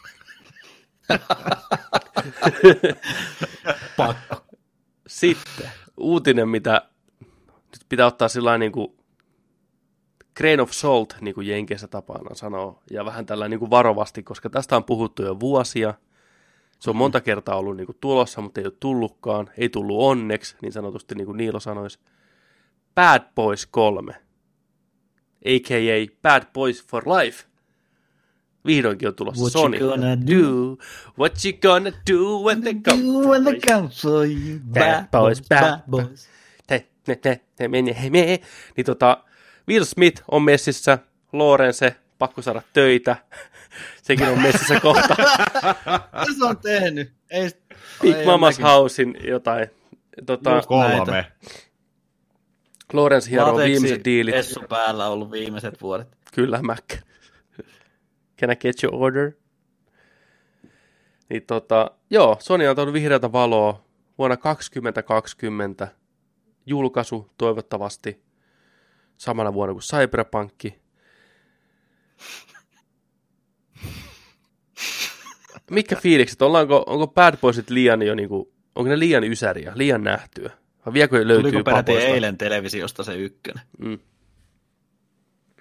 Pakko. 3.97 4.45
Sitten 5.07 5.71
uutinen, 5.97 6.49
mitä 6.49 6.81
nyt 7.49 7.85
pitää 7.89 8.05
ottaa 8.05 8.27
sillä 8.27 8.57
niin 8.57 8.71
kuin 8.71 8.97
grain 10.37 10.61
of 10.61 10.71
salt, 10.71 11.15
niin 11.21 11.35
kuin 11.35 11.47
Jenkeissä 11.47 11.87
tapana 11.87 12.35
sanoo, 12.35 12.81
ja 12.91 13.05
vähän 13.05 13.25
tällä 13.25 13.47
niin 13.49 13.59
kuin 13.59 13.71
varovasti, 13.71 14.23
koska 14.23 14.49
tästä 14.49 14.75
on 14.75 14.83
puhuttu 14.83 15.23
jo 15.23 15.39
vuosia. 15.39 15.93
Se 16.79 16.89
on 16.89 16.95
monta 16.95 17.21
kertaa 17.21 17.55
ollut 17.55 17.77
niin 17.77 17.85
kuin 17.85 17.97
tulossa, 18.01 18.41
mutta 18.41 18.61
ei 18.61 18.67
ole 18.67 18.73
tullutkaan. 18.79 19.49
Ei 19.57 19.69
tullut 19.69 19.97
onneksi, 19.99 20.55
niin 20.61 20.71
sanotusti 20.71 21.15
niin 21.15 21.25
kuin 21.25 21.37
Niilo 21.37 21.59
sanoisi. 21.59 21.99
Bad 22.95 23.21
Boys 23.35 23.65
3, 23.65 24.13
a.k.a. 25.45 26.17
Bad 26.21 26.43
Boys 26.53 26.87
for 26.87 27.03
Life. 27.09 27.43
Vihdoinkin 28.65 29.07
on 29.07 29.15
tulossa 29.15 29.41
What 29.41 29.53
Sony. 29.53 29.77
you 29.79 29.89
gonna 29.91 30.15
do? 30.27 30.77
What 31.19 31.33
you 31.45 31.53
gonna 31.61 31.91
do 32.11 32.39
when 32.43 32.61
they 32.61 32.73
come? 32.73 33.03
You 33.03 33.29
when 33.29 33.43
they 33.43 33.59
come 33.59 33.89
for 34.01 34.25
you. 34.25 34.59
Bad 34.73 35.07
boys, 35.11 35.41
bad 35.49 35.79
boys. 35.89 36.29
te, 36.67 36.87
ne, 37.07 37.15
te, 37.15 37.41
te, 37.55 37.67
mene, 37.67 37.95
he, 38.03 38.09
me. 38.09 38.39
Niin 38.77 38.85
tota, 38.85 39.23
Will 39.67 39.83
Smith 39.83 40.23
on 40.31 40.41
messissä, 40.41 40.97
Lawrence, 41.33 41.95
pakko 42.19 42.41
saada 42.41 42.61
töitä. 42.73 43.15
Sekin 44.03 44.27
on 44.27 44.41
messissä 44.41 44.79
kohta. 44.79 45.15
Mitä 46.19 46.33
se 46.39 46.45
on 46.45 46.57
tehnyt? 46.57 47.11
Ei, 47.31 47.49
Big 48.01 48.15
ei 48.15 48.25
Mama's. 48.25 48.61
Housein 48.63 49.17
jotain. 49.27 49.67
Tota, 50.25 50.55
Just 50.55 50.67
Kolme. 50.67 50.87
näitä. 50.95 51.23
Lawrence 52.93 53.29
hieroo 53.29 53.53
Lateksi 53.53 53.71
viimeiset 53.71 54.05
diilit. 54.05 54.35
Essu 54.35 54.59
päällä 54.69 55.07
ollut 55.07 55.31
viimeiset 55.31 55.81
vuodet. 55.81 56.07
Kyllä, 56.33 56.61
Mac. 56.61 56.83
Can 58.39 58.51
I 58.51 58.55
get 58.55 58.83
your 58.83 58.95
order? 58.95 59.31
Niin 61.29 61.43
tota, 61.47 61.91
joo, 62.09 62.37
Sony 62.39 62.63
on 62.63 62.69
antanut 62.69 62.93
vihreätä 62.93 63.31
valoa 63.31 63.85
vuonna 64.17 64.37
2020 64.37 65.87
julkaisu 66.65 67.31
toivottavasti 67.37 68.21
samana 69.17 69.53
vuonna 69.53 69.73
kuin 69.73 69.83
Cyberpunkki. 69.83 70.79
Mitkä 75.71 75.95
fiilikset? 75.95 76.41
Ollaanko, 76.41 76.83
onko 76.87 77.07
Bad 77.07 77.37
Boysit 77.37 77.69
liian 77.69 78.01
jo 78.01 78.15
niinku, 78.15 78.53
onko 78.75 78.89
ne 78.89 78.99
liian 78.99 79.23
ysäriä, 79.23 79.71
liian 79.75 80.03
nähtyä? 80.03 80.51
Vai 80.85 80.93
viekö 80.93 81.27
löytyy 81.27 81.51
Tuliko 81.51 81.63
peräti 81.63 81.91
papoista? 81.91 82.09
eilen 82.09 82.37
televisiosta 82.37 83.03
se 83.03 83.15
ykkönen? 83.15 83.63
Mm. 83.77 83.99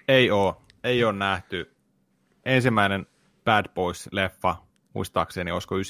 Ei 0.07 0.31
oo. 0.31 0.61
Ei 0.83 1.03
ole 1.03 1.13
nähty. 1.13 1.74
Ensimmäinen 2.45 3.07
Bad 3.45 3.65
Boys-leffa, 3.73 4.55
muistaakseni, 4.93 5.51
olisiko 5.51 5.75
94-95. 5.77 5.81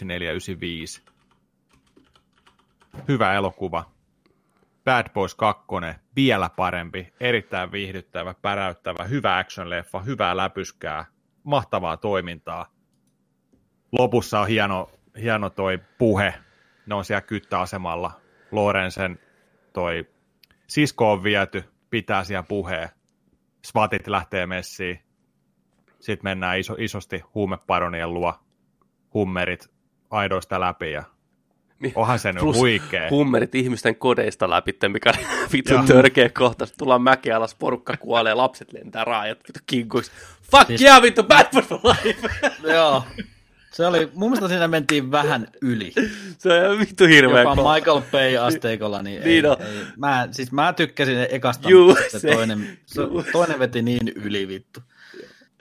Hyvä 3.07 3.33
elokuva. 3.33 3.91
Bad 4.83 5.09
Boys 5.13 5.35
2, 5.35 5.65
vielä 6.15 6.49
parempi, 6.49 7.13
erittäin 7.19 7.71
viihdyttävä, 7.71 8.33
päräyttävä, 8.41 9.03
hyvä 9.03 9.37
action-leffa, 9.37 9.99
hyvää 10.05 10.37
läpyskää, 10.37 11.05
mahtavaa 11.43 11.97
toimintaa. 11.97 12.71
Lopussa 13.91 14.39
on 14.39 14.47
hieno, 14.47 14.91
hieno 15.21 15.49
toi 15.49 15.79
puhe. 15.97 16.33
Ne 16.85 16.95
on 16.95 17.05
siellä 17.05 17.21
kyttäasemalla. 17.21 18.11
Lorenzen 18.51 19.19
toi 19.73 20.09
sisko 20.67 21.11
on 21.11 21.23
viety, 21.23 21.63
pitää 21.89 22.23
siellä 22.23 22.43
puheen. 22.43 22.89
Svatit 23.65 24.07
lähtee 24.07 24.45
messiin. 24.45 25.04
Sitten 26.05 26.23
mennään 26.23 26.59
iso, 26.59 26.75
isosti 26.79 27.21
huumeparonien 27.35 28.13
luo. 28.13 28.33
Hummerit 29.13 29.69
aidoista 30.09 30.59
läpi 30.59 30.91
ja 30.91 31.03
Niin. 31.79 31.93
onhan 31.95 32.19
se 32.19 32.33
nyt 32.33 32.39
Plus 32.43 32.57
huikea. 32.57 33.09
hummerit 33.09 33.55
ihmisten 33.55 33.95
kodeista 33.95 34.49
läpi, 34.49 34.71
mikä 34.87 35.09
on 35.09 35.25
vittu 35.53 35.73
törkeä 35.87 36.29
kohta. 36.29 36.65
Sitten 36.65 36.79
tullaan 36.79 37.01
mäkeä 37.01 37.37
alas, 37.37 37.55
porukka 37.55 37.97
kuolee, 37.97 38.33
lapset 38.33 38.73
lentää 38.73 39.03
raajat, 39.03 39.37
vittu 39.37 39.59
kinkuiksi. 39.65 40.11
Fuck 40.51 40.67
Siis- 40.67 40.81
yeah, 40.81 41.01
vittu, 41.01 41.23
bad 41.23 41.45
for 41.53 41.63
life. 41.83 42.29
Joo. 42.73 43.03
Se 43.71 43.85
oli, 43.85 44.09
mun 44.13 44.29
mielestä 44.31 44.47
siinä 44.47 44.67
mentiin 44.67 45.11
vähän 45.11 45.47
yli. 45.61 45.93
Se 46.37 46.67
on 46.69 46.79
vittu 46.79 47.05
hirveä 47.05 47.41
Jopa 47.41 47.55
kohta. 47.55 47.73
Michael 47.73 48.01
Bay-asteikolla, 48.11 49.01
niin, 49.01 49.21
Niin 49.23 49.45
ei, 49.45 49.51
on. 49.51 49.57
ei. 49.61 49.83
Mä, 49.97 50.27
siis 50.31 50.51
mä 50.51 50.73
tykkäsin 50.73 51.17
ekasta, 51.29 51.69
Juu, 51.69 51.87
mutta 51.87 52.03
se, 52.09 52.19
se- 52.19 52.31
toinen, 52.31 52.77
se, 52.85 53.01
toinen 53.31 53.59
veti 53.59 53.81
niin 53.81 54.07
yli 54.15 54.47
vittu. 54.47 54.79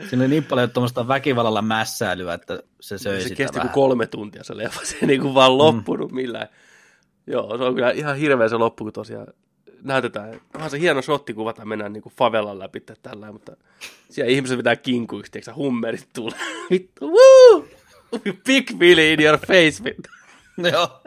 Siinä 0.08 0.22
oli 0.24 0.28
niin 0.28 0.44
paljon 0.44 0.70
tuommoista 0.70 1.08
väkivallalla 1.08 1.62
mässäilyä, 1.62 2.34
että 2.34 2.62
se 2.80 2.98
söi 2.98 3.16
Se 3.16 3.22
sitä 3.22 3.36
kesti 3.36 3.52
kuin 3.52 3.60
vähän. 3.60 3.74
kolme 3.74 4.06
tuntia 4.06 4.44
se 4.44 4.56
leffa, 4.56 4.80
se 4.86 4.96
ei 5.02 5.06
niinku 5.06 5.34
vaan 5.34 5.58
loppunut 5.58 6.12
millään. 6.12 6.48
Joo, 7.26 7.58
se 7.58 7.64
on 7.64 7.74
kyllä 7.74 7.90
ihan 7.90 8.16
hirveä 8.16 8.48
se 8.48 8.56
loppu, 8.56 8.84
kun 8.84 8.92
tosiaan 8.92 9.26
näytetään. 9.82 10.40
Onhan 10.54 10.70
se 10.70 10.80
hieno 10.80 11.02
shotti 11.02 11.34
kuvata, 11.34 11.64
mennään 11.64 11.92
niinku 11.92 12.12
favelan 12.18 12.58
läpi 12.58 12.80
tällä, 13.02 13.32
mutta 13.32 13.56
siellä 14.10 14.32
ihmiset 14.32 14.56
pitää 14.56 14.76
kinkuiksi, 14.76 15.32
tiedätkö 15.32 15.50
sä, 15.50 15.54
hummerit 15.56 16.08
tulee. 16.12 16.38
Vittu, 16.70 17.10
woo! 17.10 17.64
Big 18.46 18.78
Billy 18.78 19.12
in 19.12 19.20
your 19.20 19.38
face, 19.38 19.84
vittu. 19.84 20.08
Joo. 20.72 21.02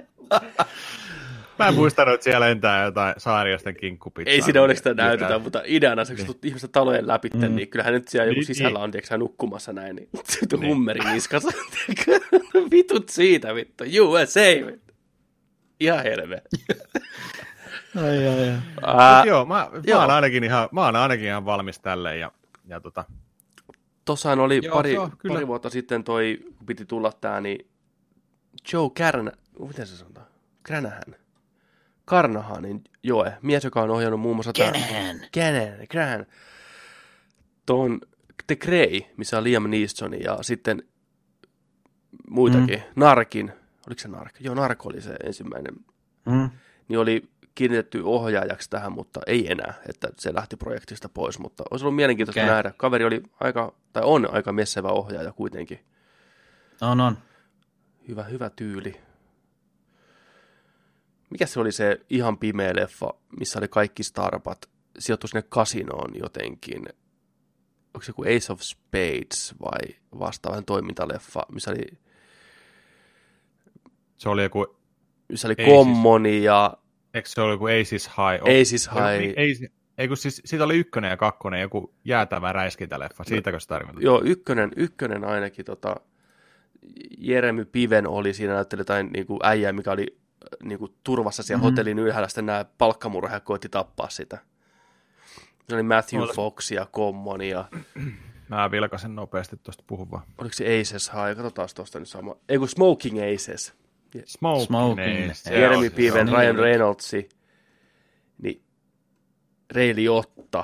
Mä 1.60 1.68
en 1.68 1.74
muistanut, 1.76 2.14
että 2.14 2.24
siellä 2.24 2.46
lentää 2.46 2.86
jotain 2.86 3.14
saariasten 3.18 3.76
kinkkupizzaa. 3.76 4.34
Ei 4.34 4.42
siinä 4.42 4.62
onneksi 4.62 4.80
sitä 4.80 4.90
Mitään. 4.90 5.08
näytetä, 5.08 5.40
mutta 5.40 5.62
ideana 5.66 6.06
se, 6.06 6.16
kun 6.16 6.36
ihmiset 6.44 6.72
talojen 6.72 7.08
läpi, 7.08 7.30
mm. 7.34 7.56
niin 7.56 7.68
kyllähän 7.68 7.94
nyt 7.94 8.08
siellä 8.08 8.26
joku 8.26 8.40
Niin, 8.40 8.46
sisällä 8.46 8.80
niin. 8.80 8.84
on, 8.84 8.92
tiedätkö 8.92 9.18
nukkumassa 9.18 9.74
näin, 9.74 9.96
niin 9.96 10.10
sitten 10.40 10.68
hummeri 10.68 11.12
niskassa. 11.14 11.52
Vitut 12.72 13.10
siitä, 13.10 13.56
vittu. 13.56 13.84
USA, 14.02 14.42
vittu. 14.68 14.94
Ihan 15.80 16.04
helveä. 16.04 16.42
Ai, 17.96 18.28
ai, 18.28 18.50
ai. 18.82 19.18
Mut 19.18 19.26
joo, 19.26 19.46
mä, 19.46 19.54
mä, 19.54 19.82
joo. 19.84 20.02
oon 20.02 20.12
ainakin 20.12 20.44
ihan, 20.44 20.70
mä 20.72 20.86
oon 20.86 20.96
ainakin 20.96 21.26
ihan 21.26 21.46
valmis 21.46 21.80
tälle 21.80 22.18
ja, 22.18 22.32
ja 22.68 22.80
tota, 22.80 23.06
Tossahan 24.06 24.40
oli 24.40 24.60
Joo, 24.64 24.76
pari, 24.76 24.92
se 24.92 25.00
on 25.00 25.12
kyllä. 25.18 25.34
pari 25.34 25.48
vuotta 25.48 25.70
sitten 25.70 26.04
toi, 26.04 26.40
kun 26.58 26.66
piti 26.66 26.86
tulla 26.86 27.12
tää, 27.12 27.42
niin 27.42 27.68
Joe 28.74 28.90
Kärnä, 28.94 29.32
miten 29.68 29.88
se 29.88 29.98
sanotaan? 29.98 30.28
Kränähän. 30.64 31.16
Karnahanin 32.08 32.84
Joe, 33.04 33.38
mies, 33.42 33.64
joka 33.64 33.82
on 33.82 33.90
ohjannut 33.90 34.20
muun 34.20 34.36
muassa 34.36 34.54
Kenen? 34.54 35.28
Kenen, 35.32 35.88
Kran. 35.88 36.26
Tuon 37.66 38.00
The 38.48 38.56
Grey, 38.56 39.02
missä 39.18 39.38
on 39.38 39.44
Liam 39.44 39.70
Neeson 39.70 40.22
ja 40.22 40.38
sitten 40.42 40.84
muitakin. 42.30 42.80
Mm. 42.80 43.02
Narkin, 43.02 43.52
oliko 43.88 44.00
se 44.00 44.08
Nark? 44.08 44.36
Joo, 44.40 44.56
Nark 44.56 44.86
oli 44.86 45.02
se 45.02 45.16
ensimmäinen. 45.24 45.76
Mm. 46.26 46.50
Niin 46.88 47.00
oli 47.00 47.30
kiinnitetty 47.56 48.02
ohjaajaksi 48.04 48.70
tähän, 48.70 48.92
mutta 48.92 49.20
ei 49.28 49.52
enää, 49.52 49.74
että 49.90 50.08
se 50.20 50.34
lähti 50.34 50.58
projektista 50.58 51.10
pois, 51.10 51.40
mutta 51.40 51.64
olisi 51.72 51.86
ollut 51.86 51.96
mielenkiintoista 51.96 52.42
okay. 52.42 52.54
nähdä. 52.54 52.74
Kaveri 52.78 53.06
oli 53.06 53.24
aika, 53.40 53.74
tai 53.94 54.04
on 54.06 54.34
aika 54.34 54.52
messevä 54.52 54.90
ohjaaja 54.90 55.32
kuitenkin. 55.32 55.80
On, 56.82 57.02
on. 57.02 57.18
Hyvä, 58.08 58.24
hyvä 58.24 58.50
tyyli. 58.50 59.07
Mikä 61.30 61.46
se 61.46 61.60
oli 61.60 61.72
se 61.72 62.00
ihan 62.10 62.38
pimeä 62.38 62.76
leffa, 62.76 63.10
missä 63.40 63.60
oli 63.60 63.68
kaikki 63.68 64.04
starpat, 64.04 64.70
sijoittui 65.00 65.30
sinne 65.30 65.44
kasinoon 65.50 66.12
jotenkin. 66.20 66.86
Onko 67.94 68.02
se 68.02 68.10
joku 68.10 68.24
Ace 68.24 68.54
of 68.54 68.62
Spades 68.62 69.56
vai 69.62 69.96
vastaavan 70.20 70.66
toimintaleffa, 70.66 71.46
missä 71.52 71.72
oli, 71.72 71.98
se 74.18 74.30
oli 74.30 74.44
joku, 74.44 74.78
missä 75.30 75.48
oli 75.48 75.56
siis. 75.56 75.68
Commoni 75.70 76.44
ja 76.44 76.78
eikö 77.14 77.30
se 77.30 77.42
oli 77.42 77.54
joku 77.54 77.66
Aces 77.66 78.08
High? 78.08 78.62
Aces 78.62 78.88
High. 78.88 79.32
Ace, 79.32 79.72
Ei 79.98 80.08
kun 80.08 80.18
siis, 80.18 80.42
siitä 80.46 80.64
oli 80.64 80.78
ykkönen 80.78 81.10
ja 81.10 81.18
kakkonen, 81.18 81.62
joku 81.62 81.94
jäätävä 82.06 82.54
räiskintäleffa, 82.54 83.24
siitäkö 83.24 83.60
se 83.60 83.68
tarkoittaa? 83.68 84.04
Joo, 84.04 84.22
ykkönen, 84.26 84.72
ykkönen 84.76 85.24
ainakin. 85.24 85.66
Tota, 85.66 85.96
Jeremy 87.18 87.66
Piven 87.66 88.08
oli 88.08 88.34
siinä, 88.34 88.54
näytteli 88.54 88.82
jotain 88.82 89.10
niin 89.14 89.26
kuin 89.26 89.40
äijää, 89.44 89.74
mikä 89.74 89.92
oli 89.92 90.18
niin 90.64 90.80
kuin, 90.80 90.94
turvassa 91.04 91.44
siellä 91.44 91.58
mm-hmm. 91.58 91.72
hotellin 91.72 92.00
ylhäällä, 92.00 92.28
sitten 92.28 92.46
nämä 92.46 92.66
palkkamurhajat 92.78 93.44
koitti 93.44 93.70
tappaa 93.70 94.10
sitä. 94.10 94.38
Se 95.70 95.76
oli 95.76 95.84
Matthew 95.84 96.22
Olet... 96.22 96.36
Fox 96.36 96.72
ja 96.72 96.88
Common 96.94 97.42
ja... 97.42 97.66
Mä 98.50 98.72
vilkasen 98.72 99.16
nopeasti 99.16 99.58
tuosta 99.64 99.84
puhun 99.88 100.12
vaan. 100.12 100.24
Oliko 100.38 100.54
se 100.54 100.80
Aces 100.80 101.12
High? 101.12 101.36
Katsotaan 101.36 101.70
tuosta 101.76 102.00
nyt 102.00 102.10
sama. 102.10 102.36
Ei 102.50 102.58
kun 102.58 102.70
Smoking 102.70 103.18
Aces. 103.34 103.74
Smoking, 104.26 104.66
Smoking 104.66 105.32
Aces. 105.32 105.46
Jeremy 105.46 105.90
Piven, 105.90 106.28
Ryan 106.28 106.56
niin. 106.56 106.64
Reynoldsi, 106.64 107.30
niin 108.42 108.64
Ray 109.76 109.96
Liotta, 109.96 110.64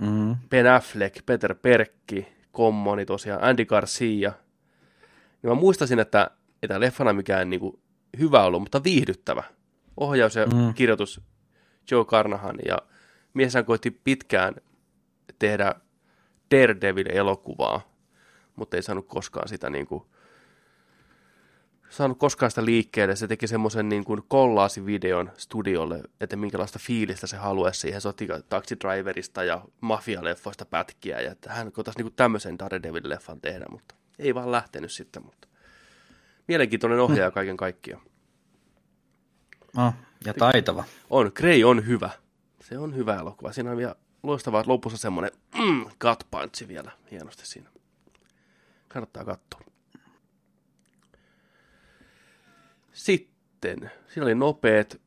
mm-hmm. 0.00 0.36
Ben 0.48 0.66
Affleck, 0.66 1.26
Peter 1.26 1.54
Perkki, 1.54 2.28
Commoni 2.54 3.06
tosiaan, 3.06 3.42
Andy 3.42 3.64
Garcia. 3.64 4.32
Niin 5.42 5.50
mä 5.50 5.54
muistasin, 5.54 5.98
että 5.98 6.30
ei 6.62 6.68
tämä 6.68 6.80
leffana 6.80 7.12
mikään 7.12 7.50
niinku 7.50 7.81
hyvä 8.18 8.44
ollut, 8.44 8.60
mutta 8.62 8.84
viihdyttävä. 8.84 9.42
Ohjaus 9.96 10.34
ja 10.34 10.46
mm. 10.46 10.74
kirjoitus 10.74 11.20
Joe 11.90 12.04
Carnahan 12.04 12.56
ja 12.66 12.78
mieshän 13.34 13.64
koitti 13.64 13.90
pitkään 13.90 14.54
tehdä 15.38 15.74
Daredevil-elokuvaa, 16.50 17.80
mutta 18.56 18.76
ei 18.76 18.82
saanut 18.82 19.06
koskaan 19.08 19.48
sitä 19.48 19.70
niin 19.70 19.86
kuin, 19.86 20.04
saanut 21.88 22.18
koskaan 22.18 22.50
sitä 22.50 22.64
liikkeelle. 22.64 23.16
Se 23.16 23.28
teki 23.28 23.46
semmoisen 23.46 23.88
niin 23.88 24.04
kuin 24.04 24.22
kollaasivideon 24.28 25.30
studiolle, 25.36 26.00
että 26.20 26.36
minkälaista 26.36 26.78
fiilistä 26.78 27.26
se 27.26 27.36
haluaisi 27.36 27.80
siihen. 27.80 28.00
Se 28.00 28.08
otti 28.08 28.28
Taxi 28.48 28.76
Driverista 28.80 29.44
ja 29.44 29.64
Mafia-leffoista 29.80 30.64
pätkiä, 30.70 31.20
ja 31.20 31.32
että 31.32 31.52
hän 31.52 31.72
kotaisi 31.72 32.02
niin 32.02 32.12
tämmöisen 32.16 32.56
Daredevil-leffan 32.58 33.40
tehdä, 33.42 33.64
mutta 33.70 33.94
ei 34.18 34.34
vaan 34.34 34.52
lähtenyt 34.52 34.92
sitten. 34.92 35.24
Mutta 35.24 35.48
mielenkiintoinen 36.48 37.00
ohjaaja 37.00 37.30
mm. 37.30 37.34
kaiken 37.34 37.56
kaikkiaan. 37.56 38.02
Oh, 39.76 39.92
ja 40.24 40.34
taitava. 40.34 40.84
On, 41.10 41.32
Grey 41.34 41.64
on 41.64 41.86
hyvä. 41.86 42.10
Se 42.60 42.78
on 42.78 42.96
hyvä 42.96 43.16
elokuva. 43.16 43.52
Siinä 43.52 43.70
on 43.70 43.76
vielä 43.76 43.94
loistava 44.22 44.64
lopussa 44.66 44.98
semmoinen 44.98 45.32
mm, 45.58 45.84
gut 45.84 46.26
punch 46.30 46.68
vielä 46.68 46.92
hienosti 47.10 47.46
siinä. 47.46 47.68
Kannattaa 48.88 49.24
katsoa. 49.24 49.60
Sitten, 52.92 53.90
siinä 54.08 54.24
oli 54.24 54.34
nopeet. 54.34 55.00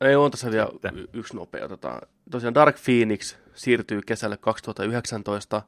Ei, 0.00 0.16
on 0.16 0.30
tässä 0.30 0.50
vielä 0.50 0.68
y- 0.94 1.08
yksi 1.12 1.36
nopea. 1.36 1.64
Otetaan. 1.64 2.08
Tosiaan 2.30 2.54
Dark 2.54 2.76
Phoenix 2.84 3.36
siirtyy 3.54 4.00
kesälle 4.06 4.36
2019. 4.36 5.62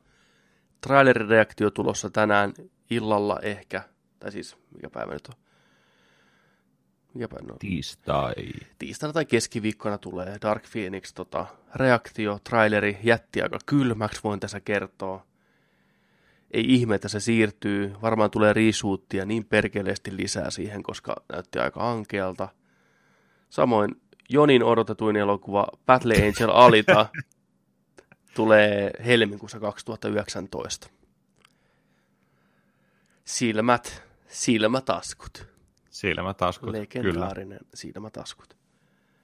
Trailerireaktio 0.81 1.71
tulossa 1.71 2.11
tänään 2.11 2.55
illalla 2.91 3.41
ehkä. 3.43 3.83
Tai 4.19 4.33
siis, 4.33 4.57
mikä 4.75 4.91
päivä 4.91 5.13
nyt 5.13 5.29
on? 5.29 5.35
Mikäpä 7.17 7.37
no. 7.43 7.57
Tiistai. 7.59 8.35
Tiistaina 8.79 9.13
tai 9.13 9.25
keskiviikkona 9.25 9.99
tulee 9.99 10.39
Dark 10.43 10.65
Phoenix 10.73 11.13
tota, 11.13 11.47
reaktio, 11.75 12.39
traileri, 12.45 12.99
jätti 13.03 13.43
aika 13.43 13.59
kylmäksi, 13.67 14.21
voin 14.25 14.41
tässä 14.41 14.61
kertoa. 14.61 15.27
Ei 16.51 16.75
ihme, 16.75 16.95
että 16.95 17.09
se 17.09 17.21
siirtyy. 17.21 17.95
Varmaan 18.03 18.31
tulee 18.31 18.53
reshootia 18.53 19.25
niin 19.25 19.45
perkeleesti 19.45 20.17
lisää 20.17 20.51
siihen, 20.51 20.83
koska 20.83 21.17
näytti 21.33 21.59
aika 21.59 21.91
ankealta. 21.91 22.49
Samoin 23.51 24.01
Jonin 24.29 24.63
odotetuin 24.63 25.17
elokuva 25.17 25.67
Battle 25.87 26.15
Angel 26.15 26.51
Alita 26.51 27.07
tulee 28.37 28.91
helmikuussa 29.07 29.61
2019. 29.61 30.91
Silmät, 33.25 34.06
silmätaskut. 34.37 35.49
Silmätaskut, 35.91 36.71
Legendaarinen 36.71 37.59
kyllä. 37.59 37.71
silmätaskut. 37.75 38.57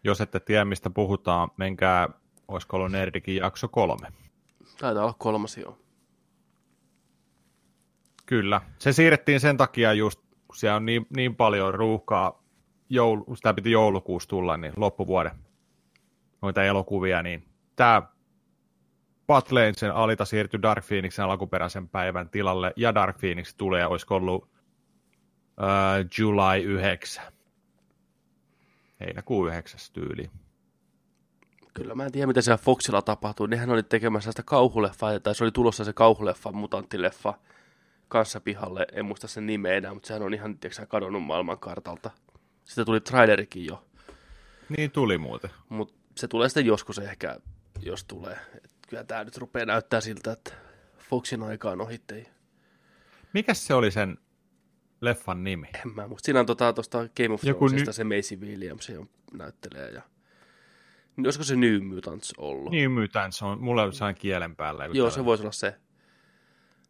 Jos 0.05 0.21
ette 0.21 0.41
tiedä, 0.41 0.65
mistä 0.65 0.91
puhutaan, 0.91 1.49
menkää, 1.57 2.09
olisiko 2.49 2.77
ollut 2.77 2.93
Nerdikin 2.93 3.37
jakso 3.37 3.69
kolme. 3.69 4.09
Taitaa 4.79 5.03
olla 5.03 5.15
kolmas, 5.19 5.57
joo. 5.57 5.79
Kyllä. 8.27 8.61
Se 8.79 8.93
siirrettiin 8.93 9.41
sen 9.41 9.57
takia 9.57 9.93
just, 9.93 10.21
kun 10.21 10.57
siellä 10.57 10.77
on 10.77 10.87
niin, 10.87 11.07
niin 11.17 11.37
paljon 11.37 11.75
ruuhkaa, 11.75 12.43
joulu, 12.89 13.37
sitä 13.37 13.55
piti 13.55 13.71
joulukuussa 13.71 14.29
tulla, 14.29 14.57
niin 14.57 14.73
loppuvuoden 14.77 15.33
noita 16.43 16.65
elokuvia, 16.65 17.23
niin 17.23 17.49
tämä 17.77 18.03
Batlanesen 19.27 19.95
alita 19.95 20.25
siirtyi 20.25 20.63
Dark 20.63 20.87
Phoenixin 20.87 21.25
alkuperäisen 21.25 21.89
päivän 21.89 22.29
tilalle, 22.29 22.73
ja 22.77 22.95
Dark 22.95 23.19
Phoenix 23.19 23.55
tulee, 23.55 23.87
olisiko 23.87 24.17
ollut 24.17 24.52
uh, 25.59 26.11
July 26.19 26.63
9. 26.63 27.25
Heinäkuun 29.01 29.49
9. 29.49 29.81
tyyli. 29.93 30.31
Kyllä 31.75 31.95
mä 31.95 32.05
en 32.05 32.13
tiedä, 32.13 32.27
mitä 32.27 32.41
siellä 32.41 32.59
Foxilla 32.59 33.03
tapahtuu. 33.03 33.47
Nehän 33.47 33.71
oli 33.71 33.83
tekemässä 33.83 34.33
sitä 34.33 34.43
kauhuleffaa, 34.43 35.21
tai 35.21 35.35
se 35.35 35.45
oli 35.45 35.53
tulossa 35.53 35.85
se 35.85 35.93
kauhuleffa, 35.93 36.53
mutanttileffa 36.53 37.35
kanssa 38.09 38.41
pihalle. 38.41 38.87
En 38.93 39.05
muista 39.05 39.29
sen 39.29 39.47
nimeä 39.47 39.75
enää, 39.75 39.95
mutta 39.95 40.07
sehän 40.07 40.23
on 40.23 40.35
ihan 40.35 40.59
tiedätkö, 40.59 40.87
kadonnut 40.87 41.23
maailmankartalta. 41.23 42.11
Sitten 42.65 42.87
tuli 42.87 43.01
trailerikin 43.01 43.67
jo. 43.67 43.85
Niin 44.69 44.91
tuli 44.91 45.19
muuten. 45.19 45.51
Mutta 45.69 45.95
se 46.17 46.29
tulee 46.29 46.49
sitten 46.49 46.67
joskus 46.67 46.99
ehkä, 46.99 47.37
jos 47.81 48.05
tulee. 48.05 48.39
Et 48.55 48.71
kyllä 48.89 49.05
tämä 49.05 49.25
nyt 49.25 49.37
rupeaa 49.37 49.67
näyttää 49.67 50.01
siltä, 50.01 50.33
että 50.33 50.55
Foxin 50.99 51.43
aika 51.43 51.71
on 51.71 51.81
ohitte. 51.81 52.27
Mikäs 53.33 53.67
se 53.67 53.75
oli 53.75 53.91
sen 53.91 54.19
leffan 55.03 55.45
nimi? 55.45 55.67
En 55.75 55.95
mä 55.95 56.09
muista. 56.09 56.27
Siinä 56.27 56.41
on 56.41 56.47
tuosta 56.47 56.73
tota 56.73 56.99
Game 56.99 57.35
of 57.35 57.41
Thronesista 57.41 57.91
ny... 57.91 57.93
se 57.93 58.05
Macy 58.05 58.37
Williams 58.37 58.91
on 58.99 59.09
näyttelee. 59.33 59.91
Ja... 59.91 60.03
Niin 61.17 61.27
olisiko 61.27 61.45
se 61.45 61.57
New 61.57 61.83
Mutants 61.83 62.35
ollut? 62.39 62.73
New 62.73 62.93
Mutants 62.93 63.43
on, 63.43 63.61
mulle 63.61 63.83
on 63.83 63.93
sain 63.93 64.15
kielen 64.15 64.57
päällä. 64.57 64.87
Joo, 64.93 65.11
se 65.11 65.25
voisi 65.25 65.43
olla 65.43 65.53
se. 65.53 65.77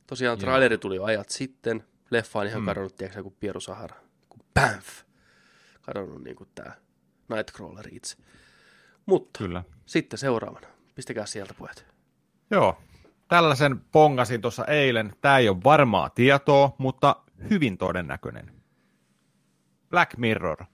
Tosiaan 0.06 0.38
Joo. 0.38 0.40
traileri 0.40 0.78
tuli 0.78 0.96
jo 0.96 1.04
ajat 1.04 1.28
sitten. 1.28 1.84
Leffa 2.10 2.38
on 2.38 2.46
ihan 2.46 2.60
hmm. 2.60 2.66
kadonnut, 2.66 2.96
tiedätkö, 2.96 3.22
kuin 3.22 3.36
Pieru 3.40 3.60
Sahara. 3.60 3.96
Kuin 4.28 4.42
Bamf. 4.54 5.02
Kadonnut 5.82 6.24
niin 6.24 6.36
kuin 6.36 6.48
tämä 6.54 6.72
Nightcrawler 7.28 7.88
itse. 7.90 8.16
Mutta 9.06 9.38
Kyllä. 9.38 9.64
sitten 9.86 10.18
seuraavana. 10.18 10.66
Pistäkää 10.94 11.26
sieltä 11.26 11.54
puheet. 11.54 11.86
Joo, 12.50 12.78
tällaisen 13.28 13.80
pongasin 13.92 14.40
tuossa 14.40 14.64
eilen. 14.64 15.12
Tämä 15.20 15.38
ei 15.38 15.48
ole 15.48 15.58
varmaa 15.64 16.10
tietoa, 16.10 16.74
mutta 16.78 17.16
hyvin 17.50 17.78
todennäköinen. 17.78 18.62
Black 19.90 20.16
Mirror, 20.16 20.64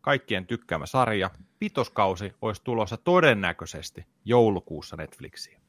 kaikkien 0.00 0.46
tykkäämä 0.46 0.86
sarja, 0.86 1.30
pitoskausi 1.58 2.32
olisi 2.42 2.64
tulossa 2.64 2.96
todennäköisesti 2.96 4.06
joulukuussa 4.24 4.96
Netflixiin. 4.96 5.60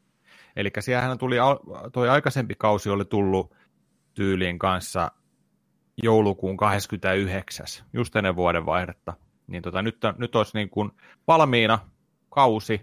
Eli 0.55 0.71
siellähän 0.79 1.17
tuli, 1.17 1.35
toi 1.93 2.09
aikaisempi 2.09 2.55
kausi 2.55 2.89
oli 2.89 3.05
tullut 3.05 3.55
tyyliin 4.13 4.59
kanssa 4.59 5.11
joulukuun 6.03 6.57
29. 6.57 7.65
just 7.93 8.15
ennen 8.15 8.35
vuodenvaihdetta. 8.35 9.13
Niin 9.47 9.63
tota, 9.63 9.81
nyt, 9.81 9.97
nyt 10.17 10.35
olisi 10.35 10.57
niin 10.57 10.69
kuin 10.69 10.91
valmiina 11.27 11.79
kausi 12.29 12.81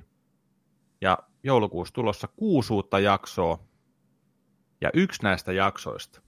ja 1.00 1.18
joulukuussa 1.42 1.94
tulossa 1.94 2.28
kuusi 2.36 2.72
uutta 2.72 2.98
jaksoa. 2.98 3.58
Ja 4.80 4.90
yksi 4.94 5.22
näistä 5.22 5.52
jaksoista 5.52 6.22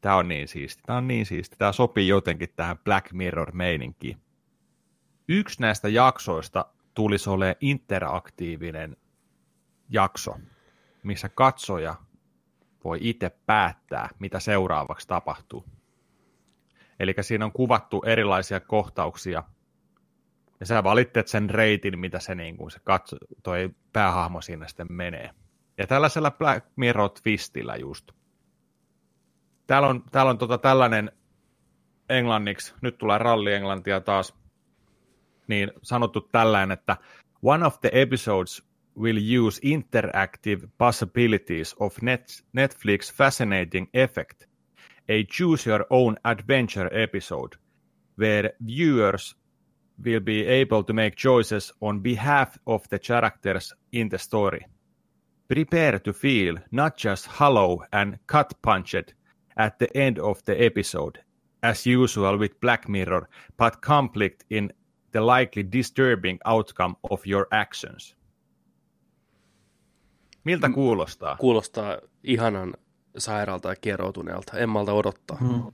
Tämä 0.00 0.16
on 0.16 0.28
niin 0.28 0.48
siisti. 0.48 0.82
Tämä 0.86 0.96
on 0.96 1.08
niin 1.08 1.26
siisti. 1.26 1.56
Tämä 1.58 1.72
sopii 1.72 2.08
jotenkin 2.08 2.48
tähän 2.56 2.78
Black 2.78 3.12
Mirror-meininkiin. 3.12 4.16
Yksi 5.28 5.60
näistä 5.60 5.88
jaksoista 5.88 6.66
tulisi 6.94 7.30
olemaan 7.30 7.56
interaktiivinen 7.60 8.96
jakso, 9.88 10.34
missä 11.02 11.28
katsoja 11.28 11.94
voi 12.84 12.98
itse 13.00 13.30
päättää, 13.46 14.08
mitä 14.18 14.40
seuraavaksi 14.40 15.08
tapahtuu. 15.08 15.64
Eli 17.00 17.14
siinä 17.20 17.44
on 17.44 17.52
kuvattu 17.52 18.02
erilaisia 18.06 18.60
kohtauksia, 18.60 19.42
ja 20.60 20.66
sä 20.66 20.84
valitset 20.84 21.28
sen 21.28 21.50
reitin, 21.50 21.98
mitä 21.98 22.20
se, 22.20 22.34
niin 22.34 22.56
kuin, 22.56 22.70
se 22.70 22.80
katso, 22.84 23.16
toi 23.42 23.70
päähahmo 23.92 24.40
siinä 24.40 24.68
sitten 24.68 24.86
menee. 24.90 25.30
Ja 25.78 25.86
tällaisella 25.86 26.30
Black 26.30 26.66
Mirror 26.76 27.10
twistillä 27.10 27.76
just 27.76 28.12
Täällä 29.70 29.88
on, 29.88 30.04
täällä 30.12 30.30
on 30.30 30.38
tota 30.38 30.58
tällainen 30.58 31.12
englanniksi, 32.08 32.74
nyt 32.80 32.98
tulee 32.98 33.18
ralli 33.18 33.52
englantia 33.52 34.00
taas, 34.00 34.34
niin 35.46 35.72
sanottu 35.82 36.20
tällainen, 36.20 36.78
että 36.78 36.96
one 37.42 37.66
of 37.66 37.80
the 37.80 37.90
episodes 37.92 38.64
will 38.98 39.46
use 39.46 39.60
interactive 39.64 40.68
possibilities 40.78 41.76
of 41.78 42.02
net, 42.02 42.44
Netflix 42.52 43.14
fascinating 43.14 43.86
effect, 43.94 44.42
a 45.08 45.24
choose 45.38 45.70
your 45.70 45.86
own 45.90 46.16
adventure 46.24 47.02
episode, 47.02 47.56
where 48.18 48.50
viewers 48.66 49.36
will 50.04 50.20
be 50.20 50.60
able 50.62 50.82
to 50.82 50.92
make 50.92 51.16
choices 51.16 51.74
on 51.80 52.02
behalf 52.02 52.56
of 52.66 52.82
the 52.88 52.98
characters 52.98 53.74
in 53.92 54.08
the 54.08 54.18
story. 54.18 54.60
Prepare 55.48 55.98
to 55.98 56.12
feel 56.12 56.56
not 56.70 57.04
just 57.04 57.26
hollow 57.26 57.78
and 57.92 58.18
gut 58.26 58.52
punched 58.62 59.14
at 59.56 59.78
the 59.78 59.88
end 59.94 60.18
of 60.18 60.38
the 60.44 60.56
episode, 60.58 61.24
as 61.62 61.86
usual 61.86 62.38
with 62.38 62.60
Black 62.60 62.88
Mirror, 62.88 63.26
but 63.56 63.80
conflict 63.86 64.44
in 64.50 64.70
the 65.12 65.20
likely 65.20 65.72
disturbing 65.72 66.38
outcome 66.44 66.94
of 67.10 67.26
your 67.26 67.46
actions. 67.50 68.16
Miltä 70.44 70.68
kuulostaa? 70.68 71.36
Kuulostaa 71.36 71.98
ihanan 72.22 72.74
sairaalta 73.18 73.68
ja 73.68 73.76
kieroutuneelta. 73.76 74.58
En 74.58 74.68
malta 74.68 74.92
odottaa. 74.92 75.36
Hmm. 75.36 75.72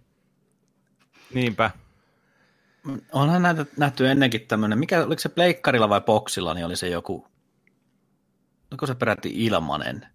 Niinpä. 1.34 1.70
Onhan 3.12 3.42
näitä 3.42 3.66
nähty 3.76 4.08
ennenkin 4.08 4.46
tämmöinen, 4.46 4.78
mikä, 4.78 5.04
oliko 5.04 5.20
se 5.20 5.28
pleikkarilla 5.28 5.88
vai 5.88 6.00
boksilla, 6.00 6.54
niin 6.54 6.66
oli 6.66 6.76
se 6.76 6.88
joku, 6.88 7.26
oliko 8.70 8.86
se 8.86 8.94
peräti 8.94 9.44
ilmanen? 9.44 10.06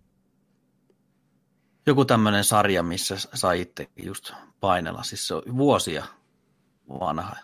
Joku 1.86 2.06
tämmöinen 2.06 2.44
sarja, 2.44 2.84
missä 2.84 3.16
sai 3.34 3.62
itse 3.62 3.90
just 4.04 4.32
painella, 4.60 5.04
siis 5.04 5.28
se 5.28 5.34
on 5.36 5.44
vuosia 5.58 6.06
vanha. 6.90 7.36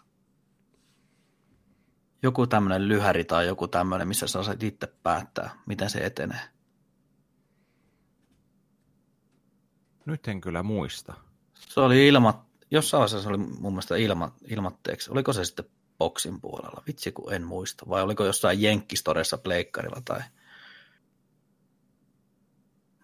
Joku 2.23 2.47
tämmöinen 2.47 2.87
lyhäri 2.87 3.25
tai 3.25 3.47
joku 3.47 3.67
tämmöinen, 3.67 4.07
missä 4.07 4.27
sä 4.27 4.43
saat 4.43 4.63
itse 4.63 4.87
päättää, 5.03 5.49
miten 5.65 5.89
se 5.89 5.99
etenee. 5.99 6.41
Nyt 10.05 10.27
en 10.27 10.41
kyllä 10.41 10.63
muista. 10.63 11.13
Se 11.53 11.79
oli 11.79 12.07
ilma, 12.07 12.45
jossain 12.71 12.99
vaiheessa 12.99 13.21
se 13.21 13.29
oli 13.29 13.37
mun 13.37 13.73
mielestä 13.73 13.95
ilma, 13.95 14.35
ilmatteeksi. 14.47 15.11
Oliko 15.11 15.33
se 15.33 15.45
sitten 15.45 15.65
boksin 15.97 16.41
puolella? 16.41 16.83
Vitsi 16.87 17.11
kun 17.11 17.33
en 17.33 17.43
muista. 17.43 17.85
Vai 17.89 18.01
oliko 18.01 18.25
jossain 18.25 18.61
Jenkkistoressa 18.61 19.37
pleikkarilla 19.37 20.01
tai... 20.05 20.21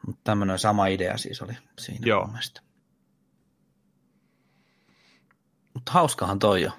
Mutta 0.08 0.22
tämmöinen 0.24 0.60
sama 0.60 0.88
idea 0.88 1.18
siis 1.18 1.42
oli 1.42 1.54
siinä 1.80 2.08
Joo. 2.08 2.28
mielestä. 2.28 2.62
Mutta 5.74 5.92
hauskahan 5.92 6.40
toi 6.40 6.62
jo. 6.62 6.72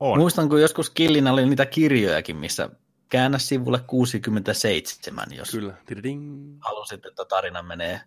On. 0.00 0.18
Muistan, 0.18 0.48
kun 0.48 0.60
joskus 0.60 0.90
Killin 0.90 1.26
oli 1.26 1.46
niitä 1.46 1.66
kirjojakin, 1.66 2.36
missä 2.36 2.70
käännä 3.08 3.38
sivulle 3.38 3.80
67, 3.86 5.26
jos 5.32 5.50
Kyllä. 5.50 5.74
Tididing. 5.86 6.56
halusit, 6.60 7.06
että 7.06 7.24
tarina 7.24 7.62
menee 7.62 8.00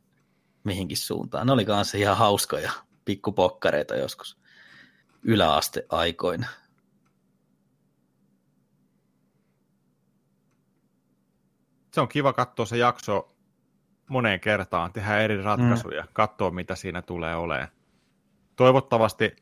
mihinkin 0.63 0.97
suuntaan. 0.97 1.47
Ne 1.47 1.53
oli 1.53 1.65
kanssa 1.65 1.97
ihan 1.97 2.17
hauskoja 2.17 2.71
pikkupokkareita 3.05 3.95
joskus 3.95 4.37
yläasteaikoina. 5.23 6.47
Se 11.93 12.01
on 12.01 12.07
kiva 12.07 12.33
katsoa 12.33 12.65
se 12.65 12.77
jakso 12.77 13.35
moneen 14.09 14.39
kertaan, 14.39 14.93
tehdä 14.93 15.17
eri 15.17 15.41
ratkaisuja, 15.41 16.01
mm. 16.01 16.07
katsoa 16.13 16.51
mitä 16.51 16.75
siinä 16.75 17.01
tulee 17.01 17.35
olemaan. 17.35 17.67
Toivottavasti, 18.55 19.35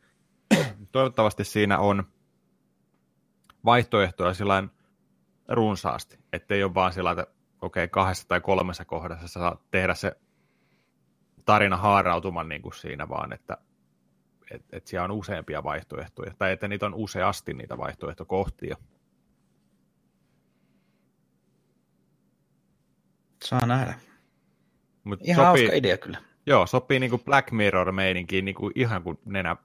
toivottavasti 0.91 1.43
siinä 1.43 1.79
on 1.79 2.03
vaihtoehtoja 3.65 4.33
sillä 4.33 4.63
runsaasti, 5.47 6.19
ettei 6.33 6.63
ole 6.63 6.73
vaan 6.73 6.93
sillä, 6.93 7.11
että 7.11 7.27
okei, 7.61 7.83
okay, 7.83 7.87
kahdessa 7.87 8.27
tai 8.27 8.41
kolmessa 8.41 8.85
kohdassa 8.85 9.27
saa 9.27 9.61
tehdä 9.71 9.93
se 9.93 10.17
tarina 11.45 11.77
haarautuman 11.77 12.49
niin 12.49 12.61
kuin 12.61 12.73
siinä, 12.73 13.09
vaan 13.09 13.33
että 13.33 13.57
et, 14.51 14.65
et 14.71 14.87
siellä 14.87 15.05
on 15.05 15.11
useampia 15.11 15.63
vaihtoehtoja, 15.63 16.33
tai 16.37 16.51
että 16.51 16.67
niitä 16.67 16.85
on 16.85 16.93
useasti 16.93 17.53
niitä 17.53 17.77
vaihtoehtokohtia. 17.77 18.77
Saa 23.43 23.65
nähdä. 23.65 24.06
Mut 25.07 25.19
Ihan 25.23 25.45
sopii, 25.45 25.63
hauska 25.63 25.77
idea 25.77 25.97
kyllä. 25.97 26.21
Joo, 26.45 26.67
sopii 26.67 26.99
niin 26.99 27.09
kuin 27.09 27.23
Black 27.23 27.51
Mirror-meininkiin 27.51 28.45
niin 28.45 28.55
kuin 28.55 28.71
ihan 28.75 29.03
kuin 29.03 29.19
nenä 29.25 29.55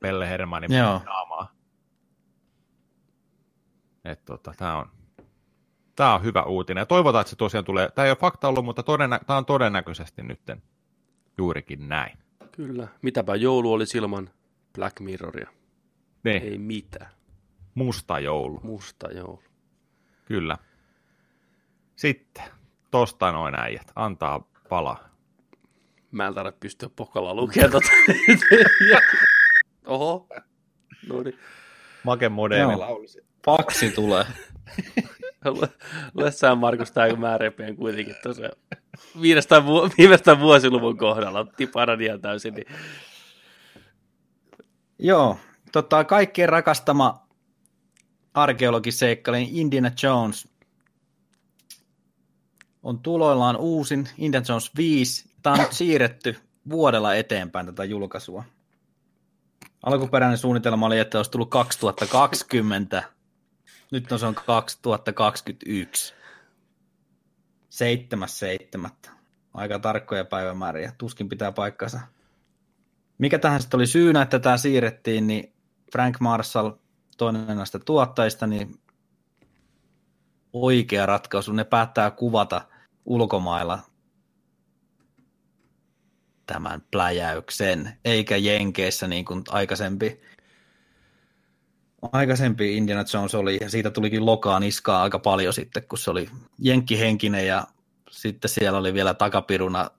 Pelle 0.00 0.28
Hermanin 0.28 0.70
naamaa. 1.04 1.52
Et 4.04 4.24
tota, 4.24 4.54
tää 4.56 4.76
on, 4.76 4.90
tää 5.96 6.14
on 6.14 6.22
hyvä 6.22 6.42
uutinen. 6.42 6.80
Ja 6.82 6.86
toivotaan, 6.86 7.20
että 7.20 7.30
se 7.30 7.36
tosiaan 7.36 7.64
tulee. 7.64 7.90
Tämä 7.94 8.06
ei 8.06 8.10
ole 8.10 8.18
fakta 8.18 8.48
ollut, 8.48 8.64
mutta 8.64 8.82
todennä, 8.82 9.20
tämä 9.26 9.36
on 9.36 9.44
todennäköisesti 9.44 10.22
nytten 10.22 10.62
juurikin 11.38 11.88
näin. 11.88 12.18
Kyllä. 12.52 12.88
Mitäpä 13.02 13.34
joulu 13.34 13.72
oli 13.72 13.84
ilman 13.94 14.30
Black 14.74 15.00
Mirroria? 15.00 15.50
Ne, 16.24 16.30
Ei 16.36 16.58
mitään. 16.58 17.10
musta 17.74 18.18
joulu. 18.18 18.60
Musta 18.62 19.10
joulu. 19.10 19.42
Kyllä. 20.24 20.58
Sitten, 21.96 22.44
tosta 22.90 23.32
noin 23.32 23.60
äijät, 23.60 23.92
antaa 23.96 24.51
palaa. 24.72 25.08
Mä 26.10 26.26
en 26.26 26.34
tarvitse 26.34 26.58
pystyä 26.60 26.88
pokalla 26.96 27.34
lukemaan 27.34 27.72
tota. 27.72 27.88
Oho. 29.86 30.26
No 31.08 31.22
niin. 31.22 31.38
Make 32.04 32.28
moderni 32.28 32.76
laulisi. 32.76 33.24
Faksi 33.44 33.90
tulee. 33.90 34.24
Sä 36.30 36.54
Markus 36.54 36.92
tää, 36.92 37.08
kun 37.08 37.20
mä 37.20 37.38
repeen 37.38 37.76
kuitenkin 37.76 38.14
tuossa 38.22 38.42
viimeistään, 39.22 39.66
vu- 39.66 39.90
viimeistään 39.98 40.40
vuosiluvun 40.40 40.96
kohdalla. 40.96 41.46
Tiparan 41.56 42.00
ihan 42.00 42.20
täysin. 42.20 42.54
Niin. 42.54 42.66
Joo, 44.98 45.38
tota, 45.72 46.04
kaikkien 46.04 46.48
rakastama 46.48 47.26
arkeologiseikkailu 48.34 49.46
Indiana 49.50 49.90
Jones 50.02 50.48
on 52.82 52.98
tuloillaan 52.98 53.56
uusin 53.56 54.08
Indiana 54.18 54.46
Jones 54.48 54.70
5. 54.76 55.30
Tämä 55.42 55.54
on 55.54 55.60
nyt 55.60 55.72
siirretty 55.72 56.36
vuodella 56.70 57.14
eteenpäin 57.14 57.66
tätä 57.66 57.84
julkaisua. 57.84 58.44
Alkuperäinen 59.82 60.38
suunnitelma 60.38 60.86
oli, 60.86 60.98
että 60.98 61.18
olisi 61.18 61.30
tullut 61.30 61.50
2020. 61.50 63.02
Nyt 63.90 64.12
on 64.12 64.18
se 64.18 64.26
on 64.26 64.34
2021. 64.34 66.14
7.7. 68.84 68.88
Aika 69.54 69.78
tarkkoja 69.78 70.24
päivämääriä. 70.24 70.92
Tuskin 70.98 71.28
pitää 71.28 71.52
paikkansa. 71.52 72.00
Mikä 73.18 73.38
tähän 73.38 73.60
sitten 73.60 73.78
oli 73.78 73.86
syynä, 73.86 74.22
että 74.22 74.38
tämä 74.38 74.56
siirrettiin, 74.56 75.26
niin 75.26 75.52
Frank 75.92 76.20
Marshall, 76.20 76.70
toinen 77.16 77.56
näistä 77.56 77.78
tuottajista, 77.78 78.46
niin 78.46 78.80
oikea 80.52 81.06
ratkaisu. 81.06 81.52
Ne 81.52 81.64
päättää 81.64 82.10
kuvata 82.10 82.60
ulkomailla 83.04 83.78
tämän 86.46 86.82
pläjäyksen, 86.90 87.98
eikä 88.04 88.36
Jenkeissä 88.36 89.08
niin 89.08 89.24
kuin 89.24 89.42
aikaisempi, 89.48 90.20
aikaisempi 92.12 92.76
Indiana 92.76 93.04
Jones 93.14 93.34
oli, 93.34 93.58
ja 93.60 93.70
siitä 93.70 93.90
tulikin 93.90 94.26
lokaa 94.26 94.60
niskaa 94.60 95.02
aika 95.02 95.18
paljon 95.18 95.52
sitten, 95.52 95.82
kun 95.88 95.98
se 95.98 96.10
oli 96.10 96.30
jenkkihenkinen, 96.58 97.46
ja 97.46 97.66
sitten 98.10 98.48
siellä 98.48 98.78
oli 98.78 98.94
vielä 98.94 99.14
takapiruna 99.14 99.90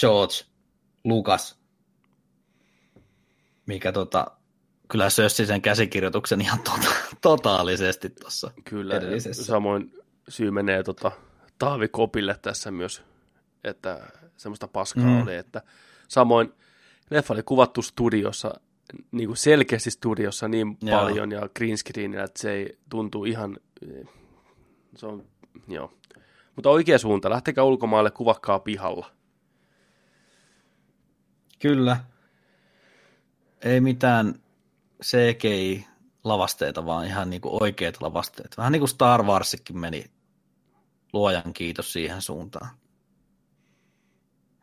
George 0.00 0.34
Lucas, 1.04 1.58
mikä 3.66 3.92
tota, 3.92 4.39
kyllä 4.90 5.10
sössi 5.10 5.46
sen 5.46 5.62
käsikirjoituksen 5.62 6.40
ihan 6.40 6.58
tota, 6.58 6.94
totaalisesti 7.20 8.10
tuossa 8.10 8.50
Kyllä, 8.64 8.96
edellisessä. 8.96 9.44
samoin 9.44 9.94
syy 10.28 10.50
menee 10.50 10.82
tota, 10.82 11.12
Taavi 11.58 11.88
Kopille 11.88 12.36
tässä 12.42 12.70
myös, 12.70 13.02
että 13.64 14.00
semmoista 14.36 14.68
paskaa 14.68 15.04
mm. 15.04 15.22
oli, 15.22 15.36
että 15.36 15.62
samoin 16.08 16.52
leffa 17.10 17.34
oli 17.34 17.42
kuvattu 17.42 17.82
studiossa, 17.82 18.60
niin 19.12 19.26
kuin 19.26 19.36
selkeästi 19.36 19.90
studiossa 19.90 20.48
niin 20.48 20.78
Joo. 20.82 21.00
paljon 21.00 21.32
ja 21.32 21.48
green 21.56 21.78
screenillä, 21.78 22.24
että 22.24 22.40
se 22.40 22.52
ei 22.52 22.78
tuntuu 22.88 23.24
ihan, 23.24 23.58
se 24.96 25.06
on, 25.06 25.24
joo. 25.68 25.92
Mutta 26.56 26.70
oikea 26.70 26.98
suunta, 26.98 27.30
lähtekää 27.30 27.64
ulkomaille, 27.64 28.10
kuvakkaa 28.10 28.58
pihalla. 28.58 29.10
Kyllä. 31.58 31.96
Ei 33.62 33.80
mitään 33.80 34.34
CGI-lavasteita, 35.04 36.86
vaan 36.86 37.06
ihan 37.06 37.30
niinku 37.30 37.58
oikeat 37.62 38.02
lavasteet. 38.02 38.56
Vähän 38.56 38.72
niin 38.72 38.80
kuin 38.80 38.88
Star 38.88 39.22
Warsikin 39.22 39.78
meni 39.78 40.04
luojan 41.12 41.52
kiitos 41.52 41.92
siihen 41.92 42.22
suuntaan. 42.22 42.70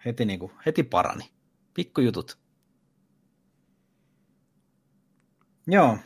Heti, 0.05 0.25
niinku, 0.25 0.51
heti 0.65 0.83
parani. 0.83 1.29
Pikkujutut. 1.73 2.37
Joo. 5.67 5.97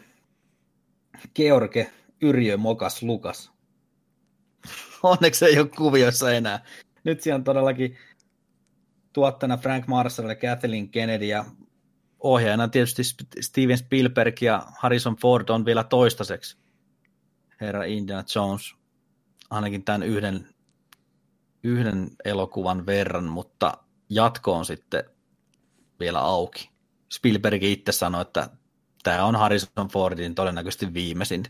George 1.36 1.92
Yrjö 2.22 2.58
Mokas 2.58 3.04
Lukas. 3.04 3.52
Onneksi 5.04 5.46
ei 5.46 5.60
ole 5.60 5.70
kuvioissa 5.78 6.32
enää. 6.32 6.66
Nyt 7.04 7.22
siellä 7.22 7.36
on 7.36 7.44
todellakin 7.44 7.98
tuottana 9.14 9.58
Frank 9.58 9.88
Marshall 9.88 10.36
Kathleen 10.36 10.90
Kennedy 10.90 11.26
ja 11.26 11.46
ohjaajana 12.24 12.68
tietysti 12.68 13.04
Steven 13.42 13.78
Spielberg 13.78 14.42
ja 14.42 14.66
Harrison 14.80 15.16
Ford 15.16 15.50
on 15.50 15.66
vielä 15.66 15.84
toistaiseksi 15.84 16.58
herra 17.62 17.84
Indiana 17.84 18.24
Jones, 18.36 18.76
ainakin 19.50 19.84
tämän 19.84 20.04
yhden, 20.04 20.48
yhden 21.64 22.12
elokuvan 22.26 22.86
verran, 22.86 23.26
mutta 23.26 23.78
jatko 24.10 24.54
on 24.54 24.66
sitten 24.66 25.04
vielä 26.00 26.20
auki. 26.20 26.70
Spielberg 27.12 27.64
itse 27.64 27.92
sanoi, 27.92 28.22
että 28.22 28.50
tämä 29.04 29.26
on 29.26 29.36
Harrison 29.36 29.88
Fordin 29.92 30.36
todennäköisesti 30.36 30.94
viimeisin 30.94 31.44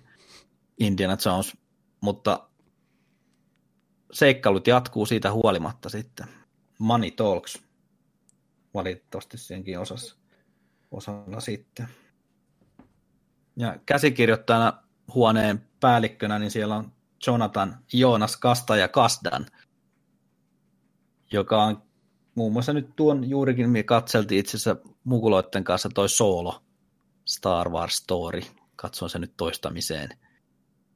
Indiana 0.79 1.17
Jones, 1.25 1.57
mutta 2.01 2.49
seikkailut 4.11 4.67
jatkuu 4.67 5.05
siitä 5.05 5.31
huolimatta 5.31 5.89
sitten. 5.89 6.27
Money 6.79 7.11
Talks 7.11 7.59
valitettavasti 8.73 9.37
senkin 9.37 9.79
osassa, 9.79 10.15
osalla 10.91 11.39
sitten. 11.39 11.87
Ja 13.57 13.79
käsikirjoittajana 13.85 14.83
huoneen 15.13 15.67
päällikkönä, 15.79 16.39
niin 16.39 16.51
siellä 16.51 16.75
on 16.75 16.91
Jonathan 17.27 17.77
Joonas 17.93 18.37
Kasta 18.37 18.75
ja 18.75 18.87
Kasdan, 18.87 19.45
joka 21.31 21.63
on 21.63 21.81
muun 22.35 22.53
muassa 22.53 22.73
nyt 22.73 22.95
tuon 22.95 23.29
juurikin, 23.29 23.69
me 23.69 23.83
katseltiin 23.83 24.39
itse 24.39 24.57
asiassa 24.57 24.75
mukuloiden 25.03 25.63
kanssa 25.63 25.89
toi 25.89 26.09
Solo 26.09 26.63
Star 27.25 27.69
Wars 27.69 27.97
Story, 27.97 28.41
katson 28.75 29.09
sen 29.09 29.21
nyt 29.21 29.33
toistamiseen, 29.37 30.09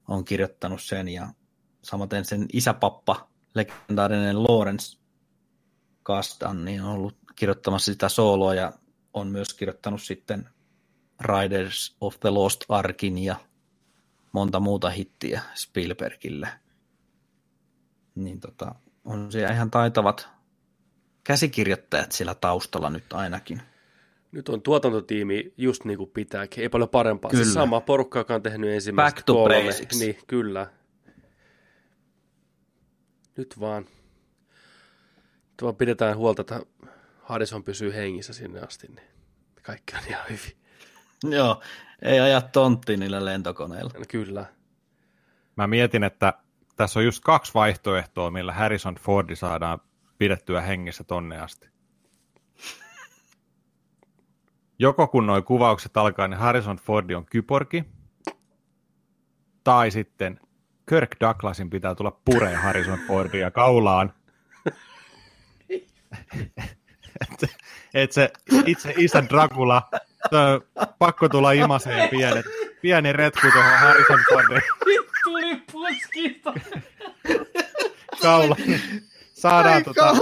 on 0.07 0.25
kirjoittanut 0.25 0.81
sen 0.81 1.07
ja 1.07 1.27
samaten 1.81 2.25
sen 2.25 2.45
isäpappa, 2.53 3.29
legendaarinen 3.55 4.43
Lawrence 4.43 4.97
Kasdan, 6.03 6.65
niin 6.65 6.81
on 6.81 6.91
ollut 6.91 7.17
kirjoittamassa 7.35 7.91
sitä 7.91 8.09
sooloa 8.09 8.53
ja 8.53 8.73
on 9.15 9.27
myös 9.27 9.53
kirjoittanut 9.53 10.01
sitten 10.01 10.49
Riders 11.21 11.95
of 12.01 12.19
the 12.19 12.29
Lost 12.29 12.65
Arkin 12.69 13.17
ja 13.17 13.35
monta 14.31 14.59
muuta 14.59 14.89
hittiä 14.89 15.41
Spielbergille. 15.53 16.47
Niin 18.15 18.39
tota, 18.39 18.75
on 19.05 19.31
siellä 19.31 19.53
ihan 19.53 19.71
taitavat 19.71 20.29
käsikirjoittajat 21.23 22.11
siellä 22.11 22.35
taustalla 22.35 22.89
nyt 22.89 23.13
ainakin. 23.13 23.61
Nyt 24.31 24.49
on 24.49 24.61
tuotantotiimi 24.61 25.53
just 25.57 25.85
niin 25.85 25.97
kuin 25.97 26.09
pitääkin, 26.09 26.61
ei 26.61 26.69
paljon 26.69 26.89
parempaa. 26.89 27.31
Kyllä. 27.31 27.45
Se 27.45 27.51
sama 27.51 27.81
porukka, 27.81 28.19
joka 28.19 28.35
on 28.35 28.43
tehnyt 28.43 28.69
ensimmäiset 28.69 29.15
Back 29.15 29.25
to 29.25 29.33
kolme. 29.33 29.63
Basics. 29.65 29.99
Niin, 29.99 30.17
kyllä. 30.27 30.67
Nyt 33.37 33.59
vaan. 33.59 33.83
Nyt 35.49 35.61
vaan 35.61 35.75
pidetään 35.75 36.17
huolta, 36.17 36.41
että 36.41 36.61
Harrison 37.25 37.63
pysyy 37.63 37.93
hengissä 37.93 38.33
sinne 38.33 38.59
asti, 38.59 38.87
niin 38.87 39.07
kaikki 39.61 39.95
on 39.95 40.01
ihan 40.09 40.23
hyvin. 40.29 40.57
Joo, 41.23 41.61
ei 42.01 42.19
aja 42.19 42.41
tontti 42.41 42.97
niillä 42.97 43.25
lentokoneilla. 43.25 43.91
Kyllä. 44.07 44.45
Mä 45.55 45.67
mietin, 45.67 46.03
että 46.03 46.33
tässä 46.75 46.99
on 46.99 47.05
just 47.05 47.23
kaksi 47.23 47.53
vaihtoehtoa, 47.53 48.31
millä 48.31 48.53
Harrison 48.53 48.95
Fordi 48.95 49.35
saadaan 49.35 49.79
pidettyä 50.17 50.61
hengissä 50.61 51.03
tonne 51.03 51.39
asti. 51.39 51.69
Joko 54.79 55.07
kun 55.07 55.27
nuo 55.27 55.41
kuvaukset 55.41 55.97
alkaa, 55.97 56.27
niin 56.27 56.39
Harrison 56.39 56.77
Ford 56.77 57.09
on 57.09 57.25
kyporki, 57.25 57.83
tai 59.63 59.91
sitten 59.91 60.39
Kirk 60.89 61.15
Douglasin 61.19 61.69
pitää 61.69 61.95
tulla 61.95 62.19
pureen 62.25 62.61
Harrison 62.61 62.99
Fordia 63.07 63.51
kaulaan. 63.51 64.13
että 67.21 67.47
et 67.93 68.11
se 68.11 68.31
itse 68.65 68.93
isä 68.97 69.23
Dracula, 69.29 69.89
pakko 70.99 71.29
tulla 71.29 71.51
imaseen 71.51 72.09
pienet, 72.09 72.45
pieni 72.81 73.13
retku 73.13 73.47
tuohon 73.53 73.79
Harrison 73.79 74.19
Fordiin. 74.29 74.61
Tuli 75.23 75.55
puskista. 75.71 76.53
Kaula. 78.21 78.55
Saadaan, 79.33 79.83
tota, 79.83 80.15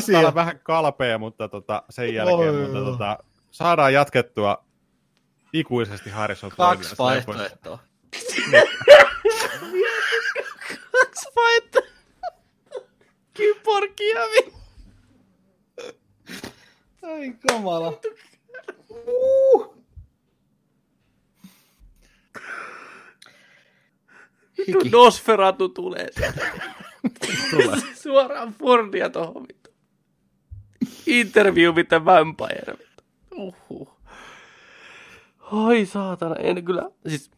saattaa 0.00 0.34
vähän 0.34 0.60
kalpea, 0.62 1.18
mutta 1.18 1.48
tota, 1.48 1.82
sen 1.90 2.14
jälkeen, 2.14 2.38
Oi, 2.38 2.52
mutta 2.52 2.78
tota, 2.78 3.18
saadaan 3.50 3.92
jatkettua 3.92 4.64
ikuisesti 5.52 6.10
Harrison 6.10 6.50
Kaksi 6.56 6.98
vaihtoehtoa. 6.98 7.78
Kaksi 10.92 11.26
vaihtoehtoa. 11.36 11.88
Kyporkia, 13.34 14.20
Ai 17.02 17.34
kamala. 17.48 18.00
Uh. 18.90 19.78
Hiki. 24.58 24.88
Nosferatu 24.88 25.68
tulee. 25.68 26.08
tulee. 27.50 27.76
Suoraan 28.02 28.52
Fordia 28.52 29.10
tohon 29.10 29.46
vittu. 29.48 29.70
Interview 31.06 31.74
with 31.74 31.88
the 31.88 32.04
vampire. 32.04 32.74
Uhuh. 33.34 33.98
Oi 35.52 35.86
saatana, 35.86 36.34
en 36.34 36.64
kyllä, 36.64 36.90
siis 37.08 37.30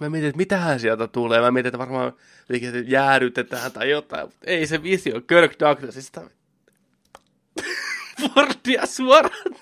mä 0.00 0.10
mietin, 0.10 0.28
että 0.28 0.36
mitähän 0.36 0.80
sieltä 0.80 1.08
tulee. 1.08 1.40
Mä 1.40 1.50
mietin, 1.50 1.68
että 1.68 1.78
varmaan 1.78 2.12
jäädytetään 2.86 3.72
tai 3.72 3.90
jotain, 3.90 4.26
mutta 4.26 4.46
ei 4.46 4.66
se 4.66 4.82
visio. 4.82 5.20
Kirk 5.20 5.52
Douglasista. 5.60 6.20
Fordia 8.34 8.86
suoraan. 8.86 9.54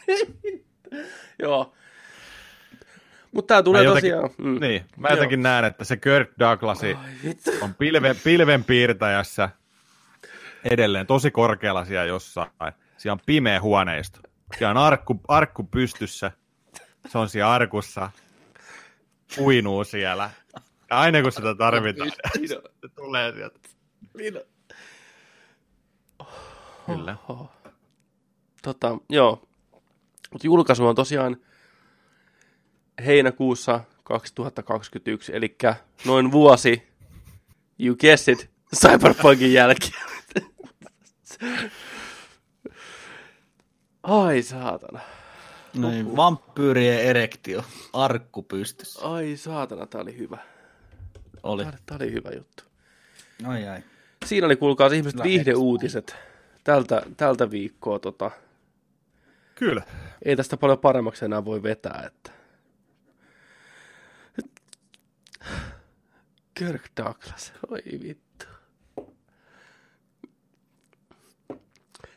Joo. 1.39 1.75
Mutta 3.33 3.55
tämä 3.55 3.63
tulee 3.63 3.85
jotenkin, 3.85 4.13
tosiaan. 4.13 4.31
Mm. 4.39 4.61
Niin, 4.61 4.85
mä 4.97 5.09
jotenkin 5.09 5.39
Joo. 5.41 5.43
näen, 5.43 5.65
että 5.65 5.85
se 5.85 5.97
Kirk 5.97 6.31
Douglas 6.39 6.81
on 7.61 7.75
pilve, 7.75 8.17
pilven 8.25 8.65
piirtäjässä 8.65 9.49
edelleen 10.65 11.07
tosi 11.07 11.31
korkealla 11.31 11.85
siellä 11.85 12.05
jossain. 12.05 12.51
Siellä 12.97 13.13
on 13.13 13.21
pimeä 13.27 13.61
huoneisto. 13.61 14.21
Siellä 14.59 14.71
on 14.71 14.87
arkku, 14.87 15.21
arkku 15.29 15.65
pystyssä. 15.65 16.33
Se 17.09 17.19
on 17.19 17.29
siellä 17.29 17.53
arkussa. 17.53 18.11
Uinuu 19.39 19.85
siellä. 19.85 20.31
Ja 20.91 20.99
aina 20.99 21.23
kun 21.23 21.33
sitä 21.33 21.55
tarvitaan, 21.55 22.13
se 22.47 22.63
tulee 22.95 23.33
sieltä. 23.33 23.59
Kyllä. 26.87 27.17
Tota, 28.63 28.99
joo. 29.09 29.49
Mutta 30.33 30.47
julkaisu 30.47 30.87
on 30.87 30.95
tosiaan 30.95 31.37
heinäkuussa 33.07 33.81
2021, 34.03 35.33
eli 35.37 35.57
noin 36.05 36.33
vuosi, 36.33 36.83
you 37.79 37.97
guessed 37.97 38.35
it, 38.35 38.51
Cyberpunkin 38.77 39.53
jälkeen. 39.53 40.03
Ai 44.03 44.43
saatana. 44.43 45.01
Noin, 45.75 46.07
Uhuh. 46.07 46.17
vampyyrien 46.17 47.03
erektio, 47.03 47.65
arkku 47.93 48.43
pystyssä. 48.43 49.09
Ai 49.09 49.37
saatana, 49.37 49.87
tää 49.87 50.01
oli 50.01 50.19
hyvä. 50.19 50.39
Oli. 51.43 51.63
Tää, 51.63 51.79
tää 51.87 51.97
oli 52.01 52.13
hyvä 52.13 52.31
juttu. 52.31 52.65
Ai 53.45 53.69
ai. 53.69 53.83
Siinä 54.25 54.47
oli 54.47 54.57
kuulkaa 54.57 54.87
ihmiset 54.87 55.23
viihdeuutiset 55.23 56.17
tältä, 56.65 57.03
tältä 57.17 57.51
viikkoa. 57.51 57.99
Tota. 57.99 58.31
Kyllä. 59.63 59.83
Ei 60.25 60.37
tästä 60.37 60.57
paljon 60.57 60.79
paremmaksi 60.79 61.25
enää 61.25 61.45
voi 61.45 61.63
vetää. 61.63 62.05
Että. 62.07 62.31
Kirk 66.55 66.83
Douglas, 66.97 67.53
oi 67.69 67.83
vittu. 68.03 68.47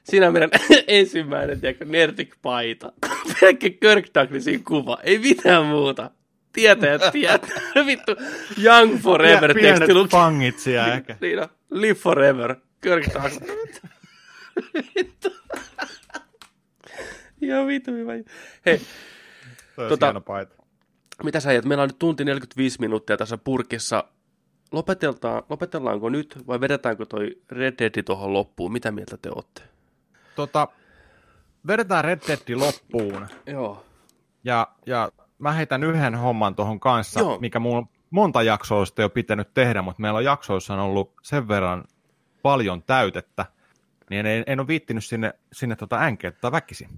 Siinä 0.04 0.28
on 0.28 0.34
meidän 0.34 0.50
ensimmäinen, 0.88 1.62
tiedätkö, 1.62 1.86
Nerdik-paita. 1.86 2.92
Pelkkä 3.42 3.70
Kirk 3.70 4.06
Douglasin 4.16 4.64
kuva, 4.64 4.98
ei 5.04 5.20
mitään 5.20 5.66
muuta. 5.66 6.12
Tietäjät 6.54 7.02
tietää. 7.12 7.50
Vittu, 7.86 8.16
Young 8.64 9.00
Forever 9.02 9.54
Pien, 9.54 9.76
teksti 9.76 9.94
luki. 9.94 10.12
fangit 10.12 10.60
siellä 10.60 10.94
ehkä. 10.94 11.18
Niin 11.22 11.40
on, 11.40 11.50
Live 11.72 11.94
Forever, 11.94 12.56
Kirk 12.82 13.06
Douglas. 13.14 13.40
vittu. 14.96 15.30
Joo, 17.42 17.68
vittu 17.68 17.92
hyvä. 17.92 18.14
Hei, 18.66 18.82
tota, 19.90 20.22
paita. 20.22 20.56
mitä 21.24 21.40
sä 21.40 21.50
ajat? 21.50 21.66
Meillä 21.66 21.82
on 21.82 21.90
nyt 21.90 22.00
tunti 22.00 22.26
45 22.26 22.80
minuuttia 22.80 23.18
tässä 23.18 23.38
purkissa. 23.38 24.04
lopetellaanko 25.50 26.10
nyt 26.10 26.48
vai 26.48 26.62
vedetäänkö 26.62 27.06
toi 27.06 27.42
Red 27.52 27.74
Dead 27.80 28.04
tuohon 28.04 28.34
loppuun? 28.34 28.72
Mitä 28.72 28.92
mieltä 28.92 29.18
te 29.18 29.30
olette? 29.36 29.62
Tota, 30.36 30.68
vedetään 31.68 32.06
Red 32.06 32.20
Dead 32.28 32.58
loppuun. 32.60 33.28
Joo. 33.46 33.86
Ja, 34.44 34.68
ja 34.86 35.12
mä 35.40 35.52
heitän 35.52 35.84
yhden 35.84 36.16
homman 36.16 36.56
tuohon 36.56 36.80
kanssa, 36.80 37.20
Joo. 37.20 37.40
mikä 37.40 37.60
mulla 37.60 37.88
monta 38.10 38.44
jaksoa 38.44 38.80
on 38.80 38.86
jo 38.98 39.10
pitänyt 39.10 39.54
tehdä, 39.54 39.82
mutta 39.82 40.02
meillä 40.02 40.18
on 40.18 40.24
jaksoissa 40.24 40.74
on 40.74 40.80
ollut 40.80 41.14
sen 41.22 41.48
verran 41.48 41.84
paljon 42.42 42.84
täytettä, 42.84 43.46
niin 44.10 44.26
en, 44.26 44.44
en 44.48 44.60
ole 44.60 44.68
viittinyt 44.68 45.06
sinne, 45.06 45.34
sinne 45.54 45.76
tota 45.76 46.02
änkeä 46.02 46.32
väkisin. 46.52 46.90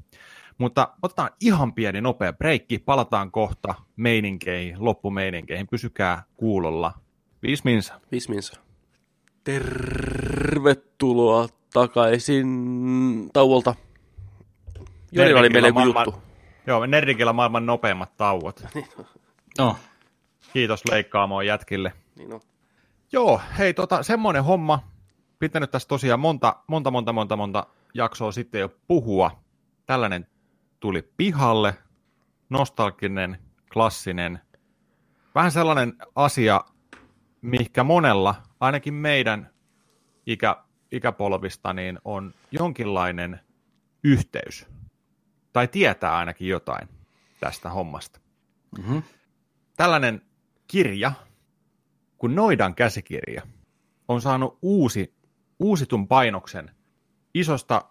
Mutta 0.58 0.94
otetaan 1.02 1.30
ihan 1.40 1.74
pieni 1.74 2.02
nopea 2.02 2.34
breikki, 2.34 2.80
palataan 2.80 3.32
kohta 3.32 3.76
meininkeihin, 3.96 4.76
loppumeininkeihin, 4.80 5.68
pysykää 5.68 6.24
kuulolla. 6.38 6.94
Viisi 7.44 7.62
minsa. 7.66 8.00
Viisi 8.12 8.30
minsa. 8.30 8.54
Tervetuloa 9.44 11.48
takaisin 11.74 12.48
tauolta. 13.34 13.76
Jonilla 15.12 15.40
oli 15.40 15.50
meille 15.50 15.72
maailman, 15.72 16.06
juttu. 16.06 16.22
Joo, 16.68 16.86
Nerdikillä 16.86 17.34
maailman 17.34 17.66
nopeimmat 17.66 18.18
tauot. 18.18 18.64
No, 19.58 19.76
Kiitos 20.54 20.82
leikkaamoon 20.92 21.46
jätkille. 21.46 21.94
Niin 22.16 22.34
on. 22.34 22.42
Joo, 23.12 23.42
hei, 23.58 23.74
tota, 23.74 24.04
semmoinen 24.04 24.44
homma. 24.44 24.84
Pitänyt 25.40 25.72
tässä 25.72 25.88
tosiaan 25.88 26.20
monta, 26.20 26.56
monta, 26.68 26.92
monta, 26.92 27.14
monta, 27.14 27.38
monta 27.38 27.68
jaksoa 27.94 28.32
sitten 28.32 28.62
jo 28.62 28.70
puhua. 28.88 29.44
Tällainen 29.86 30.28
tuli 30.80 31.12
pihalle. 31.18 31.74
Nostalginen, 32.50 33.38
klassinen. 33.74 34.40
Vähän 35.36 35.52
sellainen 35.52 35.94
asia, 36.16 36.62
mikä 37.42 37.84
monella, 37.84 38.36
ainakin 38.60 38.94
meidän 38.94 39.50
ikä, 40.26 40.64
ikäpolvista, 40.92 41.74
niin 41.74 42.00
on 42.06 42.34
jonkinlainen 42.52 43.40
yhteys. 44.04 44.66
Tai 45.54 45.68
tietää 45.68 46.18
ainakin 46.18 46.48
jotain 46.48 46.90
tästä 47.40 47.70
hommasta. 47.70 48.20
mm-hmm. 48.78 49.04
Tällainen 49.78 50.22
kirja, 50.68 51.12
kun 52.18 52.36
Noidan 52.36 52.76
käsikirja, 52.76 53.42
on 54.08 54.22
saanut 54.22 54.58
uusi, 54.62 55.17
uusitun 55.60 56.08
painoksen 56.08 56.72
isosta 57.34 57.82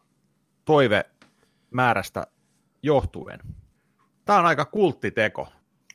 toivemäärästä 0.65 2.27
johtuen. 2.83 3.41
Tämä 4.25 4.39
on 4.39 4.47
aika 4.47 4.65
kulttiteko. 4.65 5.49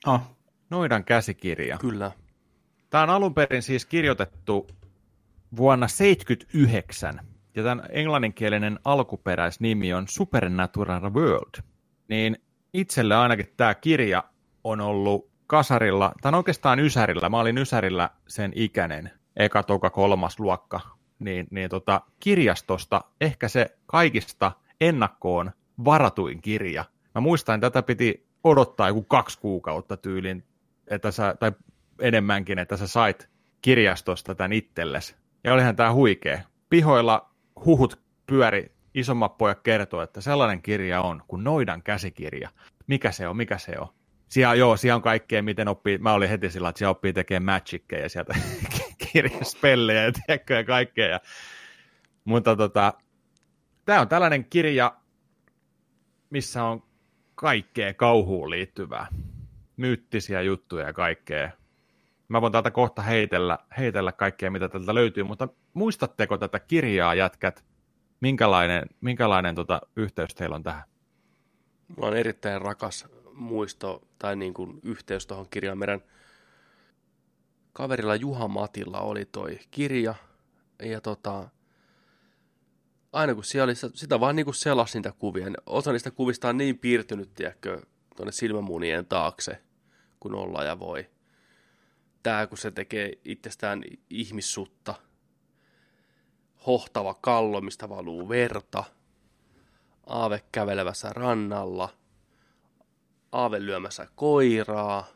oh. 0.08 0.22
Noidan 0.70 1.04
käsikirja. 1.04 1.78
Kyllä. 1.78 2.12
Tämä 2.90 3.04
on 3.04 3.10
alun 3.10 3.34
perin 3.34 3.64
siis 3.64 3.86
kirjoitettu 3.86 4.68
vuonna 5.58 5.88
1979, 5.88 7.20
ja 7.56 7.64
tämän 7.64 7.86
englanninkielinen 7.90 8.80
alkuperäisnimi 8.86 9.94
on 9.94 10.08
Supernatural 10.08 11.14
World. 11.14 11.64
Niin 12.08 12.38
itselle 12.74 13.16
ainakin 13.16 13.54
tämä 13.58 13.76
kirja 13.76 14.24
on 14.64 14.82
ollut 14.82 15.32
kasarilla, 15.48 16.14
tai 16.22 16.34
oikeastaan 16.34 16.80
Ysärillä, 16.80 17.30
mä 17.30 17.40
olin 17.40 17.58
Ysärillä 17.58 18.10
sen 18.28 18.52
ikäinen, 18.56 19.12
eka, 19.36 19.64
toka, 19.64 19.90
kolmas 19.90 20.40
luokka, 20.40 20.80
niin, 21.22 21.48
niin 21.52 21.70
tota, 21.70 22.02
kirjastosta 22.20 23.02
ehkä 23.22 23.48
se 23.48 23.78
kaikista 23.86 24.52
ennakkoon 24.82 25.52
varatuin 25.86 26.42
kirja. 26.42 26.86
Mä 27.16 27.22
muistan, 27.22 27.60
tätä 27.60 27.82
piti 27.82 28.28
odottaa 28.44 28.88
joku 28.88 29.04
kaksi 29.04 29.40
kuukautta 29.40 29.98
tyylin, 29.98 30.44
että 30.88 31.12
sä, 31.12 31.36
tai 31.40 31.52
enemmänkin, 32.00 32.60
että 32.60 32.78
sä 32.78 32.88
sait 32.88 33.30
kirjastosta 33.62 34.36
tämän 34.36 34.54
itsellesi. 34.54 35.16
Ja 35.44 35.54
olihan 35.54 35.76
tämä 35.76 35.94
huikea. 35.94 36.42
Pihoilla 36.70 37.30
huhut 37.66 38.00
pyöri, 38.28 38.72
isommat 38.94 39.38
pojat 39.38 39.60
kertoo, 39.60 40.02
että 40.02 40.22
sellainen 40.22 40.62
kirja 40.62 41.02
on 41.02 41.24
kuin 41.28 41.44
Noidan 41.44 41.84
käsikirja. 41.84 42.50
Mikä 42.88 43.12
se 43.12 43.28
on, 43.28 43.38
mikä 43.38 43.58
se 43.58 43.72
on? 43.80 43.88
Siellä, 44.30 44.56
joo, 44.56 44.78
siellä 44.78 44.96
on 44.96 45.02
kaikkea, 45.02 45.44
miten 45.44 45.68
oppii, 45.68 45.98
mä 45.98 46.14
olin 46.14 46.30
heti 46.30 46.50
sillä, 46.50 46.70
että 46.70 46.80
siellä 46.80 46.92
oppii 46.92 47.14
tekemään 47.14 47.56
magickeja 47.56 48.10
sieltä 48.10 48.34
kirjaspellejä 49.14 50.04
ja, 50.04 50.12
ja 50.50 50.64
kaikkea. 50.64 51.08
Ja, 51.08 51.20
mutta 52.26 52.56
tota, 52.56 52.94
tämä 53.86 54.02
on 54.02 54.08
tällainen 54.08 54.46
kirja, 54.46 54.98
missä 56.30 56.64
on 56.64 56.84
kaikkea 57.36 57.94
kauhuun 57.94 58.50
liittyvää. 58.50 59.08
Myyttisiä 59.78 60.42
juttuja 60.42 60.86
ja 60.86 60.94
kaikkea. 60.94 61.52
Mä 62.28 62.42
voin 62.42 62.52
täältä 62.52 62.72
kohta 62.72 63.02
heitellä, 63.02 63.60
heitellä 63.78 64.12
kaikkea, 64.12 64.52
mitä 64.52 64.70
täältä 64.70 64.96
löytyy, 64.96 65.24
mutta 65.24 65.48
muistatteko 65.74 66.38
tätä 66.38 66.60
kirjaa, 66.60 67.16
jätkät? 67.16 67.66
Minkälainen, 68.20 68.86
minkälainen 69.02 69.56
tota, 69.56 69.82
yhteys 69.96 70.36
teillä 70.36 70.56
on 70.56 70.64
tähän? 70.64 70.84
Mulla 71.88 72.08
on 72.08 72.18
erittäin 72.18 72.62
rakas 72.62 73.08
muisto 73.34 74.08
tai 74.20 74.36
niin 74.36 74.54
kuin 74.54 74.80
yhteys 74.84 75.28
tuohon 75.28 75.48
kirjaan. 75.50 75.78
Meidän 75.78 76.02
kaverilla 77.74 78.16
Juha 78.16 78.48
Matilla 78.48 79.00
oli 79.00 79.26
toi 79.26 79.60
kirja 79.72 80.16
ja 80.84 81.02
tota, 81.02 81.50
aina 83.14 83.36
kun 83.36 83.44
siellä 83.44 83.64
oli, 83.64 83.76
sitä 83.76 84.20
vaan 84.20 84.36
niin 84.36 84.46
kuin 84.46 84.56
selasi 84.56 84.98
niitä 84.98 85.12
kuvia. 85.20 85.46
niin 85.46 85.58
Osa 85.66 85.92
niistä 85.92 86.12
kuvista 86.12 86.50
on 86.50 86.58
niin 86.58 86.80
piirtynyt, 86.80 87.34
tiedätkö, 87.34 87.82
tuonne 88.16 88.32
silmämunien 88.32 89.06
taakse, 89.06 89.62
kun 90.20 90.36
ollaan 90.36 90.66
ja 90.66 90.80
voi. 90.80 91.10
Tää, 92.24 92.48
kun 92.48 92.58
se 92.58 92.72
tekee 92.72 93.12
itsestään 93.26 93.84
ihmissutta, 94.10 94.96
hohtava 96.68 97.14
kallo, 97.14 97.62
mistä 97.62 97.90
valuu 97.90 98.30
verta, 98.30 98.84
aave 100.06 100.44
kävelevässä 100.52 101.10
rannalla, 101.10 101.90
aave 103.32 103.66
lyömässä 103.66 104.08
koiraa, 104.16 105.08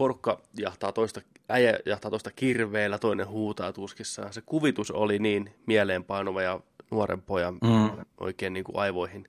porukka 0.00 0.40
jahtaa 0.58 0.92
toista, 0.92 1.20
äijä 1.48 1.78
jahtaa 1.86 2.10
toista 2.10 2.30
kirveellä, 2.30 2.98
toinen 2.98 3.28
huutaa 3.28 3.72
tuskissaan. 3.72 4.32
Se 4.32 4.42
kuvitus 4.46 4.90
oli 4.90 5.18
niin 5.18 5.54
mieleenpainuva 5.66 6.42
ja 6.42 6.60
nuoren 6.90 7.22
pojan 7.22 7.54
Mm. 7.54 8.04
oikein 8.20 8.52
niin 8.52 8.64
kuin 8.64 8.78
aivoihin 8.78 9.28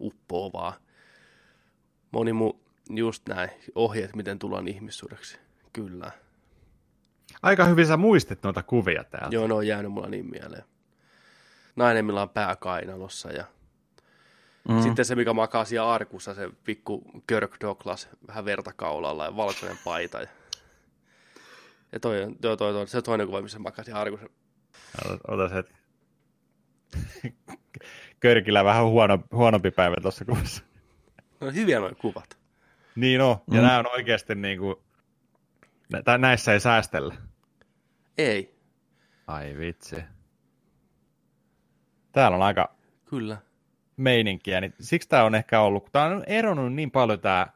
uppoavaa. 0.00 0.76
Moni 2.10 2.32
muu 2.32 2.60
just 2.90 3.28
näin 3.28 3.50
ohjeet, 3.74 4.16
miten 4.16 4.38
tullaan 4.38 4.68
ihmissuudeksi. 4.68 5.38
Kyllä. 5.72 6.10
Aika 7.42 7.64
hyvin 7.64 7.86
sä 7.86 7.96
muistit 7.96 8.42
noita 8.42 8.62
kuvia 8.62 9.04
täältä. 9.04 9.34
Joo, 9.36 9.46
ne 9.46 9.54
on 9.54 9.66
jäänyt 9.66 9.92
mulla 9.92 10.08
niin 10.08 10.30
mieleen. 10.30 10.64
Nainen, 11.76 12.04
millä 12.04 12.22
on 12.22 12.30
pää 12.30 12.56
kainalossa 12.56 13.32
ja 13.32 13.44
Mm. 14.68 14.82
sitten 14.82 15.04
se, 15.04 15.14
mikä 15.14 15.32
makaa 15.32 15.64
siellä 15.64 15.92
arkussa, 15.92 16.34
se 16.34 16.50
pikku 16.64 17.02
Kirk 17.26 17.56
Douglas, 17.60 18.08
vähän 18.28 18.44
verta 18.44 18.72
kaulalla 18.72 19.24
ja 19.24 19.36
valkoinen 19.36 19.78
paita. 19.84 20.20
Ja, 20.20 20.28
ja 21.92 22.00
toi, 22.00 22.18
toi, 22.40 22.56
toi, 22.56 22.72
toi, 22.72 22.86
se 22.88 23.02
toinen 23.02 23.26
kuva, 23.26 23.42
missä 23.42 23.58
makaa 23.58 23.84
siellä 23.84 24.00
arkussa. 24.00 24.26
Ota 25.28 25.48
se. 25.48 25.64
Körkillä 28.20 28.64
vähän 28.64 28.84
huono, 28.86 29.18
huonompi 29.32 29.70
päivä 29.70 29.96
tuossa 30.02 30.24
kuvassa. 30.24 30.62
No 31.40 31.50
hyviä 31.52 31.80
nuo 31.80 31.90
kuvat. 32.00 32.38
Niin 32.96 33.20
on, 33.20 33.36
ja 33.50 33.60
Mm. 33.60 33.66
nämä 33.66 33.78
on 33.78 33.92
oikeasti 33.92 34.34
niin 34.34 34.58
kuin, 34.58 34.76
tai 36.04 36.18
näissä 36.18 36.52
ei 36.52 36.60
säästellä. 36.60 37.14
Ei, 38.18 38.56
Ai 39.26 39.56
vitsi. 39.58 39.96
Täällä 42.12 42.36
on 42.36 42.42
aika 42.42 42.74
kyllä. 43.04 43.38
Meininkiä, 43.96 44.60
niin 44.60 44.74
siksi 44.80 45.08
tämä 45.08 45.24
on 45.24 45.34
ehkä 45.34 45.60
ollut, 45.60 45.82
kun 45.82 45.92
tämä 45.92 46.04
on 46.04 46.24
eronnut 46.26 46.74
niin 46.74 46.90
paljon 46.90 47.20
tämä 47.20 47.46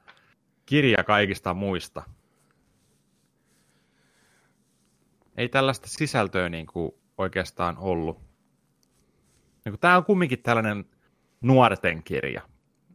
kirja 0.67 1.05
kaikista 1.05 1.55
muista. 1.55 2.03
Ei 5.37 5.49
tällaista 5.49 5.89
sisältöä 5.89 6.49
niin 6.49 6.67
kuin 6.67 6.93
oikeastaan 7.19 7.79
ollut. 7.79 8.19
Niin 9.65 9.73
kuin, 9.73 9.81
tämä 9.81 9.97
on 9.97 10.05
kumminkin 10.05 10.43
tällainen 10.43 10.85
nuorten 11.41 12.03
kirja. 12.03 12.43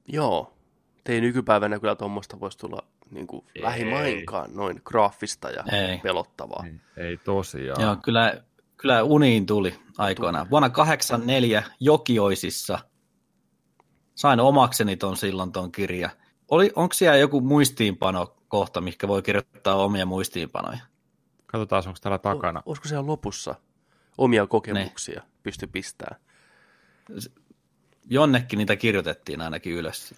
Joo. 0.08 0.54
Ei 1.06 1.22
nykypäivänä 1.22 1.80
kyllä 1.80 1.96
tuommoista 1.96 2.40
voisi 2.40 2.58
tulla 2.58 2.80
niin 3.12 3.28
kuin 3.28 3.46
Ei. 3.56 3.62
lähimainkaan 3.62 4.56
noin 4.56 4.82
graafista 4.86 5.50
ja 5.50 5.64
Ei. 5.72 5.98
pelottavaa. 5.98 6.66
Ei, 6.66 7.06
ei 7.06 7.18
tosiaan. 7.18 7.82
Joo, 7.82 7.96
kyllä, 7.96 8.44
kyllä 8.78 9.04
uniin 9.04 9.46
tuli 9.46 9.76
aikoinaan. 9.98 10.50
Vuonna 10.50 10.70
84 10.70 11.64
Jokioisissa 11.80 12.80
sain 14.16 14.40
omakseni 14.40 14.98
ton 14.98 15.18
silloin 15.18 15.52
ton 15.52 15.72
kirja. 15.72 16.10
Oli, 16.52 16.72
onko 16.76 16.94
siellä 16.94 17.18
joku 17.18 17.42
muistiinpano 17.42 18.36
kohta, 18.48 18.82
mikä 18.82 19.08
voi 19.08 19.22
kirjoittaa 19.22 19.76
omia 19.76 20.06
muistiinpanoja? 20.06 20.80
Katsotaan, 21.46 21.84
onko 21.88 22.00
täällä 22.02 22.18
takana. 22.18 22.60
O- 22.60 22.64
olisiko 22.66 22.88
siellä 22.88 23.08
lopussa 23.08 23.56
omia 24.18 24.48
kokemuksia 24.48 25.22
pysty 25.44 25.68
pistämään? 25.68 26.22
Jonnekin 28.10 28.58
niitä 28.58 28.76
kirjoitettiin 28.76 29.42
ainakin 29.42 29.74
ylös. 29.74 30.16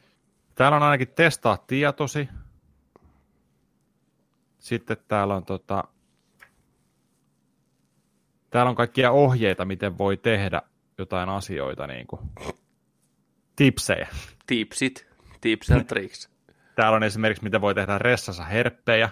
Täällä 0.55 0.77
on 0.77 0.83
ainakin 0.83 1.07
testaa 1.07 1.57
tietosi. 1.57 2.29
Sitten 4.59 4.97
täällä 5.07 5.35
on 5.35 5.45
tota... 5.45 5.83
Täällä 8.49 8.69
on 8.69 8.75
kaikkia 8.75 9.11
ohjeita, 9.11 9.65
miten 9.65 9.97
voi 9.97 10.17
tehdä 10.17 10.61
jotain 10.97 11.29
asioita, 11.29 11.87
niin 11.87 12.07
kuin 12.07 12.21
tipsejä. 13.57 14.07
Tipsit, 14.47 15.07
tips 15.41 15.71
and 15.71 15.83
tricks. 15.83 16.29
Täällä 16.75 16.95
on 16.95 17.03
esimerkiksi, 17.03 17.43
miten 17.43 17.61
voi 17.61 17.75
tehdä 17.75 17.97
ressassa 17.97 18.43
herppejä. 18.43 19.09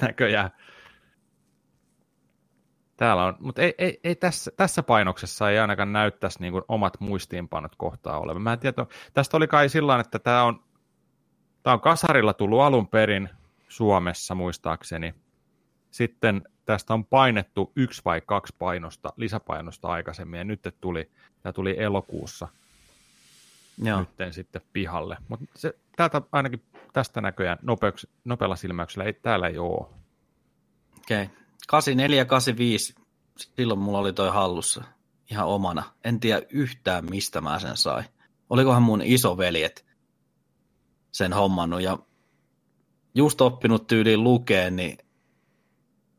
Näköjään. 0.00 0.50
Täällä 2.96 3.24
on, 3.24 3.36
mutta 3.40 3.62
ei, 3.62 3.74
ei, 3.78 4.00
ei 4.04 4.14
tässä, 4.14 4.50
tässä 4.56 4.82
painoksessa 4.82 5.50
ei 5.50 5.58
ainakaan 5.58 5.92
näyttäisi 5.92 6.40
niin 6.40 6.52
kuin 6.52 6.64
omat 6.68 7.00
muistiinpanot 7.00 7.76
kohtaa 7.76 8.18
olevan. 8.18 8.42
Mä 8.42 8.52
en 8.52 8.58
tiedä, 8.58 8.86
tästä 9.14 9.36
oli 9.36 9.46
kai 9.46 9.68
sillä 9.68 10.00
että 10.00 10.18
tämä 10.18 10.42
on, 10.42 10.64
tämä 11.62 11.74
on 11.74 11.80
kasarilla 11.80 12.34
tullut 12.34 12.60
alun 12.60 12.88
perin 12.88 13.28
Suomessa 13.68 14.34
muistaakseni. 14.34 15.14
sitten 15.90 16.42
tästä 16.64 16.94
on 16.94 17.04
painettu 17.04 17.72
yksi 17.76 18.02
vai 18.04 18.20
kaksi 18.26 18.54
painosta, 18.58 19.12
lisäpainosta 19.16 19.88
aikaisemmin, 19.88 20.38
ja 20.38 20.44
nyt 20.44 20.76
tuli, 20.80 21.10
tämä 21.42 21.52
tuli 21.52 21.74
elokuussa 21.78 22.48
Joo. 23.82 24.00
nytten 24.00 24.32
sitten 24.32 24.62
pihalle. 24.72 25.16
Mutta 25.28 25.46
täältä 25.96 26.22
ainakin 26.32 26.62
tästä 26.92 27.20
näköjään 27.20 27.58
nopeuks, 27.62 28.06
nopealla 28.24 28.56
silmäyksellä 28.56 29.04
ei, 29.04 29.12
täällä 29.12 29.48
ei 29.48 29.58
ole. 29.58 29.86
Okei. 30.98 31.22
Okay. 31.22 31.36
84 31.68 32.18
ja 32.18 32.24
85, 32.24 32.94
silloin 33.56 33.80
mulla 33.80 33.98
oli 33.98 34.12
toi 34.12 34.30
hallussa 34.30 34.84
ihan 35.30 35.46
omana. 35.46 35.82
En 36.04 36.20
tiedä 36.20 36.42
yhtään, 36.50 37.04
mistä 37.10 37.40
mä 37.40 37.58
sen 37.58 37.76
sain. 37.76 38.04
Olikohan 38.50 38.82
mun 38.82 39.02
isoveljet 39.04 39.86
sen 41.12 41.32
hommannut 41.32 41.82
ja 41.82 41.98
just 43.14 43.40
oppinut 43.40 43.86
tyyliin 43.86 44.24
lukeen, 44.24 44.76
niin 44.76 44.98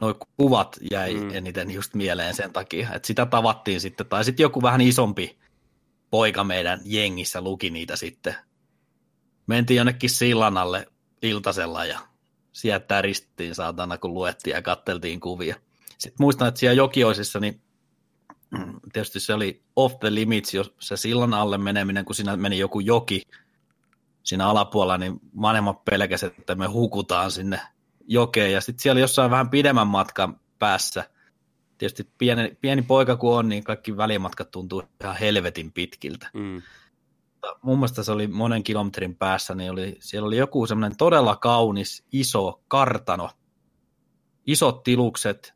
noi 0.02 0.15
kuvat 0.38 0.77
jäi 0.91 1.14
mm. 1.14 1.30
eniten 1.34 1.72
just 1.72 1.94
mieleen 1.94 2.36
sen 2.36 2.53
takia, 2.53 2.94
että 2.94 3.07
sitä 3.07 3.26
tavattiin 3.26 3.81
sitten, 3.81 4.06
tai 4.06 4.26
sitten 4.26 4.44
joku 4.44 4.61
vähän 4.61 4.81
isompi 4.81 5.40
poika 6.10 6.44
meidän 6.44 6.81
jengissä 6.86 7.41
luki 7.41 7.69
niitä 7.69 7.95
sitten. 7.95 8.36
Mentiin 9.48 9.77
jonnekin 9.77 10.10
sillan 10.10 10.57
alle 10.57 10.88
iltasella 11.22 11.86
ja 11.86 11.99
sieltä 12.52 13.02
ristiin 13.02 13.56
saatana, 13.56 13.98
kun 13.98 14.14
luettiin 14.14 14.53
ja 14.53 14.61
katteltiin 14.61 15.19
kuvia. 15.19 15.56
Sitten 15.98 16.18
muistan, 16.19 16.48
että 16.48 16.60
siellä 16.60 16.76
Jokioisissa, 16.76 17.40
niin 17.40 17.61
tietysti 18.94 19.19
se 19.19 19.34
oli 19.34 19.64
off 19.76 19.99
the 19.99 20.15
limits, 20.15 20.53
jos 20.53 20.73
se 20.80 20.98
sillan 20.98 21.34
alle 21.34 21.57
meneminen, 21.57 22.06
kun 22.06 22.15
siinä 22.15 22.38
meni 22.38 22.57
joku 22.57 22.80
joki 22.80 23.22
siinä 24.23 24.48
alapuolella, 24.48 24.98
niin 24.98 25.19
vanhemmat 25.41 25.86
pelkäsivät, 25.86 26.40
että 26.40 26.56
me 26.56 26.68
hukutaan 26.68 27.31
sinne 27.31 27.61
jokeen. 28.07 28.53
Ja 28.53 28.61
sitten 28.61 28.81
siellä 28.84 29.02
jossain 29.02 29.31
vähän 29.31 29.49
pidemmän 29.49 29.88
matkan 29.88 30.40
päässä, 30.60 31.10
tietysti 31.80 32.12
pieni, 32.18 32.58
pieni 32.62 32.82
poika 32.82 33.16
kun 33.16 33.38
on, 33.38 33.50
niin 33.50 33.64
kaikki 33.64 33.98
välimatkat 33.98 34.52
tuntuu 34.52 34.84
ihan 35.02 35.16
helvetin 35.16 35.72
pitkiltä. 35.72 36.30
Mm. 36.34 36.62
Mun 37.62 37.78
mielestä 37.78 38.04
se 38.04 38.12
oli 38.12 38.28
monen 38.28 38.64
kilometrin 38.64 39.16
päässä, 39.16 39.56
niin 39.56 39.72
oli, 39.72 39.98
siellä 40.00 40.28
oli 40.28 40.38
joku 40.38 40.68
semmoinen 40.68 40.98
todella 40.98 41.36
kaunis, 41.36 42.04
iso 42.12 42.62
kartano, 42.68 43.30
isot 44.48 44.84
tilukset, 44.84 45.54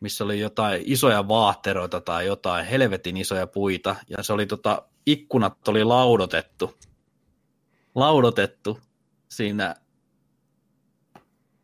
missä 0.00 0.24
oli 0.24 0.40
jotain 0.40 0.82
isoja 0.84 1.28
vaatteroita 1.28 2.00
tai 2.00 2.26
jotain 2.26 2.66
helvetin 2.66 3.16
isoja 3.16 3.46
puita, 3.46 3.96
ja 4.08 4.22
se 4.22 4.32
oli 4.32 4.46
tota, 4.46 4.88
ikkunat 5.06 5.68
oli 5.68 5.84
laudotettu, 5.84 6.74
laudotettu 7.94 8.78
siinä 9.28 9.74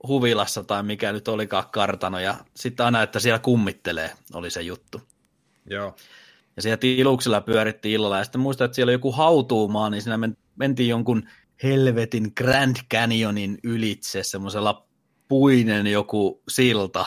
huvilassa 0.09 0.65
tai 0.65 0.83
mikä 0.83 1.13
nyt 1.13 1.29
olikaan 1.29 1.65
kartano, 1.73 2.19
ja 2.19 2.35
sitten 2.57 2.87
aina, 2.87 3.03
että 3.03 3.21
siellä 3.21 3.39
kummittelee, 3.39 4.11
oli 4.35 4.51
se 4.51 4.63
juttu. 4.63 5.01
Joo. 5.71 5.97
Ja 6.57 6.63
siellä 6.63 6.77
tiluksella 6.77 7.41
pyörittiin 7.41 7.95
illalla, 7.95 8.19
ja 8.19 8.25
sitten 8.25 8.41
muistan, 8.41 8.65
että 8.65 8.75
siellä 8.75 8.91
oli 8.91 8.95
joku 8.95 9.13
hautuumaa, 9.13 9.91
niin 9.91 10.03
siinä 10.03 10.29
mentiin 10.57 10.89
jonkun 10.89 11.29
helvetin 11.63 12.33
Grand 12.37 12.77
Canyonin 12.93 13.59
ylitse, 13.65 14.23
semmoisella 14.23 14.87
puinen 15.29 15.87
joku 15.87 16.43
silta, 16.49 17.07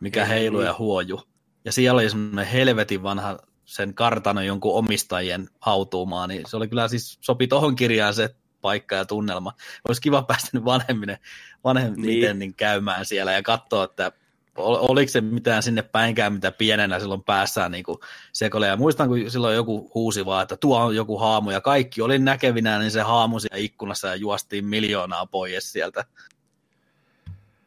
mikä 0.00 0.24
heilu 0.24 0.60
ja 0.60 0.74
huoju. 0.78 1.20
Ja 1.64 1.72
siellä 1.72 1.98
oli 2.00 2.10
semmoinen 2.10 2.46
helvetin 2.46 3.02
vanha 3.02 3.38
sen 3.64 3.94
kartanon 3.94 4.46
jonkun 4.46 4.74
omistajien 4.74 5.48
hautuumaa, 5.60 6.26
niin 6.26 6.42
se 6.46 6.56
oli 6.56 6.68
kyllä 6.68 6.88
siis, 6.88 7.18
sopi 7.20 7.46
tohon 7.46 7.76
kirjaan 7.76 8.14
se 8.14 8.34
paikka 8.64 8.94
ja 8.94 9.04
tunnelma. 9.04 9.52
Olisi 9.88 10.00
kiva 10.00 10.22
päästä 10.22 10.48
nyt 10.52 10.64
vanhemminen, 10.64 11.18
vanhemmiten 11.64 12.20
niin. 12.20 12.38
niin 12.38 12.54
käymään 12.54 13.06
siellä 13.06 13.32
ja 13.32 13.42
katsoa, 13.42 13.84
että 13.84 14.12
oliko 14.56 15.10
se 15.10 15.20
mitään 15.20 15.62
sinne 15.62 15.82
päinkään, 15.82 16.32
mitä 16.32 16.52
pienenä 16.52 17.00
silloin 17.00 17.24
päässään 17.24 17.72
niin 17.72 17.84
sekoille. 18.32 18.66
Ja 18.66 18.76
muistan, 18.76 19.08
kun 19.08 19.30
silloin 19.30 19.56
joku 19.56 19.90
huusi 19.94 20.26
vaan, 20.26 20.42
että 20.42 20.56
tuo 20.56 20.84
on 20.84 20.96
joku 20.96 21.18
haamu, 21.18 21.50
ja 21.50 21.60
kaikki 21.60 22.02
oli 22.02 22.18
näkevinä, 22.18 22.78
niin 22.78 22.90
se 22.90 23.00
haamu 23.00 23.40
siellä 23.40 23.58
ikkunassa 23.58 24.08
ja 24.08 24.14
juostiin 24.14 24.64
miljoonaa 24.64 25.26
pois 25.26 25.72
sieltä. 25.72 26.04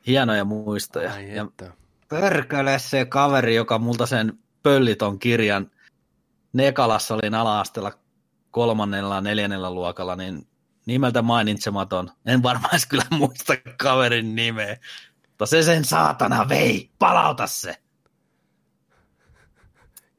Hienoja 0.08 0.46
muistoja. 0.46 1.14
Ai 1.14 1.36
ja 1.36 1.48
pörköle 2.10 2.80
se 2.80 3.06
kaveri, 3.06 3.56
joka 3.56 3.80
multa 3.80 4.06
sen 4.06 4.34
pölliton 4.64 5.20
kirjan 5.20 5.72
Nekalassa 6.54 7.16
oli 7.16 7.28
ala-asteella 7.38 7.92
kolmannella, 8.52 9.22
neljännellä 9.22 9.72
luokalla, 9.72 10.16
niin 10.16 10.48
nimeltä 10.88 11.22
mainitsematon. 11.22 12.12
En 12.26 12.44
varmaan 12.44 12.80
kyllä 12.90 13.06
muista 13.10 13.54
kaverin 13.84 14.36
nimeä. 14.36 14.78
Mutta 15.28 15.46
se 15.46 15.64
sen 15.64 15.86
saatana 15.86 16.50
vei. 16.50 16.90
Palauta 17.00 17.48
se. 17.48 17.76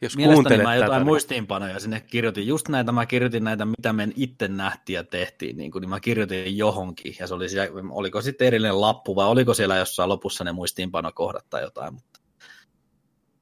Jos 0.00 0.16
Mielestäni 0.16 0.62
mä 0.62 0.74
jotain 0.74 0.92
tätä. 0.92 1.04
muistiinpanoja 1.04 1.80
sinne 1.80 2.00
kirjoitin. 2.00 2.46
Just 2.46 2.68
näitä 2.68 2.92
mä 2.92 3.06
kirjoitin 3.06 3.44
näitä, 3.44 3.64
mitä 3.64 3.92
me 3.92 4.08
itse 4.16 4.48
nähtiin 4.48 4.94
ja 4.94 5.04
tehtiin. 5.04 5.56
Niin, 5.56 5.70
kuin, 5.70 5.80
niin 5.80 5.90
mä 5.90 6.00
kirjoitin 6.00 6.58
johonkin. 6.58 7.16
Ja 7.20 7.26
se 7.26 7.34
oli 7.34 7.48
siellä, 7.48 7.80
oliko 7.90 8.22
sitten 8.22 8.46
erillinen 8.46 8.80
lappu 8.80 9.16
vai 9.16 9.26
oliko 9.26 9.54
siellä 9.54 9.76
jossain 9.76 10.08
lopussa 10.08 10.44
ne 10.44 10.52
muistiinpanokohdat 10.52 11.50
tai 11.50 11.62
jotain. 11.62 11.94
Mutta 11.94 12.20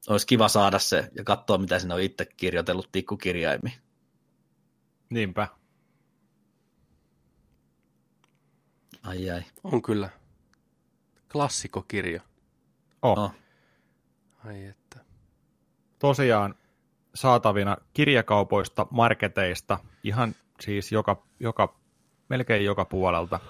olisi 0.08 0.26
kiva 0.26 0.48
saada 0.48 0.78
se 0.78 1.10
ja 1.14 1.24
katsoa, 1.24 1.58
mitä 1.58 1.78
sinne 1.78 1.94
on 1.94 2.00
itse 2.00 2.26
kirjoitellut 2.36 2.88
tikkukirjaimi. 2.92 3.78
Niinpä. 5.10 5.48
Ai 9.06 9.30
ai. 9.30 9.42
On 9.64 9.82
kyllä. 9.82 10.08
Klassikokirja. 11.32 12.22
Oh. 13.02 13.18
oh. 13.18 13.34
Ai 14.44 14.64
että. 14.64 15.00
Tosiaan 15.98 16.54
saatavina 17.14 17.76
kirjakaupoista, 17.94 18.86
marketeista, 18.90 19.78
ihan 20.04 20.34
siis 20.60 20.92
joka, 20.92 21.22
joka, 21.40 21.76
melkein 22.28 22.64
joka 22.64 22.84
puolelta. 22.84 23.40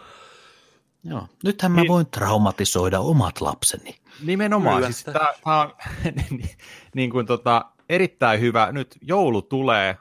Joo, 1.05 1.29
nythän 1.45 1.73
mä 1.73 1.81
niin, 1.81 1.89
voin 1.89 2.07
traumatisoida 2.07 3.01
omat 3.01 3.41
lapseni. 3.41 3.95
Nimenomaan, 4.25 4.77
Kyllä. 4.77 4.93
siis 4.93 5.05
tämä 5.05 5.61
on 5.63 5.75
niin, 6.31 6.51
niin 6.95 7.11
kuin 7.11 7.27
tota, 7.27 7.65
erittäin 7.89 8.41
hyvä, 8.41 8.73
nyt 8.73 8.97
joulu 9.03 9.43
tulee, 9.43 9.97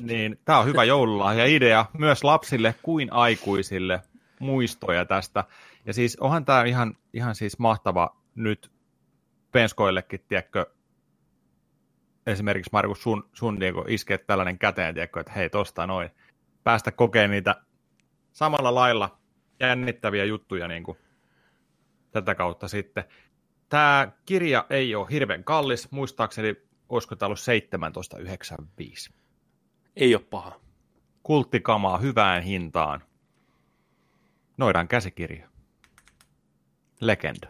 niin 0.00 0.40
tämä 0.44 0.58
on 0.58 0.66
hyvä 0.66 0.84
joululahja 0.84 1.46
idea 1.46 1.86
myös 1.98 2.24
lapsille 2.24 2.74
kuin 2.82 3.12
aikuisille 3.12 4.00
muistoja 4.40 5.04
tästä. 5.04 5.44
Ja 5.86 5.92
siis 5.92 6.16
onhan 6.20 6.44
tämä 6.44 6.64
ihan, 6.64 6.96
ihan 7.12 7.34
siis 7.34 7.58
mahtava 7.58 8.16
nyt 8.34 8.70
penskoillekin, 9.52 10.24
tiedätkö, 10.28 10.66
esimerkiksi 12.26 12.70
Markus 12.72 13.02
sun, 13.02 13.30
sun 13.32 13.58
niin 13.58 13.74
iskee 13.88 14.18
tällainen 14.18 14.58
käteen, 14.58 14.94
tiedätkö, 14.94 15.20
että 15.20 15.32
hei 15.32 15.50
tosta 15.50 15.86
noin, 15.86 16.10
päästä 16.64 16.92
kokeen 16.92 17.30
niitä 17.30 17.56
samalla 18.32 18.74
lailla 18.74 19.18
jännittäviä 19.60 20.24
juttuja 20.24 20.68
niin 20.68 20.82
kuin 20.82 20.98
tätä 22.10 22.34
kautta 22.34 22.68
sitten. 22.68 23.04
Tämä 23.68 24.12
kirja 24.26 24.66
ei 24.70 24.94
ole 24.94 25.06
hirveän 25.10 25.44
kallis, 25.44 25.90
muistaakseni 25.90 26.56
olisiko 26.88 27.16
tämä 27.16 27.26
ollut 27.26 27.38
17,95. 29.08 29.19
Ei 30.00 30.14
ole 30.14 30.24
paha. 30.30 30.60
Kulttikamaa 31.22 31.98
hyvään 31.98 32.42
hintaan. 32.42 33.02
Noidan 34.56 34.88
käsikirja. 34.88 35.48
Legenda. 37.00 37.48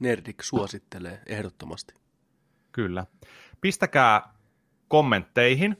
Nerdik 0.00 0.42
suosittelee 0.42 1.22
ehdottomasti. 1.26 1.94
Kyllä. 2.72 3.06
Pistäkää 3.60 4.22
kommentteihin, 4.88 5.76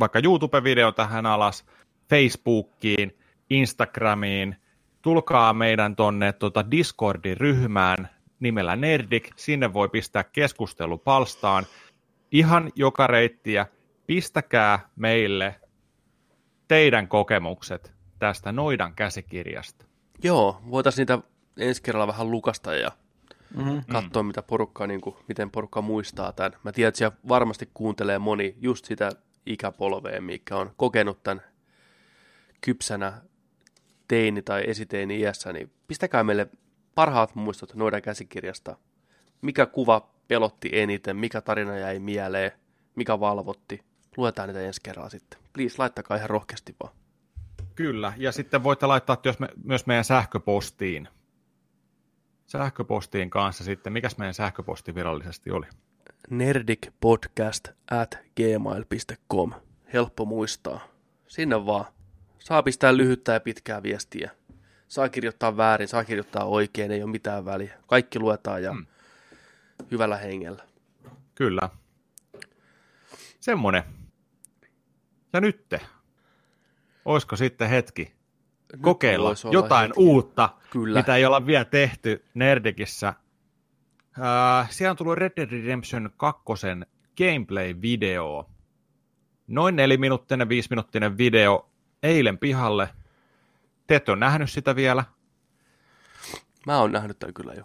vaikka 0.00 0.18
YouTube-video 0.18 0.92
tähän 0.92 1.26
alas, 1.26 1.66
Facebookiin, 2.10 3.18
Instagramiin, 3.50 4.56
tulkaa 5.02 5.52
meidän 5.52 5.96
tonne 5.96 6.32
tuota 6.32 6.70
Discordin 6.70 7.36
ryhmään 7.36 8.10
nimellä 8.40 8.76
Nerdik, 8.76 9.30
sinne 9.36 9.72
voi 9.72 9.88
pistää 9.88 10.24
keskustelupalstaan 10.24 11.66
ihan 12.32 12.72
joka 12.74 13.06
reittiä, 13.06 13.66
pistäkää 14.08 14.88
meille 14.96 15.60
teidän 16.68 17.08
kokemukset 17.08 17.92
tästä 18.18 18.52
Noidan 18.52 18.94
käsikirjasta. 18.94 19.84
Joo, 20.22 20.60
voitaisiin 20.70 21.02
niitä 21.02 21.18
ensi 21.56 21.82
kerralla 21.82 22.06
vähän 22.06 22.30
lukasta 22.30 22.74
ja 22.74 22.92
mm-hmm. 23.56 23.82
katsoa, 23.92 24.22
mitä 24.22 24.42
porukka, 24.42 24.86
niin 24.86 25.00
kuin, 25.00 25.16
miten 25.28 25.50
porukka 25.50 25.82
muistaa 25.82 26.32
tämän. 26.32 26.52
Mä 26.64 26.72
tiedän, 26.72 26.88
että 26.88 26.98
siellä 26.98 27.16
varmasti 27.28 27.70
kuuntelee 27.74 28.18
moni 28.18 28.56
just 28.60 28.84
sitä 28.84 29.10
ikäpolvea, 29.46 30.20
mikä 30.20 30.56
on 30.56 30.70
kokenut 30.76 31.22
tämän 31.22 31.42
kypsänä 32.60 33.12
teini- 34.08 34.42
tai 34.42 34.64
esiteini 34.66 35.20
iässä, 35.20 35.52
niin 35.52 35.72
pistäkää 35.86 36.24
meille 36.24 36.48
parhaat 36.94 37.34
muistot 37.34 37.74
Noidan 37.74 38.02
käsikirjasta. 38.02 38.76
Mikä 39.42 39.66
kuva 39.66 40.10
pelotti 40.28 40.68
eniten, 40.72 41.16
mikä 41.16 41.40
tarina 41.40 41.78
jäi 41.78 41.98
mieleen, 41.98 42.52
mikä 42.94 43.20
valvotti. 43.20 43.87
Luetaan 44.18 44.48
niitä 44.48 44.60
ensi 44.60 44.80
kerralla 44.82 45.10
sitten. 45.10 45.40
Please, 45.52 45.74
laittakaa 45.78 46.16
ihan 46.16 46.30
rohkeasti 46.30 46.76
vaan. 46.82 46.94
Kyllä, 47.74 48.12
ja 48.16 48.32
sitten 48.32 48.62
voitte 48.62 48.86
laittaa 48.86 49.20
myös, 49.24 49.38
me, 49.38 49.48
myös 49.64 49.86
meidän 49.86 50.04
sähköpostiin 50.04 51.08
sähköpostiin 52.48 53.30
kanssa 53.30 53.64
sitten. 53.64 53.92
Mikäs 53.92 54.18
meidän 54.18 54.34
sähköposti 54.34 54.94
virallisesti 54.94 55.50
oli? 55.50 55.66
nerdicpodcast 56.30 57.68
at 57.90 58.18
gmail.com. 58.36 59.52
Helppo 59.92 60.24
muistaa. 60.24 60.80
Sinne 61.28 61.66
vaan. 61.66 61.84
Saa 62.38 62.62
pistää 62.62 62.96
lyhyttä 62.96 63.32
ja 63.32 63.40
pitkää 63.40 63.82
viestiä. 63.82 64.30
Saa 64.88 65.08
kirjoittaa 65.08 65.56
väärin, 65.56 65.88
saa 65.88 66.04
kirjoittaa 66.04 66.44
oikein, 66.44 66.90
ei 66.90 67.02
ole 67.02 67.10
mitään 67.10 67.44
väliä. 67.44 67.74
Kaikki 67.86 68.18
luetaan 68.18 68.62
ja 68.62 68.72
mm. 68.72 68.86
hyvällä 69.90 70.16
hengellä. 70.16 70.64
Kyllä. 71.34 71.68
Semmonen. 73.40 73.82
Ja 75.32 75.40
nytte. 75.40 75.80
Olisiko 77.04 77.36
sitten 77.36 77.68
hetki 77.68 78.02
Nyt 78.72 78.82
kokeilla 78.82 79.30
jotain 79.52 79.82
hetki. 79.88 80.00
uutta, 80.00 80.48
Kyllä. 80.70 80.98
mitä 80.98 81.16
ei 81.16 81.24
olla 81.24 81.46
vielä 81.46 81.64
tehty 81.64 82.24
Nerdikissä. 82.34 83.08
Äh, 83.08 84.70
siellä 84.70 84.90
on 84.90 84.96
tullut 84.96 85.18
Red 85.18 85.32
Dead 85.36 85.50
Redemption 85.50 86.10
2 86.16 86.42
gameplay-video. 87.16 88.50
Noin 89.46 89.76
neliminuuttinen, 89.76 90.48
viisiminuuttinen 90.48 91.18
video 91.18 91.70
eilen 92.02 92.38
pihalle. 92.38 92.88
Te 93.86 93.96
ette 93.96 94.12
ole 94.12 94.20
nähnyt 94.20 94.50
sitä 94.50 94.76
vielä. 94.76 95.04
Mä 96.66 96.78
oon 96.78 96.92
nähnyt 96.92 97.18
tämän 97.18 97.34
kyllä 97.34 97.52
jo. 97.54 97.64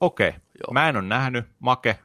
Okei, 0.00 0.30
Joo. 0.30 0.72
mä 0.72 0.88
en 0.88 0.96
ole 0.96 1.04
nähnyt. 1.04 1.44
Make, 1.60 1.98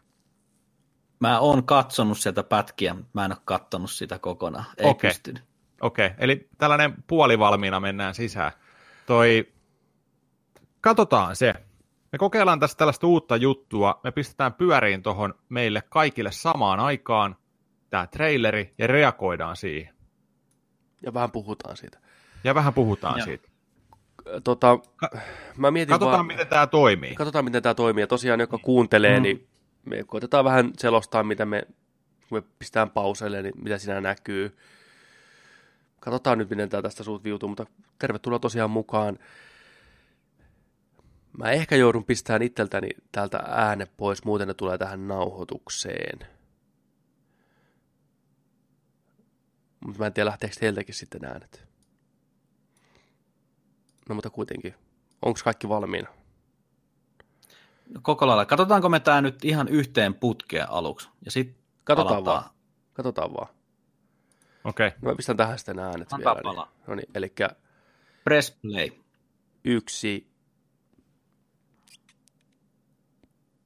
Mä 1.19 1.39
oon 1.39 1.63
katsonut 1.63 2.17
sieltä 2.17 2.43
pätkiä, 2.43 2.93
mutta 2.93 3.09
mä 3.13 3.25
en 3.25 3.31
ole 3.31 3.39
kattonut 3.45 3.91
sitä 3.91 4.19
kokonaan. 4.19 4.65
Ei 4.77 4.89
Okei. 4.89 5.09
pystynyt. 5.09 5.43
Okei, 5.81 6.09
eli 6.17 6.49
tällainen 6.57 6.93
puolivalmiina 7.07 7.79
mennään 7.79 8.15
sisään. 8.15 8.51
Toi, 9.05 9.53
katsotaan 10.81 11.35
se. 11.35 11.53
Me 12.11 12.17
kokeillaan 12.17 12.59
tässä 12.59 12.77
tällaista 12.77 13.07
uutta 13.07 13.35
juttua. 13.35 13.99
Me 14.03 14.11
pistetään 14.11 14.53
pyöriin 14.53 15.03
tuohon 15.03 15.33
meille 15.49 15.81
kaikille 15.89 16.31
samaan 16.31 16.79
aikaan 16.79 17.35
tämä 17.89 18.07
traileri 18.07 18.73
ja 18.77 18.87
reagoidaan 18.87 19.55
siihen. 19.55 19.95
Ja 21.03 21.13
vähän 21.13 21.31
puhutaan 21.31 21.77
siitä. 21.77 21.99
Ja 22.43 22.55
vähän 22.55 22.73
puhutaan 22.73 23.17
Joo. 23.17 23.25
siitä. 23.25 23.49
Tota, 24.43 24.79
mä 25.57 25.71
mietin 25.71 25.93
Katsotaan, 25.93 26.13
vaan, 26.17 26.25
miten 26.25 26.47
tämä 26.47 26.67
toimii. 26.67 27.15
katsotaan, 27.15 27.45
miten 27.45 27.63
tämä 27.63 27.75
toimii. 27.75 28.01
Ja 28.03 28.07
tosiaan, 28.07 28.39
joka 28.39 28.57
kuuntelee, 28.57 29.19
mm. 29.19 29.23
niin 29.23 29.47
me 29.89 30.03
koitetaan 30.03 30.45
vähän 30.45 30.71
selostaa, 30.77 31.23
mitä 31.23 31.45
me, 31.45 31.67
kun 32.29 32.37
me 32.37 32.43
pistetään 32.59 32.89
pauselle, 32.89 33.41
niin 33.41 33.53
mitä 33.63 33.77
siinä 33.77 34.01
näkyy. 34.01 34.57
Katsotaan 35.99 36.37
nyt, 36.37 36.49
miten 36.49 36.69
tämä 36.69 36.81
tästä 36.81 37.03
suut 37.03 37.23
viutuu, 37.23 37.49
mutta 37.49 37.65
tervetuloa 37.99 38.39
tosiaan 38.39 38.71
mukaan. 38.71 39.19
Mä 41.37 41.51
ehkä 41.51 41.75
joudun 41.75 42.05
pistämään 42.05 42.41
itseltäni 42.41 42.89
täältä 43.11 43.37
ääne 43.37 43.87
pois, 43.97 44.23
muuten 44.25 44.47
ne 44.47 44.53
tulee 44.53 44.77
tähän 44.77 45.07
nauhoitukseen. 45.07 46.19
Mutta 49.79 49.99
mä 49.99 50.07
en 50.07 50.13
tiedä, 50.13 50.29
lähteekö 50.29 50.55
teiltäkin 50.59 50.95
sitten 50.95 51.25
äänet. 51.25 51.67
No 54.09 54.15
mutta 54.15 54.29
kuitenkin. 54.29 54.75
Onko 55.21 55.39
kaikki 55.43 55.69
valmiina? 55.69 56.16
Koko 58.01 58.27
lailla. 58.27 58.45
Katsotaanko 58.45 58.89
me 58.89 58.99
tämä 58.99 59.21
nyt 59.21 59.45
ihan 59.45 59.67
yhteen 59.67 60.13
putkeen 60.13 60.69
aluksi? 60.69 61.09
Ja 61.25 61.31
sitten 61.31 61.57
Katsotaan 61.83 62.25
vaan. 62.25 62.43
Katsotaan 62.93 63.33
vaan. 63.33 63.47
Okei, 64.63 64.87
okay. 64.87 64.99
No 65.01 65.11
mä 65.11 65.15
pistän 65.15 65.37
tähän 65.37 65.57
sitten 65.57 65.79
äänet 65.79 66.13
Antaa 66.13 66.35
vielä. 66.35 66.43
palaa. 66.43 66.65
Niin. 66.65 66.83
No 66.87 66.95
niin, 66.95 67.09
eli 67.15 67.33
Press 68.23 68.57
play. 68.61 68.89
yksi, 69.63 70.27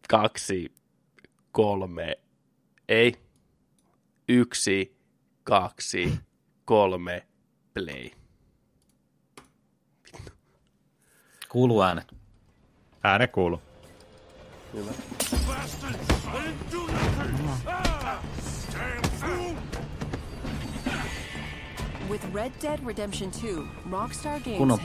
kaksi, 0.09 0.73
kolme, 1.51 2.15
ei. 2.89 3.15
Yksi, 4.27 4.97
kaksi, 5.43 6.19
kolme, 6.65 7.27
play. 7.73 8.09
Kuuluu 11.49 11.81
äänet. 11.81 12.15
ääne 13.03 13.27
kuuluu. 13.27 13.61
Hyvä. 14.73 14.91
With 22.09 22.25
Red 22.33 22.51
Dead 22.61 22.79
Redemption 22.85 23.31
2, 23.31 23.47
Rockstar 23.91 24.39
Games 24.39 24.79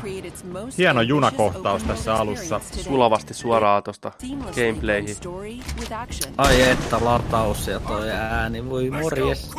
create 0.00 0.28
its 0.28 0.44
most 0.44 0.78
Hieno 0.78 1.02
junakohtaus 1.02 1.82
tässä 1.82 2.14
alussa. 2.14 2.60
Sulavasti 2.82 3.34
suoraan 3.34 3.82
tuosta 3.82 4.12
gameplayhin. 4.20 4.80
blend 4.80 5.08
story 5.08 5.56
with 5.80 5.92
action. 5.92 6.34
Ai 6.38 6.60
että 6.62 6.98
lataus 7.00 7.66
ja 7.66 7.80
toi 7.80 8.10
ääni, 8.10 8.70
voi 8.70 8.90
morjes. 8.90 9.50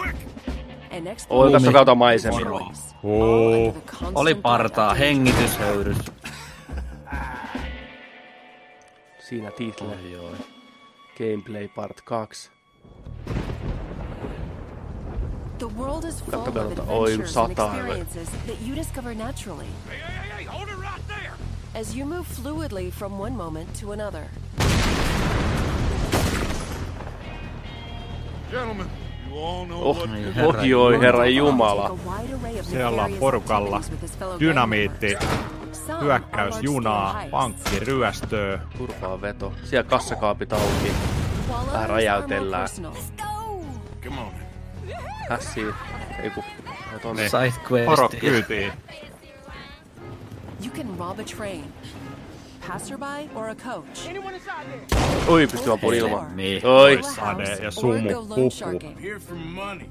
Oi, 1.29 1.51
tässä 1.51 1.69
on 1.69 1.73
kautta 1.73 1.95
maisemia. 1.95 2.45
Oli 4.15 4.35
partaa, 4.35 4.93
hengityshöyrys. 4.93 5.97
Siinä 9.29 9.51
title. 9.51 9.87
Oi, 9.87 10.15
oi. 10.19 10.37
Gameplay 11.17 11.67
part 11.75 12.01
2. 12.05 12.49
The 15.57 15.67
world 15.77 16.03
is 16.05 16.23
full 16.23 16.39
of 16.39 16.47
adventures 16.47 17.37
and 17.37 17.51
experiences 17.51 18.29
that 18.47 18.57
you 18.67 18.75
discover 18.75 19.15
naturally. 19.15 19.67
As 21.75 21.95
you 21.95 22.05
move 22.05 22.25
fluidly 22.43 22.91
from 22.91 23.19
one 23.19 23.35
moment 23.35 23.79
to 23.81 23.91
another. 23.91 24.23
Gentlemen, 28.51 28.87
you 29.27 29.37
all 29.37 29.65
know 29.65 29.83
Oh, 29.83 29.93
what 30.45 30.55
herra 30.55 30.77
oi 30.77 30.99
herra 30.99 31.25
Jumala. 31.25 31.97
Siellä 32.61 33.01
nefarious 33.01 33.19
porukalla. 33.19 33.81
Dynamiitti, 34.39 35.17
hyökkäys 36.01 36.55
junaa, 36.61 37.13
heists, 37.13 37.31
pankkiryöstöä. 37.31 38.59
Turpaa 38.77 39.21
veto. 39.21 39.53
Siellä 39.63 39.89
kassakaapit 39.89 40.53
auki. 40.53 40.91
Vähän 41.73 41.89
räjäytellään. 41.89 42.61
personal. 42.61 42.93
Come 44.03 44.21
on. 44.21 44.31
Hässiin. 45.29 45.73
Ei 46.23 46.29
kun. 46.29 46.43
Niin. 47.15 47.31
Quest. 47.71 48.15
kyytiin. 48.19 48.71
You 50.65 50.71
can 50.75 50.99
rob 50.99 51.19
a 51.19 51.23
train, 51.23 51.73
passerby, 52.67 53.29
or 53.35 53.49
a 53.49 53.55
coach. 53.55 54.09
Oi, 55.27 55.47
pystyy 55.47 55.73
ampumaan 55.73 55.97
ilman. 55.97 56.37
Niin. 56.37 56.65
Oi, 56.67 56.99
Sade 57.15 57.57
ja 57.61 57.71
sumu, 57.71 57.93
money. 59.55 59.85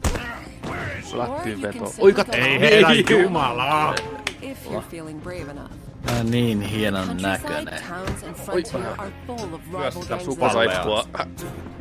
lättyy 1.13 1.63
veto. 1.63 1.93
Oi, 1.99 2.13
katso. 2.13 2.33
Ei 2.33 2.61
herra 2.61 2.93
jumalaa. 2.95 3.95
If 4.43 4.67
you're 4.67 4.83
feeling 4.91 5.23
brave 5.23 5.51
enough. 5.51 5.73
Tää 6.07 6.21
on 6.21 6.31
niin 6.31 6.61
hienon 6.61 7.17
näköinen. 7.17 7.83
of 9.55 9.61
rival 9.67 9.81
Myös 9.81 9.95
sitä 9.95 10.19
Supasaippua. 10.19 11.05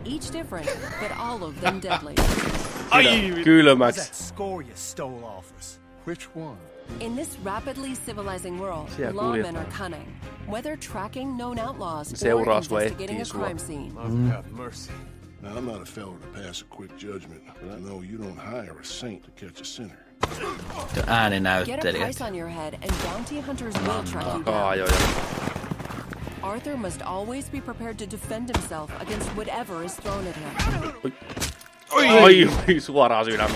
each 0.05 0.33
different, 0.33 0.69
but 1.01 1.11
all 1.19 1.41
of 1.43 1.55
them 1.61 1.81
deadly. 1.81 2.13
Ai, 2.89 3.31
Kylmäks. 3.43 4.33
Which 6.07 6.29
one? 6.35 6.57
In 6.99 7.15
this 7.15 7.37
rapidly 7.43 7.95
civilizing 7.95 8.59
world, 8.59 8.89
Siellä 8.89 9.21
lawmen 9.21 9.55
are 9.55 9.67
cunning. 9.77 10.05
Whether 10.47 10.77
tracking 10.77 11.37
known 11.37 11.59
outlaws 11.59 12.13
or 12.13 12.15
sua, 12.17 12.39
investigating 12.57 13.21
a 13.21 13.25
crime 13.25 13.59
scene. 13.59 13.91
Lord 13.95 14.31
have 14.31 14.51
mercy. 14.51 14.91
Now, 15.41 15.55
I'm 15.57 15.65
not 15.65 15.81
a 15.81 15.85
fella 15.85 16.13
to 16.19 16.41
pass 16.41 16.61
a 16.61 16.65
quick 16.75 16.97
judgment, 16.97 17.41
but 17.61 17.71
I 17.71 17.79
know 17.79 18.01
you 18.01 18.17
don't 18.17 18.37
hire 18.39 18.75
a 18.81 18.85
saint 18.85 19.23
to 19.25 19.31
catch 19.45 19.61
a 19.61 19.65
sinner. 19.65 19.99
Tuo 20.39 20.55
Get 20.95 21.03
a 21.07 21.11
ääninäyttelijät. 21.11 22.01
price 22.01 22.21
on 22.21 22.33
your 22.35 22.49
head, 22.49 22.73
and 22.81 22.91
bounty 23.03 23.39
hunters 23.39 23.75
will 23.75 24.03
track 24.03 24.25
you 24.25 24.31
down. 24.31 24.43
Kaajoja. 24.43 24.93
Arthur 26.43 26.77
must 26.77 27.01
always 27.01 27.49
be 27.49 27.61
prepared 27.61 27.97
to 27.99 28.05
defend 28.07 28.49
himself 28.55 28.89
against 29.01 29.29
whatever 29.35 29.83
is 29.85 29.93
thrown 29.95 30.25
at 30.27 30.35
him. 30.35 31.11
Oi, 31.93 32.09
oi, 32.23 32.47
oi, 32.67 32.79
suoraan 32.79 33.25
sydämä. 33.25 33.55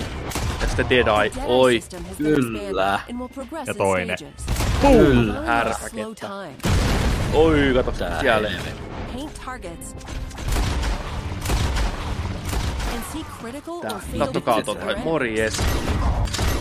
Ja 0.72 0.76
sitten 0.76 1.06
Dead 1.06 1.20
Eye. 1.22 1.30
The 1.30 1.40
Deadeye 1.40 1.56
Oi, 1.56 1.80
Kyllä. 2.16 2.82
Ja 2.82 3.02
in 3.08 3.76
toinen. 3.78 4.16
Kyllä. 4.80 5.40
Härpäkettä. 5.40 6.26
time. 6.26 6.54
oi, 7.32 7.72
kato 7.74 7.92
Tää 7.92 8.20
siellä. 8.20 8.50
fatal 13.82 14.18
kattokaa 14.18 14.62
tota, 14.62 14.96
morjes. 15.04 15.62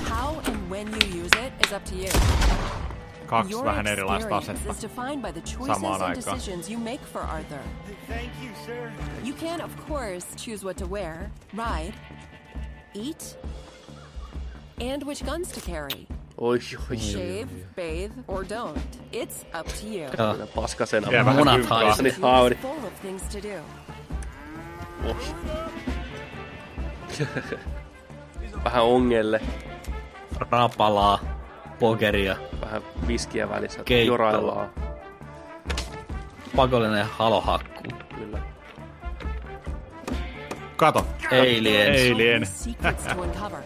How 0.10 0.38
and 0.38 0.70
when 0.70 0.88
you 0.88 1.26
use 1.26 1.48
it 1.48 1.54
is 1.66 1.72
up 1.74 1.84
to 1.84 1.96
you. 1.96 2.10
Kaksi 3.26 3.64
vähän 3.64 3.88
erilaista 3.88 4.38
asetta. 4.38 4.74
Samaan 5.68 6.02
aikaan. 6.02 6.36
decisions 6.36 6.70
you 6.70 6.80
make 6.80 7.06
for 7.14 7.22
Arthur. 7.22 7.60
Thank 8.08 8.32
you, 8.44 8.56
sir. 8.66 8.92
You 9.24 9.36
can, 9.36 9.62
of 9.62 9.88
course, 9.88 10.28
choose 10.38 10.66
what 10.66 10.78
to 10.78 10.86
wear, 10.86 11.30
ride, 11.54 11.94
eat, 12.96 13.38
and 14.80 15.04
which 15.04 15.24
guns 15.26 15.52
to 15.52 15.62
carry. 15.72 16.08
Oi, 16.42 16.60
oi, 16.92 16.98
Shave, 16.98 17.48
bathe, 17.76 18.12
or 18.28 18.44
don't. 18.44 18.98
It's 19.12 19.46
up 19.60 19.68
to 19.68 19.86
you. 19.86 20.10
Joo. 20.18 20.48
Paskasena. 20.56 21.12
Jää 21.12 21.26
vähän 21.26 21.38
Munat 21.40 21.66
haisee. 21.66 22.04
Niin. 22.04 22.14
It's 22.16 22.58
full 22.62 22.86
of 22.88 23.02
things 23.02 23.24
to 23.24 23.38
do. 23.42 23.62
Oi. 25.08 25.16
Vähän 28.64 28.84
ongelle, 28.84 29.42
Rapalaa, 30.52 31.20
pokeria, 31.80 32.36
vähän 32.62 32.82
viskiä 33.08 33.50
välissä, 33.50 33.84
Keittoa. 33.84 34.14
joraillaan. 34.14 34.70
pakollinen 36.56 37.06
halohakku. 37.06 37.84
Kyllä. 38.16 38.40
Kato. 40.76 41.06
Aliens. 41.32 42.12
Alien. 42.14 42.46
Secrets 42.46 43.04
to 43.04 43.22
uncover. 43.22 43.60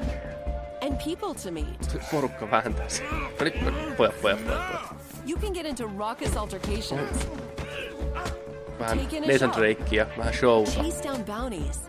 And 0.85 0.99
people 0.99 1.33
to 1.33 1.51
meet. 1.51 1.97
Porukka 2.11 2.51
vääntää 2.51 2.89
sen. 2.89 3.05
No 3.39 3.45
nyt, 3.45 3.53
pojat, 3.59 3.97
pojat, 3.97 4.21
pojat, 4.21 4.39
pojat. 4.45 4.95
You 5.25 5.37
can 5.37 5.53
get 5.53 5.65
into 5.65 5.87
raucous 5.87 6.35
altercations, 6.37 7.27
Vähän 8.79 8.97
Taking 8.99 9.23
a 9.23 9.27
Nathan 9.27 9.49
shot. 9.49 9.57
Drakea, 9.57 10.05
vähän 10.17 10.33
showta. 10.33 10.71
chase 10.71 11.01
down 11.03 11.23
bounties, 11.23 11.79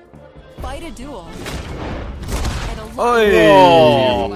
fight 0.62 0.82
a 0.84 1.02
duel, 1.02 1.26
and 2.70 2.78
a 2.80 3.00
Oi! 3.00 3.50
out. 3.50 4.30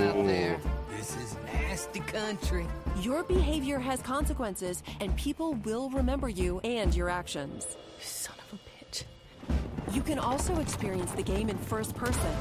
This 0.98 1.16
is 1.16 1.36
nasty 1.52 2.00
country. 2.00 2.66
Your 3.02 3.22
behavior 3.24 3.78
has 3.78 4.02
consequences, 4.02 4.82
and 5.00 5.16
people 5.16 5.54
will 5.64 5.88
remember 5.90 6.28
you 6.28 6.60
and 6.64 6.94
your 6.94 7.08
actions. 7.08 7.66
Son 8.00 8.36
of 8.38 8.58
a 8.58 8.84
bitch. 8.84 9.04
You 9.94 10.02
can 10.02 10.18
also 10.18 10.60
experience 10.60 11.12
the 11.12 11.22
game 11.22 11.48
in 11.50 11.56
first 11.58 11.94
person. 11.94 12.36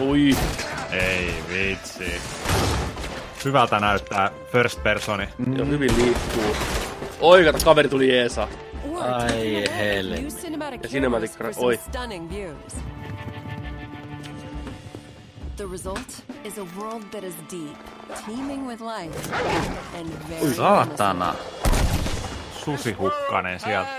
Ui, 0.00 0.36
Ei 0.90 1.34
vitsi. 1.48 2.20
Hyvältä 3.44 3.80
näyttää 3.80 4.30
first 4.52 4.82
personi. 4.82 5.28
jo 5.58 5.64
hyvin 5.66 5.96
liikkuu. 5.96 6.56
Oi, 7.20 7.44
kato, 7.44 7.58
kaveri 7.64 7.88
tuli 7.88 8.08
Jeesa. 8.08 8.48
Or 8.90 9.02
Ai 9.04 9.64
cinematic 10.40 10.82
Ja 10.82 10.88
cinematic 10.88 11.30
for 11.30 11.46
oi. 11.56 11.78
The 15.56 15.66
result 15.72 16.24
is 16.44 16.58
a 16.58 16.66
world 16.78 17.02
that 17.10 17.24
is 17.24 17.34
deep, 17.50 17.78
teeming 18.26 18.68
with 18.68 18.82
life, 18.82 19.32
and 19.98 20.08
very 20.28 20.54
Saatana. 20.54 21.34
Susi 22.64 22.92
Hukkanen 22.92 23.60
sieltä. 23.60 23.90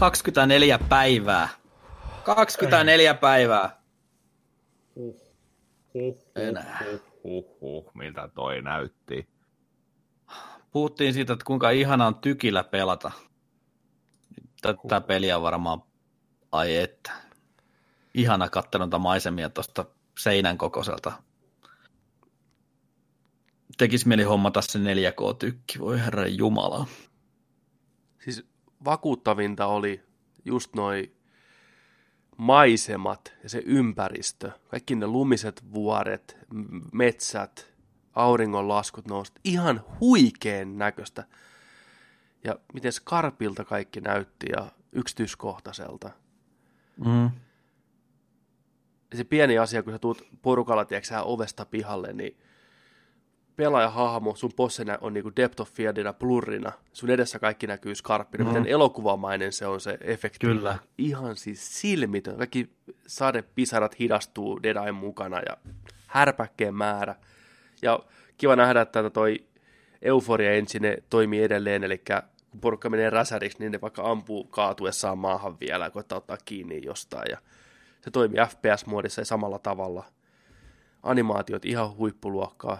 Has 0.00 0.10
its 0.10 0.22
consolation. 0.22 0.78
24 0.78 0.78
päivää. 0.78 1.48
24 2.24 3.14
päivää. 3.14 3.80
Enää. 6.36 6.82
Huh, 7.22 7.60
huh, 7.60 7.90
miltä 7.94 8.28
toi 8.34 8.62
näytti. 8.62 9.28
Puhuttiin 10.70 11.14
siitä, 11.14 11.32
että 11.32 11.44
kuinka 11.44 11.70
ihana 11.70 12.06
on 12.06 12.14
tykillä 12.14 12.64
pelata. 12.64 13.10
Tätä 14.62 15.00
peliä 15.00 15.36
on 15.36 15.42
varmaan, 15.42 15.82
ai 16.52 16.76
että. 16.76 17.12
Ihana 18.14 18.48
noita 18.78 18.98
maisemia 18.98 19.50
tuosta 19.50 19.84
seinän 20.18 20.58
kokoiselta. 20.58 21.12
Tekis 23.78 24.06
mieli 24.06 24.22
hommata 24.22 24.62
se 24.62 24.78
4K-tykki, 24.78 25.78
voi 25.78 26.00
herra 26.00 26.26
jumala. 26.26 26.86
Vakuuttavinta 28.84 29.66
oli 29.66 30.02
just 30.44 30.74
noi 30.74 31.12
maisemat 32.36 33.34
ja 33.42 33.48
se 33.48 33.62
ympäristö. 33.66 34.50
Kaikki 34.68 34.94
ne 34.94 35.06
lumiset 35.06 35.64
vuoret, 35.72 36.36
metsät, 36.92 37.72
auringonlaskut 38.14 39.06
nousi. 39.06 39.32
Ihan 39.44 39.84
huikeen 40.00 40.78
näköistä. 40.78 41.24
Ja 42.44 42.58
miten 42.74 42.92
skarpilta 42.92 43.64
kaikki 43.64 44.00
näytti 44.00 44.46
ja 44.56 44.66
yksityiskohtaiselta. 44.92 46.10
Mm. 47.04 47.30
Ja 49.10 49.16
se 49.16 49.24
pieni 49.24 49.58
asia, 49.58 49.82
kun 49.82 49.92
sä 49.92 49.98
tuut 49.98 50.28
porukalla, 50.42 50.84
tiedätkö, 50.84 51.20
ovesta 51.20 51.64
pihalle, 51.64 52.12
niin 52.12 52.38
pelaajahahmo, 53.58 54.34
sun 54.34 54.52
possena 54.56 54.98
on 55.00 55.14
niinku 55.14 55.32
depth 55.36 55.60
of 55.60 55.72
fieldina, 55.72 56.12
blurrina, 56.12 56.72
sun 56.92 57.10
edessä 57.10 57.38
kaikki 57.38 57.66
näkyy 57.66 57.94
skarppina, 57.94 58.44
mm. 58.44 58.50
miten 58.50 58.66
elokuvamainen 58.66 59.52
se 59.52 59.66
on 59.66 59.80
se 59.80 59.98
efekti. 60.00 60.46
Kyllä. 60.46 60.78
Ihan 60.98 61.36
siis 61.36 61.80
silmitön. 61.80 62.36
Kaikki 62.36 62.70
sadepisarat 63.06 63.98
hidastuu 63.98 64.62
Dedain 64.62 64.94
mukana 64.94 65.40
ja 65.40 65.56
härpäkkeen 66.06 66.74
määrä. 66.74 67.14
Ja 67.82 68.00
kiva 68.36 68.56
nähdä, 68.56 68.80
että 68.80 69.10
toi 69.10 69.44
Euphoria 70.02 70.52
Engine 70.52 70.98
toimii 71.10 71.42
edelleen, 71.42 71.84
eli 71.84 71.98
kun 71.98 72.60
porukka 72.60 72.90
menee 72.90 73.10
räsäriksi, 73.10 73.58
niin 73.58 73.72
ne 73.72 73.80
vaikka 73.80 74.10
ampuu 74.10 74.44
kaatuessaan 74.44 75.18
maahan 75.18 75.60
vielä 75.60 75.84
ja 75.84 75.90
koittaa 75.90 76.18
ottaa 76.18 76.38
kiinni 76.44 76.80
jostain. 76.84 77.30
Ja 77.30 77.38
se 78.00 78.10
toimii 78.10 78.38
FPS-muodissa 78.48 79.20
ja 79.20 79.24
samalla 79.24 79.58
tavalla. 79.58 80.04
Animaatiot 81.02 81.64
ihan 81.64 81.96
huippuluokkaa. 81.96 82.78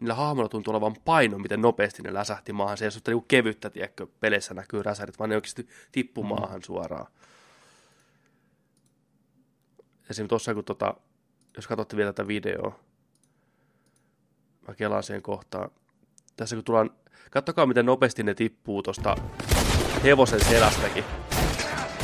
Niillä 0.00 0.14
hahmoilla 0.14 0.48
tuntuu 0.48 0.74
olevan 0.74 0.96
paino, 1.04 1.38
miten 1.38 1.62
nopeasti 1.62 2.02
ne 2.02 2.14
läsähti 2.14 2.52
maahan. 2.52 2.76
Se 2.76 2.84
ei 2.84 2.88
ole 2.88 3.02
niinku 3.06 3.24
kevyttä, 3.28 3.70
tiedätkö, 3.70 4.06
peleissä 4.20 4.54
näkyy 4.54 4.82
räsärit, 4.82 5.18
vaan 5.18 5.30
ne 5.30 5.36
oikeasti 5.36 5.68
tippu 5.92 6.22
maahan 6.22 6.62
suoraan. 6.62 7.06
Esimerkiksi 10.10 10.28
tuossa, 10.28 10.54
kun 10.54 10.64
tota, 10.64 10.94
jos 11.56 11.66
katsotte 11.66 11.96
vielä 11.96 12.12
tätä 12.12 12.28
videoa, 12.28 12.78
mä 14.68 14.74
kelaan 14.74 15.02
siihen 15.02 15.22
kohtaan. 15.22 15.70
Tässä 16.36 16.56
kun 16.56 16.64
tullaan, 16.64 16.90
kattokaa 17.30 17.66
miten 17.66 17.86
nopeasti 17.86 18.22
ne 18.22 18.34
tippuu 18.34 18.82
tuosta 18.82 19.16
hevosen 20.04 20.44
selästäkin. 20.44 21.04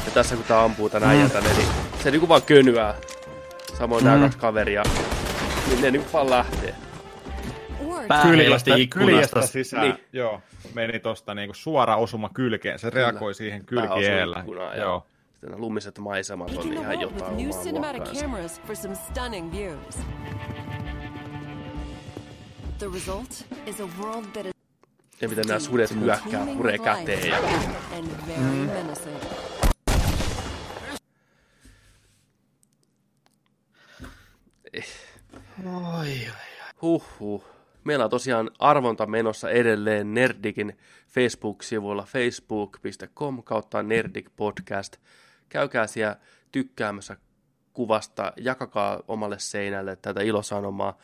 Ja 0.05 0.11
tässä 0.15 0.37
kun 0.37 0.45
tää 0.45 0.63
ampuu 0.63 0.89
tän 0.89 1.05
äijän 1.05 1.31
tänne, 1.31 1.53
niin 1.53 1.69
se 2.03 2.11
niinku 2.11 2.29
vaan 2.29 2.43
könyää. 2.43 2.95
Samoin 3.79 4.05
mm. 4.05 4.11
nämä 4.11 4.25
kaksi 4.25 4.39
kaveria. 4.39 4.83
Niin 5.69 5.83
ne 5.83 5.91
niinku 5.91 6.09
vaan 6.13 6.31
lähtee. 6.31 6.75
Ikkunasta. 8.77 9.11
kyljestä 9.11 9.43
sisään. 9.47 9.83
Niin. 9.83 10.05
Joo, 10.13 10.43
meni 10.75 11.01
tosta 11.01 11.35
niinku 11.35 11.55
suora 11.55 11.97
osuma 11.97 12.29
kylkeen. 12.35 12.79
Se 12.79 12.91
reagoi 12.91 13.35
siihen 13.35 13.65
Pää 13.75 13.83
osui 13.83 13.95
kylkiellä. 13.95 14.45
ja 14.77 14.77
Joo. 14.77 15.07
Sitten 15.33 15.51
nämä 15.51 15.61
lumiset 15.61 15.99
maisemat 15.99 16.57
on 16.57 16.73
ihan 16.73 17.01
jotain 17.01 17.23
omaa. 17.23 17.37
The 22.79 22.89
result 22.95 23.45
is 23.67 23.81
a 23.81 23.89
world 24.01 24.25
that 24.33 24.47
is 24.47 24.53
Ja 25.21 25.29
miten 25.29 25.45
nämä 25.49 25.59
sudet 25.61 25.95
hyökkää, 25.95 26.47
puree 26.57 26.79
käteen 26.79 27.29
ja 27.29 27.37
and 27.99 28.09
very 28.29 28.67
menacing. 28.67 29.17
Huhhuh. 36.83 37.45
Meillä 37.85 38.05
on 38.05 38.11
tosiaan 38.11 38.51
arvonta 38.59 39.07
menossa 39.07 39.51
edelleen 39.51 40.15
Nerdikin 40.15 40.79
Facebook-sivuilla 41.09 42.05
facebook.com 42.05 43.43
kautta 43.43 43.83
Nerdik 43.83 44.29
Podcast. 44.37 44.97
Käykää 45.49 45.87
siellä 45.87 46.17
tykkäämässä 46.53 47.17
kuvasta, 47.73 48.33
jakakaa 48.37 49.03
omalle 49.09 49.39
seinälle 49.39 49.97
tätä 49.97 50.23
ilosanomaa. 50.23 50.99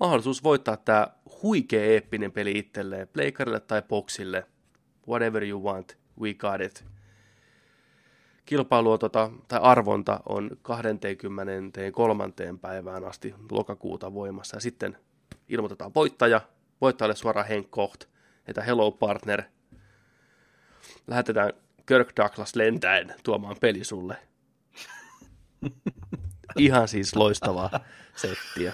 Mahdollisuus 0.00 0.44
voittaa 0.44 0.76
tämä 0.76 1.08
huikea 1.42 1.84
eeppinen 1.84 2.32
peli 2.32 2.52
itselleen, 2.58 3.08
pleikarille 3.08 3.60
tai 3.60 3.82
boxille. 3.82 4.46
Whatever 5.08 5.44
you 5.44 5.64
want, 5.64 5.98
we 6.20 6.34
got 6.34 6.60
it. 6.60 6.84
Kilpailu 8.44 8.92
on 8.92 8.98
tota, 8.98 9.30
tai 9.48 9.60
arvonta 9.62 10.20
on 10.28 10.50
23. 10.62 12.24
päivään 12.60 13.04
asti 13.04 13.34
lokakuuta 13.50 14.14
voimassa. 14.14 14.56
Ja 14.56 14.60
sitten 14.60 14.96
ilmoitetaan 15.48 15.94
voittaja, 15.94 16.40
voittajalle 16.80 17.16
suoraan 17.16 17.46
Henk 17.46 17.70
Koht, 17.70 18.04
että 18.46 18.62
hello 18.62 18.90
partner. 18.90 19.42
Lähetetään 21.06 21.52
Kirk 21.86 22.12
Douglas 22.16 22.56
lentäen 22.56 23.14
tuomaan 23.22 23.56
peli 23.60 23.84
sulle. 23.84 24.16
Ihan 26.58 26.88
siis 26.88 27.16
loistavaa 27.16 27.70
settiä. 28.16 28.72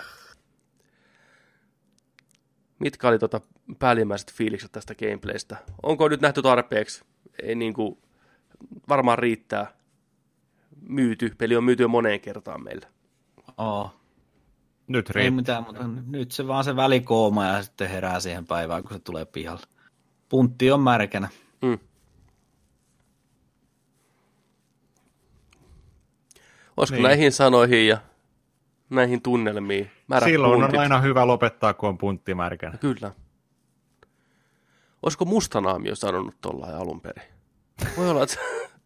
Mitkä 2.79 3.09
oli 3.09 3.19
tota 3.19 3.41
päällimmäiset 3.79 4.33
fiilikset 4.33 4.73
tästä 4.73 4.95
gameplaystä? 4.95 5.57
Onko 5.83 6.09
nyt 6.09 6.21
nähty 6.21 6.43
tarpeeksi? 6.43 7.05
Ei 7.43 7.55
niinku, 7.55 7.99
varmaan 8.89 9.19
riittää. 9.19 9.73
Myyty. 10.81 11.35
Peli 11.39 11.57
on 11.57 11.65
myyty 11.65 11.83
jo 11.83 11.89
moneen 11.89 12.21
kertaan 12.21 12.65
meillä. 12.65 12.89
Oo. 13.59 13.98
Nyt 14.89 15.09
Ei 15.09 15.13
riittää. 15.15 15.31
mitään, 15.37 15.65
mutta 15.65 15.85
nyt 16.07 16.33
se 16.33 16.47
vaan 16.47 16.65
se 16.65 16.77
välikooma 16.77 17.47
ja 17.47 17.63
sitten 17.63 17.91
herää 17.91 18.21
siihen 18.21 18.47
päivään, 18.47 18.83
kun 18.83 18.93
se 18.93 18.99
tulee 18.99 19.25
pihalle. 19.25 19.63
Puntti 20.29 20.71
on 20.71 20.81
märkänä. 20.81 21.29
Mm. 21.63 21.79
Olisiko 26.77 26.95
Niin. 26.97 27.03
näihin 27.03 27.33
sanoihin 27.33 27.89
ja 27.89 27.99
näihin 28.91 29.23
tunnelmiin? 29.23 29.91
Märät 30.09 30.29
Silloin 30.29 30.61
puntit. 30.61 30.75
on 30.77 30.81
aina 30.81 31.01
hyvä 31.01 31.27
lopettaa, 31.27 31.75
kun 31.75 31.89
on 31.89 31.99
puntti 31.99 32.35
märkänä. 32.35 32.79
Kyllä. 32.79 33.13
Olisiko 35.03 35.25
Mustanaamio 35.25 35.95
sanonut 35.95 36.35
tuollain 36.41 36.75
alun 36.75 37.01
perin? 37.01 37.29
Voi 37.97 38.11
olla, 38.11 38.23
että 38.23 38.37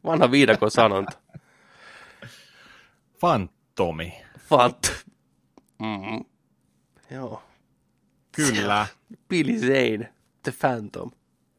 vanha 0.04 0.30
viidakon 0.30 0.70
sanonta. 0.70 1.18
Fantomi. 3.20 4.14
Fant. 4.38 4.92
Mm. 5.82 6.24
Joo. 7.10 7.42
Kyllä. 8.32 8.86
Billy 9.28 9.58
Zane, 9.58 10.12
The 10.42 10.52
Phantom. 10.60 11.10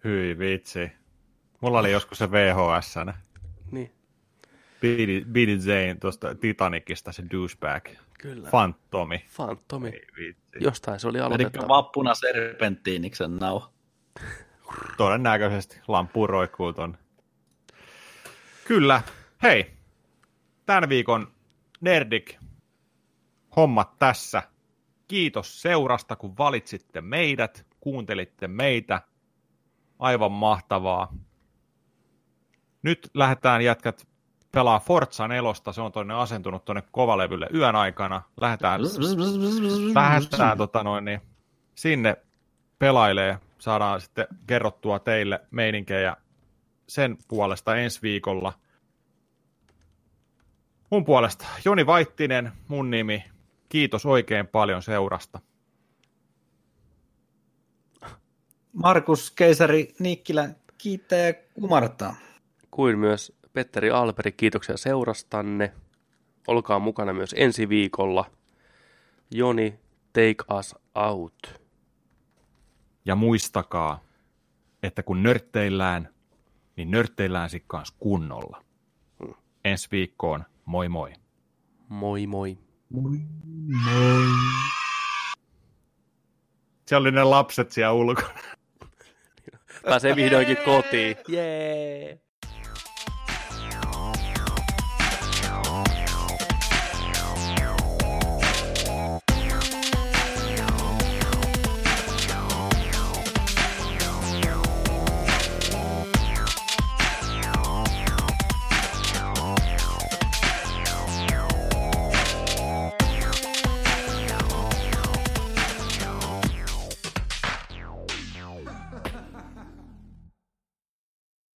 Hyi 0.04 0.40
vitsi. 0.40 0.92
Mulla 1.62 1.80
oli 1.80 1.92
joskus 1.92 2.18
se 2.18 2.32
VHS. 2.32 2.96
Niin, 3.72 3.92
Billy, 4.82 5.26
Billy 5.32 5.60
Zane 5.60 5.96
tuosta 5.96 6.36
Titanicista, 6.36 7.12
se 7.12 7.24
douchebag. 7.32 7.90
kyllä. 8.20 8.50
Fantomi. 8.50 9.26
Fantomi. 9.30 9.88
Ei 9.88 10.08
vitsi. 10.18 10.44
Jostain 10.60 11.00
se 11.00 11.08
oli 11.08 11.20
aloitettava. 11.20 11.68
vappuna 11.68 12.16
serpenttiiniksen 12.16 13.36
nauha? 13.36 13.72
Todennäköisesti 14.98 15.80
lampu 15.88 16.28
roikkuu 16.28 16.74
ton. 16.74 16.98
Kyllä. 18.66 19.02
Hei. 19.44 19.74
Tämän 20.66 20.90
viikon 20.90 21.32
Nerdik 21.82 22.36
hommat 23.56 24.00
tässä. 24.00 24.44
Kiitos 25.08 25.62
seurasta, 25.62 26.16
kun 26.16 26.38
valitsitte 26.38 27.02
meidät, 27.02 27.66
kuuntelitte 27.80 28.48
meitä. 28.48 29.02
Aivan 30.00 30.32
mahtavaa. 30.32 31.14
Nyt 32.84 33.10
lähdetään 33.14 33.62
jätkät 33.62 34.08
pelaa 34.52 34.80
Forza 34.80 35.28
4, 35.28 35.54
se 35.72 35.82
on 35.82 35.92
tonne 35.92 36.14
asentunut 36.14 36.66
tonne 36.66 36.84
kovalevylle 36.92 37.48
yön 37.54 37.76
aikana. 37.76 38.22
Lähdetään 38.42 38.82
lähdetään 39.96 40.58
tota 40.58 40.84
noin, 40.84 41.06
niin, 41.06 41.22
sinne 41.76 42.18
pelailee, 42.80 43.40
saadaan 43.60 44.02
sitten 44.02 44.28
kerrottua 44.48 45.00
teille 45.00 45.42
meininkejä 45.52 46.16
sen 46.88 47.18
puolesta 47.28 47.76
ensi 47.76 48.02
viikolla. 48.02 48.54
Mun 50.90 51.06
puolesta 51.06 51.46
Joni 51.66 51.86
Vaittinen, 51.86 52.52
mun 52.68 52.90
nimi. 52.90 53.33
Kiitos 53.74 54.06
oikein 54.06 54.48
paljon 54.48 54.82
seurasta. 54.82 55.40
Markus 58.74 59.32
Keisari 59.32 59.94
Nikkilä 60.00 60.50
kiittää 60.78 61.20
ja 61.20 61.34
kumartaa. 61.34 62.16
Kuin 62.72 63.00
myös 63.00 63.38
Petteri 63.54 63.90
Alperi, 63.90 64.32
kiitoksia 64.32 64.78
seurastanne. 64.78 65.74
Olkaa 66.48 66.80
mukana 66.80 67.14
myös 67.14 67.36
ensi 67.38 67.70
viikolla. 67.70 68.26
Joni, 69.32 69.80
take 70.14 70.56
us 70.60 70.76
out. 70.96 71.62
Ja 73.06 73.16
muistakaa, 73.16 74.04
että 74.84 75.04
kun 75.04 75.24
nörtteillään, 75.24 76.10
niin 76.76 76.92
nörtteillään 76.92 77.50
sit 77.50 77.64
kans 77.68 77.92
kunnolla. 78.00 78.64
Ensi 79.66 79.88
viikkoon, 79.92 80.44
moi 80.66 80.90
moi. 80.90 81.14
Moi 81.90 82.28
moi. 82.28 82.63
Siellä 86.86 87.02
oli 87.02 87.12
ne 87.12 87.24
lapset 87.24 87.72
siellä 87.72 87.92
ulkona. 87.92 88.40
Pääsee 89.86 90.16
vihdoinkin 90.16 90.58
kotiin. 90.58 91.16
Jee. 91.28 92.23